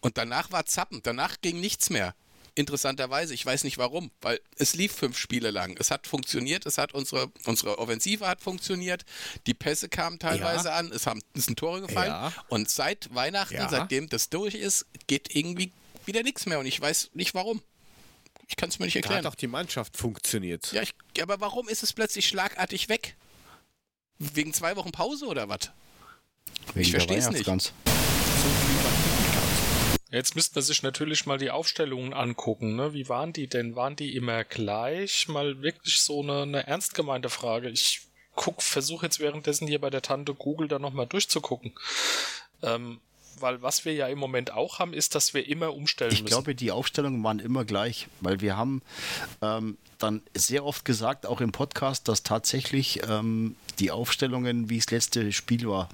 Und 0.03 0.19
danach 0.19 0.53
war 0.53 0.67
zappend, 0.67 1.07
danach 1.07 1.41
ging 1.41 1.61
nichts 1.61 1.91
mehr. 1.91 2.15
Interessanterweise, 2.55 3.35
ich 3.35 3.45
weiß 3.45 3.65
nicht 3.65 3.79
warum, 3.79 4.11
weil 4.21 4.41
es 4.57 4.75
lief 4.75 4.93
fünf 4.93 5.17
Spiele 5.17 5.51
lang. 5.51 5.77
Es 5.79 5.91
hat 5.91 6.07
funktioniert, 6.07 6.67
es 6.67 6.79
hat 6.79 6.95
unsere, 6.95 7.31
unsere 7.45 7.79
Offensive 7.79 8.27
hat 8.27 8.41
funktioniert, 8.41 9.05
die 9.47 9.55
Pässe 9.55 9.89
kamen 9.89 10.19
teilweise 10.19 10.69
ja. 10.69 10.77
an, 10.77 10.91
es, 10.93 11.07
haben, 11.07 11.23
es 11.35 11.47
sind 11.47 11.59
Tore 11.59 11.81
gefallen. 11.81 12.11
Ja. 12.11 12.33
Und 12.49 12.69
seit 12.69 13.15
Weihnachten, 13.15 13.55
ja. 13.55 13.69
seitdem 13.69 14.09
das 14.09 14.31
durch 14.31 14.55
ist, 14.55 14.87
geht 15.07 15.35
irgendwie 15.35 15.73
wieder 16.07 16.23
nichts 16.23 16.47
mehr 16.47 16.59
und 16.59 16.67
ich 16.67 16.81
weiß 16.81 17.11
nicht 17.15 17.35
warum. 17.35 17.63
Ich 18.49 18.57
kann 18.57 18.69
es 18.69 18.79
mir 18.79 18.87
nicht 18.87 18.97
erklären. 18.97 19.23
Da 19.23 19.29
hat 19.29 19.33
auch 19.33 19.39
die 19.39 19.47
Mannschaft 19.47 19.97
funktioniert. 19.97 20.73
Ja, 20.73 20.83
ich, 20.83 20.93
aber 21.23 21.41
warum 21.41 21.69
ist 21.69 21.85
es 21.85 21.93
plötzlich 21.93 22.27
schlagartig 22.27 22.89
weg? 22.89 23.17
Wegen 24.19 24.53
zwei 24.53 24.77
Wochen 24.77 24.91
Pause 24.91 25.27
oder 25.27 25.49
was? 25.49 25.71
Ich 26.75 26.91
verstehe 26.91 27.19
es 27.19 27.31
nicht. 27.31 27.73
Jetzt 30.11 30.35
müsste 30.35 30.57
man 30.57 30.65
sich 30.65 30.83
natürlich 30.83 31.27
mal 31.27 31.39
die 31.39 31.51
Aufstellungen 31.51 32.13
angucken. 32.13 32.75
Ne? 32.75 32.93
Wie 32.93 33.09
waren 33.09 33.33
die 33.33 33.47
denn? 33.47 33.77
Waren 33.77 33.95
die 33.95 34.17
immer 34.17 34.45
gleich? 34.45 35.29
Mal 35.29 35.63
wirklich 35.63 36.01
so 36.01 36.23
eine, 36.23 36.43
eine 36.43 36.67
ernst 36.67 36.95
gemeinte 36.95 37.29
Frage. 37.29 37.69
Ich 37.69 38.03
guck, 38.35 38.63
versuche 38.63 39.07
jetzt 39.07 39.21
währenddessen 39.21 39.69
hier 39.69 39.81
bei 39.81 39.91
der 39.91 40.03
Tante 40.03 40.35
Google 40.35 40.67
da 40.67 40.79
nochmal 40.79 41.07
durchzugucken. 41.07 41.75
Ähm, 42.63 43.01
weil 43.39 43.63
was 43.63 43.85
wir 43.85 43.95
ja 43.95 44.09
im 44.09 44.19
Moment 44.19 44.53
auch 44.53 44.79
haben, 44.79 44.93
ist, 44.93 45.15
dass 45.15 45.33
wir 45.33 45.47
immer 45.47 45.75
umstellen 45.75 46.13
ich 46.13 46.23
müssen. 46.23 46.27
Ich 46.27 46.33
glaube, 46.33 46.55
die 46.55 46.73
Aufstellungen 46.73 47.23
waren 47.23 47.39
immer 47.39 47.65
gleich, 47.65 48.09
weil 48.21 48.41
wir 48.41 48.57
haben 48.57 48.83
ähm, 49.41 49.79
dann 49.99 50.23
sehr 50.35 50.65
oft 50.65 50.85
gesagt, 50.85 51.27
auch 51.27 51.41
im 51.41 51.53
Podcast, 51.53 52.09
dass 52.09 52.23
tatsächlich 52.23 53.01
ähm, 53.09 53.57
die 53.79 53.91
Aufstellungen, 53.91 54.69
wie 54.69 54.79
das 54.79 54.91
letzte 54.91 55.33
Spiel 55.33 55.69
war. 55.69 55.89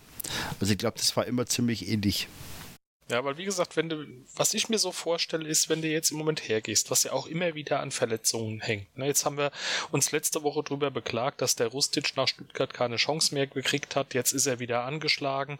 Also 0.60 0.72
ich 0.72 0.78
glaube, 0.78 0.98
das 0.98 1.16
war 1.16 1.26
immer 1.26 1.46
ziemlich 1.46 1.88
ähnlich. 1.88 2.28
Ja, 3.08 3.24
weil 3.24 3.38
wie 3.38 3.44
gesagt, 3.44 3.76
wenn 3.76 3.88
du, 3.88 4.04
was 4.34 4.52
ich 4.52 4.68
mir 4.68 4.78
so 4.78 4.90
vorstelle, 4.90 5.46
ist, 5.48 5.68
wenn 5.68 5.80
du 5.80 5.86
jetzt 5.86 6.10
im 6.10 6.18
Moment 6.18 6.48
hergehst, 6.48 6.90
was 6.90 7.04
ja 7.04 7.12
auch 7.12 7.28
immer 7.28 7.54
wieder 7.54 7.78
an 7.78 7.92
Verletzungen 7.92 8.60
hängt. 8.60 8.98
Ne, 8.98 9.06
jetzt 9.06 9.24
haben 9.24 9.38
wir 9.38 9.52
uns 9.92 10.10
letzte 10.10 10.42
Woche 10.42 10.64
darüber 10.64 10.90
beklagt, 10.90 11.40
dass 11.40 11.54
der 11.54 11.68
Rustic 11.68 12.16
nach 12.16 12.26
Stuttgart 12.26 12.74
keine 12.74 12.96
Chance 12.96 13.32
mehr 13.32 13.46
gekriegt 13.46 13.94
hat. 13.94 14.12
Jetzt 14.12 14.32
ist 14.32 14.46
er 14.46 14.58
wieder 14.58 14.82
angeschlagen. 14.82 15.58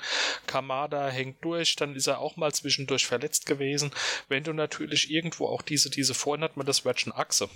Kamada 0.49 1.09
hängt 1.09 1.45
durch, 1.45 1.77
dann 1.77 1.95
ist 1.95 2.09
er 2.09 2.19
auch 2.19 2.37
mal 2.37 2.53
zwischendurch 2.53 3.07
verletzt 3.07 3.47
gewesen. 3.47 3.93
Wenn 4.29 4.43
du 4.43 4.53
natürlich 4.53 5.13
irgendwo 5.13 5.47
auch 5.47 5.63
diese, 5.63 5.89
diese 5.89 6.15
vorhin 6.15 6.43
hat 6.43 6.57
man 6.57 6.67
das 6.67 6.85
Wörtchen 6.85 7.13
Achse. 7.13 7.49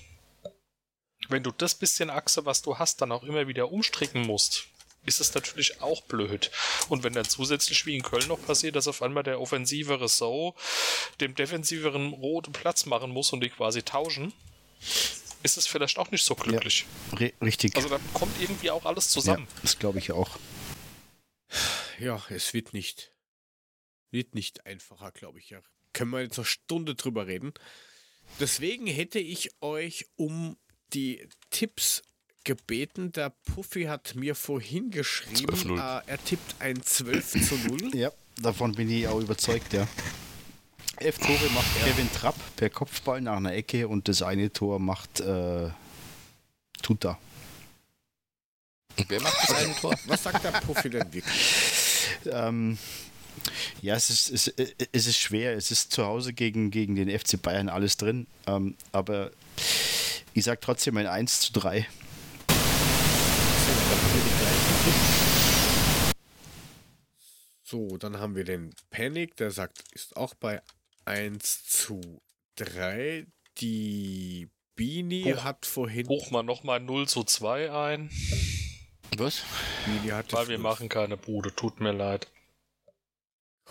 Wenn 1.29 1.43
du 1.43 1.51
das 1.51 1.75
bisschen 1.75 2.11
Achse, 2.11 2.47
was 2.47 2.63
du 2.63 2.79
hast, 2.79 3.03
dann 3.03 3.11
auch 3.11 3.25
immer 3.25 3.49
wieder 3.49 3.73
umstricken 3.73 4.23
musst, 4.23 4.69
ist 5.07 5.21
es 5.21 5.35
natürlich 5.35 5.81
auch 5.81 6.03
blöd. 6.03 6.51
Und 6.89 7.03
wenn 7.03 7.13
dann 7.13 7.25
zusätzlich 7.29 7.87
wie 7.87 7.97
in 7.97 8.03
Köln 8.03 8.29
noch 8.29 8.45
passiert, 8.45 8.77
dass 8.77 8.89
auf 8.89 9.03
einmal 9.03 9.23
der 9.23 9.41
offensivere 9.41 10.09
So 10.09 10.55
dem 11.21 11.35
defensiveren 11.35 12.13
roten 12.13 12.53
Platz 12.53 12.87
machen 12.87 13.11
muss 13.11 13.33
und 13.33 13.41
die 13.41 13.51
quasi 13.51 13.83
tauschen, 13.83 14.33
ist 15.43 15.57
es 15.57 15.67
vielleicht 15.67 15.99
auch 15.99 16.11
nicht 16.11 16.25
so 16.25 16.35
glücklich. 16.35 16.87
Ja, 17.19 17.29
richtig. 17.43 17.77
Also 17.77 17.89
da 17.89 17.99
kommt 18.13 18.41
irgendwie 18.41 18.71
auch 18.71 18.85
alles 18.85 19.09
zusammen. 19.09 19.47
Ja, 19.49 19.61
das 19.63 19.79
glaube 19.79 19.99
ich 19.99 20.13
auch. 20.13 20.39
Ja, 21.99 22.23
es 22.29 22.53
wird 22.55 22.73
nicht, 22.73 23.13
wird 24.11 24.35
nicht 24.35 24.67
einfacher, 24.67 25.13
glaube 25.13 25.39
ich. 25.39 25.51
Ja. 25.51 25.61
Können 25.93 26.11
wir 26.11 26.23
jetzt 26.23 26.39
eine 26.39 26.45
Stunde 26.45 26.95
drüber 26.95 27.27
reden. 27.27 27.53
Deswegen 28.39 28.87
hätte 28.87 29.19
ich 29.19 29.51
euch 29.61 30.07
um 30.17 30.57
die 30.93 31.29
Tipps 31.51 32.03
gebeten. 32.45 33.13
Der 33.13 33.31
Puffy 33.31 33.85
hat 33.85 34.15
mir 34.15 34.35
vorhin 34.35 34.91
geschrieben, 34.91 35.79
äh, 35.79 36.01
er 36.07 36.25
tippt 36.25 36.57
ein 36.61 36.83
12 36.83 37.49
zu 37.49 37.55
0. 37.57 37.95
Ja, 37.95 38.11
davon 38.41 38.75
bin 38.75 38.91
ich 38.91 39.07
auch 39.09 39.21
überzeugt, 39.21 39.73
ja. 39.73 39.87
Elf 40.97 41.19
Tore 41.19 41.51
macht 41.55 41.67
ja. 41.79 41.87
Kevin 41.87 42.13
Trapp 42.13 42.37
per 42.57 42.69
Kopfball 42.69 43.21
nach 43.23 43.37
einer 43.37 43.55
Ecke 43.55 43.89
und 43.89 44.09
das 44.09 44.23
eine 44.23 44.53
Tor 44.53 44.79
macht 44.79 45.21
äh, 45.21 45.71
Tuta. 46.83 47.19
Wer 49.09 49.21
macht 49.23 49.49
das 49.49 49.57
eine 49.57 49.75
Tor? 49.77 49.95
Was 50.07 50.23
sagt 50.23 50.45
der 50.45 50.51
Puffy 50.51 50.91
denn 50.91 51.11
wirklich? 51.13 51.91
ähm, 52.27 52.77
ja, 53.81 53.95
es 53.95 54.11
ist, 54.11 54.31
es, 54.31 54.49
es 54.93 55.07
ist 55.07 55.19
schwer. 55.19 55.57
Es 55.57 55.71
ist 55.71 55.93
zu 55.93 56.05
Hause 56.05 56.33
gegen, 56.33 56.71
gegen 56.71 56.97
den 56.97 57.09
FC 57.09 57.41
Bayern 57.41 57.69
alles 57.69 57.97
drin. 57.97 58.27
Ähm, 58.47 58.75
aber 58.93 59.31
ich 60.35 60.45
sage 60.45 60.61
trotzdem 60.61 60.97
ein 60.97 61.07
1 61.07 61.41
zu 61.41 61.53
3. 61.55 61.87
So, 67.71 67.99
dann 67.99 68.19
haben 68.19 68.35
wir 68.35 68.43
den 68.43 68.75
Panic, 68.91 69.37
der 69.37 69.53
sagt, 69.53 69.85
ist 69.93 70.17
auch 70.17 70.35
bei 70.35 70.61
1 71.05 71.69
zu 71.69 72.01
3. 72.57 73.29
Die 73.59 74.49
Bini 74.75 75.23
Buch, 75.23 75.45
hat 75.45 75.67
vorhin. 75.67 76.09
Buch 76.09 76.33
mal 76.33 76.43
nochmal 76.43 76.81
0 76.81 77.07
zu 77.07 77.23
2 77.23 77.71
ein. 77.73 78.11
Was? 79.17 79.45
Bini 79.85 80.09
hat 80.09 80.33
Weil 80.33 80.49
wir 80.49 80.59
machen 80.59 80.89
keine 80.89 81.17
Bude, 81.17 81.55
tut 81.55 81.79
mir 81.79 81.93
leid. 81.93 82.27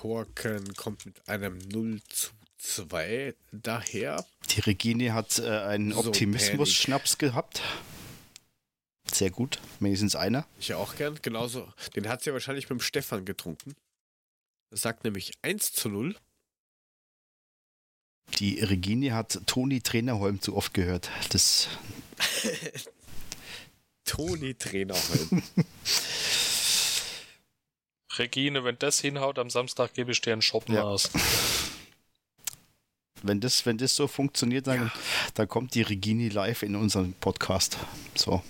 Horken 0.01 0.73
kommt 0.75 1.05
mit 1.05 1.27
einem 1.27 1.57
0 1.57 2.01
zu 2.07 2.31
2 2.57 3.35
daher. 3.51 4.25
Die 4.51 4.61
Regine 4.61 5.13
hat 5.13 5.39
äh, 5.39 5.49
einen 5.49 5.91
so, 5.91 6.05
Optimismus-Schnaps 6.05 7.17
gehabt. 7.17 7.61
Sehr 9.11 9.29
gut, 9.29 9.59
wenigstens 9.81 10.15
einer. 10.15 10.45
Ich 10.57 10.69
ja 10.69 10.77
auch 10.77 10.95
gern, 10.95 11.19
genauso. 11.21 11.67
Den 11.97 12.07
hat 12.07 12.23
sie 12.23 12.29
ja 12.29 12.33
wahrscheinlich 12.33 12.69
mit 12.69 12.79
dem 12.79 12.81
Stefan 12.81 13.25
getrunken. 13.25 13.75
Das 14.69 14.81
sagt 14.81 15.03
nämlich 15.03 15.31
1 15.41 15.73
zu 15.73 15.89
0. 15.89 16.15
Die 18.37 18.59
Regine 18.59 19.15
hat 19.15 19.41
Toni 19.47 19.81
Trainerholm 19.81 20.39
zu 20.41 20.55
oft 20.55 20.73
gehört. 20.73 21.09
Das. 21.29 21.67
Toni 24.05 24.53
Trainerholm. 24.53 25.43
Regine, 28.17 28.63
wenn 28.63 28.77
das 28.77 28.99
hinhaut, 28.99 29.39
am 29.39 29.49
Samstag 29.49 29.93
gebe 29.93 30.11
ich 30.11 30.21
dir 30.21 30.33
einen 30.33 30.41
Shoppen 30.41 30.75
ja. 30.75 30.83
aus. 30.83 31.09
Wenn 33.23 33.39
das, 33.39 33.65
wenn 33.65 33.77
das 33.77 33.95
so 33.95 34.07
funktioniert, 34.07 34.67
dann, 34.67 34.81
ja. 34.81 34.91
dann 35.33 35.47
kommt 35.47 35.73
die 35.73 35.81
Regine 35.81 36.29
live 36.29 36.63
in 36.63 36.75
unseren 36.75 37.13
Podcast. 37.13 37.77
So. 38.15 38.43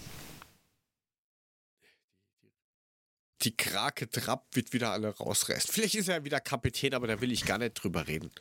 Die 3.41 3.55
Krake 3.55 4.09
Trapp 4.09 4.47
wird 4.53 4.73
wieder 4.73 4.91
alle 4.91 5.09
rausreißen. 5.09 5.71
Vielleicht 5.71 5.95
ist 5.95 6.09
er 6.09 6.17
ja 6.17 6.23
wieder 6.25 6.39
Kapitän, 6.39 6.93
aber 6.93 7.07
da 7.07 7.21
will 7.21 7.31
ich 7.31 7.45
gar 7.45 7.57
nicht 7.57 7.73
drüber 7.73 8.07
reden. 8.07 8.31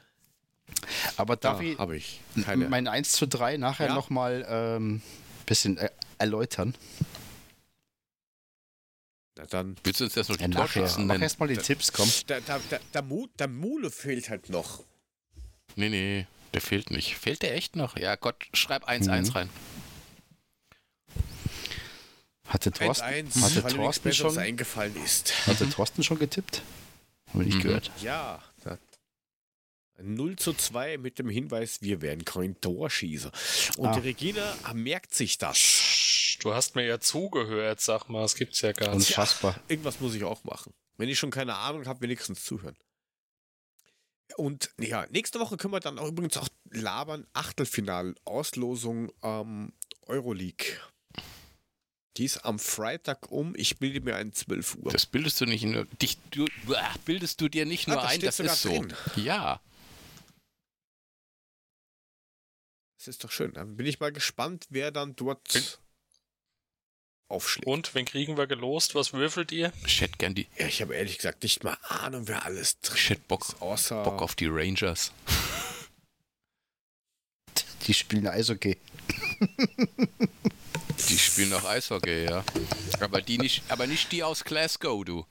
Aber 1.17 1.37
darf 1.37 1.61
ich, 1.63 1.79
ich 1.95 2.21
mein 2.69 2.89
1 2.89 3.13
zu 3.13 3.27
3 3.27 3.57
nachher 3.57 3.89
ja? 3.89 3.95
nochmal 3.95 4.45
ein 4.45 4.77
ähm, 4.77 5.03
bisschen 5.47 5.79
äh, 5.79 5.89
erläutern? 6.19 6.75
Na 9.37 9.47
dann. 9.47 9.77
Willst 9.85 10.01
du 10.01 10.05
uns 10.05 10.15
jetzt 10.15 10.29
noch 10.29 10.37
die 10.37 10.43
ja, 10.43 10.51
Torschützen 10.51 11.07
nennen? 11.07 11.19
Mach 11.21 11.23
erstmal 11.23 11.49
die 11.49 11.55
da, 11.55 11.63
Tipps, 11.63 11.93
komm. 11.93 12.11
Der, 12.29 12.41
der, 12.43 12.59
der, 12.71 12.81
der, 12.93 13.03
Mu, 13.03 13.27
der 13.39 13.49
Mule 13.49 13.91
fehlt 13.91 14.29
halt 14.29 14.51
noch. 14.51 14.85
Nee, 15.77 15.89
nee, 15.89 16.27
der 16.53 16.61
fehlt 16.61 16.91
nicht. 16.91 17.17
Fehlt 17.17 17.43
der 17.43 17.55
echt 17.55 17.77
noch? 17.77 17.97
Ja, 17.97 18.17
Gott, 18.17 18.49
schreib 18.53 18.89
1-1 18.89 19.27
mhm. 19.27 19.31
rein. 19.31 19.51
Hatte 22.49 22.73
Thorsten, 22.73 23.05
1 23.05 23.37
-1, 23.37 23.43
hatte 23.43 23.77
Thorsten 23.77 24.13
schon 24.13 24.39
eingefallen 24.39 24.97
ist. 25.05 25.47
Hatte 25.47 25.69
Thorsten 25.69 26.03
schon 26.03 26.19
getippt? 26.19 26.63
Habe 27.33 27.43
ich 27.43 27.49
nicht 27.49 27.59
mhm. 27.59 27.63
gehört. 27.63 27.91
Ja. 28.03 28.43
0 30.01 30.37
zu 30.37 30.53
2 30.53 30.99
mit 30.99 31.19
dem 31.19 31.29
Hinweis, 31.29 31.83
wir 31.83 32.01
werden 32.03 32.25
kein 32.25 32.61
Tor 32.61 32.89
schießen. 32.89 33.31
Und 33.79 33.89
ah. 33.89 33.95
die 33.95 34.01
Regina 34.01 34.55
merkt 34.75 35.15
sich 35.15 35.39
das. 35.39 36.39
Du 36.41 36.55
hast 36.55 36.77
mir 36.77 36.87
ja 36.87 37.01
zugehört, 37.01 37.81
sag 37.81 38.09
mal, 38.09 38.23
das 38.23 38.37
gibt's 38.37 38.61
ja 38.61 38.73
gar 38.73 38.95
nicht. 38.95 39.09
Unfassbar. 39.09 39.55
Ja, 39.55 39.63
irgendwas 39.69 40.01
muss 40.01 40.15
ich 40.15 40.25
auch 40.25 40.45
machen. 40.45 40.73
Wenn 40.97 41.09
ich 41.09 41.19
schon 41.19 41.31
keine 41.31 41.57
Ahnung 41.57 41.87
habe, 41.87 42.01
wenigstens 42.03 42.45
zuhören. 42.45 42.77
Und 44.37 44.71
ja, 44.79 45.07
nächste 45.11 45.41
Woche 45.41 45.57
können 45.57 45.73
wir 45.73 45.81
dann 45.81 45.99
auch 45.99 46.07
übrigens 46.07 46.37
auch 46.37 46.49
labern. 46.71 47.27
Achtelfinal-Auslosung 47.33 49.11
ähm, 49.23 49.73
Euroleague. 50.07 50.79
Die 52.19 52.25
ist 52.25 52.45
am 52.45 52.59
Freitag 52.59 53.31
um, 53.31 53.55
ich 53.57 53.79
bilde 53.79 54.01
mir 54.01 54.17
ein 54.17 54.33
12 54.33 54.75
Uhr. 54.83 54.91
Das 54.91 55.07
bildest 55.07 55.41
du 55.41 55.47
nicht 55.47 55.63
nur, 55.63 55.85
dich, 56.03 56.19
du, 56.33 56.47
bildest 57.05 57.41
du 57.41 57.49
dir 57.49 57.65
nicht 57.65 57.87
nur 57.87 57.99
ah, 57.99 58.03
das 58.03 58.13
ein, 58.13 58.21
das 58.21 58.41
ist 58.41 58.63
so. 58.63 58.71
Drin. 58.71 58.93
Ja. 59.15 59.61
Das 62.99 63.07
ist 63.07 63.23
doch 63.23 63.31
schön. 63.31 63.53
Dann 63.53 63.77
bin 63.77 63.87
ich 63.87 64.01
mal 64.01 64.11
gespannt, 64.11 64.67
wer 64.69 64.91
dann 64.91 65.15
dort 65.15 65.53
bin 65.53 65.63
aufschlägt. 67.29 67.69
Und, 67.69 67.95
wen 67.95 68.05
kriegen 68.05 68.37
wir 68.37 68.49
gelost? 68.49 68.97
Was 68.97 69.13
würfelt 69.13 69.53
ihr? 69.53 69.73
Ich 69.87 70.01
hätte 70.01 70.17
gern 70.19 70.35
die. 70.35 70.49
Ja, 70.59 70.67
ich 70.67 70.83
habe 70.83 70.97
ehrlich 70.97 71.19
gesagt 71.19 71.45
nicht 71.45 71.63
mal 71.63 71.79
Ahnung, 71.83 72.27
wer 72.27 72.45
alles 72.45 72.81
drin 72.81 72.97
Ich 72.97 73.11
hätte 73.11 73.23
Bock, 73.29 73.55
außer 73.61 74.03
Bock 74.03 74.23
auf 74.23 74.35
die 74.35 74.47
Rangers. 74.47 75.13
Die 77.87 77.95
spielen 77.95 78.27
Eishockey. 78.27 78.77
Die 81.09 81.19
spielen 81.19 81.53
auch 81.53 81.65
Eishockey, 81.65 82.25
ja. 82.25 82.45
Aber 83.01 83.23
die 83.23 83.39
nicht, 83.39 83.63
aber 83.69 83.87
nicht 83.87 84.13
die 84.13 84.23
aus 84.23 84.45
Glasgow, 84.45 85.05
du. 85.05 85.27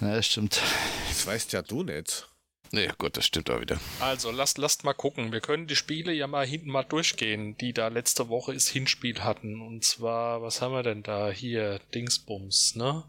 Ja, 0.00 0.16
das 0.16 0.26
stimmt. 0.26 0.60
Das 1.08 1.26
weißt 1.26 1.52
ja 1.52 1.62
du 1.62 1.82
nicht. 1.82 2.28
Nee, 2.74 2.90
gut, 2.96 3.18
das 3.18 3.26
stimmt 3.26 3.50
auch 3.50 3.60
wieder. 3.60 3.78
Also 4.00 4.30
lasst, 4.30 4.56
lasst 4.56 4.82
mal 4.82 4.94
gucken. 4.94 5.30
Wir 5.30 5.42
können 5.42 5.66
die 5.66 5.76
Spiele 5.76 6.12
ja 6.12 6.26
mal 6.26 6.46
hinten 6.46 6.70
mal 6.70 6.84
durchgehen, 6.84 7.56
die 7.58 7.74
da 7.74 7.88
letzte 7.88 8.30
Woche 8.30 8.54
das 8.54 8.68
Hinspiel 8.68 9.22
hatten. 9.22 9.60
Und 9.60 9.84
zwar, 9.84 10.40
was 10.40 10.62
haben 10.62 10.72
wir 10.72 10.82
denn 10.82 11.02
da? 11.02 11.30
Hier, 11.30 11.80
Dingsbums, 11.94 12.74
ne? 12.76 13.04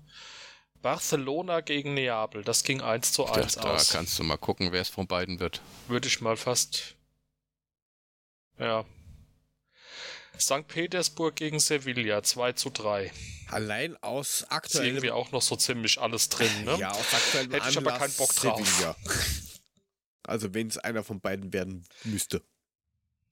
Barcelona 0.82 1.62
gegen 1.62 1.94
Neapel, 1.94 2.44
das 2.44 2.66
ging 2.66 2.82
1 2.82 3.14
zu 3.14 3.26
1 3.26 3.56
da, 3.56 3.62
aus. 3.62 3.88
Da 3.88 3.98
kannst 3.98 4.20
du 4.20 4.24
mal 4.24 4.38
gucken, 4.38 4.74
wer 4.74 4.82
es 4.82 4.90
von 4.90 5.08
beiden 5.08 5.40
wird. 5.40 5.62
Würde 5.88 6.10
ich 6.10 6.20
mal 6.20 6.36
fast. 6.36 6.96
Ja. 8.60 8.84
St. 10.40 10.68
Petersburg 10.68 11.36
gegen 11.36 11.60
Sevilla, 11.60 12.24
2 12.24 12.54
zu 12.54 12.70
3. 12.70 13.12
Allein 13.50 13.96
aus 14.02 14.42
Ist 14.42 14.52
aktuellem... 14.52 14.88
irgendwie 14.96 15.12
auch 15.12 15.32
noch 15.32 15.42
so 15.42 15.56
ziemlich 15.56 16.00
alles 16.02 16.30
drin, 16.30 16.50
ne? 16.66 16.78
Ja, 16.80 16.92
aus 16.92 17.14
aktuellem 17.14 17.52
Hätte 17.52 17.70
ich 17.70 17.78
aber 17.78 17.98
keinen 17.98 18.14
Bock 18.14 18.34
drauf. 18.36 18.60
Sevilla. 18.68 18.96
Also 20.24 20.54
wenn 20.54 20.68
es 20.68 20.78
einer 20.78 21.04
von 21.04 21.20
beiden 21.20 21.54
werden 21.54 21.86
müsste. 22.04 22.42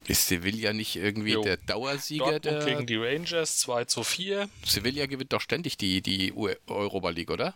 Ist 0.08 0.28
Sevilla 0.28 0.74
nicht 0.74 0.96
irgendwie 0.96 1.34
Jo. 1.34 1.44
der 1.44 1.58
Dauersieger 1.58 2.40
Dortmund 2.40 2.46
der. 2.46 2.66
gegen 2.66 2.88
die 2.88 2.96
Rangers, 2.98 3.58
2 3.60 3.86
zu 3.86 4.04
4. 4.04 4.50
Sevilla 4.66 5.06
gewinnt 5.06 5.32
doch 5.32 5.42
ständig 5.42 5.78
die, 5.78 6.02
die 6.02 6.34
U- 6.34 6.50
Europa 6.68 7.10
League, 7.10 7.30
oder? 7.32 7.56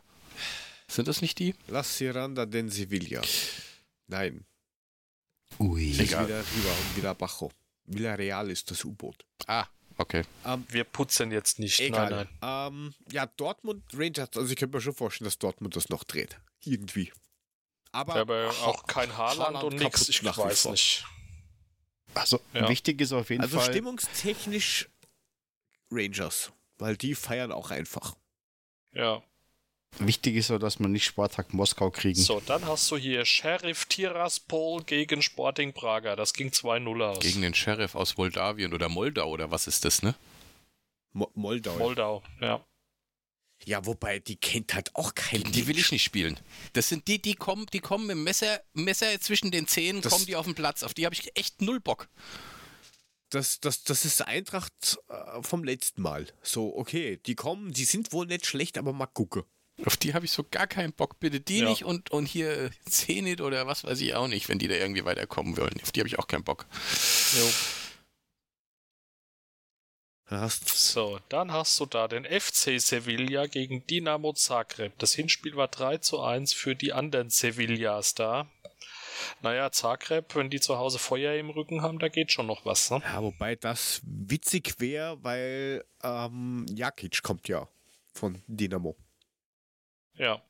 Sind 0.87 1.07
das 1.07 1.21
nicht 1.21 1.39
die? 1.39 1.55
La 1.67 1.83
Ciranda 1.83 2.45
den 2.45 2.69
Sevilla. 2.69 3.21
Nein, 4.07 4.45
Ui. 5.59 5.89
ist 5.89 5.99
Egal. 6.01 6.27
wieder 6.27 6.39
rüber 6.39 6.69
und 6.69 6.97
wieder 6.97 7.15
Bajo. 7.15 7.51
Villarreal 7.85 8.49
ist 8.49 8.71
das 8.71 8.83
U-Boot. 8.83 9.25
Ah, 9.47 9.67
okay. 9.97 10.23
Wir 10.69 10.83
putzen 10.83 11.31
jetzt 11.31 11.59
nicht. 11.59 11.79
Egal. 11.79 12.09
Nein, 12.09 12.27
nein. 12.41 12.73
Ähm, 12.73 12.93
ja, 13.11 13.25
Dortmund 13.25 13.83
Rangers, 13.93 14.29
also 14.35 14.51
ich 14.51 14.57
könnte 14.57 14.77
mir 14.77 14.81
schon 14.81 14.93
vorstellen, 14.95 15.25
dass 15.25 15.37
Dortmund 15.37 15.75
das 15.75 15.89
noch 15.89 16.03
dreht. 16.03 16.39
Irgendwie. 16.63 17.11
Aber, 17.91 18.15
Ja, 18.15 18.21
aber 18.21 18.49
auch 18.63 18.85
kein 18.87 19.15
Haaland, 19.15 19.55
Haaland 19.55 19.63
und 19.73 19.79
kaputt 19.79 20.09
Ich 20.09 20.23
weiß 20.23 20.61
vor. 20.63 20.71
nicht. 20.71 21.05
Also 22.13 22.39
Ja. 22.53 22.67
wichtig 22.69 23.01
ist 23.01 23.11
auf 23.11 23.29
jeden 23.29 23.41
also 23.43 23.59
Fall. 23.59 23.69
stimmungstechnisch 23.71 24.89
Rangers, 25.91 26.51
weil 26.77 26.97
die 26.97 27.13
feiern 27.15 27.51
auch 27.51 27.71
einfach. 27.71 28.15
Ja. 28.93 29.21
Wichtig 29.99 30.35
ist 30.35 30.47
so, 30.47 30.57
dass 30.57 30.79
wir 30.79 30.87
nicht 30.89 31.05
Spartak 31.05 31.53
Moskau 31.53 31.89
kriegen. 31.89 32.19
So, 32.19 32.41
dann 32.41 32.65
hast 32.65 32.91
du 32.91 32.97
hier 32.97 33.23
Sheriff 33.25 33.85
Tiraspol 33.85 34.83
gegen 34.83 35.21
Sporting 35.21 35.71
Praga. 35.73 36.15
Das 36.17 36.33
ging 36.33 36.49
2-0 36.49 37.01
aus. 37.01 37.19
Gegen 37.19 37.41
den 37.41 37.53
Sheriff 37.53 37.95
aus 37.95 38.17
Moldawien 38.17 38.73
oder 38.73 38.89
Moldau 38.89 39.29
oder 39.29 39.51
was 39.51 39.67
ist 39.67 39.85
das, 39.85 40.01
ne? 40.01 40.13
Mo 41.13 41.31
Moldau. 41.33 41.77
Moldau, 41.77 42.23
ja. 42.41 42.65
ja, 43.63 43.85
wobei 43.85 44.19
die 44.19 44.35
kennt 44.35 44.73
halt 44.73 44.93
auch 44.97 45.15
kein 45.15 45.39
Gegen 45.43 45.51
die 45.53 45.67
will 45.67 45.77
ich 45.79 45.91
nicht 45.93 46.03
spielen. 46.03 46.37
Das 46.73 46.89
sind 46.89 47.07
die, 47.07 47.21
die 47.21 47.35
kommen, 47.35 47.65
die 47.71 47.79
kommen 47.79 48.07
mit 48.07 48.17
dem 48.17 48.23
Messer, 48.25 48.59
Messer 48.73 49.17
zwischen 49.21 49.49
den 49.49 49.65
Zähnen, 49.65 50.01
Das- 50.01 50.11
kommen 50.11 50.25
die 50.25 50.35
auf 50.35 50.45
den 50.45 50.55
Platz. 50.55 50.83
Auf 50.83 50.93
die 50.93 51.05
habe 51.05 51.15
ich 51.15 51.31
echt 51.37 51.61
null 51.61 51.79
Bock. 51.79 52.09
Das, 53.29 53.59
das, 53.61 53.83
das 53.83 54.03
ist 54.03 54.21
Eintracht 54.27 54.99
äh, 55.07 55.41
vom 55.41 55.63
letzten 55.63 56.01
Mal. 56.01 56.27
So, 56.41 56.75
okay, 56.77 57.17
die 57.25 57.35
kommen, 57.35 57.71
die 57.71 57.85
sind 57.85 58.11
wohl 58.13 58.25
nicht 58.27 58.45
schlecht, 58.45 58.77
aber 58.77 58.91
mal 58.91 59.07
gucken. 59.07 59.43
Auf 59.83 59.97
die 59.97 60.13
habe 60.13 60.25
ich 60.25 60.31
so 60.31 60.43
gar 60.49 60.67
keinen 60.67 60.93
Bock. 60.93 61.19
Bitte 61.19 61.41
die 61.41 61.59
Ja. 61.59 61.69
nicht 61.69 61.83
und, 61.83 62.09
und 62.11 62.25
hier 62.27 62.71
Zenit 62.89 63.41
oder 63.41 63.67
was 63.67 63.83
weiß 63.83 63.99
ich 64.01 64.15
auch 64.15 64.27
nicht, 64.27 64.47
wenn 64.47 64.59
die 64.59 64.67
da 64.67 64.75
irgendwie 64.75 65.03
weiterkommen 65.03 65.57
wollen. 65.57 65.75
Auf 65.83 65.91
die 65.91 65.99
habe 65.99 66.07
ich 66.07 66.17
auch 66.17 66.27
keinen 66.27 66.43
Bock. 66.43 66.65
Jo. 67.37 67.49
So, 70.49 71.19
dann 71.29 71.51
hast 71.51 71.79
du 71.79 71.85
da 71.85 72.07
den 72.07 72.25
FC 72.25 72.81
Sevilla 72.81 73.45
gegen 73.45 73.85
Dinamo 73.85 74.33
Zagreb. 74.33 74.97
Das 74.97 75.13
Hinspiel 75.13 75.55
war 75.55 75.67
3 75.67 75.99
zu 75.99 76.19
1 76.19 76.51
für 76.51 76.75
die 76.75 76.93
anderen 76.93 77.29
Sevillas 77.29 78.15
da. 78.15 78.49
Naja, 79.41 79.71
Zagreb, 79.71 80.35
wenn 80.35 80.49
die 80.49 80.59
zu 80.59 80.77
Hause 80.79 80.97
Feuer 80.97 81.35
im 81.35 81.51
Rücken 81.51 81.83
haben, 81.83 81.99
da 81.99 82.09
geht 82.09 82.31
schon 82.31 82.47
noch 82.47 82.65
was. 82.65 82.89
Ne? 82.89 83.01
Ja, 83.05 83.21
wobei 83.21 83.55
das 83.55 84.01
witzig 84.03 84.79
wäre, 84.79 85.23
weil 85.23 85.85
ähm, 86.03 86.65
Jakic 86.69 87.21
kommt 87.21 87.47
ja 87.47 87.67
von 88.13 88.41
Dynamo. 88.47 88.95
Ja. 90.17 90.41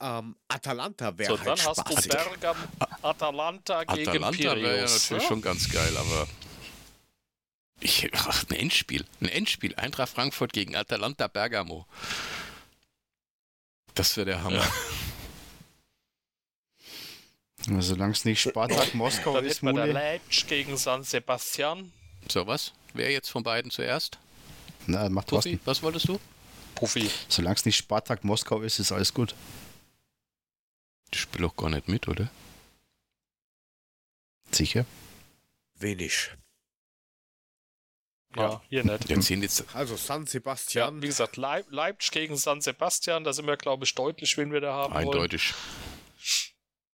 Ähm, 0.00 0.34
Atalanta 0.48 1.16
wäre 1.18 1.32
So, 1.32 1.38
halt 1.38 1.46
dann 1.60 1.66
hast 1.66 1.78
du 1.78 1.92
spaßig. 1.92 2.10
Bergam 2.10 2.56
Atalanta 3.02 3.84
gegen 3.84 4.08
Atalanta 4.08 4.38
wäre 4.56 4.76
ja 4.76 4.82
natürlich 4.82 5.10
ne? 5.10 5.20
schon 5.20 5.42
ganz 5.42 5.68
geil, 5.70 5.94
aber 5.96 6.26
ich, 7.80 8.10
ach, 8.14 8.44
ein 8.48 8.54
Endspiel. 8.56 9.04
Ein 9.20 9.28
Endspiel. 9.28 9.74
Eintracht 9.74 10.10
Frankfurt 10.12 10.52
gegen 10.52 10.76
Atalanta 10.76 11.28
Bergamo. 11.28 11.86
Das 13.94 14.16
wäre 14.16 14.26
der 14.26 14.42
Hammer. 14.42 14.66
Also, 17.68 17.80
Solange 17.94 18.12
es 18.12 18.24
nicht 18.24 18.40
Spartak 18.40 18.94
Moskau 18.94 19.34
Dann 19.34 19.44
ist, 19.44 19.62
Mule. 19.62 19.92
Leipzig 19.92 20.46
gegen 20.46 20.76
San 20.76 21.04
Sebastian. 21.04 21.92
So, 22.30 22.46
was? 22.46 22.72
Wer 22.94 23.10
jetzt 23.10 23.30
von 23.30 23.42
beiden 23.42 23.70
zuerst? 23.70 24.18
Na, 24.86 25.08
macht 25.08 25.26
Puffy, 25.26 25.56
Thorsten. 25.56 25.60
was 25.66 25.82
wolltest 25.82 26.08
du? 26.08 26.18
Puffy. 26.80 27.10
Solange 27.28 27.56
es 27.56 27.66
nicht 27.66 27.76
Spartak 27.76 28.24
Moskau 28.24 28.62
ist, 28.62 28.78
ist 28.78 28.90
alles 28.90 29.12
gut. 29.12 29.34
Ich 31.12 31.20
spiele 31.20 31.46
auch 31.46 31.56
gar 31.56 31.68
nicht 31.68 31.88
mit, 31.88 32.08
oder? 32.08 32.30
Sicher. 34.50 34.86
Wenig. 35.74 36.30
Ja, 38.34 38.62
hier 38.70 38.82
nicht. 38.84 39.10
Jetzt 39.10 39.26
sind 39.26 39.42
jetzt. 39.42 39.64
Also 39.74 39.96
San 39.96 40.22
Ja, 40.22 40.30
Sebastian. 40.30 41.02
wie 41.02 41.06
gesagt, 41.08 41.36
Leip 41.36 41.66
Leipzig 41.70 42.12
gegen 42.12 42.36
San 42.36 42.60
Sebastian, 42.62 43.24
da 43.24 43.32
sind 43.34 43.46
wir, 43.46 43.56
glaube 43.58 43.84
ich, 43.84 43.94
deutlich, 43.94 44.38
wen 44.38 44.50
wir 44.52 44.60
da 44.60 44.72
haben 44.72 44.94
wollen. 44.94 45.06
Eindeutig. 45.08 45.52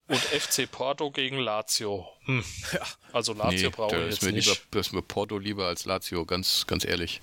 Und 0.09 0.19
FC 0.21 0.71
Porto 0.71 1.11
gegen 1.13 1.39
Lazio. 1.39 2.09
Hm. 2.25 2.45
Ja. 2.73 2.83
Also 3.13 3.35
Lazio 3.35 3.69
nee, 3.71 3.75
brauche 3.77 3.97
da 3.97 4.03
ich 4.03 4.09
ist 4.09 4.15
jetzt 4.15 4.23
mir 4.25 4.33
nicht. 4.33 4.47
lieber, 4.49 4.61
das 4.73 4.87
ist 4.89 4.93
mir 4.93 5.03
Porto 5.03 5.39
lieber 5.39 5.67
als 5.67 5.85
Lazio, 5.85 6.25
ganz, 6.25 6.67
ganz 6.67 6.85
ehrlich. 6.85 7.21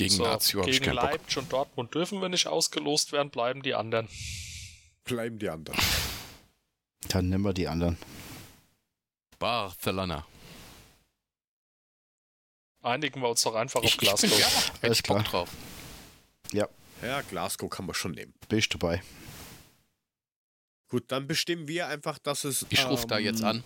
Gegen 0.00 0.14
so, 0.14 0.24
Lazio 0.24 0.60
habe 0.60 0.70
ich 0.70 0.80
gegen 0.80 0.96
keinen 0.96 0.96
Bock. 0.96 1.10
Leipzig 1.10 1.38
und 1.38 1.52
Dortmund 1.52 1.94
dürfen 1.94 2.22
wir 2.22 2.30
nicht 2.30 2.46
ausgelost 2.46 3.12
werden, 3.12 3.30
bleiben 3.30 3.60
die 3.62 3.74
anderen. 3.74 4.08
Bleiben 5.04 5.38
die 5.38 5.50
anderen. 5.50 5.78
Dann 7.08 7.28
nehmen 7.28 7.44
wir 7.44 7.52
die 7.52 7.68
anderen. 7.68 7.98
Barcelona. 9.38 10.26
Einigen 12.82 13.20
wir 13.20 13.28
uns 13.28 13.42
doch 13.42 13.54
einfach 13.54 13.80
auf 13.80 13.84
Ich, 13.84 13.92
ich 13.92 13.98
bin, 13.98 14.08
Glasgow. 14.08 14.38
ja, 14.38 14.48
hätte 14.80 14.92
ich 14.92 15.02
Bock 15.02 15.24
drauf. 15.24 15.50
Ja, 17.02 17.22
Glasgow 17.22 17.68
kann 17.68 17.86
man 17.86 17.94
schon 17.94 18.12
nehmen. 18.12 18.32
Bin 18.48 18.58
ich 18.58 18.68
dabei. 18.68 19.02
Gut, 20.88 21.04
dann 21.08 21.26
bestimmen 21.26 21.68
wir 21.68 21.88
einfach, 21.88 22.18
dass 22.18 22.44
es. 22.44 22.66
Ich 22.70 22.86
rufe 22.86 23.06
da 23.06 23.18
ähm, 23.18 23.24
jetzt 23.26 23.42
an. 23.42 23.64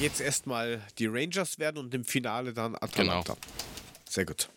Jetzt 0.00 0.20
erstmal 0.20 0.82
die 0.98 1.06
Rangers 1.06 1.58
werden 1.58 1.78
und 1.78 1.94
im 1.94 2.04
Finale 2.04 2.52
dann 2.52 2.74
Atalanta. 2.74 3.34
Genau. 3.34 3.46
Sehr 4.08 4.24
gut. 4.24 4.48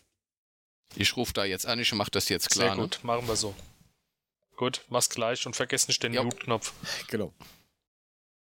Ich 0.96 1.16
rufe 1.16 1.32
da 1.32 1.44
jetzt 1.44 1.66
an, 1.66 1.78
ich 1.78 1.92
mache 1.92 2.10
das 2.10 2.28
jetzt 2.28 2.50
klar. 2.50 2.68
Sehr 2.68 2.76
ne? 2.76 2.82
gut, 2.82 3.00
machen 3.02 3.26
wir 3.28 3.36
so. 3.36 3.54
Gut, 4.56 4.84
mach's 4.88 5.08
gleich 5.08 5.46
und 5.46 5.56
vergesst 5.56 5.88
nicht 5.88 6.02
den. 6.02 6.12
Mute-Knopf. 6.12 6.72
Genau. 7.08 7.32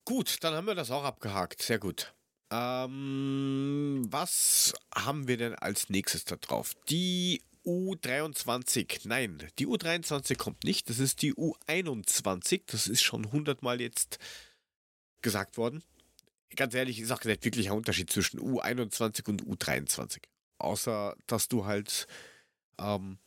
Gut, 0.05 0.43
dann 0.43 0.55
haben 0.55 0.67
wir 0.67 0.75
das 0.75 0.91
auch 0.91 1.05
abgehakt. 1.05 1.61
Sehr 1.61 1.79
gut. 1.79 2.15
Ähm, 2.51 4.07
was 4.09 4.73
haben 4.95 5.27
wir 5.27 5.37
denn 5.37 5.55
als 5.57 5.91
nächstes 5.91 6.25
da 6.25 6.37
drauf? 6.37 6.75
Die 6.89 7.43
U23. 7.67 9.01
Nein, 9.05 9.43
die 9.59 9.67
U23 9.67 10.37
kommt 10.37 10.65
nicht. 10.65 10.89
Das 10.89 11.01
ist 11.01 11.23
die 11.23 11.35
U21. 11.35 12.63
Das 12.67 12.87
ist 12.87 13.03
schon 13.03 13.33
hundertmal 13.33 13.81
jetzt 13.81 14.19
gesagt 15.23 15.57
worden. 15.57 15.83
Ganz 16.55 16.75
ehrlich, 16.75 17.01
ist 17.01 17.11
auch 17.11 17.25
nicht 17.25 17.45
wirklich 17.45 17.69
ein 17.69 17.77
Unterschied 17.77 18.11
zwischen 18.11 18.39
U21 18.39 19.29
und 19.29 19.43
U23. 19.43 20.23
Außer, 20.59 21.17
dass 21.27 21.49
du 21.49 21.67
halt 21.67 22.07
ähm, 22.79 23.19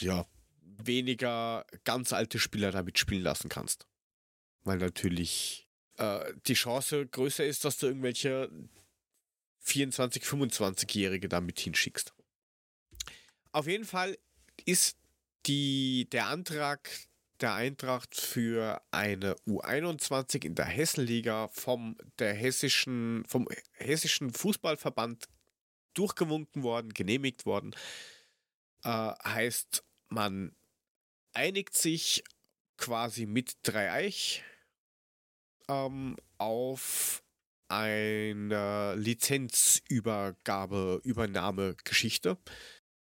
ja, 0.00 0.26
weniger 0.60 1.66
ganz 1.84 2.12
alte 2.12 2.38
Spieler 2.38 2.70
damit 2.70 2.98
spielen 2.98 3.22
lassen 3.22 3.48
kannst. 3.48 3.86
Weil 4.64 4.78
natürlich 4.78 5.68
äh, 5.96 6.32
die 6.46 6.54
Chance 6.54 7.06
größer 7.06 7.44
ist, 7.44 7.64
dass 7.64 7.78
du 7.78 7.86
irgendwelche 7.86 8.50
24, 9.60 10.22
25-Jährige 10.22 11.28
damit 11.28 11.58
hinschickst. 11.58 12.14
Auf 13.52 13.66
jeden 13.66 13.84
Fall 13.84 14.18
ist 14.64 14.98
die, 15.46 16.08
der 16.10 16.26
Antrag 16.26 16.90
der 17.40 17.54
Eintracht 17.54 18.14
für 18.14 18.82
eine 18.90 19.34
U21 19.46 20.44
in 20.44 20.54
der 20.54 20.64
Hessenliga 20.64 21.48
vom, 21.48 21.96
der 22.18 22.34
hessischen, 22.34 23.24
vom 23.26 23.48
hessischen 23.72 24.32
Fußballverband 24.32 25.28
durchgewunken 25.98 26.62
worden, 26.62 26.92
genehmigt 26.92 27.46
worden. 27.46 27.74
Äh, 28.84 29.12
heißt, 29.24 29.82
man 30.08 30.54
einigt 31.32 31.74
sich 31.74 32.22
quasi 32.76 33.26
mit 33.26 33.56
Dreieich 33.62 34.44
ähm, 35.68 36.16
auf 36.38 37.22
eine 37.68 38.94
Lizenzübergabe, 38.94 41.00
Übernahmegeschichte. 41.02 42.38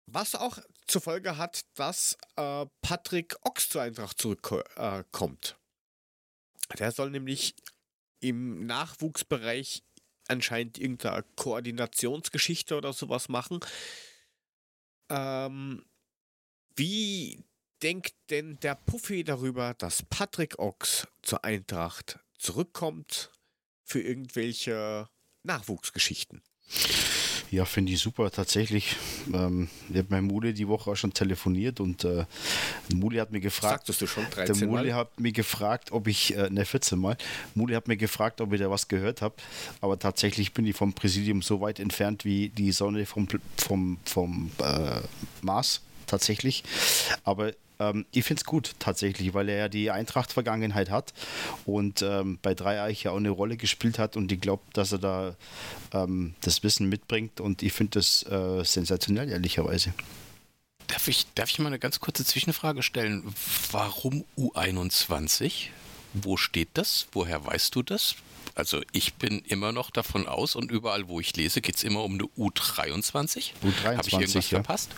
Was 0.05 0.35
auch 0.35 0.59
zur 0.87 1.01
Folge 1.01 1.37
hat, 1.37 1.65
dass 1.75 2.17
äh, 2.35 2.65
Patrick 2.81 3.35
Ochs 3.41 3.69
zur 3.69 3.81
Eintracht 3.81 4.21
zurückkommt. 4.21 5.57
Äh, 6.69 6.75
Der 6.77 6.91
soll 6.91 7.09
nämlich 7.09 7.55
im 8.19 8.65
Nachwuchsbereich 8.65 9.83
anscheinend 10.27 10.77
irgendeine 10.77 11.23
Koordinationsgeschichte 11.35 12.75
oder 12.75 12.93
sowas 12.93 13.29
machen. 13.29 13.59
Ähm, 15.09 15.85
wie 16.75 17.43
denkt 17.81 18.15
denn 18.29 18.59
der 18.61 18.75
Puffy 18.75 19.23
darüber, 19.23 19.73
dass 19.73 20.03
Patrick 20.03 20.57
Ochs 20.59 21.07
zur 21.21 21.43
Eintracht 21.43 22.19
zurückkommt 22.37 23.31
für 23.83 24.01
irgendwelche 24.01 25.09
Nachwuchsgeschichten? 25.43 26.41
Ja, 27.53 27.65
finde 27.65 27.91
ich 27.91 27.99
super, 27.99 28.31
tatsächlich. 28.31 28.95
Ähm, 29.31 29.69
ich 29.91 29.97
habe 29.99 30.07
mit 30.15 30.23
Mule 30.23 30.55
die 30.55 30.67
Woche 30.67 30.89
auch 30.89 30.95
schon 30.95 31.13
telefoniert 31.13 31.79
und 31.79 32.03
äh, 32.03 32.25
Mule 32.91 33.21
hat 33.21 33.31
mir 33.31 33.41
gefragt. 33.41 33.85
Sagtest 33.85 34.01
du 34.01 34.07
schon 34.07 34.25
13 34.31 34.57
Der 34.57 34.67
Mule 34.67 34.89
Mal? 34.89 34.95
hat 34.95 35.19
mir 35.19 35.31
gefragt, 35.33 35.91
ob 35.91 36.07
ich, 36.07 36.35
äh, 36.35 36.49
ne, 36.49 36.65
14 36.65 36.97
Mal. 36.97 37.15
Mule 37.53 37.75
hat 37.75 37.87
mir 37.87 37.95
gefragt, 37.95 38.41
ob 38.41 38.53
ich 38.53 38.59
da 38.59 38.71
was 38.71 38.87
gehört 38.87 39.21
habe. 39.21 39.35
Aber 39.81 39.99
tatsächlich 39.99 40.55
bin 40.55 40.65
ich 40.65 40.75
vom 40.75 40.93
Präsidium 40.93 41.43
so 41.43 41.61
weit 41.61 41.79
entfernt 41.79 42.25
wie 42.25 42.49
die 42.49 42.71
Sonne 42.71 43.05
vom, 43.05 43.27
vom, 43.55 43.99
vom 44.03 44.49
äh, 44.57 45.01
Mars, 45.43 45.81
tatsächlich. 46.07 46.63
Aber 47.23 47.51
ähm, 47.89 48.05
ich 48.11 48.25
finde 48.25 48.41
es 48.41 48.45
gut, 48.45 48.75
tatsächlich, 48.79 49.33
weil 49.33 49.49
er 49.49 49.57
ja 49.57 49.69
die 49.69 49.91
Eintracht-Vergangenheit 49.91 50.89
hat 50.89 51.13
und 51.65 52.01
ähm, 52.01 52.39
bei 52.41 52.53
Dreieich 52.53 53.03
ja 53.03 53.11
auch 53.11 53.17
eine 53.17 53.29
Rolle 53.29 53.57
gespielt 53.57 53.99
hat 53.99 54.17
und 54.17 54.31
ich 54.31 54.41
glaube, 54.41 54.63
dass 54.73 54.91
er 54.91 54.99
da 54.99 55.35
ähm, 55.93 56.35
das 56.41 56.63
Wissen 56.63 56.89
mitbringt 56.89 57.39
und 57.39 57.63
ich 57.63 57.73
finde 57.73 57.99
das 57.99 58.23
äh, 58.23 58.63
sensationell, 58.63 59.29
ehrlicherweise. 59.29 59.93
Darf 60.87 61.07
ich, 61.07 61.25
darf 61.33 61.49
ich 61.49 61.59
mal 61.59 61.67
eine 61.67 61.79
ganz 61.79 61.99
kurze 61.99 62.25
Zwischenfrage 62.25 62.83
stellen? 62.83 63.23
Warum 63.71 64.25
U21? 64.37 65.69
Wo 66.13 66.37
steht 66.37 66.69
das? 66.73 67.07
Woher 67.13 67.45
weißt 67.45 67.73
du 67.75 67.83
das? 67.83 68.15
Also 68.55 68.81
ich 68.91 69.15
bin 69.15 69.39
immer 69.47 69.71
noch 69.71 69.89
davon 69.89 70.27
aus 70.27 70.55
und 70.55 70.69
überall, 70.69 71.07
wo 71.07 71.19
ich 71.19 71.35
lese, 71.35 71.61
geht 71.61 71.77
es 71.77 71.83
immer 71.83 72.03
um 72.03 72.13
eine 72.13 72.23
U23. 72.37 73.53
U23, 73.63 73.97
Habe 73.97 74.07
ich 74.07 74.13
irgendwas 74.13 74.49
ja. 74.51 74.57
verpasst? 74.57 74.91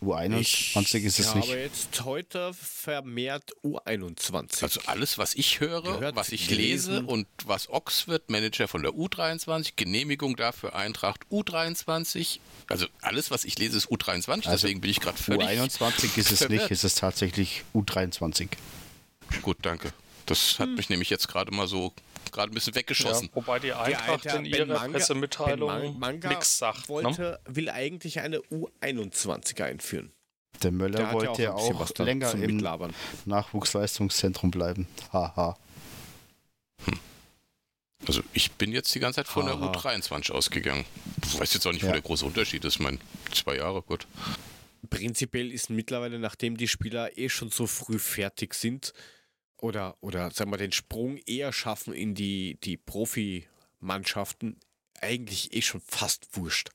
U21 0.00 0.98
ist 1.02 1.18
es 1.18 1.28
ich 1.28 1.34
nicht. 1.34 1.48
habe 1.48 1.60
jetzt 1.60 2.04
heute 2.04 2.52
vermehrt 2.54 3.52
U21. 3.62 4.62
Also 4.62 4.80
alles, 4.86 5.18
was 5.18 5.34
ich 5.34 5.60
höre, 5.60 5.82
Gehört, 5.82 6.16
was 6.16 6.30
ich 6.30 6.48
gelesen. 6.48 6.94
lese 6.94 7.06
und 7.06 7.26
was 7.44 7.68
wird, 8.06 8.30
Manager 8.30 8.68
von 8.68 8.82
der 8.82 8.92
U23, 8.92 9.72
Genehmigung 9.76 10.36
dafür 10.36 10.74
Eintracht 10.74 11.20
U23. 11.30 12.38
Also 12.68 12.86
alles, 13.00 13.30
was 13.30 13.44
ich 13.44 13.58
lese, 13.58 13.76
ist 13.78 13.88
U23, 13.88 14.50
deswegen 14.50 14.80
bin 14.80 14.90
ich 14.90 15.00
gerade 15.00 15.18
völlig 15.18 15.46
U21 15.48 16.18
ist 16.18 16.32
es 16.32 16.38
verwirrt. 16.38 16.62
nicht, 16.62 16.70
es 16.70 16.84
ist 16.84 16.98
tatsächlich 16.98 17.64
U23. 17.74 18.48
Gut, 19.42 19.58
danke. 19.62 19.92
Das 20.26 20.58
hat 20.58 20.70
mich 20.70 20.88
nämlich 20.88 21.10
jetzt 21.10 21.28
gerade 21.28 21.52
mal 21.52 21.66
so 21.68 21.92
gerade 22.34 22.52
ein 22.52 22.54
bisschen 22.54 22.72
Ja, 22.74 22.80
weggeschossen. 22.80 23.30
wobei 23.32 23.58
die 23.58 23.72
Eintracht 23.72 24.08
Alter 24.26 24.36
in 24.36 24.42
Ben 24.44 24.52
ihrer 24.52 24.66
Manga- 24.78 24.98
Pressemitteilung 24.98 25.98
nichts 25.98 26.58
sagt. 26.58 26.80
Ne? 26.80 26.88
wollte, 26.88 27.40
will 27.46 27.70
eigentlich 27.70 28.20
eine 28.20 28.38
U21 28.50 29.62
einführen. 29.62 30.12
Der 30.62 30.70
Möller 30.70 30.98
Der 30.98 31.12
wollte 31.12 31.42
ja 31.42 31.52
auch, 31.54 31.80
was 31.80 31.92
da 31.94 32.04
länger 32.04 32.30
im 32.32 32.40
Mitlabern. 32.40 32.94
Nachwuchsleistungszentrum 33.24 34.50
bleiben. 34.50 34.86
Haha. 35.12 35.56
Also 38.06 38.22
ich 38.34 38.52
bin 38.52 38.72
jetzt 38.72 38.94
die 38.94 39.00
ganze 39.00 39.16
Zeit 39.20 39.28
von 39.28 39.46
der 39.46 39.58
Haha. 39.58 39.72
U23 39.72 40.30
ausgegangen. 40.32 40.84
Ich 41.26 41.38
weiß 41.40 41.54
jetzt 41.54 41.66
auch 41.66 41.72
nicht, 41.72 41.82
wo 41.82 41.86
Ja. 41.86 41.92
der 41.94 42.02
große 42.02 42.24
Unterschied 42.26 42.64
ist. 42.64 42.74
Ich 42.74 42.80
meine, 42.80 42.98
zwei 43.32 43.56
Jahre, 43.56 43.80
gut. 43.82 44.06
Prinzipiell 44.90 45.50
ist 45.50 45.70
mittlerweile, 45.70 46.18
nachdem 46.18 46.56
die 46.58 46.68
Spieler 46.68 47.16
eh 47.16 47.28
schon 47.30 47.48
so 47.50 47.66
früh 47.66 47.98
fertig 47.98 48.52
sind 48.54 48.92
oder, 49.64 49.96
oder 50.02 50.30
sagen 50.30 50.50
wir 50.50 50.58
den 50.58 50.72
Sprung 50.72 51.16
eher 51.26 51.50
schaffen 51.50 51.94
in 51.94 52.14
die, 52.14 52.58
die 52.62 52.76
Profimannschaften, 52.76 54.60
eigentlich 55.00 55.54
eh 55.54 55.62
schon 55.62 55.80
fast 55.80 56.36
wurscht. 56.36 56.68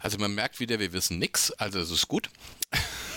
Also 0.00 0.16
man 0.16 0.34
merkt 0.34 0.60
wieder, 0.60 0.78
wir 0.78 0.94
wissen 0.94 1.18
nix, 1.18 1.50
also 1.50 1.78
es 1.78 1.90
ist 1.90 2.08
gut. 2.08 2.30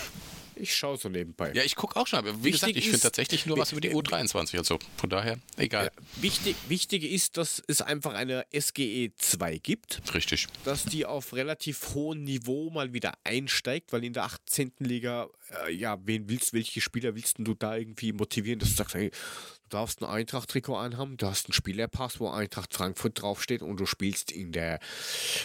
Ich 0.56 0.74
schaue 0.74 0.96
so 0.96 1.08
nebenbei. 1.08 1.52
Ja, 1.52 1.62
ich 1.62 1.76
gucke 1.76 1.96
auch 1.96 2.06
schon, 2.06 2.24
wie 2.24 2.44
Wichtig 2.44 2.52
gesagt, 2.52 2.76
ich 2.76 2.84
finde 2.84 3.00
tatsächlich 3.00 3.46
nur 3.46 3.58
was 3.58 3.72
über 3.72 3.80
die 3.80 3.90
U23. 3.90 4.58
Also 4.58 4.78
von 4.96 5.10
daher, 5.10 5.38
egal. 5.56 5.86
Ja, 5.94 6.22
wichtig, 6.22 6.56
wichtig 6.68 7.04
ist, 7.04 7.36
dass 7.36 7.62
es 7.66 7.82
einfach 7.82 8.14
eine 8.14 8.46
SGE 8.52 9.12
2 9.16 9.58
gibt, 9.58 10.02
Richtig. 10.14 10.46
dass 10.64 10.84
die 10.84 11.06
auf 11.06 11.34
relativ 11.34 11.94
hohem 11.94 12.24
Niveau 12.24 12.70
mal 12.70 12.92
wieder 12.92 13.14
einsteigt, 13.24 13.92
weil 13.92 14.04
in 14.04 14.12
der 14.12 14.24
18. 14.24 14.72
Liga, 14.78 15.28
äh, 15.66 15.72
ja, 15.72 15.98
wen 16.04 16.28
willst, 16.28 16.52
welche 16.52 16.80
Spieler 16.80 17.14
willst 17.14 17.36
du 17.38 17.54
da 17.54 17.76
irgendwie 17.76 18.12
motivieren, 18.12 18.58
dass 18.60 18.70
du 18.70 18.76
sagst, 18.76 18.94
hey, 18.94 19.10
du 19.10 19.68
darfst 19.70 20.02
ein 20.02 20.08
Eintracht-Trikot 20.08 20.76
anhaben, 20.76 21.16
du 21.16 21.26
hast 21.26 21.46
einen 21.46 21.54
Spielerpass, 21.54 22.20
wo 22.20 22.30
Eintracht 22.30 22.74
Frankfurt 22.74 23.20
draufsteht 23.20 23.62
und 23.62 23.78
du 23.78 23.86
spielst 23.86 24.30
in 24.30 24.52
der 24.52 24.78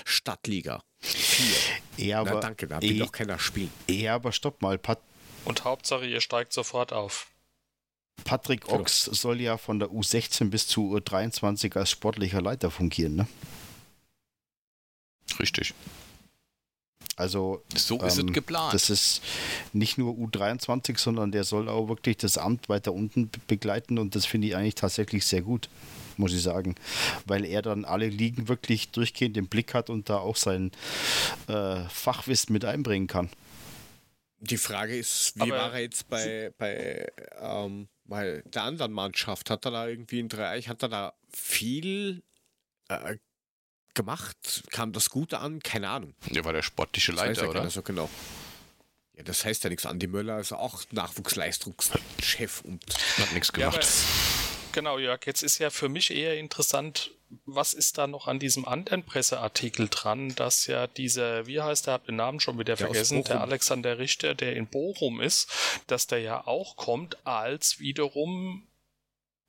Stadtliga 0.05 0.83
4. 1.01 1.55
Ja, 1.97 2.23
Na 2.23 2.31
aber, 2.31 2.39
danke, 2.41 2.67
da 2.67 2.81
will 2.81 2.99
doch 2.99 3.11
keiner 3.11 3.39
spielen. 3.39 3.71
eh, 3.87 4.07
aber 4.09 4.31
stopp 4.31 4.61
mal. 4.61 4.77
Pat 4.77 4.99
Und 5.45 5.63
Hauptsache, 5.63 6.05
ihr 6.05 6.21
steigt 6.21 6.53
sofort 6.53 6.91
auf. 6.93 7.27
Patrick 8.25 8.65
Genau. 8.65 8.81
Ochs 8.81 9.05
soll 9.05 9.39
ja 9.39 9.57
von 9.57 9.79
der 9.79 9.89
U16 9.89 10.49
bis 10.49 10.67
zu 10.67 10.93
U23 10.95 11.77
als 11.77 11.89
sportlicher 11.89 12.41
Leiter 12.41 12.69
fungieren. 12.69 13.15
Ne? 13.15 13.27
Richtig. 15.39 15.73
Also 17.15 17.63
So 17.75 18.01
ist 18.01 18.17
Ähm, 18.17 18.27
es 18.29 18.33
geplant. 18.33 18.73
das 18.73 18.89
ist 18.89 19.21
nicht 19.73 19.97
nur 19.97 20.13
U23, 20.15 20.97
sondern 20.97 21.31
der 21.31 21.43
soll 21.43 21.67
auch 21.67 21.89
wirklich 21.89 22.17
das 22.17 22.37
Amt 22.37 22.69
weiter 22.69 22.93
unten 22.93 23.29
be- 23.29 23.39
begleiten 23.47 23.97
und 23.97 24.15
das 24.15 24.25
finde 24.25 24.47
ich 24.47 24.55
eigentlich 24.55 24.75
tatsächlich 24.75 25.25
sehr 25.25 25.41
gut, 25.41 25.69
muss 26.17 26.33
ich 26.33 26.41
sagen, 26.41 26.75
weil 27.25 27.43
er 27.45 27.61
dann 27.61 27.83
alle 27.83 28.07
Ligen 28.07 28.47
wirklich 28.47 28.91
durchgehend 28.91 29.35
im 29.37 29.47
Blick 29.47 29.73
hat 29.73 29.89
und 29.89 30.09
da 30.09 30.17
auch 30.19 30.37
sein 30.37 30.71
äh, 31.47 31.81
Fachwissen 31.89 32.53
mit 32.53 32.63
einbringen 32.63 33.07
kann. 33.07 33.29
Die 34.41 34.57
Frage 34.57 34.97
ist, 34.97 35.35
wie 35.35 35.41
Aber- 35.41 35.51
war 35.57 35.73
er 35.73 35.81
jetzt 35.81 36.07
bei, 36.09 36.53
bei, 36.57 37.05
ähm, 37.41 37.89
bei 38.05 38.41
der 38.45 38.63
anderen 38.63 38.93
Mannschaft? 38.93 39.49
Hat 39.49 39.65
er 39.65 39.71
da 39.71 39.87
irgendwie 39.87 40.19
in 40.21 40.29
Dreieich, 40.29 40.69
hat 40.69 40.81
er 40.83 40.89
da 40.89 41.13
viel 41.29 42.23
äh, 42.87 43.17
gemacht? 43.95 44.63
Kam 44.71 44.93
das 44.93 45.09
gut 45.09 45.33
an? 45.33 45.59
Keine 45.61 45.89
Ahnung. 45.89 46.13
Der 46.29 46.45
war 46.45 46.53
der 46.53 46.61
sportliche 46.61 47.11
Das 47.11 47.21
weiß 47.21 47.27
Leiter, 47.37 47.43
ja 47.43 47.49
oder? 47.49 47.69
so 47.69 47.81
genau. 47.81 48.09
Ja, 49.15 49.23
das 49.23 49.43
heißt 49.43 49.63
ja 49.65 49.69
nichts. 49.69 49.85
Andi 49.85 50.07
Möller 50.07 50.39
ist 50.39 50.53
auch 50.53 50.83
Nachwuchsleistungschef 50.91 52.61
und 52.61 52.83
Hat 53.17 53.33
nichts 53.33 53.49
Ja, 53.57 53.69
gemacht. 53.69 53.77
aber, 53.77 54.71
genau, 54.71 54.97
Jörg, 54.99 55.25
jetzt 55.25 55.43
ist 55.43 55.57
ja 55.59 55.69
für 55.69 55.89
mich 55.89 56.11
eher 56.11 56.37
interessant, 56.37 57.11
was 57.45 57.73
ist 57.73 57.97
da 57.99 58.07
noch 58.07 58.27
an 58.27 58.39
diesem 58.39 58.65
anderen 58.67 59.03
Presseartikel 59.03 59.87
dran, 59.89 60.33
dass 60.35 60.65
ja 60.67 60.87
dieser, 60.87 61.45
wie 61.45 61.61
heißt 61.61 61.85
der, 61.87 61.93
hab 61.93 62.05
den 62.05 62.15
Namen 62.15 62.39
schon 62.39 62.57
wieder 62.57 62.75
Der 62.75 62.87
vergessen, 62.87 63.23
der. 63.23 63.41
Alexander 63.41 63.99
Richter, 63.99 64.33
der 64.33 64.55
in 64.55 64.65
Bochum 64.67 65.21
ist, 65.21 65.47
dass 65.87 66.07
der 66.07 66.19
ja 66.19 66.47
auch 66.47 66.75
kommt 66.75 67.17
als 67.27 67.79
wiederum 67.79 68.67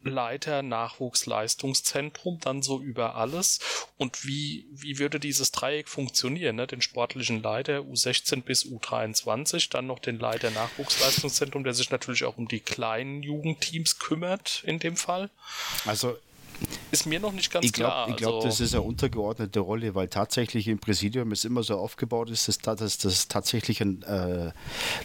Leiter 0.02 0.62
Nachwuchsleistungszentrum, 0.62 2.38
dann 2.40 2.62
so 2.62 2.80
über 2.80 3.16
alles. 3.16 3.58
Und 3.98 4.24
wie, 4.24 4.66
wie 4.72 4.98
würde 4.98 5.20
dieses 5.20 5.52
Dreieck 5.52 5.88
funktionieren? 5.88 6.56
Ne? 6.56 6.66
Den 6.66 6.82
sportlichen 6.82 7.42
Leiter 7.42 7.80
U16 7.80 8.42
bis 8.42 8.64
U23, 8.64 9.70
dann 9.70 9.86
noch 9.86 9.98
den 9.98 10.18
Leiter 10.18 10.50
Nachwuchsleistungszentrum, 10.50 11.64
der 11.64 11.74
sich 11.74 11.90
natürlich 11.90 12.24
auch 12.24 12.38
um 12.38 12.48
die 12.48 12.60
kleinen 12.60 13.22
Jugendteams 13.22 13.98
kümmert 13.98 14.62
in 14.64 14.78
dem 14.78 14.96
Fall. 14.96 15.30
Also 15.84 16.16
Ist 16.90 17.06
mir 17.06 17.20
noch 17.20 17.32
nicht 17.32 17.50
ganz 17.52 17.64
ich 17.64 17.72
glaube, 17.72 17.92
klar. 17.92 18.08
ich 18.10 18.16
glaub, 18.16 18.34
also, 18.36 18.48
das 18.48 18.60
ist 18.60 18.74
eine 18.74 18.82
untergeordnete 18.82 19.60
Rolle, 19.60 19.94
weil 19.94 20.08
tatsächlich 20.08 20.66
im 20.68 20.78
Präsidium 20.78 21.30
es 21.32 21.44
immer 21.44 21.62
so 21.62 21.76
aufgebaut 21.78 22.30
ist, 22.30 22.48
dass, 22.48 22.58
da- 22.58 22.74
dass 22.74 22.98
das 22.98 23.28
tatsächlich 23.28 23.80
ein 23.80 24.02
äh, 24.02 24.52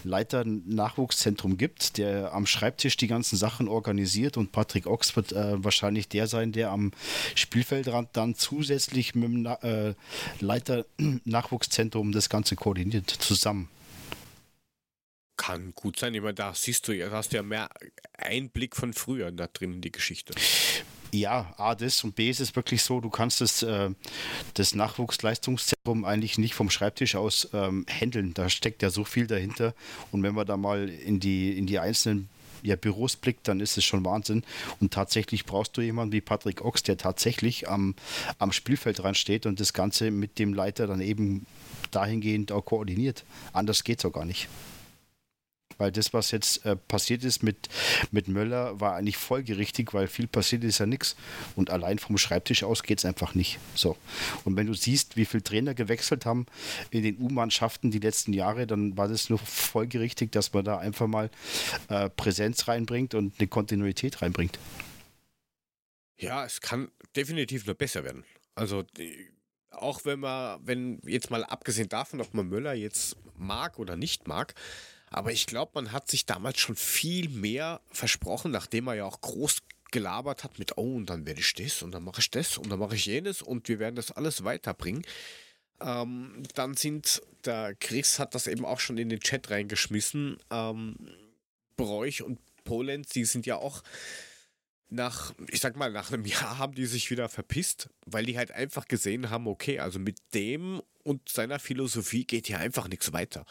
Leiter-Nachwuchszentrum 0.04 1.58
gibt, 1.58 1.98
der 1.98 2.34
am 2.34 2.46
Schreibtisch 2.46 2.98
die 2.98 3.08
ganzen 3.08 3.38
Sachen 3.38 3.68
organisiert 3.68 4.38
und 4.38 4.52
Patrick 4.52 4.88
Ochs 4.88 5.16
wird 5.16 5.32
äh, 5.32 5.64
wahrscheinlich 5.64 6.08
der 6.08 6.28
sein, 6.28 6.52
der 6.52 6.72
am 6.72 6.92
Spielfeldrand 7.36 8.10
dann 8.14 8.36
zusätzlich 8.36 9.14
mit 9.16 9.24
dem 9.26 9.42
Na 9.44 9.56
äh, 9.64 9.94
Leiter-Nachwuchszentrum 10.40 12.12
das 12.12 12.30
Ganze 12.30 12.56
koordiniert 12.56 13.10
zusammen. 13.10 13.70
kann 15.38 15.74
gut 15.76 16.00
sein. 16.00 16.14
Ich 16.16 16.22
meine, 16.22 16.34
da 16.34 16.54
siehst 16.54 16.88
du 16.88 16.94
ja, 16.94 17.10
da 17.10 17.18
hast 17.18 17.32
du 17.32 17.36
ja 17.38 17.44
mehr 17.44 17.70
Einblick 18.18 18.76
von 18.76 18.94
früher 18.94 19.32
da 19.32 19.48
drin 19.48 19.74
in 19.74 19.82
die 19.82 19.92
Geschichte. 19.92 20.34
Ja, 21.16 21.54
A, 21.58 21.76
das 21.76 22.04
und 22.04 22.16
B 22.16 22.30
ist 22.30 22.42
es 22.42 22.56
wirklich 22.58 22.84
so, 22.84 23.00
du 23.00 23.10
kannst 23.10 23.40
das, 23.40 23.64
äh, 23.64 23.90
das 24.54 24.76
Nachwuchsleistungszentrum 24.76 26.04
eigentlich 26.04 26.38
nicht 26.38 26.56
vom 26.56 26.70
Schreibtisch 26.70 27.16
aus 27.16 27.48
ähm, 27.54 27.86
handeln. 27.90 28.34
Da 28.34 28.50
steckt 28.50 28.82
ja 28.82 28.90
so 28.90 29.06
viel 29.06 29.26
dahinter. 29.26 29.74
Und 30.12 30.24
wenn 30.24 30.36
man 30.36 30.46
da 30.46 30.58
mal 30.58 30.90
in 30.90 31.22
die, 31.22 31.58
in 31.58 31.68
die 31.68 31.80
einzelnen 31.80 32.28
ja, 32.64 32.76
Büros 32.76 33.16
blickt, 33.16 33.48
dann 33.48 33.62
ist 33.62 33.78
es 33.78 33.86
schon 33.86 34.04
Wahnsinn. 34.04 34.44
Und 34.82 34.92
tatsächlich 34.92 35.46
brauchst 35.46 35.78
du 35.78 35.82
jemanden 35.82 36.12
wie 36.12 36.22
Patrick 36.22 36.66
Ochs, 36.66 36.84
der 36.84 36.98
tatsächlich 36.98 37.70
am, 37.70 37.96
am 38.38 38.52
Spielfeld 38.52 39.00
dran 39.00 39.16
steht 39.16 39.46
und 39.46 39.62
das 39.62 39.72
Ganze 39.72 40.12
mit 40.12 40.38
dem 40.38 40.54
Leiter 40.54 40.86
dann 40.86 41.00
eben 41.00 41.46
dahingehend 41.92 42.52
auch 42.52 42.66
koordiniert. 42.66 43.24
Anders 43.54 43.86
geht 43.86 44.00
es 44.00 44.06
auch 44.06 44.12
gar 44.12 44.26
nicht. 44.26 44.50
Weil 45.78 45.92
das, 45.92 46.14
was 46.14 46.32
jetzt 46.32 46.66
äh, 46.66 46.76
passiert 46.76 47.24
ist 47.24 47.44
mit, 47.44 47.70
mit 48.12 48.28
Möller, 48.28 48.80
war 48.80 48.96
eigentlich 48.96 49.18
folgerichtig, 49.18 49.94
weil 49.94 50.08
viel 50.08 50.28
passiert 50.28 50.64
ist 50.64 50.80
ja 50.80 50.86
nichts. 50.86 51.16
Und 51.56 51.70
allein 51.70 52.00
vom 52.00 52.18
Schreibtisch 52.18 52.64
aus 52.64 52.84
geht 52.84 53.00
es 53.00 53.06
einfach 53.06 53.36
nicht. 53.36 53.60
So. 53.74 53.98
Und 54.44 54.56
wenn 54.56 54.68
du 54.68 54.74
siehst, 54.74 55.18
wie 55.18 55.26
viele 55.26 55.44
Trainer 55.44 55.74
gewechselt 55.74 56.26
haben 56.26 56.46
in 56.92 57.04
den 57.04 57.18
U-Mannschaften 57.20 57.92
die 57.92 58.00
letzten 58.00 58.34
Jahre, 58.34 58.68
dann 58.68 58.98
war 58.98 59.08
das 59.08 59.30
nur 59.30 59.40
folgerichtig, 59.40 60.32
dass 60.32 60.54
man 60.54 60.66
da 60.66 60.78
einfach 60.78 61.08
mal 61.08 61.30
äh, 61.90 62.10
Präsenz 62.10 62.68
reinbringt 62.68 63.14
und 63.14 63.40
eine 63.40 63.48
Kontinuität 63.48 64.22
reinbringt. 64.22 64.60
Ja, 66.18 66.46
es 66.46 66.62
kann 66.62 66.90
definitiv 67.16 67.66
nur 67.66 67.76
besser 67.76 68.04
werden. 68.04 68.24
Also 68.56 68.86
auch 69.72 70.06
wenn 70.06 70.22
man, 70.22 70.60
wenn 70.66 71.02
jetzt 71.06 71.30
mal 71.30 71.44
abgesehen 71.44 71.90
davon, 71.90 72.22
ob 72.22 72.34
man 72.34 72.48
Möller 72.48 72.74
jetzt 72.74 73.18
mag 73.38 73.80
oder 73.80 73.96
nicht 73.96 74.28
mag, 74.28 74.54
aber 75.16 75.32
ich 75.32 75.46
glaube, 75.46 75.72
man 75.76 75.94
hat 75.94 76.10
sich 76.10 76.26
damals 76.26 76.60
schon 76.60 76.76
viel 76.76 77.30
mehr 77.30 77.80
versprochen, 77.90 78.52
nachdem 78.52 78.88
er 78.88 78.96
ja 78.96 79.06
auch 79.06 79.22
groß 79.22 79.60
gelabert 79.92 80.44
hat 80.44 80.60
mit, 80.60 80.78
oh, 80.78 80.96
und 80.96 81.06
dann 81.06 81.26
werde 81.26 81.40
ich 81.40 81.54
das 81.54 81.82
und 81.82 81.92
dann 81.92 82.04
mache 82.04 82.20
ich 82.20 82.30
das 82.32 82.58
und 82.58 82.70
dann 82.70 82.80
mache 82.80 82.96
ich 82.96 83.06
jenes 83.06 83.42
und 83.42 83.70
wir 83.70 83.80
werden 83.80 83.96
das 83.96 84.12
alles 84.12 84.44
weiterbringen. 84.44 85.06
Ähm, 85.80 86.44
dann 86.56 86.74
sind, 86.74 87.22
der 87.46 87.76
Chris 87.76 88.20
hat 88.20 88.36
das 88.36 88.48
eben 88.48 88.66
auch 88.66 88.82
schon 88.82 88.98
in 88.98 89.08
den 89.08 89.22
Chat 89.22 89.50
reingeschmissen, 89.50 90.38
ähm, 90.52 90.98
Bräuch 91.78 92.22
und 92.22 92.40
Polenz, 92.66 93.08
die 93.10 93.24
sind 93.24 93.46
ja 93.46 93.56
auch 93.56 93.84
nach, 94.90 95.34
ich 95.48 95.62
sag 95.62 95.78
mal, 95.78 95.94
nach 95.94 96.12
einem 96.12 96.26
Jahr 96.26 96.58
haben 96.58 96.76
die 96.76 96.88
sich 96.88 97.10
wieder 97.10 97.30
verpisst, 97.30 97.90
weil 98.06 98.26
die 98.26 98.38
halt 98.38 98.52
einfach 98.52 98.86
gesehen 98.90 99.30
haben, 99.30 99.48
okay, 99.48 99.80
also 99.80 99.98
mit 99.98 100.18
dem 100.34 100.82
und 101.04 101.30
seiner 101.30 101.60
Philosophie 101.60 102.26
geht 102.26 102.48
hier 102.48 102.60
einfach 102.60 102.90
nichts 102.90 103.14
weiter. 103.14 103.46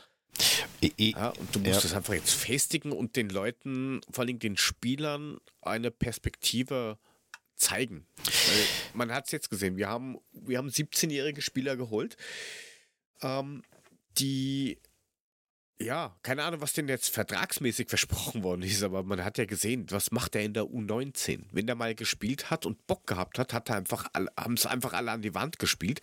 Ja, 0.98 1.30
und 1.30 1.54
du 1.54 1.60
musst 1.60 1.74
ja. 1.74 1.80
das 1.80 1.94
einfach 1.94 2.14
jetzt 2.14 2.32
festigen 2.32 2.92
und 2.92 3.16
den 3.16 3.30
Leuten, 3.30 4.00
vor 4.10 4.24
allem 4.24 4.38
den 4.38 4.56
Spielern, 4.56 5.38
eine 5.62 5.90
Perspektive 5.90 6.98
zeigen. 7.56 8.06
Weil 8.16 8.64
man 8.92 9.12
hat 9.12 9.26
es 9.26 9.32
jetzt 9.32 9.50
gesehen, 9.50 9.76
wir 9.76 9.88
haben, 9.88 10.18
wir 10.32 10.58
haben 10.58 10.68
17-jährige 10.68 11.40
Spieler 11.40 11.76
geholt, 11.76 12.16
ähm, 13.22 13.62
die 14.18 14.78
ja, 15.80 16.16
keine 16.22 16.44
Ahnung, 16.44 16.60
was 16.60 16.72
denn 16.72 16.88
jetzt 16.88 17.10
vertragsmäßig 17.10 17.88
versprochen 17.88 18.44
worden 18.44 18.62
ist, 18.62 18.82
aber 18.82 19.02
man 19.02 19.24
hat 19.24 19.38
ja 19.38 19.44
gesehen, 19.44 19.86
was 19.90 20.12
macht 20.12 20.36
er 20.36 20.42
in 20.42 20.54
der 20.54 20.64
U19? 20.64 21.46
Wenn 21.50 21.66
der 21.66 21.74
mal 21.74 21.94
gespielt 21.94 22.50
hat 22.50 22.64
und 22.64 22.86
Bock 22.86 23.06
gehabt 23.06 23.38
hat, 23.38 23.52
hat 23.52 23.70
er 23.70 23.76
einfach, 23.76 24.08
haben 24.14 24.54
es 24.54 24.66
einfach 24.66 24.92
alle 24.92 25.10
an 25.10 25.22
die 25.22 25.34
Wand 25.34 25.58
gespielt. 25.58 26.00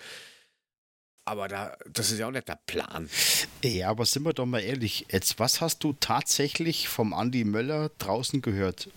Aber 1.25 1.47
da, 1.47 1.77
das 1.91 2.11
ist 2.11 2.19
ja 2.19 2.27
auch 2.27 2.31
nicht 2.31 2.47
der 2.47 2.59
Plan. 2.65 3.09
Ja, 3.63 3.89
aber 3.89 4.05
sind 4.05 4.23
wir 4.23 4.33
doch 4.33 4.45
mal 4.45 4.59
ehrlich, 4.59 5.05
jetzt, 5.11 5.39
was 5.39 5.61
hast 5.61 5.83
du 5.83 5.93
tatsächlich 5.99 6.87
vom 6.87 7.13
Andy 7.13 7.43
Möller 7.43 7.91
draußen 7.99 8.41
gehört? 8.41 8.89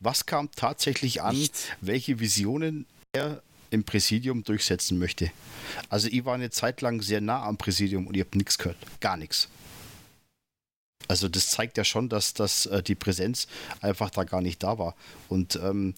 Was 0.00 0.26
kam 0.26 0.50
tatsächlich 0.50 1.22
an? 1.22 1.36
Nichts. 1.36 1.68
Welche 1.80 2.18
Visionen 2.20 2.86
er 3.12 3.42
im 3.70 3.84
Präsidium 3.84 4.44
durchsetzen 4.44 4.98
möchte? 4.98 5.30
Also, 5.88 6.08
ich 6.08 6.24
war 6.24 6.34
eine 6.34 6.50
Zeit 6.50 6.80
lang 6.80 7.00
sehr 7.02 7.20
nah 7.20 7.42
am 7.44 7.56
Präsidium 7.56 8.06
und 8.06 8.16
ihr 8.16 8.24
habt 8.24 8.34
nichts 8.34 8.58
gehört. 8.58 8.76
Gar 9.00 9.16
nichts. 9.16 9.48
Also 11.12 11.28
das 11.28 11.50
zeigt 11.50 11.76
ja 11.76 11.84
schon, 11.84 12.08
dass, 12.08 12.32
dass 12.32 12.64
äh, 12.64 12.82
die 12.82 12.94
Präsenz 12.94 13.46
einfach 13.82 14.08
da 14.08 14.24
gar 14.24 14.40
nicht 14.40 14.62
da 14.62 14.78
war. 14.78 14.94
Und 15.28 15.56
ähm, 15.62 15.92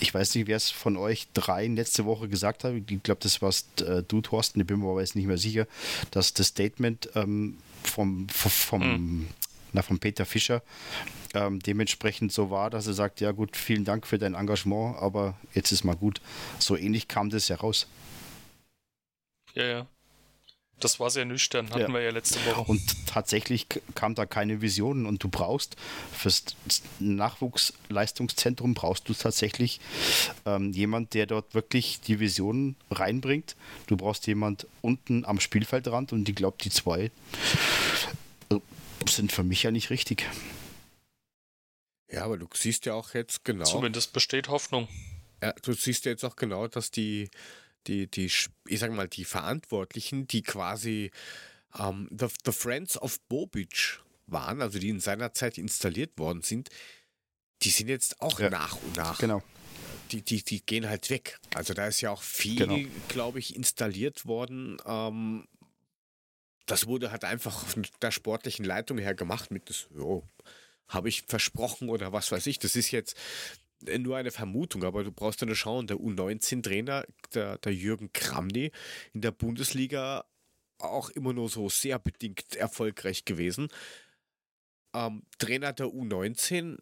ich 0.00 0.12
weiß 0.12 0.34
nicht, 0.34 0.48
wer 0.48 0.56
es 0.56 0.72
von 0.72 0.96
euch 0.96 1.28
drei 1.34 1.68
letzte 1.68 2.04
Woche 2.04 2.28
gesagt 2.28 2.64
hat. 2.64 2.74
Ich 2.74 3.02
glaube, 3.04 3.20
das 3.22 3.40
warst 3.40 3.82
äh, 3.82 4.02
du, 4.02 4.22
Thorsten, 4.22 4.60
ich 4.60 4.66
bin 4.66 4.80
mir 4.80 4.90
aber 4.90 5.02
jetzt 5.02 5.14
nicht 5.14 5.28
mehr 5.28 5.38
sicher, 5.38 5.68
dass 6.10 6.34
das 6.34 6.48
Statement 6.48 7.10
ähm, 7.14 7.58
vom, 7.84 8.28
vom, 8.28 8.80
mhm. 8.80 9.28
na, 9.72 9.82
von 9.82 10.00
Peter 10.00 10.26
Fischer 10.26 10.64
ähm, 11.32 11.60
dementsprechend 11.60 12.32
so 12.32 12.50
war, 12.50 12.68
dass 12.68 12.88
er 12.88 12.94
sagt, 12.94 13.20
ja 13.20 13.30
gut, 13.30 13.56
vielen 13.56 13.84
Dank 13.84 14.04
für 14.04 14.18
dein 14.18 14.34
Engagement, 14.34 14.96
aber 14.96 15.36
jetzt 15.54 15.70
ist 15.70 15.84
mal 15.84 15.94
gut. 15.94 16.20
So 16.58 16.76
ähnlich 16.76 17.06
kam 17.06 17.30
das 17.30 17.46
ja 17.46 17.54
raus. 17.54 17.86
Ja, 19.54 19.64
ja. 19.64 19.86
Das 20.80 21.00
war 21.00 21.08
sehr 21.08 21.24
nüchtern, 21.24 21.70
hatten 21.70 21.80
ja. 21.80 21.88
wir 21.88 22.02
ja 22.02 22.10
letzte 22.10 22.44
Woche. 22.44 22.70
Und 22.70 23.06
tatsächlich 23.06 23.66
kam 23.94 24.14
da 24.14 24.26
keine 24.26 24.60
Vision 24.60 25.06
und 25.06 25.22
du 25.22 25.28
brauchst 25.28 25.76
fürs 26.12 26.44
Nachwuchsleistungszentrum 26.98 28.74
brauchst 28.74 29.08
du 29.08 29.14
tatsächlich 29.14 29.80
ähm, 30.44 30.72
jemand, 30.72 31.14
der 31.14 31.24
dort 31.26 31.54
wirklich 31.54 32.00
die 32.00 32.20
Vision 32.20 32.76
reinbringt. 32.90 33.56
Du 33.86 33.96
brauchst 33.96 34.26
jemand 34.26 34.66
unten 34.82 35.24
am 35.24 35.40
Spielfeldrand 35.40 36.12
und 36.12 36.28
ich 36.28 36.34
glaube, 36.34 36.58
die 36.62 36.70
zwei 36.70 37.10
äh, 38.50 38.58
sind 39.08 39.32
für 39.32 39.44
mich 39.44 39.62
ja 39.62 39.70
nicht 39.70 39.88
richtig. 39.88 40.26
Ja, 42.12 42.24
aber 42.24 42.36
du 42.36 42.46
siehst 42.52 42.84
ja 42.84 42.92
auch 42.94 43.14
jetzt 43.14 43.44
genau. 43.44 43.64
Zumindest 43.64 44.12
besteht 44.12 44.48
Hoffnung. 44.48 44.88
Ja, 45.42 45.52
du 45.62 45.72
siehst 45.72 46.04
ja 46.04 46.12
jetzt 46.12 46.24
auch 46.24 46.36
genau, 46.36 46.68
dass 46.68 46.90
die 46.90 47.30
die, 47.86 48.10
die, 48.10 48.26
ich 48.26 48.78
sag 48.78 48.92
mal, 48.92 49.08
die 49.08 49.24
Verantwortlichen, 49.24 50.26
die 50.26 50.42
quasi 50.42 51.10
ähm, 51.78 52.08
the, 52.10 52.26
the 52.44 52.52
Friends 52.52 53.00
of 53.00 53.20
Bobic 53.28 54.00
waren, 54.26 54.60
also 54.60 54.78
die 54.78 54.88
in 54.88 55.00
seiner 55.00 55.32
Zeit 55.32 55.58
installiert 55.58 56.18
worden 56.18 56.42
sind, 56.42 56.68
die 57.62 57.70
sind 57.70 57.88
jetzt 57.88 58.20
auch 58.20 58.38
ja, 58.40 58.50
nach 58.50 58.76
und 58.76 58.96
nach. 58.96 59.18
Genau. 59.18 59.42
Die, 60.12 60.22
die, 60.22 60.42
die 60.42 60.64
gehen 60.64 60.88
halt 60.88 61.10
weg. 61.10 61.38
Also 61.54 61.74
da 61.74 61.86
ist 61.86 62.00
ja 62.00 62.10
auch 62.10 62.22
viel, 62.22 62.66
genau. 62.66 62.78
glaube 63.08 63.38
ich, 63.38 63.56
installiert 63.56 64.26
worden. 64.26 64.76
Ähm, 64.86 65.48
das 66.66 66.86
wurde 66.86 67.10
halt 67.10 67.24
einfach 67.24 67.66
von 67.66 67.86
der 68.02 68.10
sportlichen 68.10 68.64
Leitung 68.64 68.98
her 68.98 69.14
gemacht 69.14 69.50
mit 69.50 69.68
das, 69.68 69.86
jo, 69.96 70.22
habe 70.88 71.08
ich 71.08 71.22
versprochen 71.22 71.88
oder 71.88 72.12
was 72.12 72.30
weiß 72.30 72.46
ich. 72.46 72.58
Das 72.58 72.76
ist 72.76 72.90
jetzt, 72.90 73.16
nur 73.98 74.16
eine 74.16 74.30
Vermutung, 74.30 74.84
aber 74.84 75.04
du 75.04 75.12
brauchst 75.12 75.40
ja 75.40 75.46
nur 75.46 75.56
schauen, 75.56 75.86
der 75.86 75.96
U19-Trainer, 75.96 77.04
der, 77.34 77.58
der 77.58 77.74
Jürgen 77.74 78.12
Kramny, 78.12 78.72
in 79.12 79.20
der 79.20 79.32
Bundesliga 79.32 80.24
auch 80.78 81.10
immer 81.10 81.32
nur 81.32 81.48
so 81.48 81.68
sehr 81.68 81.98
bedingt 81.98 82.54
erfolgreich 82.56 83.24
gewesen. 83.24 83.68
Ähm, 84.94 85.22
Trainer 85.38 85.72
der 85.72 85.86
U19 85.86 86.78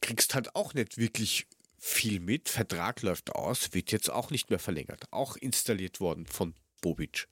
kriegst 0.00 0.34
halt 0.34 0.54
auch 0.54 0.74
nicht 0.74 0.98
wirklich 0.98 1.46
viel 1.78 2.20
mit. 2.20 2.48
Vertrag 2.48 3.02
läuft 3.02 3.30
aus, 3.30 3.74
wird 3.74 3.92
jetzt 3.92 4.10
auch 4.10 4.30
nicht 4.30 4.50
mehr 4.50 4.58
verlängert. 4.58 5.04
Auch 5.10 5.36
installiert 5.36 6.00
worden 6.00 6.26
von 6.26 6.54
Bobic. 6.80 7.28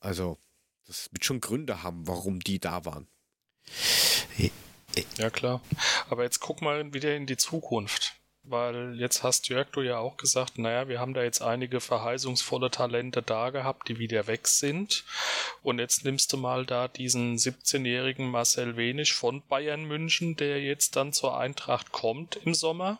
Also, 0.00 0.38
das 0.86 1.08
wird 1.12 1.24
schon 1.24 1.40
Gründe 1.40 1.82
haben, 1.82 2.06
warum 2.06 2.40
die 2.40 2.58
da 2.58 2.84
waren. 2.84 3.08
Ja, 5.18 5.30
klar. 5.30 5.60
Aber 6.08 6.24
jetzt 6.24 6.40
guck 6.40 6.62
mal 6.62 6.92
wieder 6.92 7.14
in 7.14 7.26
die 7.26 7.36
Zukunft. 7.36 8.20
Weil 8.42 8.98
jetzt 8.98 9.22
hast 9.22 9.48
Jörg 9.48 9.68
du 9.70 9.82
ja 9.82 9.98
auch 9.98 10.16
gesagt, 10.16 10.56
naja, 10.56 10.88
wir 10.88 10.98
haben 10.98 11.12
da 11.12 11.22
jetzt 11.22 11.42
einige 11.42 11.78
verheißungsvolle 11.80 12.70
Talente 12.70 13.22
da 13.22 13.50
gehabt, 13.50 13.88
die 13.88 13.98
wieder 13.98 14.26
weg 14.26 14.48
sind. 14.48 15.04
Und 15.62 15.78
jetzt 15.78 16.04
nimmst 16.04 16.32
du 16.32 16.38
mal 16.38 16.64
da 16.64 16.88
diesen 16.88 17.36
17-jährigen 17.36 18.30
Marcel 18.30 18.76
Wenig 18.76 19.12
von 19.12 19.42
Bayern 19.46 19.84
München, 19.84 20.36
der 20.36 20.62
jetzt 20.62 20.96
dann 20.96 21.12
zur 21.12 21.36
Eintracht 21.36 21.92
kommt 21.92 22.36
im 22.36 22.54
Sommer. 22.54 22.98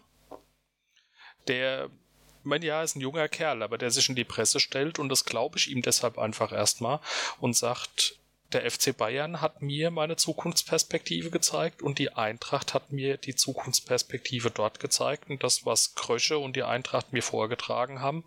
Der, 1.48 1.86
ich 1.86 2.44
meine, 2.44 2.66
ja, 2.66 2.82
ist 2.82 2.96
ein 2.96 3.00
junger 3.00 3.28
Kerl, 3.28 3.62
aber 3.62 3.78
der 3.78 3.90
sich 3.90 4.10
in 4.10 4.16
die 4.16 4.24
Presse 4.24 4.60
stellt 4.60 4.98
und 4.98 5.08
das 5.08 5.24
glaube 5.24 5.56
ich 5.56 5.70
ihm 5.70 5.80
deshalb 5.80 6.18
einfach 6.18 6.52
erstmal 6.52 7.00
und 7.40 7.56
sagt, 7.56 8.19
der 8.52 8.68
FC 8.68 8.96
Bayern 8.96 9.40
hat 9.40 9.62
mir 9.62 9.90
meine 9.90 10.16
Zukunftsperspektive 10.16 11.30
gezeigt 11.30 11.82
und 11.82 11.98
die 11.98 12.12
Eintracht 12.12 12.74
hat 12.74 12.92
mir 12.92 13.16
die 13.16 13.34
Zukunftsperspektive 13.34 14.50
dort 14.50 14.80
gezeigt 14.80 15.30
und 15.30 15.42
das, 15.42 15.64
was 15.64 15.94
Krösche 15.94 16.38
und 16.38 16.56
die 16.56 16.62
Eintracht 16.62 17.12
mir 17.12 17.22
vorgetragen 17.22 18.00
haben, 18.00 18.24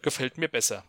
gefällt 0.00 0.38
mir 0.38 0.48
besser. 0.48 0.84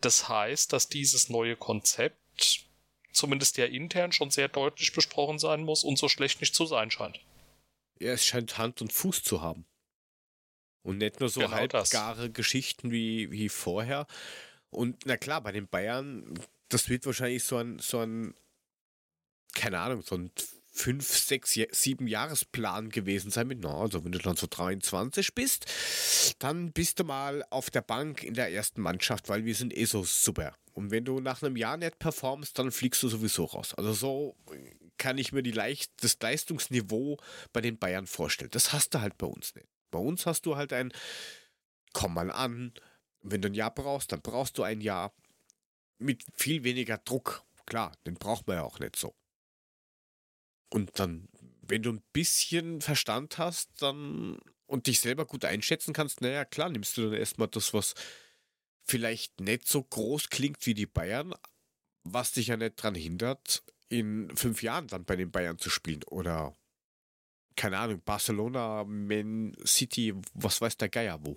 Das 0.00 0.28
heißt, 0.28 0.72
dass 0.72 0.88
dieses 0.88 1.28
neue 1.28 1.56
Konzept 1.56 2.64
zumindest 3.12 3.56
ja 3.58 3.66
intern 3.66 4.12
schon 4.12 4.30
sehr 4.30 4.48
deutlich 4.48 4.92
besprochen 4.92 5.38
sein 5.38 5.62
muss 5.62 5.84
und 5.84 5.98
so 5.98 6.08
schlecht 6.08 6.40
nicht 6.40 6.54
zu 6.54 6.66
sein 6.66 6.90
scheint. 6.90 7.20
Ja, 8.00 8.12
es 8.12 8.26
scheint 8.26 8.58
Hand 8.58 8.82
und 8.82 8.92
Fuß 8.92 9.22
zu 9.22 9.40
haben. 9.40 9.66
Und 10.82 10.98
nicht 10.98 11.20
nur 11.20 11.28
so 11.28 11.40
genau 11.40 11.52
halbgare 11.52 12.26
das. 12.26 12.34
Geschichten 12.34 12.90
wie, 12.90 13.30
wie 13.30 13.48
vorher. 13.48 14.06
Und 14.68 15.06
na 15.06 15.16
klar, 15.16 15.40
bei 15.40 15.52
den 15.52 15.68
Bayern 15.68 16.34
das 16.68 16.88
wird 16.88 17.06
wahrscheinlich 17.06 17.44
so 17.44 17.56
ein, 17.56 17.78
so 17.78 18.00
ein, 18.00 18.34
keine 19.54 19.78
Ahnung, 19.80 20.02
so 20.02 20.16
ein 20.16 20.30
fünf, 20.74 21.06
sechs, 21.06 21.56
sieben 21.70 22.08
Jahresplan 22.08 22.90
gewesen 22.90 23.30
sein 23.30 23.46
mit, 23.46 23.60
na, 23.60 23.74
also 23.76 24.04
wenn 24.04 24.10
du 24.10 24.18
dann 24.18 24.36
so 24.36 24.48
23 24.50 25.34
bist, 25.34 25.66
dann 26.40 26.72
bist 26.72 26.98
du 26.98 27.04
mal 27.04 27.44
auf 27.50 27.70
der 27.70 27.82
Bank 27.82 28.24
in 28.24 28.34
der 28.34 28.50
ersten 28.50 28.80
Mannschaft, 28.80 29.28
weil 29.28 29.44
wir 29.44 29.54
sind 29.54 29.76
eh 29.76 29.84
so 29.84 30.02
super. 30.02 30.52
Und 30.72 30.90
wenn 30.90 31.04
du 31.04 31.20
nach 31.20 31.42
einem 31.42 31.56
Jahr 31.56 31.76
nicht 31.76 32.00
performst, 32.00 32.58
dann 32.58 32.72
fliegst 32.72 33.00
du 33.04 33.08
sowieso 33.08 33.44
raus. 33.44 33.72
Also 33.74 33.92
so 33.92 34.36
kann 34.98 35.16
ich 35.16 35.32
mir 35.32 35.44
die 35.44 35.52
Leicht, 35.52 35.92
das 36.02 36.18
Leistungsniveau 36.20 37.18
bei 37.52 37.60
den 37.60 37.78
Bayern 37.78 38.08
vorstellen. 38.08 38.50
Das 38.50 38.72
hast 38.72 38.94
du 38.94 39.00
halt 39.00 39.16
bei 39.16 39.26
uns 39.26 39.54
nicht. 39.54 39.68
Bei 39.92 40.00
uns 40.00 40.26
hast 40.26 40.44
du 40.44 40.56
halt 40.56 40.72
ein, 40.72 40.92
komm 41.92 42.14
mal 42.14 42.32
an, 42.32 42.72
wenn 43.22 43.40
du 43.40 43.48
ein 43.48 43.54
Jahr 43.54 43.72
brauchst, 43.72 44.10
dann 44.10 44.22
brauchst 44.22 44.58
du 44.58 44.64
ein 44.64 44.80
Jahr 44.80 45.14
mit 45.98 46.24
viel 46.34 46.64
weniger 46.64 46.98
Druck. 46.98 47.44
Klar, 47.66 47.92
den 48.06 48.14
braucht 48.14 48.46
man 48.46 48.56
ja 48.56 48.62
auch 48.62 48.78
nicht 48.78 48.96
so. 48.96 49.14
Und 50.70 50.98
dann, 50.98 51.28
wenn 51.62 51.82
du 51.82 51.92
ein 51.92 52.02
bisschen 52.12 52.80
Verstand 52.80 53.38
hast, 53.38 53.70
dann 53.80 54.38
und 54.66 54.86
dich 54.86 55.00
selber 55.00 55.26
gut 55.26 55.44
einschätzen 55.44 55.92
kannst, 55.92 56.20
naja, 56.20 56.44
klar, 56.44 56.68
nimmst 56.68 56.96
du 56.96 57.02
dann 57.02 57.18
erstmal 57.18 57.48
das, 57.48 57.74
was 57.74 57.94
vielleicht 58.84 59.40
nicht 59.40 59.68
so 59.68 59.82
groß 59.82 60.30
klingt 60.30 60.64
wie 60.66 60.74
die 60.74 60.86
Bayern, 60.86 61.34
was 62.02 62.32
dich 62.32 62.48
ja 62.48 62.56
nicht 62.56 62.78
daran 62.78 62.94
hindert, 62.94 63.62
in 63.88 64.34
fünf 64.36 64.62
Jahren 64.62 64.88
dann 64.88 65.04
bei 65.04 65.16
den 65.16 65.30
Bayern 65.30 65.58
zu 65.58 65.70
spielen. 65.70 66.02
Oder, 66.04 66.54
keine 67.56 67.78
Ahnung, 67.78 68.02
Barcelona, 68.04 68.84
Man 68.84 69.54
City, 69.64 70.14
was 70.34 70.60
weiß 70.60 70.76
der 70.76 70.88
Geier 70.88 71.24
wo. 71.24 71.36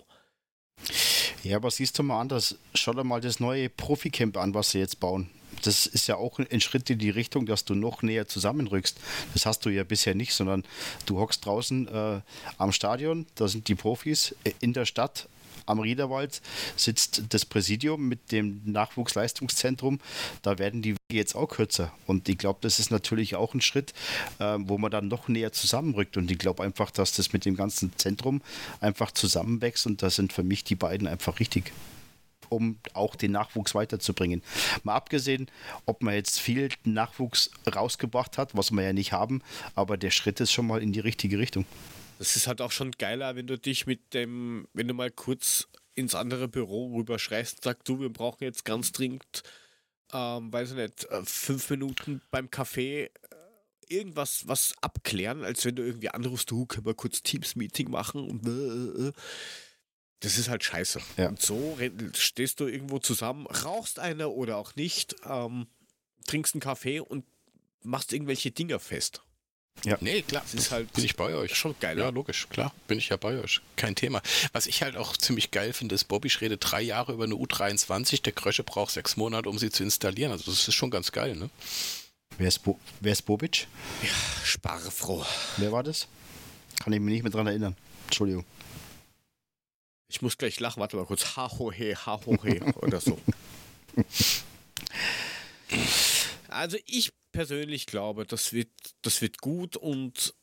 Ja, 1.44 1.58
aber 1.58 1.72
siehst 1.72 1.98
du 2.00 2.04
mal 2.04 2.20
anders. 2.20 2.56
Schau 2.74 2.94
dir 2.94 3.04
mal 3.04 3.22
das 3.22 3.40
neue 3.40 3.70
Profi-Camp 3.70 4.38
an, 4.38 4.54
was 4.54 4.72
sie 4.72 4.80
jetzt 4.80 5.00
bauen. 5.00 5.30
Das 5.64 5.86
ist 5.86 6.08
ja 6.08 6.18
auch 6.18 6.40
ein 6.40 6.62
Schritt 6.62 6.90
in 6.90 7.00
die 7.00 7.10
Richtung, 7.10 7.46
dass 7.46 7.66
du 7.66 7.74
noch 7.74 8.04
näher 8.04 8.28
zusammenrückst. 8.28 9.00
Das 9.34 9.46
hast 9.46 9.66
du 9.66 9.70
ja 9.70 9.84
bisher 9.84 10.14
nicht, 10.14 10.34
sondern 10.34 10.64
du 11.06 11.20
hockst 11.20 11.46
draußen 11.46 11.88
äh, 11.88 12.22
am 12.58 12.72
Stadion, 12.72 13.26
da 13.36 13.48
sind 13.48 13.68
die 13.68 13.76
Profis 13.76 14.36
äh, 14.44 14.54
in 14.60 14.74
der 14.74 14.86
Stadt 14.86 15.28
am 15.68 15.80
Riederwald 15.80 16.42
sitzt 16.76 17.24
das 17.30 17.46
Präsidium 17.46 18.08
mit 18.08 18.32
dem 18.32 18.62
Nachwuchsleistungszentrum. 18.66 20.00
Da 20.42 20.58
werden 20.58 20.82
die 20.82 20.94
Wege 20.94 21.20
jetzt 21.20 21.36
auch 21.36 21.48
kürzer. 21.48 21.92
Und 22.08 22.28
ich 22.30 22.38
glaube, 22.38 22.60
das 22.62 22.80
ist 22.80 22.90
natürlich 22.90 23.36
auch 23.36 23.54
ein 23.54 23.62
Schritt, 23.62 23.94
äh, 24.40 24.58
wo 24.60 24.78
man 24.78 24.92
dann 24.92 25.08
noch 25.08 25.28
näher 25.28 25.52
zusammenrückt. 25.52 26.18
Und 26.18 26.32
ich 26.32 26.38
glaube 26.38 26.64
einfach, 26.64 26.92
dass 26.92 27.12
das 27.14 27.34
mit 27.34 27.46
dem 27.46 27.56
ganzen 27.56 27.92
Zentrum 27.98 28.42
einfach 28.82 29.12
zusammenwächst. 29.12 29.86
Und 29.86 30.02
da 30.02 30.10
sind 30.10 30.34
für 30.34 30.44
mich 30.44 30.64
die 30.64 30.76
beiden 30.76 31.08
einfach 31.08 31.40
richtig 31.40 31.72
um 32.50 32.78
auch 32.94 33.16
den 33.16 33.32
Nachwuchs 33.32 33.76
weiterzubringen. 33.76 34.42
Mal 34.84 34.96
abgesehen, 34.96 35.48
ob 35.86 36.02
man 36.02 36.14
jetzt 36.14 36.40
viel 36.40 36.70
Nachwuchs 36.86 37.52
rausgebracht 37.74 38.38
hat, 38.38 38.56
was 38.56 38.72
wir 38.72 38.84
ja 38.84 38.94
nicht 38.94 39.12
haben, 39.12 39.42
aber 39.76 39.98
der 39.98 40.12
Schritt 40.12 40.40
ist 40.40 40.54
schon 40.54 40.68
mal 40.68 40.82
in 40.82 40.94
die 40.94 41.02
richtige 41.02 41.40
Richtung. 41.40 41.66
Das 42.18 42.36
ist 42.36 42.48
halt 42.48 42.62
auch 42.62 42.72
schon 42.72 42.92
geiler, 42.92 43.36
wenn 43.36 43.48
du 43.48 43.58
dich 43.58 43.86
mit 43.86 44.14
dem, 44.14 44.68
wenn 44.74 44.88
du 44.88 44.94
mal 44.94 45.12
kurz 45.12 45.68
ins 45.96 46.16
andere 46.16 46.48
Büro 46.48 46.96
rüber 46.96 47.20
schreist 47.20 47.58
und 47.58 47.64
sagst, 47.64 47.88
du, 47.88 48.00
wir 48.00 48.10
brauchen 48.10 48.44
jetzt 48.44 48.66
ganz 48.66 48.92
dringend, 48.92 49.44
ähm, 50.14 50.52
weiß 50.54 50.72
ich 50.72 50.78
nicht, 50.78 51.06
äh, 51.06 51.22
fünf 51.26 51.70
Minuten 51.70 52.22
beim 52.32 52.52
Kaffee 52.52 53.06
äh, 53.06 53.10
irgendwas 53.88 54.48
was 54.48 54.76
abklären, 54.82 55.44
als 55.44 55.66
wenn 55.66 55.76
du 55.76 55.84
irgendwie 55.84 56.10
anrufst, 56.10 56.52
du, 56.52 56.66
können 56.66 56.86
wir 56.86 56.94
kurz 56.94 57.24
Teams-Meeting 57.24 57.90
machen 57.90 58.30
und 58.30 58.48
äh, 58.48 59.12
das 60.20 60.38
ist 60.38 60.50
halt 60.50 60.64
scheiße. 60.64 61.00
Ja. 61.18 61.30
Und 61.30 61.42
so 61.42 61.78
stehst 62.16 62.60
du 62.60 62.68
irgendwo 62.68 63.00
zusammen, 63.00 63.46
rauchst 63.48 64.00
eine 64.00 64.30
oder 64.30 64.58
auch 64.58 64.76
nicht, 64.76 65.16
ähm, 65.26 65.68
trinkst 66.26 66.56
einen 66.56 66.62
Kaffee 66.62 67.00
und 67.00 67.26
machst 67.84 68.14
irgendwelche 68.14 68.52
Dinger 68.52 68.80
fest. 68.80 69.22
Ja. 69.84 69.98
Nee, 70.02 70.22
klar. 70.22 70.42
Das 70.44 70.54
ist 70.54 70.72
halt 70.72 70.92
bin 70.94 71.06
ich 71.06 71.16
bei 71.16 71.34
euch. 71.34 71.56
Schon 71.56 71.76
geil. 71.80 71.98
Ja, 71.98 72.10
logisch, 72.10 72.48
klar. 72.50 72.74
Bin 72.88 72.98
ich 72.98 73.10
ja 73.10 73.18
bei 73.18 73.40
euch. 73.40 73.62
Kein 73.76 73.96
Thema. 73.96 74.22
Was 74.52 74.68
ich 74.68 74.84
halt 74.84 74.98
auch 74.98 75.16
ziemlich 75.16 75.52
geil 75.52 75.74
finde, 75.74 75.96
ist, 75.96 76.06
Bobby 76.06 76.30
redet 76.42 76.62
drei 76.64 76.82
Jahre 76.82 77.14
über 77.14 77.24
eine 77.24 77.36
U23. 77.36 78.22
Der 78.24 78.34
Krösche 78.34 78.64
braucht 78.64 78.92
sechs 78.92 79.18
Monate, 79.18 79.50
um 79.50 79.58
sie 79.58 79.70
zu 79.70 79.84
installieren. 79.84 80.32
Also, 80.32 80.52
das 80.52 80.68
ist 80.68 80.76
schon 80.76 80.92
ganz 80.92 81.12
geil, 81.12 81.36
ne? 81.36 81.50
Wer 82.38 82.48
ist, 82.48 82.60
Bo 82.60 82.80
Wer 83.00 83.14
ist 83.14 83.24
Bobic? 83.24 83.68
Ja, 84.04 84.10
spare 84.44 84.92
froh. 84.92 85.26
Wer 85.58 85.72
war 85.72 85.84
das? 85.84 86.08
Kann 86.84 86.94
ich 86.94 87.00
mich 87.00 87.14
nicht 87.14 87.24
mehr 87.24 87.32
dran 87.32 87.48
erinnern. 87.48 87.76
Entschuldigung. 88.06 88.46
Ich 90.10 90.22
muss 90.22 90.38
gleich 90.38 90.60
lachen. 90.60 90.80
Warte 90.80 90.98
mal 90.98 91.06
kurz. 91.06 91.36
Ha, 91.36 91.50
ho, 91.58 91.72
he, 91.72 91.96
ha, 91.96 92.20
ho, 92.26 92.38
he. 92.44 92.62
oder 92.82 93.02
so. 93.02 93.18
Also, 96.48 96.78
ich 96.86 97.14
persönlich 97.32 97.86
glaube, 97.86 98.26
das 98.26 98.54
wird, 98.54 98.72
das 99.02 99.22
wird 99.22 99.40
gut 99.40 99.78
und 99.78 100.34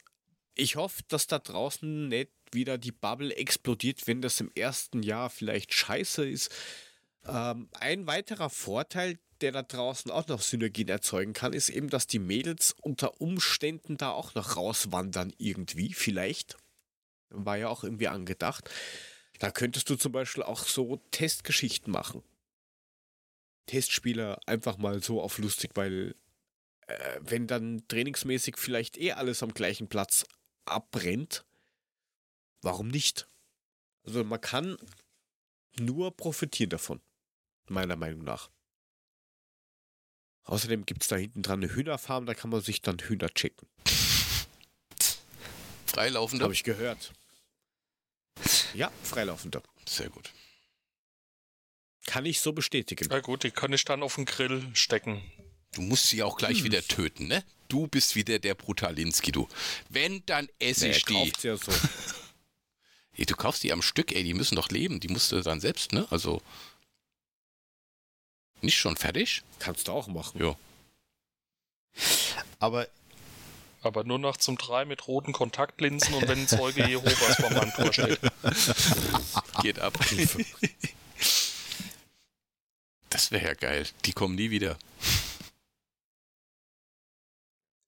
ich 0.55 0.76
hoffe, 0.76 1.02
dass 1.09 1.26
da 1.26 1.39
draußen 1.39 2.09
nicht 2.09 2.31
wieder 2.52 2.78
die 2.78 2.93
Bubble 2.93 3.35
explodiert, 3.35 4.06
wenn 4.06 4.22
das 4.22 4.40
im 4.40 4.51
ersten 4.55 5.02
Jahr 5.02 5.31
vielleicht 5.31 5.74
scheiße 5.74 6.28
ist. 6.28 6.51
Ähm, 7.26 7.68
ein 7.72 8.06
weiterer 8.06 8.51
Vorteil, 8.51 9.18
der 9.40 9.52
da 9.52 9.62
draußen 9.62 10.10
auch 10.10 10.28
noch 10.28 10.40
Synergien 10.40 10.89
erzeugen 10.89 11.32
kann, 11.32 11.52
ist 11.52 11.68
eben, 11.68 11.90
dass 11.90 12.06
die 12.06 12.18
Mädels 12.18 12.74
unter 12.81 13.20
Umständen 13.20 13.97
da 13.97 14.10
auch 14.10 14.35
noch 14.35 14.56
rauswandern 14.56 15.32
irgendwie, 15.39 15.93
vielleicht. 15.93 16.56
War 17.31 17.56
ja 17.56 17.68
auch 17.68 17.82
irgendwie 17.82 18.09
angedacht. 18.09 18.70
Da 19.40 19.51
könntest 19.51 19.90
du 19.90 19.97
zum 19.97 20.12
Beispiel 20.12 20.44
auch 20.44 20.64
so 20.64 21.02
Testgeschichten 21.10 21.93
machen. 21.93 22.22
Testspieler 23.66 24.39
einfach 24.47 24.77
mal 24.77 25.03
so 25.03 25.20
auf 25.20 25.39
lustig, 25.39 25.73
weil 25.74 26.15
äh, 26.86 27.20
wenn 27.20 27.47
dann 27.47 27.86
trainingsmäßig 27.89 28.57
vielleicht 28.59 28.97
eh 28.97 29.12
alles 29.12 29.43
am 29.43 29.55
gleichen 29.55 29.89
Platz 29.89 30.24
abbrennt, 30.65 31.45
warum 32.62 32.89
nicht? 32.89 33.28
Also 34.05 34.24
man 34.24 34.41
kann 34.41 34.77
nur 35.78 36.16
profitieren 36.16 36.70
davon, 36.70 37.01
meiner 37.69 37.97
Meinung 37.97 38.24
nach. 38.24 38.51
Außerdem 40.45 40.85
gibt 40.85 41.03
es 41.03 41.09
da 41.09 41.16
hinten 41.16 41.43
dran 41.43 41.62
eine 41.62 41.74
Hühnerfarm, 41.74 42.27
da 42.27 42.35
kann 42.35 42.51
man 42.51 42.61
sich 42.61 42.82
dann 42.82 42.99
Hühner 42.99 43.31
checken. 43.31 43.66
Freilaufende? 45.86 46.45
Habe 46.45 46.53
ich 46.53 46.65
gehört. 46.65 47.12
Ja, 48.74 48.93
Freilaufende. 49.03 49.62
Sehr 49.86 50.11
gut. 50.11 50.32
Kann 52.06 52.26
ich 52.26 52.40
so 52.40 52.52
bestätigen. 52.52 53.06
Na 53.10 53.20
gut, 53.20 53.44
die 53.44 53.51
kann 53.51 53.72
ich 53.72 53.85
dann 53.85 54.02
auf 54.02 54.16
den 54.16 54.26
Grill 54.26 54.68
stecken. 54.74 55.22
Du 55.72 55.82
musst 55.82 56.09
sie 56.09 56.22
auch 56.22 56.36
gleich 56.36 56.59
hm. 56.59 56.64
wieder 56.64 56.82
töten, 56.82 57.26
ne? 57.26 57.43
Du 57.68 57.86
bist 57.86 58.14
wieder 58.14 58.39
der 58.39 58.55
Brutalinski, 58.55 59.32
du. 59.32 59.48
Wenn, 59.89 60.24
dann 60.26 60.48
esse 60.59 60.89
ich 60.89 61.05
die. 61.05 61.32
Ja 61.43 61.56
so. 61.56 61.72
ey, 63.16 63.26
du 63.26 63.35
kaufst 63.35 63.62
die 63.62 63.72
am 63.72 63.82
Stück, 63.82 64.12
ey, 64.12 64.22
die 64.22 64.35
müssen 64.35 64.56
doch 64.56 64.68
leben. 64.68 65.01
Die 65.01 65.09
musst 65.09 65.32
du 65.32 65.40
dann 65.40 65.60
selbst, 65.60 65.93
ne? 65.93 66.06
Also. 66.10 66.43
Nicht 68.60 68.78
schon 68.78 68.97
fertig? 68.97 69.43
Kannst 69.59 69.89
du 69.89 69.93
auch 69.93 70.06
machen. 70.06 70.40
Ja. 70.40 70.56
Aber. 72.59 72.86
Aber 73.82 74.05
nur 74.05 74.18
noch 74.18 74.39
zum 74.39 74.56
drei 74.56 74.86
mit 74.86 75.09
roten 75.09 75.32
Kontaktlinsen 75.32 76.14
und 76.14 76.26
wenn 76.26 76.39
ein 76.39 76.48
Zeuge 76.48 76.86
Jehovas 76.89 77.36
vor 77.36 77.51
meinem 77.51 77.70
Tor 77.72 77.93
steht. 77.93 78.18
Geht 79.62 79.78
ab. 79.78 79.98
Das 83.15 83.31
wäre 83.31 83.47
ja 83.47 83.55
geil. 83.55 83.86
Die 84.07 84.12
kommen 84.12 84.35
nie 84.35 84.51
wieder. 84.51 84.77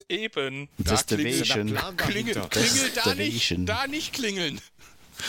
Eben. 0.07 0.69
Da 0.77 0.95
klingelt, 1.03 1.49
klingelt, 1.97 2.49
klingelt 2.49 2.97
da 2.97 3.13
nicht, 3.13 3.55
da 3.65 3.87
nicht 3.87 4.13
klingeln. 4.13 4.61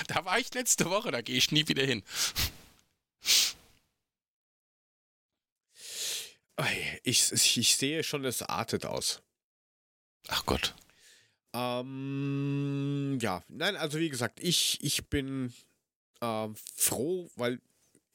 Da 0.06 0.24
war 0.24 0.38
ich 0.38 0.54
letzte 0.54 0.88
Woche, 0.88 1.10
da 1.10 1.20
gehe 1.20 1.36
ich 1.36 1.50
nie 1.50 1.66
wieder 1.66 1.84
hin. 1.84 2.04
Ich, 7.02 7.32
ich 7.32 7.76
sehe 7.76 8.04
schon, 8.04 8.24
es 8.24 8.42
artet 8.42 8.86
aus. 8.86 9.20
Ach 10.28 10.46
Gott. 10.46 10.76
Ähm, 11.52 13.18
ja, 13.20 13.42
nein, 13.48 13.74
also 13.74 13.98
wie 13.98 14.10
gesagt, 14.10 14.38
ich, 14.38 14.78
ich 14.80 15.08
bin 15.08 15.52
äh, 16.20 16.48
froh, 16.76 17.28
weil 17.34 17.60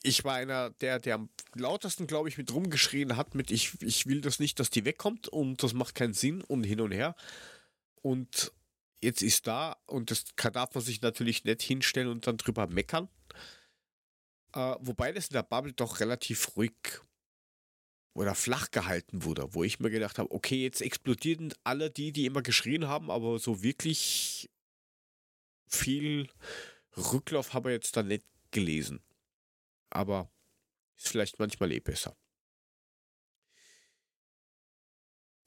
ich 0.03 0.25
war 0.25 0.35
einer, 0.35 0.69
der, 0.69 0.99
der 0.99 1.15
am 1.15 1.29
lautesten, 1.55 2.07
glaube 2.07 2.27
ich, 2.27 2.37
mit 2.37 2.53
rumgeschrien 2.53 3.15
hat, 3.15 3.35
mit 3.35 3.49
ich, 3.51 3.81
ich 3.81 4.05
will 4.05 4.19
das 4.19 4.37
nicht, 4.39 4.59
dass 4.59 4.69
die 4.69 4.83
wegkommt 4.85 5.29
und 5.29 5.63
das 5.63 5.73
macht 5.73 5.95
keinen 5.95 6.13
Sinn 6.13 6.41
und 6.41 6.65
hin 6.65 6.81
und 6.81 6.91
her. 6.91 7.15
Und 8.01 8.51
jetzt 9.01 9.21
ist 9.21 9.47
da 9.47 9.77
und 9.87 10.11
das 10.11 10.25
darf 10.35 10.75
man 10.75 10.83
sich 10.83 11.01
natürlich 11.01 11.45
nicht 11.45 11.61
hinstellen 11.61 12.09
und 12.09 12.27
dann 12.27 12.37
drüber 12.37 12.67
meckern. 12.67 13.07
Äh, 14.53 14.75
wobei 14.81 15.13
das 15.13 15.27
in 15.27 15.35
der 15.35 15.43
Bubble 15.43 15.71
doch 15.71 16.01
relativ 16.01 16.57
ruhig 16.57 16.73
oder 18.13 18.35
flach 18.35 18.71
gehalten 18.71 19.23
wurde, 19.23 19.53
wo 19.53 19.63
ich 19.63 19.79
mir 19.79 19.89
gedacht 19.89 20.19
habe, 20.19 20.31
okay, 20.31 20.61
jetzt 20.61 20.81
explodieren 20.81 21.53
alle 21.63 21.89
die, 21.89 22.11
die 22.11 22.25
immer 22.25 22.41
geschrien 22.41 22.87
haben, 22.87 23.09
aber 23.09 23.39
so 23.39 23.63
wirklich 23.63 24.49
viel 25.65 26.29
Rücklauf 26.97 27.53
habe 27.53 27.71
ich 27.71 27.75
jetzt 27.75 27.95
da 27.95 28.03
nicht 28.03 28.25
gelesen 28.51 29.01
aber 29.93 30.29
ist 30.97 31.09
vielleicht 31.09 31.37
manchmal 31.39 31.71
eh 31.71 31.79
besser. 31.79 32.15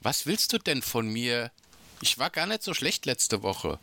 Was 0.03 0.27
willst 0.27 0.53
du 0.53 0.59
denn 0.59 0.83
von 0.83 1.09
mir? 1.09 1.53
Ich 2.01 2.19
war 2.19 2.31
gar 2.31 2.47
nicht 2.47 2.63
so 2.63 2.75
schlecht 2.75 3.07
letzte 3.07 3.43
Woche. 3.43 3.79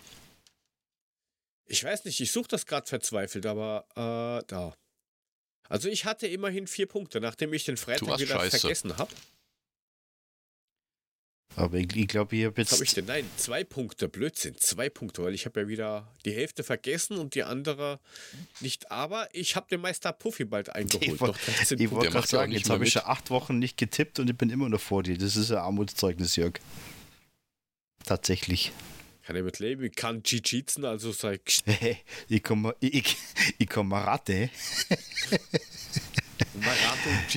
Ich 1.66 1.84
weiß 1.84 2.06
nicht, 2.06 2.20
ich 2.20 2.32
suche 2.32 2.48
das 2.48 2.66
gerade 2.66 2.88
verzweifelt, 2.88 3.46
aber 3.46 3.86
äh, 3.96 4.46
da. 4.48 4.76
Also 5.70 5.90
ich 5.90 6.06
hatte 6.06 6.28
immerhin 6.28 6.66
vier 6.66 6.88
Punkte, 6.88 7.20
nachdem 7.20 7.54
ich 7.54 7.66
den 7.66 7.78
Freitag 7.78 8.20
wieder 8.20 8.40
scheiße. 8.40 8.60
vergessen 8.60 8.98
habe. 8.98 9.14
Aber 11.56 11.78
ich, 11.78 11.96
ich 11.96 12.08
glaube, 12.08 12.36
ich 12.36 12.46
habe 12.46 12.58
Was 12.58 12.72
habe 12.74 12.84
ich 12.84 12.90
jetzt. 12.90 12.98
denn? 12.98 13.06
Nein, 13.06 13.26
zwei 13.38 13.64
Punkte. 13.64 14.08
Blödsinn, 14.08 14.56
zwei 14.60 14.90
Punkte, 14.90 15.24
weil 15.24 15.34
ich 15.34 15.46
habe 15.46 15.62
ja 15.62 15.68
wieder 15.68 16.08
die 16.24 16.32
Hälfte 16.32 16.64
vergessen 16.64 17.18
und 17.18 17.34
die 17.34 17.42
andere 17.44 18.00
nicht. 18.60 18.92
Aber 18.92 19.28
ich 19.34 19.56
habe 19.56 19.66
den 19.72 19.82
Meister 19.82 20.14
Puffy 20.14 20.46
bald 20.46 20.70
eingeholt. 20.76 21.04
Ich 21.08 21.20
woll- 21.20 21.30
Noch 21.30 21.38
13 21.40 21.80
Ich 21.80 21.90
wollte 21.90 22.10
gerade 22.12 22.20
ja 22.26 22.28
sagen, 22.28 22.52
jetzt 22.52 22.70
habe 22.70 22.86
ich 22.86 22.94
schon 22.94 23.02
acht 23.06 23.32
Wochen 23.32 23.58
nicht 23.58 23.78
getippt 23.78 24.20
und 24.20 24.30
ich 24.30 24.38
bin 24.38 24.52
immer 24.52 24.70
noch 24.70 24.80
vor 24.82 25.02
dir. 25.02 25.18
Das 25.18 25.36
ist 25.36 25.50
ein 25.52 25.58
Armutszeugnis, 25.58 26.36
Jörg. 26.36 26.54
Tatsächlich. 28.06 28.72
Kann 29.26 29.36
er 29.36 29.44
mit 29.44 29.60
leben? 29.60 29.84
Ich 29.84 29.94
kann 29.96 30.22
Jiu-Jitsu, 30.24 30.86
also 30.88 31.12
sag 31.12 31.42
ich 32.30 32.44
komme 32.44 32.76
ich, 32.80 33.18
ich 33.58 33.68
komm 33.68 33.92
Rate. 33.92 34.50
Marato 36.54 37.10
und. 37.10 37.34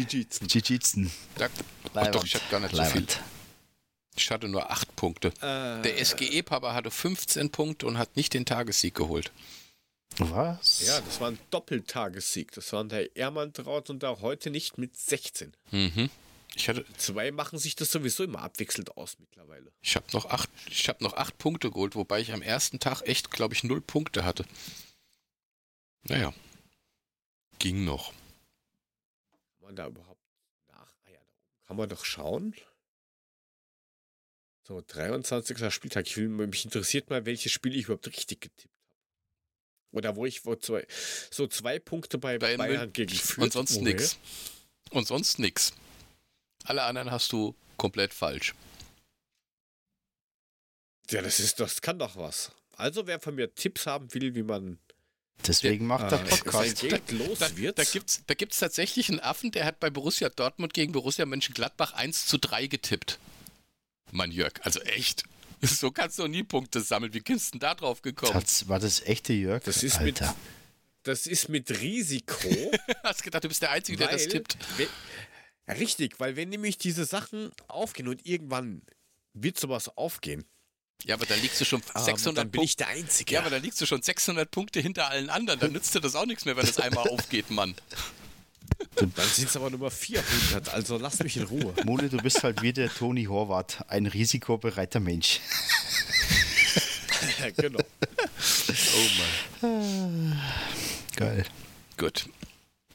Jiu-Jitsu. 0.52 1.06
Da, 1.36 1.48
ach 1.94 2.06
doch, 2.08 2.24
ich 2.24 2.34
habe 2.34 2.44
gar 2.50 2.60
nicht 2.60 2.76
so 2.76 2.84
viel. 2.84 3.06
Ich 4.20 4.30
hatte 4.30 4.48
nur 4.48 4.70
acht 4.70 4.94
Punkte. 4.96 5.28
Äh, 5.40 5.82
Der 5.82 6.04
SGE-Papa 6.04 6.74
hatte 6.74 6.90
15 6.90 7.50
Punkte 7.50 7.86
und 7.86 7.96
hat 7.96 8.16
nicht 8.16 8.34
den 8.34 8.44
Tagessieg 8.44 8.94
geholt. 8.94 9.32
Was? 10.18 10.86
ja, 10.86 11.00
das 11.00 11.20
war 11.20 11.30
ein 11.30 11.38
Doppeltagessieg. 11.50 12.52
Das 12.52 12.72
waren 12.74 12.88
der 12.90 13.16
Ermantraut 13.16 13.88
und 13.88 14.04
auch 14.04 14.20
heute 14.20 14.50
nicht 14.50 14.76
mit 14.76 14.96
16. 14.96 15.56
Mhm. 15.70 16.10
Ich 16.54 16.68
hatte, 16.68 16.84
Zwei 16.98 17.30
machen 17.30 17.58
sich 17.58 17.76
das 17.76 17.90
sowieso 17.92 18.24
immer 18.24 18.42
abwechselnd 18.42 18.96
aus 18.96 19.16
mittlerweile. 19.20 19.72
ich 19.80 19.94
habe 19.96 20.06
noch 20.12 20.26
acht, 20.26 20.50
ich 20.68 20.88
habe 20.88 21.02
noch 21.02 21.14
acht 21.14 21.38
Punkte 21.38 21.70
geholt, 21.70 21.94
wobei 21.94 22.20
ich 22.20 22.32
am 22.32 22.42
ersten 22.42 22.78
Tag 22.80 23.02
echt, 23.02 23.30
glaube 23.30 23.54
ich, 23.54 23.62
null 23.64 23.80
Punkte 23.80 24.24
hatte. 24.24 24.44
Naja, 26.02 26.34
ging 27.58 27.84
noch. 27.84 28.12
Kann 28.12 29.62
man 29.62 29.76
da 29.76 29.86
überhaupt 29.86 30.20
nach? 30.68 30.92
Ah 31.04 31.10
ja, 31.10 31.18
da 31.20 31.24
oben 31.38 31.66
kann 31.68 31.76
man 31.76 31.88
doch 31.88 32.04
schauen. 32.04 32.54
So, 34.70 34.80
23. 34.86 35.74
Spieltag. 35.74 36.06
Ich 36.06 36.16
will, 36.16 36.28
mich 36.28 36.64
interessiert 36.64 37.10
mal, 37.10 37.26
welches 37.26 37.50
Spiel 37.50 37.74
ich 37.74 37.86
überhaupt 37.86 38.06
richtig 38.06 38.40
getippt 38.42 38.62
habe. 38.62 39.98
Oder 39.98 40.14
wo 40.14 40.26
ich 40.26 40.46
wo 40.46 40.54
zwei, 40.54 40.86
so 41.32 41.48
zwei 41.48 41.80
Punkte 41.80 42.18
bei, 42.18 42.38
Bei 42.38 42.56
Bayern 42.56 42.88
Mün- 42.88 42.92
gegen 42.92 43.12
Fürth. 43.16 43.42
Und 43.42 43.52
sonst 43.52 43.80
nix. 43.80 44.16
Und 44.90 45.08
sonst 45.08 45.40
nix. 45.40 45.72
Alle 46.62 46.84
anderen 46.84 47.10
hast 47.10 47.32
du 47.32 47.56
komplett 47.78 48.14
falsch. 48.14 48.54
Ja, 51.10 51.20
das 51.20 51.40
ist, 51.40 51.58
das 51.58 51.80
kann 51.80 51.98
doch 51.98 52.14
was. 52.14 52.52
Also, 52.76 53.08
wer 53.08 53.18
von 53.18 53.34
mir 53.34 53.52
Tipps 53.52 53.88
haben 53.88 54.14
will, 54.14 54.36
wie 54.36 54.44
man 54.44 54.78
Deswegen 55.44 55.84
macht 55.84 56.12
der 56.12 56.20
äh, 56.20 56.28
Podcast. 56.28 57.10
los 57.10 57.40
Da, 57.40 57.56
wird. 57.56 57.76
da 57.76 57.82
gibt's, 57.82 58.22
da 58.24 58.34
gibt's 58.34 58.60
tatsächlich 58.60 59.08
einen 59.08 59.18
Affen, 59.18 59.50
der 59.50 59.64
hat 59.64 59.80
bei 59.80 59.90
Borussia 59.90 60.28
Dortmund 60.28 60.74
gegen 60.74 60.92
Borussia 60.92 61.26
Mönchengladbach 61.26 61.94
1 61.94 62.26
zu 62.26 62.38
3 62.38 62.68
getippt. 62.68 63.18
Mann, 64.12 64.30
Jörg, 64.32 64.52
also 64.62 64.80
echt. 64.80 65.24
So 65.62 65.90
kannst 65.90 66.18
du 66.18 66.26
nie 66.26 66.42
Punkte 66.42 66.80
sammeln. 66.80 67.12
Wie 67.12 67.20
bist 67.20 67.48
du 67.48 67.50
denn 67.52 67.60
da 67.60 67.74
drauf 67.74 68.00
gekommen? 68.00 68.32
Das, 68.32 68.66
war 68.68 68.78
das 68.80 69.02
echte 69.02 69.34
Jörg? 69.34 69.62
Das 69.64 69.82
ist 69.82 70.00
mit- 70.00 70.22
Alter. 70.22 70.34
das 71.02 71.26
ist 71.26 71.50
mit 71.50 71.70
Risiko. 71.82 72.48
Hast 73.02 73.22
gedacht, 73.22 73.44
du 73.44 73.48
bist 73.48 73.60
der 73.60 73.70
Einzige, 73.70 73.98
der 73.98 74.08
das 74.08 74.22
Weil- 74.22 74.28
tippt. 74.30 74.56
we- 74.78 74.88
Ja, 75.68 75.74
Richtig, 75.74 76.18
weil 76.18 76.36
wenn 76.36 76.48
nämlich 76.48 76.78
diese 76.78 77.04
Sachen 77.04 77.50
aufgehen 77.68 78.08
und 78.08 78.24
irgendwann 78.26 78.80
wird 79.34 79.60
sowas 79.60 79.94
aufgehen, 79.98 80.46
Ja, 81.04 81.14
aber 81.16 81.26
da 81.26 81.34
liegst 81.34 81.60
du 81.60 81.66
schon 81.66 81.82
ähm, 81.94 82.04
600 82.04 82.38
dann 82.44 82.50
bin 82.50 82.62
ich 82.62 82.76
Punkte. 82.78 82.84
der 82.84 82.88
Einzige. 83.04 83.34
Ja, 83.34 83.40
aber 83.40 83.50
da 83.50 83.58
liegst 83.58 83.78
du 83.82 83.86
schon 83.86 84.00
600 84.00 84.50
Punkte 84.50 84.80
hinter 84.80 85.08
allen 85.10 85.28
anderen. 85.28 85.60
Dann 85.60 85.72
nützt 85.72 85.94
dir 85.94 86.00
das 86.00 86.14
auch 86.14 86.24
nichts 86.26 86.46
mehr, 86.46 86.56
wenn 86.56 86.64
das 86.66 86.78
einmal 86.78 87.06
aufgeht, 87.10 87.50
Mann. 87.50 87.74
dann 88.96 89.12
sind 89.28 89.48
es 89.48 89.56
aber 89.56 89.70
Nummer 89.70 89.90
400, 89.90 90.68
also 90.70 90.96
lass 90.98 91.18
mich 91.20 91.36
in 91.36 91.44
Ruhe. 91.44 91.74
Mone, 91.84 92.08
du 92.08 92.18
bist 92.18 92.42
halt 92.42 92.62
wie 92.62 92.72
der 92.72 92.92
Toni 92.92 93.24
Horvath, 93.24 93.84
ein 93.88 94.06
risikobereiter 94.06 95.00
Mensch. 95.00 95.40
ja, 97.40 97.50
genau. 97.50 97.80
Oh 99.62 99.66
Mann. 99.66 100.40
Geil. 101.16 101.44
Gut. 101.96 102.28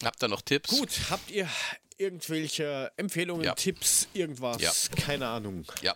Habt 0.04 0.24
ihr 0.24 0.28
noch 0.28 0.42
Tipps? 0.42 0.70
Gut, 0.70 0.90
habt 1.10 1.32
ihr 1.32 1.48
irgendwelche 1.98 2.92
Empfehlungen, 2.98 3.46
Ja. 3.46 3.54
Tipps, 3.56 4.08
irgendwas? 4.14 4.62
Ja. 4.62 4.72
Keine 5.02 5.28
Ahnung. 5.28 5.66
Ja, 5.82 5.96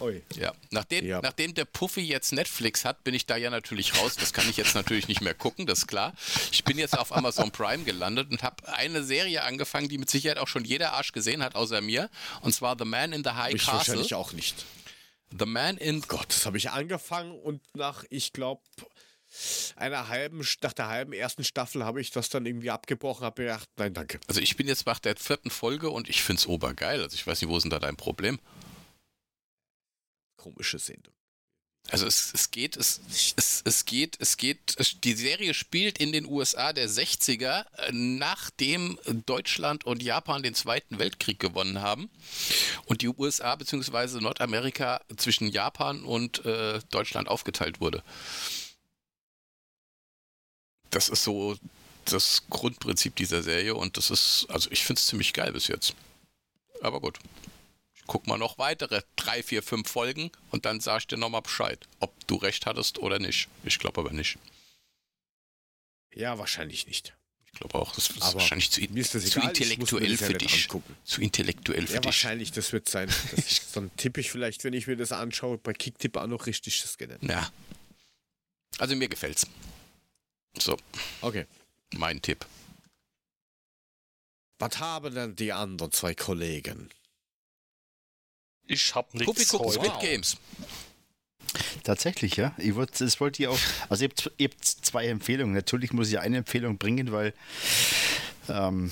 Oi. 0.00 0.22
ja. 0.36 0.52
Nachdem, 0.70 1.04
Ja. 1.06 1.20
nachdem 1.22 1.54
der 1.54 1.64
Puffy 1.64 2.00
jetzt 2.02 2.32
Netflix 2.32 2.84
hat, 2.84 3.04
bin 3.04 3.14
ich 3.14 3.26
da 3.26 3.36
ja 3.36 3.50
natürlich 3.50 3.96
raus. 3.98 4.16
Das 4.16 4.32
kann 4.32 4.48
ich 4.48 4.56
jetzt 4.56 4.74
natürlich 4.74 5.08
nicht 5.08 5.20
mehr 5.20 5.34
gucken, 5.34 5.66
das 5.66 5.80
ist 5.80 5.86
klar. 5.86 6.14
Ich 6.52 6.64
bin 6.64 6.78
jetzt 6.78 6.98
auf 6.98 7.14
Amazon 7.14 7.50
Prime 7.50 7.84
gelandet 7.84 8.30
und 8.30 8.42
habe 8.42 8.66
eine 8.68 9.02
Serie 9.04 9.42
angefangen, 9.44 9.88
die 9.88 9.98
mit 9.98 10.10
Sicherheit 10.10 10.38
auch 10.38 10.48
schon 10.48 10.64
jeder 10.64 10.92
Arsch 10.94 11.12
gesehen 11.12 11.42
hat, 11.42 11.54
außer 11.54 11.80
mir. 11.80 12.10
Und 12.42 12.52
zwar 12.54 12.76
The 12.78 12.84
Man 12.84 13.12
in 13.12 13.24
the 13.24 13.30
High 13.30 13.54
Ich 13.54 13.62
Castle. 13.66 13.78
wahrscheinlich 13.78 14.14
auch 14.14 14.32
nicht. 14.32 14.64
The 15.38 15.46
Man 15.46 15.76
in 15.76 16.02
Gott, 16.02 16.26
das 16.28 16.46
habe 16.46 16.56
ich 16.56 16.70
angefangen 16.70 17.32
und 17.32 17.60
nach, 17.74 18.04
ich 18.10 18.32
glaube, 18.32 18.62
einer 19.74 20.08
halben, 20.08 20.46
nach 20.62 20.72
der 20.72 20.88
halben 20.88 21.12
ersten 21.12 21.44
Staffel 21.44 21.84
habe 21.84 22.00
ich 22.00 22.10
das 22.10 22.28
dann 22.28 22.46
irgendwie 22.46 22.70
abgebrochen, 22.70 23.24
habe 23.24 23.42
gedacht, 23.42 23.68
nein, 23.76 23.92
danke. 23.92 24.20
Also 24.28 24.40
ich 24.40 24.56
bin 24.56 24.66
jetzt 24.68 24.86
nach 24.86 24.98
der 25.00 25.16
vierten 25.16 25.50
Folge 25.50 25.90
und 25.90 26.08
ich 26.08 26.22
find's 26.22 26.46
obergeil. 26.46 27.02
Also 27.02 27.14
ich 27.16 27.26
weiß 27.26 27.40
nicht, 27.42 27.50
wo 27.50 27.56
ist 27.56 27.64
denn 27.64 27.70
da 27.70 27.78
dein 27.80 27.96
Problem? 27.96 28.38
Komische 30.46 30.78
Sendung. 30.78 31.12
Also 31.88 32.06
es, 32.06 32.32
es 32.34 32.52
geht, 32.52 32.76
es, 32.76 33.00
es, 33.36 33.62
es 33.64 33.84
geht, 33.84 34.16
es 34.20 34.36
geht, 34.36 34.74
es, 34.78 35.00
die 35.00 35.14
Serie 35.14 35.54
spielt 35.54 35.98
in 35.98 36.12
den 36.12 36.24
USA 36.26 36.72
der 36.72 36.88
60er, 36.88 37.64
äh, 37.78 37.92
nachdem 37.92 38.96
Deutschland 39.26 39.84
und 39.84 40.04
Japan 40.04 40.44
den 40.44 40.54
Zweiten 40.54 41.00
Weltkrieg 41.00 41.40
gewonnen 41.40 41.80
haben 41.80 42.08
und 42.84 43.02
die 43.02 43.08
USA 43.08 43.56
bzw. 43.56 44.20
Nordamerika 44.20 45.00
zwischen 45.16 45.48
Japan 45.48 46.04
und 46.04 46.44
äh, 46.44 46.80
Deutschland 46.90 47.26
aufgeteilt 47.26 47.80
wurde. 47.80 48.04
Das 50.90 51.08
ist 51.08 51.24
so 51.24 51.56
das 52.04 52.44
Grundprinzip 52.50 53.16
dieser 53.16 53.42
Serie 53.42 53.74
und 53.74 53.96
das 53.96 54.10
ist, 54.10 54.46
also 54.48 54.70
ich 54.70 54.84
finde 54.84 55.00
es 55.00 55.06
ziemlich 55.06 55.32
geil 55.32 55.52
bis 55.52 55.66
jetzt. 55.66 55.94
Aber 56.82 57.00
gut. 57.00 57.18
Guck 58.06 58.26
mal 58.26 58.38
noch 58.38 58.58
weitere 58.58 59.02
drei, 59.16 59.42
vier, 59.42 59.62
fünf 59.62 59.90
Folgen 59.90 60.30
und 60.50 60.64
dann 60.64 60.80
sag 60.80 61.00
ich 61.00 61.06
dir 61.08 61.16
nochmal 61.16 61.42
Bescheid, 61.42 61.86
ob 62.00 62.12
du 62.26 62.36
recht 62.36 62.66
hattest 62.66 62.98
oder 62.98 63.18
nicht. 63.18 63.48
Ich 63.64 63.78
glaube 63.78 64.00
aber 64.00 64.12
nicht. 64.12 64.38
Ja, 66.14 66.38
wahrscheinlich 66.38 66.86
nicht. 66.86 67.14
Ich 67.46 67.52
glaube 67.60 67.74
auch, 67.78 67.94
das 67.94 68.10
ist 68.10 68.22
Aber 68.22 68.34
wahrscheinlich 68.34 68.70
zu, 68.70 68.82
ist 68.82 69.14
das 69.14 69.24
zu 69.30 69.38
egal, 69.38 69.48
intellektuell 69.48 70.16
für 70.18 70.34
dich. 70.34 70.68
Zu 71.04 71.20
intellektuell 71.22 71.86
für 71.86 71.94
Ja, 71.94 72.00
dich. 72.00 72.06
wahrscheinlich, 72.06 72.52
das 72.52 72.72
wird 72.72 72.88
sein. 72.88 73.08
Das 73.34 73.72
dann 73.72 73.94
tippe 73.96 74.20
ich 74.20 74.30
vielleicht, 74.30 74.62
wenn 74.64 74.72
ich 74.74 74.86
mir 74.86 74.96
das 74.96 75.10
anschaue, 75.12 75.58
bei 75.58 75.72
Kicktipp 75.72 76.16
auch 76.16 76.26
noch 76.26 76.46
richtig 76.46 76.80
das 76.82 76.92
Scanner. 76.92 77.16
Ja. 77.22 77.50
Also 78.78 78.94
mir 78.94 79.08
gefällt's. 79.08 79.46
So, 80.58 80.76
Okay. 81.22 81.46
mein 81.94 82.20
Tipp. 82.22 82.46
Was 84.58 84.78
haben 84.78 85.14
denn 85.14 85.36
die 85.36 85.52
anderen 85.52 85.92
zwei 85.92 86.14
Kollegen? 86.14 86.90
Ich 88.66 88.94
hab 88.94 89.10
Puffy 89.12 89.24
nichts 89.26 89.48
guckt 89.48 89.64
heute. 89.66 89.78
Squid 89.78 90.00
Games. 90.00 90.36
Tatsächlich, 91.84 92.36
ja. 92.36 92.54
Ich 92.58 92.74
wollte, 92.74 93.04
das 93.04 93.20
wollte 93.20 93.42
ich 93.42 93.48
auch. 93.48 93.58
Also 93.88 94.04
ihr 94.04 94.10
habt, 94.10 94.30
ihr 94.36 94.48
habt 94.48 94.64
zwei 94.64 95.06
Empfehlungen. 95.06 95.54
Natürlich 95.54 95.92
muss 95.92 96.08
ich 96.08 96.18
eine 96.18 96.38
Empfehlung 96.38 96.76
bringen, 96.76 97.12
weil 97.12 97.32
ähm, 98.48 98.90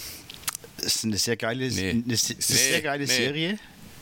es 0.79 0.97
ist 0.97 1.05
eine 1.05 1.19
sehr 1.19 1.37
geile, 1.37 1.69
Nee. 1.71 1.91
eine, 1.91 2.03
Nee, 2.07 2.15
sehr 2.17 2.81
geile 2.83 3.05
nee. 3.07 3.13
Serie. 3.13 3.59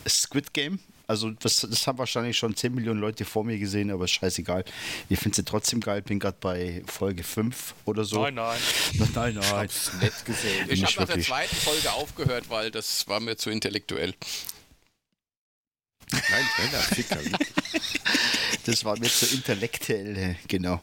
Squid 0.07 0.53
Game. 0.53 0.79
Also 1.05 1.31
das, 1.31 1.67
das 1.69 1.85
haben 1.85 1.97
wahrscheinlich 1.97 2.37
schon 2.37 2.55
10 2.55 2.73
Millionen 2.73 2.99
Leute 3.01 3.25
vor 3.25 3.43
mir 3.43 3.59
gesehen, 3.59 3.91
aber 3.91 4.05
ist 4.05 4.11
scheißegal. 4.11 4.63
Ich 5.09 5.19
finde 5.19 5.35
sie 5.35 5.43
trotzdem 5.43 5.81
geil. 5.81 6.01
Bin 6.01 6.19
gerade 6.19 6.37
bei 6.39 6.81
Folge 6.85 7.23
5 7.23 7.75
oder 7.85 8.05
so. 8.05 8.21
Nein, 8.23 8.35
nein. 8.35 8.57
nein, 9.13 9.33
nein. 9.35 9.43
Hab's 9.43 9.91
nett 10.01 10.13
gesehen. 10.25 10.67
Ich 10.69 10.83
habe 10.85 11.01
nach 11.01 11.13
der 11.13 11.21
zweiten 11.21 11.55
Folge 11.55 11.91
aufgehört, 11.91 12.49
weil 12.49 12.71
das 12.71 13.05
war 13.07 13.19
mir 13.19 13.35
zu 13.35 13.49
intellektuell. 13.49 14.13
Nein, 16.11 16.49
kleiner 16.55 16.79
Ficker. 16.83 17.19
Das 18.65 18.85
war 18.85 18.97
mir 18.97 19.09
zu 19.09 19.25
intellektuell, 19.25 20.37
genau. 20.47 20.81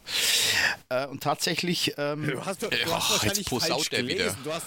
Äh, 0.90 1.06
und 1.06 1.22
tatsächlich, 1.22 1.94
ähm, 1.96 2.26
Du 2.26 2.44
hast, 2.44 2.62
doch- 2.62 2.68
du 2.68 2.76
Ach, 2.92 3.08
hast 3.22 3.24
jetzt 3.24 3.50
wahrscheinlich 3.50 3.70
falsch 3.72 3.90
wieder. 3.90 4.02
gelesen. 4.02 4.36
Du 4.44 4.52
hast, 4.52 4.64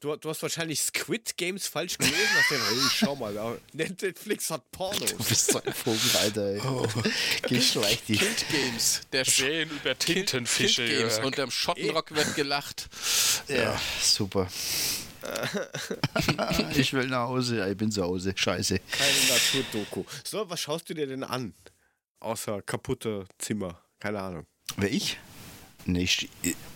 Du, 0.00 0.16
du, 0.16 0.30
hast 0.30 0.42
wahrscheinlich 0.42 0.80
Squid 0.80 1.36
Games 1.36 1.66
falsch 1.66 1.98
gelesen. 1.98 2.16
Hast 2.36 2.50
den, 2.50 2.58
hey, 2.60 2.88
schau 2.94 3.16
mal, 3.16 3.58
Netflix 3.72 4.50
hat 4.50 4.68
Pornos. 4.72 5.10
Du 5.16 5.16
bist 5.24 5.50
so 5.52 5.60
ein 5.62 5.72
Vogel, 5.74 6.10
Alter. 6.20 6.46
Ey. 6.54 6.60
Oh. 6.60 6.86
Geh 7.48 7.60
schlecht 7.60 8.08
die. 8.08 8.16
Kilt 8.16 8.44
Games. 8.50 9.00
Der 9.12 9.24
Schön 9.24 9.68
über 9.70 9.96
Tintenfische. 9.98 10.84
Kilt 10.86 10.98
Games. 11.00 11.18
Unterm 11.18 11.50
Schottenrock 11.50 12.14
wird 12.14 12.34
gelacht. 12.34 12.88
Ja, 13.48 13.56
ja. 13.56 13.80
super. 14.02 14.48
ich 16.74 16.92
will 16.92 17.06
nach 17.06 17.28
Hause, 17.28 17.68
ich 17.68 17.76
bin 17.76 17.90
zu 17.90 18.02
Hause. 18.02 18.32
Scheiße. 18.34 18.78
Keine 18.78 19.18
Naturdoku. 19.28 20.04
So, 20.24 20.48
was 20.48 20.60
schaust 20.60 20.88
du 20.88 20.94
dir 20.94 21.06
denn 21.06 21.24
an? 21.24 21.54
Außer 22.20 22.62
kaputte 22.62 23.26
Zimmer. 23.38 23.80
Keine 23.98 24.20
Ahnung. 24.20 24.46
Wer 24.76 24.90
ich? 24.90 25.18
Nicht. 25.86 26.28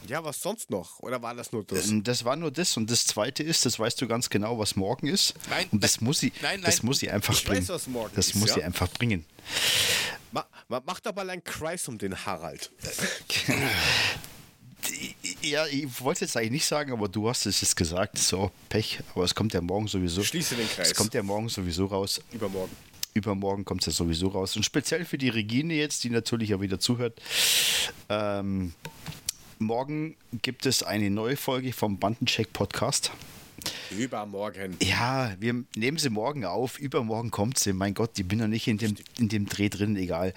Ja, 0.06 0.24
was 0.24 0.40
sonst 0.40 0.70
noch? 0.70 0.98
Oder 1.00 1.20
war 1.22 1.34
das 1.34 1.52
nur 1.52 1.64
das? 1.64 1.88
Ähm, 1.88 2.02
das 2.02 2.24
war 2.24 2.36
nur 2.36 2.50
das. 2.50 2.76
Und 2.76 2.90
das 2.90 3.06
zweite 3.06 3.42
ist, 3.42 3.66
das 3.66 3.78
weißt 3.78 4.00
du 4.00 4.08
ganz 4.08 4.30
genau, 4.30 4.58
was 4.58 4.76
morgen 4.76 5.06
ist. 5.06 5.34
Nein. 5.50 5.68
Und 5.70 5.84
das 5.84 6.00
muss 6.00 6.20
sie, 6.20 6.32
nein, 6.40 6.60
nein. 6.60 6.62
das 6.62 6.82
muss 6.82 7.00
sie 7.00 7.10
einfach 7.10 7.34
ich 7.34 7.44
bringen. 7.44 7.60
Weiß, 7.60 7.68
was 7.68 7.86
morgen 7.86 8.12
das 8.16 8.28
ist, 8.28 8.36
muss 8.36 8.48
ja? 8.50 8.54
sie 8.56 8.64
einfach 8.64 8.88
bringen. 8.88 9.26
Ma, 10.32 10.46
ma, 10.68 10.82
mach 10.84 11.00
doch 11.00 11.14
mal 11.14 11.28
einen 11.28 11.44
Kreis 11.44 11.86
um 11.86 11.98
den 11.98 12.24
Harald. 12.24 12.72
Ja, 15.42 15.66
ich 15.66 16.00
wollte 16.00 16.22
jetzt 16.24 16.36
eigentlich 16.36 16.50
nicht 16.50 16.66
sagen, 16.66 16.92
aber 16.92 17.08
du 17.08 17.28
hast 17.28 17.46
es 17.46 17.60
jetzt 17.60 17.76
gesagt. 17.76 18.18
So, 18.18 18.50
Pech. 18.68 19.00
Aber 19.14 19.24
es 19.24 19.34
kommt 19.34 19.52
ja 19.54 19.60
morgen 19.60 19.88
sowieso. 19.88 20.22
Schließe 20.22 20.54
den 20.54 20.68
Kreis. 20.68 20.90
Es 20.90 20.94
kommt 20.94 21.14
ja 21.14 21.22
morgen 21.22 21.48
sowieso 21.48 21.86
raus. 21.86 22.20
Übermorgen. 22.32 22.74
Übermorgen 23.14 23.64
kommt 23.64 23.82
es 23.82 23.86
ja 23.86 23.92
sowieso 23.92 24.28
raus. 24.28 24.56
Und 24.56 24.64
speziell 24.64 25.04
für 25.04 25.18
die 25.18 25.28
Regine 25.28 25.74
jetzt, 25.74 26.04
die 26.04 26.10
natürlich 26.10 26.54
auch 26.54 26.60
wieder 26.60 26.80
zuhört. 26.80 27.20
Ähm, 28.08 28.74
morgen 29.58 30.16
gibt 30.42 30.66
es 30.66 30.82
eine 30.82 31.10
neue 31.10 31.36
Folge 31.36 31.72
vom 31.72 31.98
Bandencheck 31.98 32.52
Podcast. 32.52 33.12
Übermorgen. 33.90 34.76
Ja, 34.82 35.32
wir 35.38 35.64
nehmen 35.76 35.98
sie 35.98 36.10
morgen 36.10 36.44
auf. 36.44 36.78
Übermorgen 36.78 37.30
kommt 37.30 37.58
sie. 37.58 37.72
Mein 37.72 37.94
Gott, 37.94 38.18
ich 38.18 38.26
bin 38.26 38.38
noch 38.40 38.48
nicht 38.48 38.66
in 38.66 38.78
dem, 38.78 38.96
in 39.18 39.28
dem 39.28 39.46
Dreh 39.46 39.68
drin, 39.68 39.96
egal. 39.96 40.34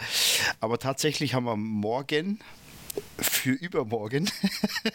Aber 0.59 0.77
tatsächlich 0.77 1.33
haben 1.33 1.45
wir 1.45 1.55
morgen 1.55 2.39
für 3.17 3.51
übermorgen 3.51 4.29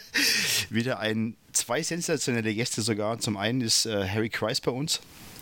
wieder 0.69 0.99
ein, 0.99 1.35
zwei 1.51 1.83
sensationelle 1.83 2.53
Gäste 2.53 2.81
sogar. 2.81 3.19
Zum 3.19 3.37
einen 3.37 3.61
ist 3.61 3.85
äh, 3.85 4.07
Harry 4.07 4.29
Kreis 4.29 4.61
bei 4.61 4.71
uns 4.71 5.01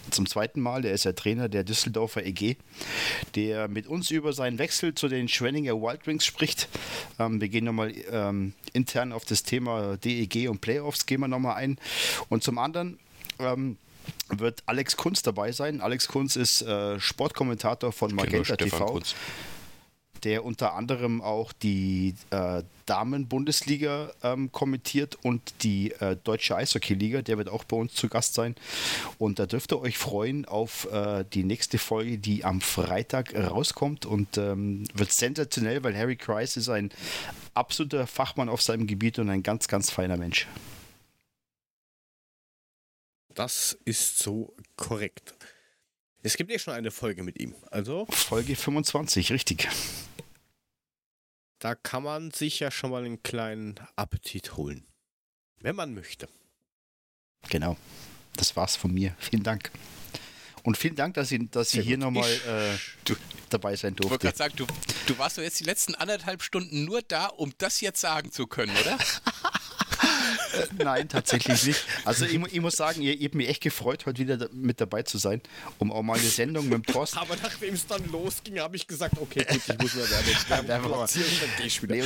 zum 0.09 0.25
zweiten 0.25 0.61
Mal. 0.61 0.81
Der 0.81 0.93
ist 0.93 1.05
ja 1.05 1.13
Trainer 1.13 1.49
der 1.49 1.63
Düsseldorfer 1.63 2.25
EG, 2.25 2.55
der 3.35 3.67
mit 3.67 3.87
uns 3.87 4.09
über 4.11 4.33
seinen 4.33 4.57
Wechsel 4.57 4.95
zu 4.95 5.07
den 5.07 5.27
Schwenninger 5.27 5.73
Wild 5.73 6.07
Wings 6.07 6.25
spricht. 6.25 6.67
Ähm, 7.19 7.39
wir 7.39 7.49
gehen 7.49 7.65
nochmal 7.65 7.93
ähm, 8.11 8.53
intern 8.73 9.11
auf 9.11 9.25
das 9.25 9.43
Thema 9.43 9.97
DEG 9.97 10.49
und 10.49 10.61
Playoffs 10.61 11.05
gehen 11.05 11.21
wir 11.21 11.27
nochmal 11.27 11.55
ein. 11.55 11.77
Und 12.29 12.43
zum 12.43 12.57
anderen 12.57 12.99
ähm, 13.39 13.77
wird 14.29 14.63
Alex 14.65 14.97
Kunz 14.97 15.21
dabei 15.21 15.51
sein. 15.51 15.81
Alex 15.81 16.07
Kunz 16.07 16.35
ist 16.35 16.61
äh, 16.61 16.99
Sportkommentator 16.99 17.91
von 17.91 18.13
Magenta 18.15 18.55
TV. 18.55 18.85
Kunz 18.85 19.15
der 20.23 20.45
unter 20.45 20.73
anderem 20.73 21.21
auch 21.21 21.53
die 21.53 22.15
äh, 22.29 22.63
Damen-Bundesliga 22.85 24.11
ähm, 24.23 24.51
kommentiert 24.51 25.17
und 25.23 25.53
die 25.63 25.91
äh, 25.93 26.17
Deutsche 26.23 26.55
Eishockey-Liga. 26.55 27.21
Der 27.21 27.37
wird 27.37 27.49
auch 27.49 27.63
bei 27.63 27.77
uns 27.77 27.93
zu 27.93 28.09
Gast 28.09 28.33
sein. 28.33 28.55
Und 29.17 29.39
da 29.39 29.45
dürft 29.45 29.71
ihr 29.71 29.81
euch 29.81 29.97
freuen 29.97 30.45
auf 30.45 30.91
äh, 30.91 31.23
die 31.33 31.43
nächste 31.43 31.77
Folge, 31.77 32.17
die 32.17 32.43
am 32.43 32.61
Freitag 32.61 33.35
rauskommt 33.35 34.05
und 34.05 34.37
ähm, 34.37 34.83
wird 34.93 35.11
sensationell, 35.11 35.83
weil 35.83 35.97
Harry 35.97 36.15
Kreis 36.15 36.57
ist 36.57 36.69
ein 36.69 36.91
absoluter 37.53 38.07
Fachmann 38.07 38.49
auf 38.49 38.61
seinem 38.61 38.87
Gebiet 38.87 39.19
und 39.19 39.29
ein 39.29 39.43
ganz, 39.43 39.67
ganz 39.67 39.89
feiner 39.89 40.17
Mensch. 40.17 40.47
Das 43.33 43.77
ist 43.85 44.19
so 44.19 44.53
korrekt. 44.75 45.33
Es 46.23 46.37
gibt 46.37 46.51
ja 46.51 46.59
schon 46.59 46.73
eine 46.73 46.91
Folge 46.91 47.23
mit 47.23 47.39
ihm. 47.39 47.55
Also 47.71 48.05
Folge 48.09 48.55
25, 48.55 49.31
richtig. 49.31 49.67
Da 51.61 51.75
kann 51.75 52.01
man 52.01 52.31
sich 52.31 52.59
ja 52.59 52.71
schon 52.71 52.89
mal 52.89 53.05
einen 53.05 53.21
kleinen 53.21 53.75
Appetit 53.95 54.57
holen. 54.57 54.83
Wenn 55.59 55.75
man 55.75 55.93
möchte. 55.93 56.27
Genau. 57.49 57.77
Das 58.35 58.55
war's 58.55 58.75
von 58.75 58.91
mir. 58.91 59.15
Vielen 59.19 59.43
Dank. 59.43 59.69
Und 60.63 60.75
vielen 60.75 60.95
Dank, 60.95 61.13
dass 61.13 61.29
Sie, 61.29 61.47
dass 61.49 61.69
Sie 61.69 61.83
hier 61.83 61.99
nochmal 61.99 62.31
äh, 62.31 63.13
dabei 63.51 63.75
sein 63.75 63.95
durften. 63.95 64.05
Ich 64.05 64.09
wollte 64.11 64.25
gerade 64.25 64.37
sagen, 64.37 64.55
du, 64.55 64.65
du 65.05 65.17
warst 65.19 65.37
doch 65.37 65.43
jetzt 65.43 65.59
die 65.59 65.63
letzten 65.63 65.93
anderthalb 65.93 66.41
Stunden 66.41 66.83
nur 66.83 67.03
da, 67.03 67.27
um 67.27 67.53
das 67.59 67.79
jetzt 67.79 68.01
sagen 68.01 68.31
zu 68.31 68.47
können, 68.47 68.75
oder? 68.75 68.97
Nein, 70.77 71.09
tatsächlich 71.09 71.63
nicht. 71.65 71.85
Also 72.05 72.25
ich, 72.25 72.33
ich 72.33 72.61
muss 72.61 72.75
sagen, 72.75 73.01
ihr, 73.01 73.17
ihr 73.17 73.25
habt 73.25 73.35
mich 73.35 73.49
echt 73.49 73.61
gefreut, 73.61 74.05
heute 74.05 74.19
wieder 74.19 74.49
mit 74.53 74.81
dabei 74.81 75.03
zu 75.03 75.17
sein, 75.17 75.41
um 75.79 75.91
auch 75.91 76.01
mal 76.01 76.17
eine 76.17 76.27
Sendung 76.27 76.65
mit 76.69 76.73
dem 76.73 76.85
Thorsten. 76.85 77.17
Aber 77.19 77.35
nachdem 77.41 77.73
es 77.73 77.85
dann 77.87 78.05
losging, 78.11 78.59
habe 78.59 78.75
ich 78.75 78.87
gesagt, 78.87 79.15
okay, 79.19 79.45
gut, 79.49 79.61
ich 79.67 79.77
muss 79.79 79.95
mal 79.95 80.67
Werbung 80.67 80.91
produzieren, 80.91 81.27
dann 81.39 81.49
gehe 81.57 81.67
ich 81.67 81.81
wieder. 81.81 81.95
Nee, 81.95 82.03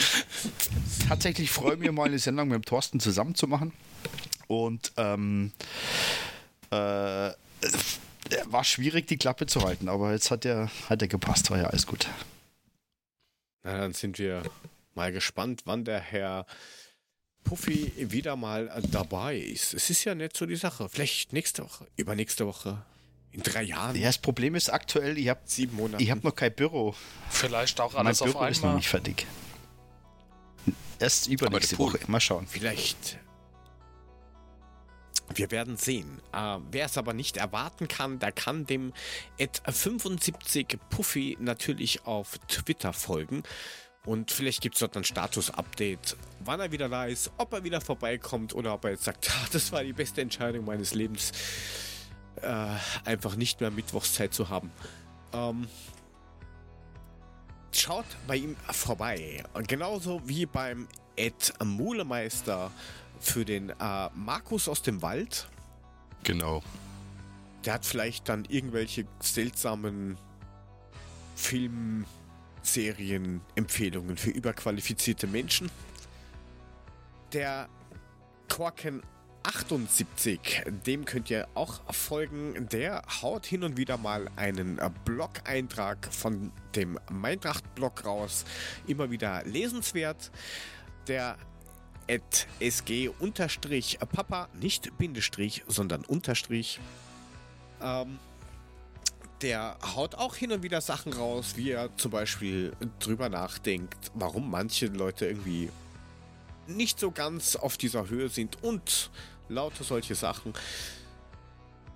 tatsächlich 1.07 1.51
freue 1.51 1.73
ich 1.73 1.79
mich 1.79 1.91
mal 1.91 2.05
eine 2.05 2.19
Sendung 2.19 2.47
mit 2.47 2.55
dem 2.55 2.65
Thorsten 2.65 2.99
zusammen 2.99 3.35
zu 3.35 3.47
machen. 3.47 3.71
Und 4.47 4.91
ähm, 4.97 5.51
äh, 6.71 7.31
war 8.45 8.63
schwierig, 8.63 9.07
die 9.07 9.17
Klappe 9.17 9.45
zu 9.45 9.61
halten, 9.61 9.89
aber 9.89 10.11
jetzt 10.11 10.31
hat 10.31 10.45
er, 10.45 10.69
hat 10.89 11.01
er 11.01 11.07
gepasst, 11.07 11.51
war 11.51 11.57
ja 11.57 11.65
alles 11.65 11.87
gut. 11.87 12.07
Na, 13.63 13.77
dann 13.77 13.93
sind 13.93 14.19
wir 14.19 14.43
mal 14.93 15.11
gespannt, 15.11 15.63
wann 15.65 15.85
der 15.85 15.99
Herr 15.99 16.45
Puffy 17.45 17.93
wieder 18.11 18.35
mal 18.35 18.69
dabei 18.91 19.37
ist. 19.37 19.73
Es 19.73 19.89
ist 19.89 20.03
ja 20.03 20.13
nicht 20.13 20.35
so 20.35 20.45
die 20.45 20.57
Sache. 20.57 20.89
Vielleicht 20.89 21.31
nächste 21.31 21.63
Woche, 21.63 21.87
übernächste 21.95 22.45
Woche, 22.45 22.83
in 23.31 23.43
drei 23.43 23.63
Jahren. 23.63 23.95
Ja, 23.95 24.07
das 24.07 24.17
Problem 24.17 24.55
ist 24.55 24.69
aktuell, 24.69 25.17
ich 25.17 25.29
habe 25.29 25.41
sieben 25.45 25.77
Monate. 25.77 26.03
Ich 26.03 26.11
habe 26.11 26.21
noch 26.23 26.35
kein 26.35 26.53
Büro. 26.53 26.95
Vielleicht 27.29 27.79
auch 27.79 27.93
alles 27.95 28.19
mein 28.19 28.27
Büro 28.27 28.39
auf 28.39 28.43
einmal. 28.43 28.51
ist 28.51 28.63
noch 28.63 28.75
nicht 28.75 28.89
fertig. 28.89 29.25
Erst 30.99 31.27
übernächste 31.27 31.77
Woche. 31.77 31.99
Mal 32.07 32.19
schauen. 32.19 32.47
Vielleicht. 32.47 33.19
Wir 35.33 35.51
werden 35.51 35.75
sehen. 35.75 36.21
Äh, 36.33 36.57
wer 36.71 36.85
es 36.85 36.97
aber 36.97 37.13
nicht 37.13 37.37
erwarten 37.37 37.87
kann, 37.87 38.19
der 38.19 38.31
kann 38.31 38.65
dem 38.65 38.93
Ad 39.39 39.59
75 39.69 40.77
Puffy 40.89 41.37
natürlich 41.39 42.05
auf 42.05 42.37
Twitter 42.47 42.93
folgen. 42.93 43.43
Und 44.05 44.31
vielleicht 44.31 44.61
gibt 44.61 44.75
es 44.75 44.79
dort 44.79 44.95
ein 44.97 45.03
Status-Update, 45.03 46.15
wann 46.41 46.59
er 46.59 46.71
wieder 46.71 46.89
da 46.89 47.05
ist, 47.05 47.31
ob 47.37 47.53
er 47.53 47.63
wieder 47.63 47.81
vorbeikommt 47.81 48.53
oder 48.53 48.73
ob 48.73 48.85
er 48.85 48.91
jetzt 48.91 49.03
sagt, 49.03 49.31
das 49.51 49.71
war 49.71 49.83
die 49.83 49.93
beste 49.93 50.21
Entscheidung 50.21 50.65
meines 50.65 50.93
Lebens, 50.93 51.31
äh, 52.41 52.67
einfach 53.03 53.35
nicht 53.35 53.61
mehr 53.61 53.71
Mittwochszeit 53.71 54.33
zu 54.33 54.49
haben. 54.49 54.71
Ähm, 55.33 55.67
schaut 57.71 58.05
bei 58.27 58.37
ihm 58.37 58.55
vorbei. 58.71 59.43
Genauso 59.67 60.21
wie 60.25 60.45
beim 60.45 60.87
Ed 61.15 61.53
Mulemeister 61.63 62.71
für 63.19 63.43
den 63.43 63.69
äh, 63.69 64.09
Markus 64.13 64.67
aus 64.67 64.81
dem 64.81 65.01
Wald. 65.01 65.47
Genau. 66.23 66.61
Der 67.65 67.73
hat 67.73 67.85
vielleicht 67.85 68.29
dann 68.29 68.45
irgendwelche 68.45 69.05
seltsamen 69.19 70.17
Film 71.35 72.05
Serienempfehlungen 72.65 74.17
für 74.17 74.31
überqualifizierte 74.31 75.27
Menschen. 75.27 75.69
Der 77.33 77.69
Korken 78.49 79.01
78, 79.43 80.63
dem 80.85 81.05
könnt 81.05 81.29
ihr 81.29 81.47
auch 81.53 81.81
folgen. 81.93 82.67
Der 82.71 83.03
haut 83.21 83.45
hin 83.45 83.63
und 83.63 83.77
wieder 83.77 83.97
mal 83.97 84.27
einen 84.35 84.79
Blog-Eintrag 85.05 86.11
von 86.11 86.51
dem 86.75 86.99
Meintracht-Blog 87.11 88.05
raus. 88.05 88.45
Immer 88.87 89.11
wieder 89.11 89.43
lesenswert. 89.43 90.31
Der 91.07 91.37
at 92.09 92.47
sg-papa, 92.59 94.49
nicht 94.59 94.97
Bindestrich, 94.97 95.63
sondern 95.67 96.03
Unterstrich. 96.05 96.79
Ähm, 97.81 98.19
der 99.41 99.77
haut 99.95 100.15
auch 100.15 100.35
hin 100.35 100.51
und 100.51 100.63
wieder 100.63 100.81
Sachen 100.81 101.13
raus, 101.13 101.53
wie 101.55 101.71
er 101.71 101.95
zum 101.97 102.11
Beispiel 102.11 102.73
drüber 102.99 103.29
nachdenkt, 103.29 104.11
warum 104.13 104.49
manche 104.49 104.87
Leute 104.87 105.25
irgendwie 105.27 105.69
nicht 106.67 106.99
so 106.99 107.11
ganz 107.11 107.55
auf 107.55 107.77
dieser 107.77 108.09
Höhe 108.09 108.29
sind 108.29 108.63
und 108.63 109.11
lauter 109.49 109.83
solche 109.83 110.15
Sachen. 110.15 110.53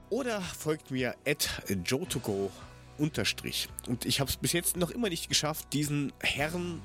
Oder 0.10 0.42
folgt 0.42 0.92
mir 0.92 1.16
at 1.26 1.50
joe2go 1.68 2.50
unterstrich. 2.98 3.70
Und 3.88 4.06
ich 4.06 4.20
habe 4.20 4.30
es 4.30 4.38
bis 4.38 4.54
jetzt 4.54 4.78
noch 4.78 4.92
immer 4.92 5.10
nicht 5.10 5.30
geschafft, 5.30 5.72
diesen 5.74 6.12
Herrn, 6.20 6.82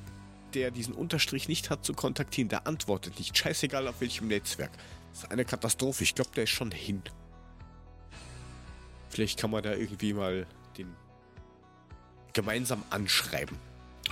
der 0.55 0.71
diesen 0.71 0.95
Unterstrich 0.95 1.49
nicht 1.49 1.71
hat, 1.71 1.85
zu 1.85 1.95
kontaktieren. 1.95 2.49
Der 2.49 2.67
antwortet 2.67 3.19
nicht. 3.19 3.37
Scheißegal 3.37 3.89
auf 3.89 4.01
welchem 4.01 4.29
Netzwerk. 4.29 4.71
Das 5.11 5.25
ist 5.25 5.31
eine 5.31 5.45
Katastrophe. 5.45 6.05
Ich 6.05 6.15
glaube, 6.15 6.31
der 6.37 6.45
ist 6.45 6.51
schon 6.51 6.71
hin. 6.71 7.03
Vielleicht 9.15 9.39
kann 9.39 9.53
man 9.53 9.63
da 9.63 9.75
irgendwie 9.75 10.13
mal 10.13 10.45
den 10.77 10.93
gemeinsam 12.33 12.83
anschreiben. 12.91 13.57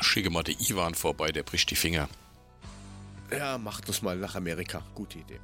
Schicke 0.01 0.31
mal 0.31 0.45
den 0.45 0.55
Ivan 0.61 0.95
vorbei, 0.95 1.33
der 1.33 1.43
bricht 1.43 1.73
die 1.73 1.77
Finger. 1.77 2.09
Ja, 3.37 3.59
mach 3.59 3.81
das 3.81 4.03
mal 4.03 4.17
nach 4.17 4.37
Amerika. 4.37 4.85
Gute 4.95 5.19
Idee. 5.19 5.41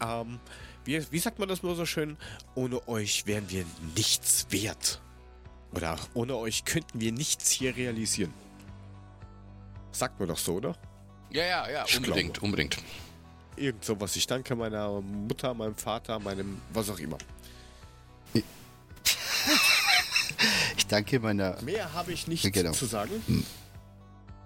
Ähm, 0.00 0.38
wie, 0.84 1.04
wie 1.10 1.18
sagt 1.18 1.38
man 1.38 1.48
das 1.48 1.62
nur 1.62 1.74
so 1.74 1.86
schön? 1.86 2.16
Ohne 2.54 2.86
euch 2.88 3.26
wären 3.26 3.48
wir 3.50 3.64
nichts 3.96 4.46
wert. 4.50 5.00
Oder 5.72 5.98
ohne 6.14 6.36
euch 6.36 6.64
könnten 6.64 7.00
wir 7.00 7.12
nichts 7.12 7.50
hier 7.50 7.76
realisieren. 7.76 8.32
Sagt 9.90 10.18
man 10.20 10.28
doch 10.28 10.38
so, 10.38 10.54
oder? 10.54 10.76
Ja, 11.30 11.44
ja, 11.44 11.70
ja, 11.70 11.84
ich 11.86 11.96
unbedingt, 11.96 12.34
glaube. 12.34 12.46
unbedingt. 12.46 12.78
Irgend 13.56 13.84
sowas. 13.84 14.16
Ich 14.16 14.26
danke 14.26 14.54
meiner 14.54 15.00
Mutter, 15.00 15.54
meinem 15.54 15.74
Vater, 15.74 16.18
meinem 16.18 16.60
was 16.72 16.90
auch 16.90 16.98
immer. 16.98 17.18
Ich 18.34 18.44
danke 20.88 21.20
meiner. 21.20 21.60
Mehr 21.62 21.92
habe 21.92 22.12
ich 22.12 22.26
nicht 22.26 22.52
genau. 22.52 22.72
zu 22.72 22.86
sagen. 22.86 23.22
Hm. 23.26 23.44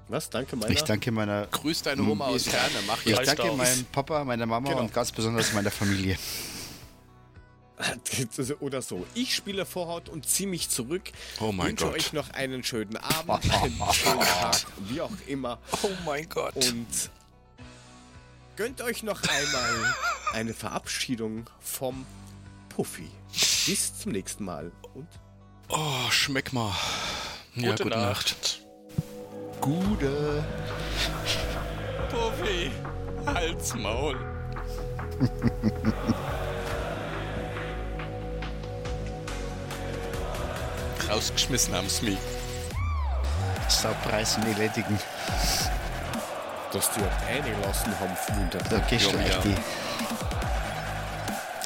Was? 0.08 0.30
Danke 0.30 0.56
meiner. 0.56 0.72
Ich 0.72 0.82
danke 0.82 1.10
meiner. 1.10 1.46
Grüß 1.46 1.82
deine 1.82 2.02
Oma 2.02 2.26
aus 2.26 2.44
Ferne. 2.44 2.76
Mach 2.86 3.04
ich 3.04 3.18
danke 3.18 3.52
meinem 3.52 3.84
Papa, 3.86 4.24
meiner 4.24 4.46
Mama 4.46 4.68
genau. 4.68 4.82
und 4.82 4.94
ganz 4.94 5.10
besonders 5.10 5.52
meiner 5.52 5.70
Familie. 5.70 6.16
Oder 8.60 8.82
so. 8.82 9.06
Ich 9.14 9.34
spiele 9.34 9.66
Vorhaut 9.66 10.08
und 10.08 10.26
ziehe 10.26 10.48
mich 10.48 10.70
zurück. 10.70 11.12
Oh 11.40 11.52
mein 11.52 11.68
wünsche 11.68 11.86
Gott. 11.86 11.94
euch 11.94 12.12
noch 12.12 12.30
einen 12.30 12.64
schönen 12.64 12.96
Abend, 12.96 13.30
einen 13.62 13.92
schönen 13.92 14.20
Tag, 14.20 14.66
wie 14.88 15.00
auch 15.00 15.10
immer. 15.26 15.58
Oh 15.82 15.90
mein 16.04 16.28
Gott. 16.28 16.56
Und 16.56 17.10
gönnt 18.56 18.80
euch 18.80 19.02
noch 19.02 19.22
einmal 19.22 19.94
eine 20.32 20.54
Verabschiedung 20.54 21.48
vom 21.60 22.06
Puffy. 22.70 23.10
Bis 23.66 23.98
zum 23.98 24.12
nächsten 24.12 24.44
Mal 24.44 24.70
und 24.94 25.08
Oh, 25.68 26.08
schmeck 26.10 26.52
mal. 26.52 26.70
Ja, 27.56 27.72
gute, 27.72 27.82
gute 27.82 27.98
Nacht. 27.98 28.36
Nacht. 28.36 28.60
Gute. 29.60 30.44
Puffy, 32.08 32.70
Hals, 33.26 33.74
Maul. 33.74 34.16
Rausgeschmissen 41.08 41.74
haben 41.74 41.88
sie 41.88 42.10
mich. 42.10 42.18
Saupreisen 43.68 44.46
erledigen. 44.46 44.96
Dass 46.72 46.90
die 46.92 47.00
auch 47.00 47.28
reingelassen 47.28 47.92
haben, 47.98 48.16
Wunder. 48.38 48.58
Da 48.70 48.78
gehst 48.88 49.12
du 49.12 49.16
echt 49.16 49.42
die. 49.44 49.54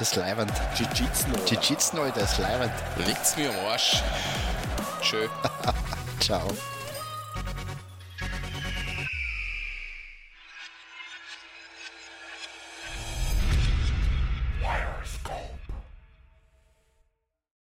Das 0.01 0.15
leibend. 0.15 0.51
Jiu-Jitsu, 0.75 1.27
Jiu-Jitsu, 1.45 2.01
Alter, 2.01 2.21
das 2.21 2.31
ist 2.31 2.39
leibend. 2.39 2.71
Liegt's 3.05 3.37
mir 3.37 3.51
am 3.51 3.67
Arsch. 3.67 4.01
Tschö. 4.99 5.27
Ciao. 6.19 6.47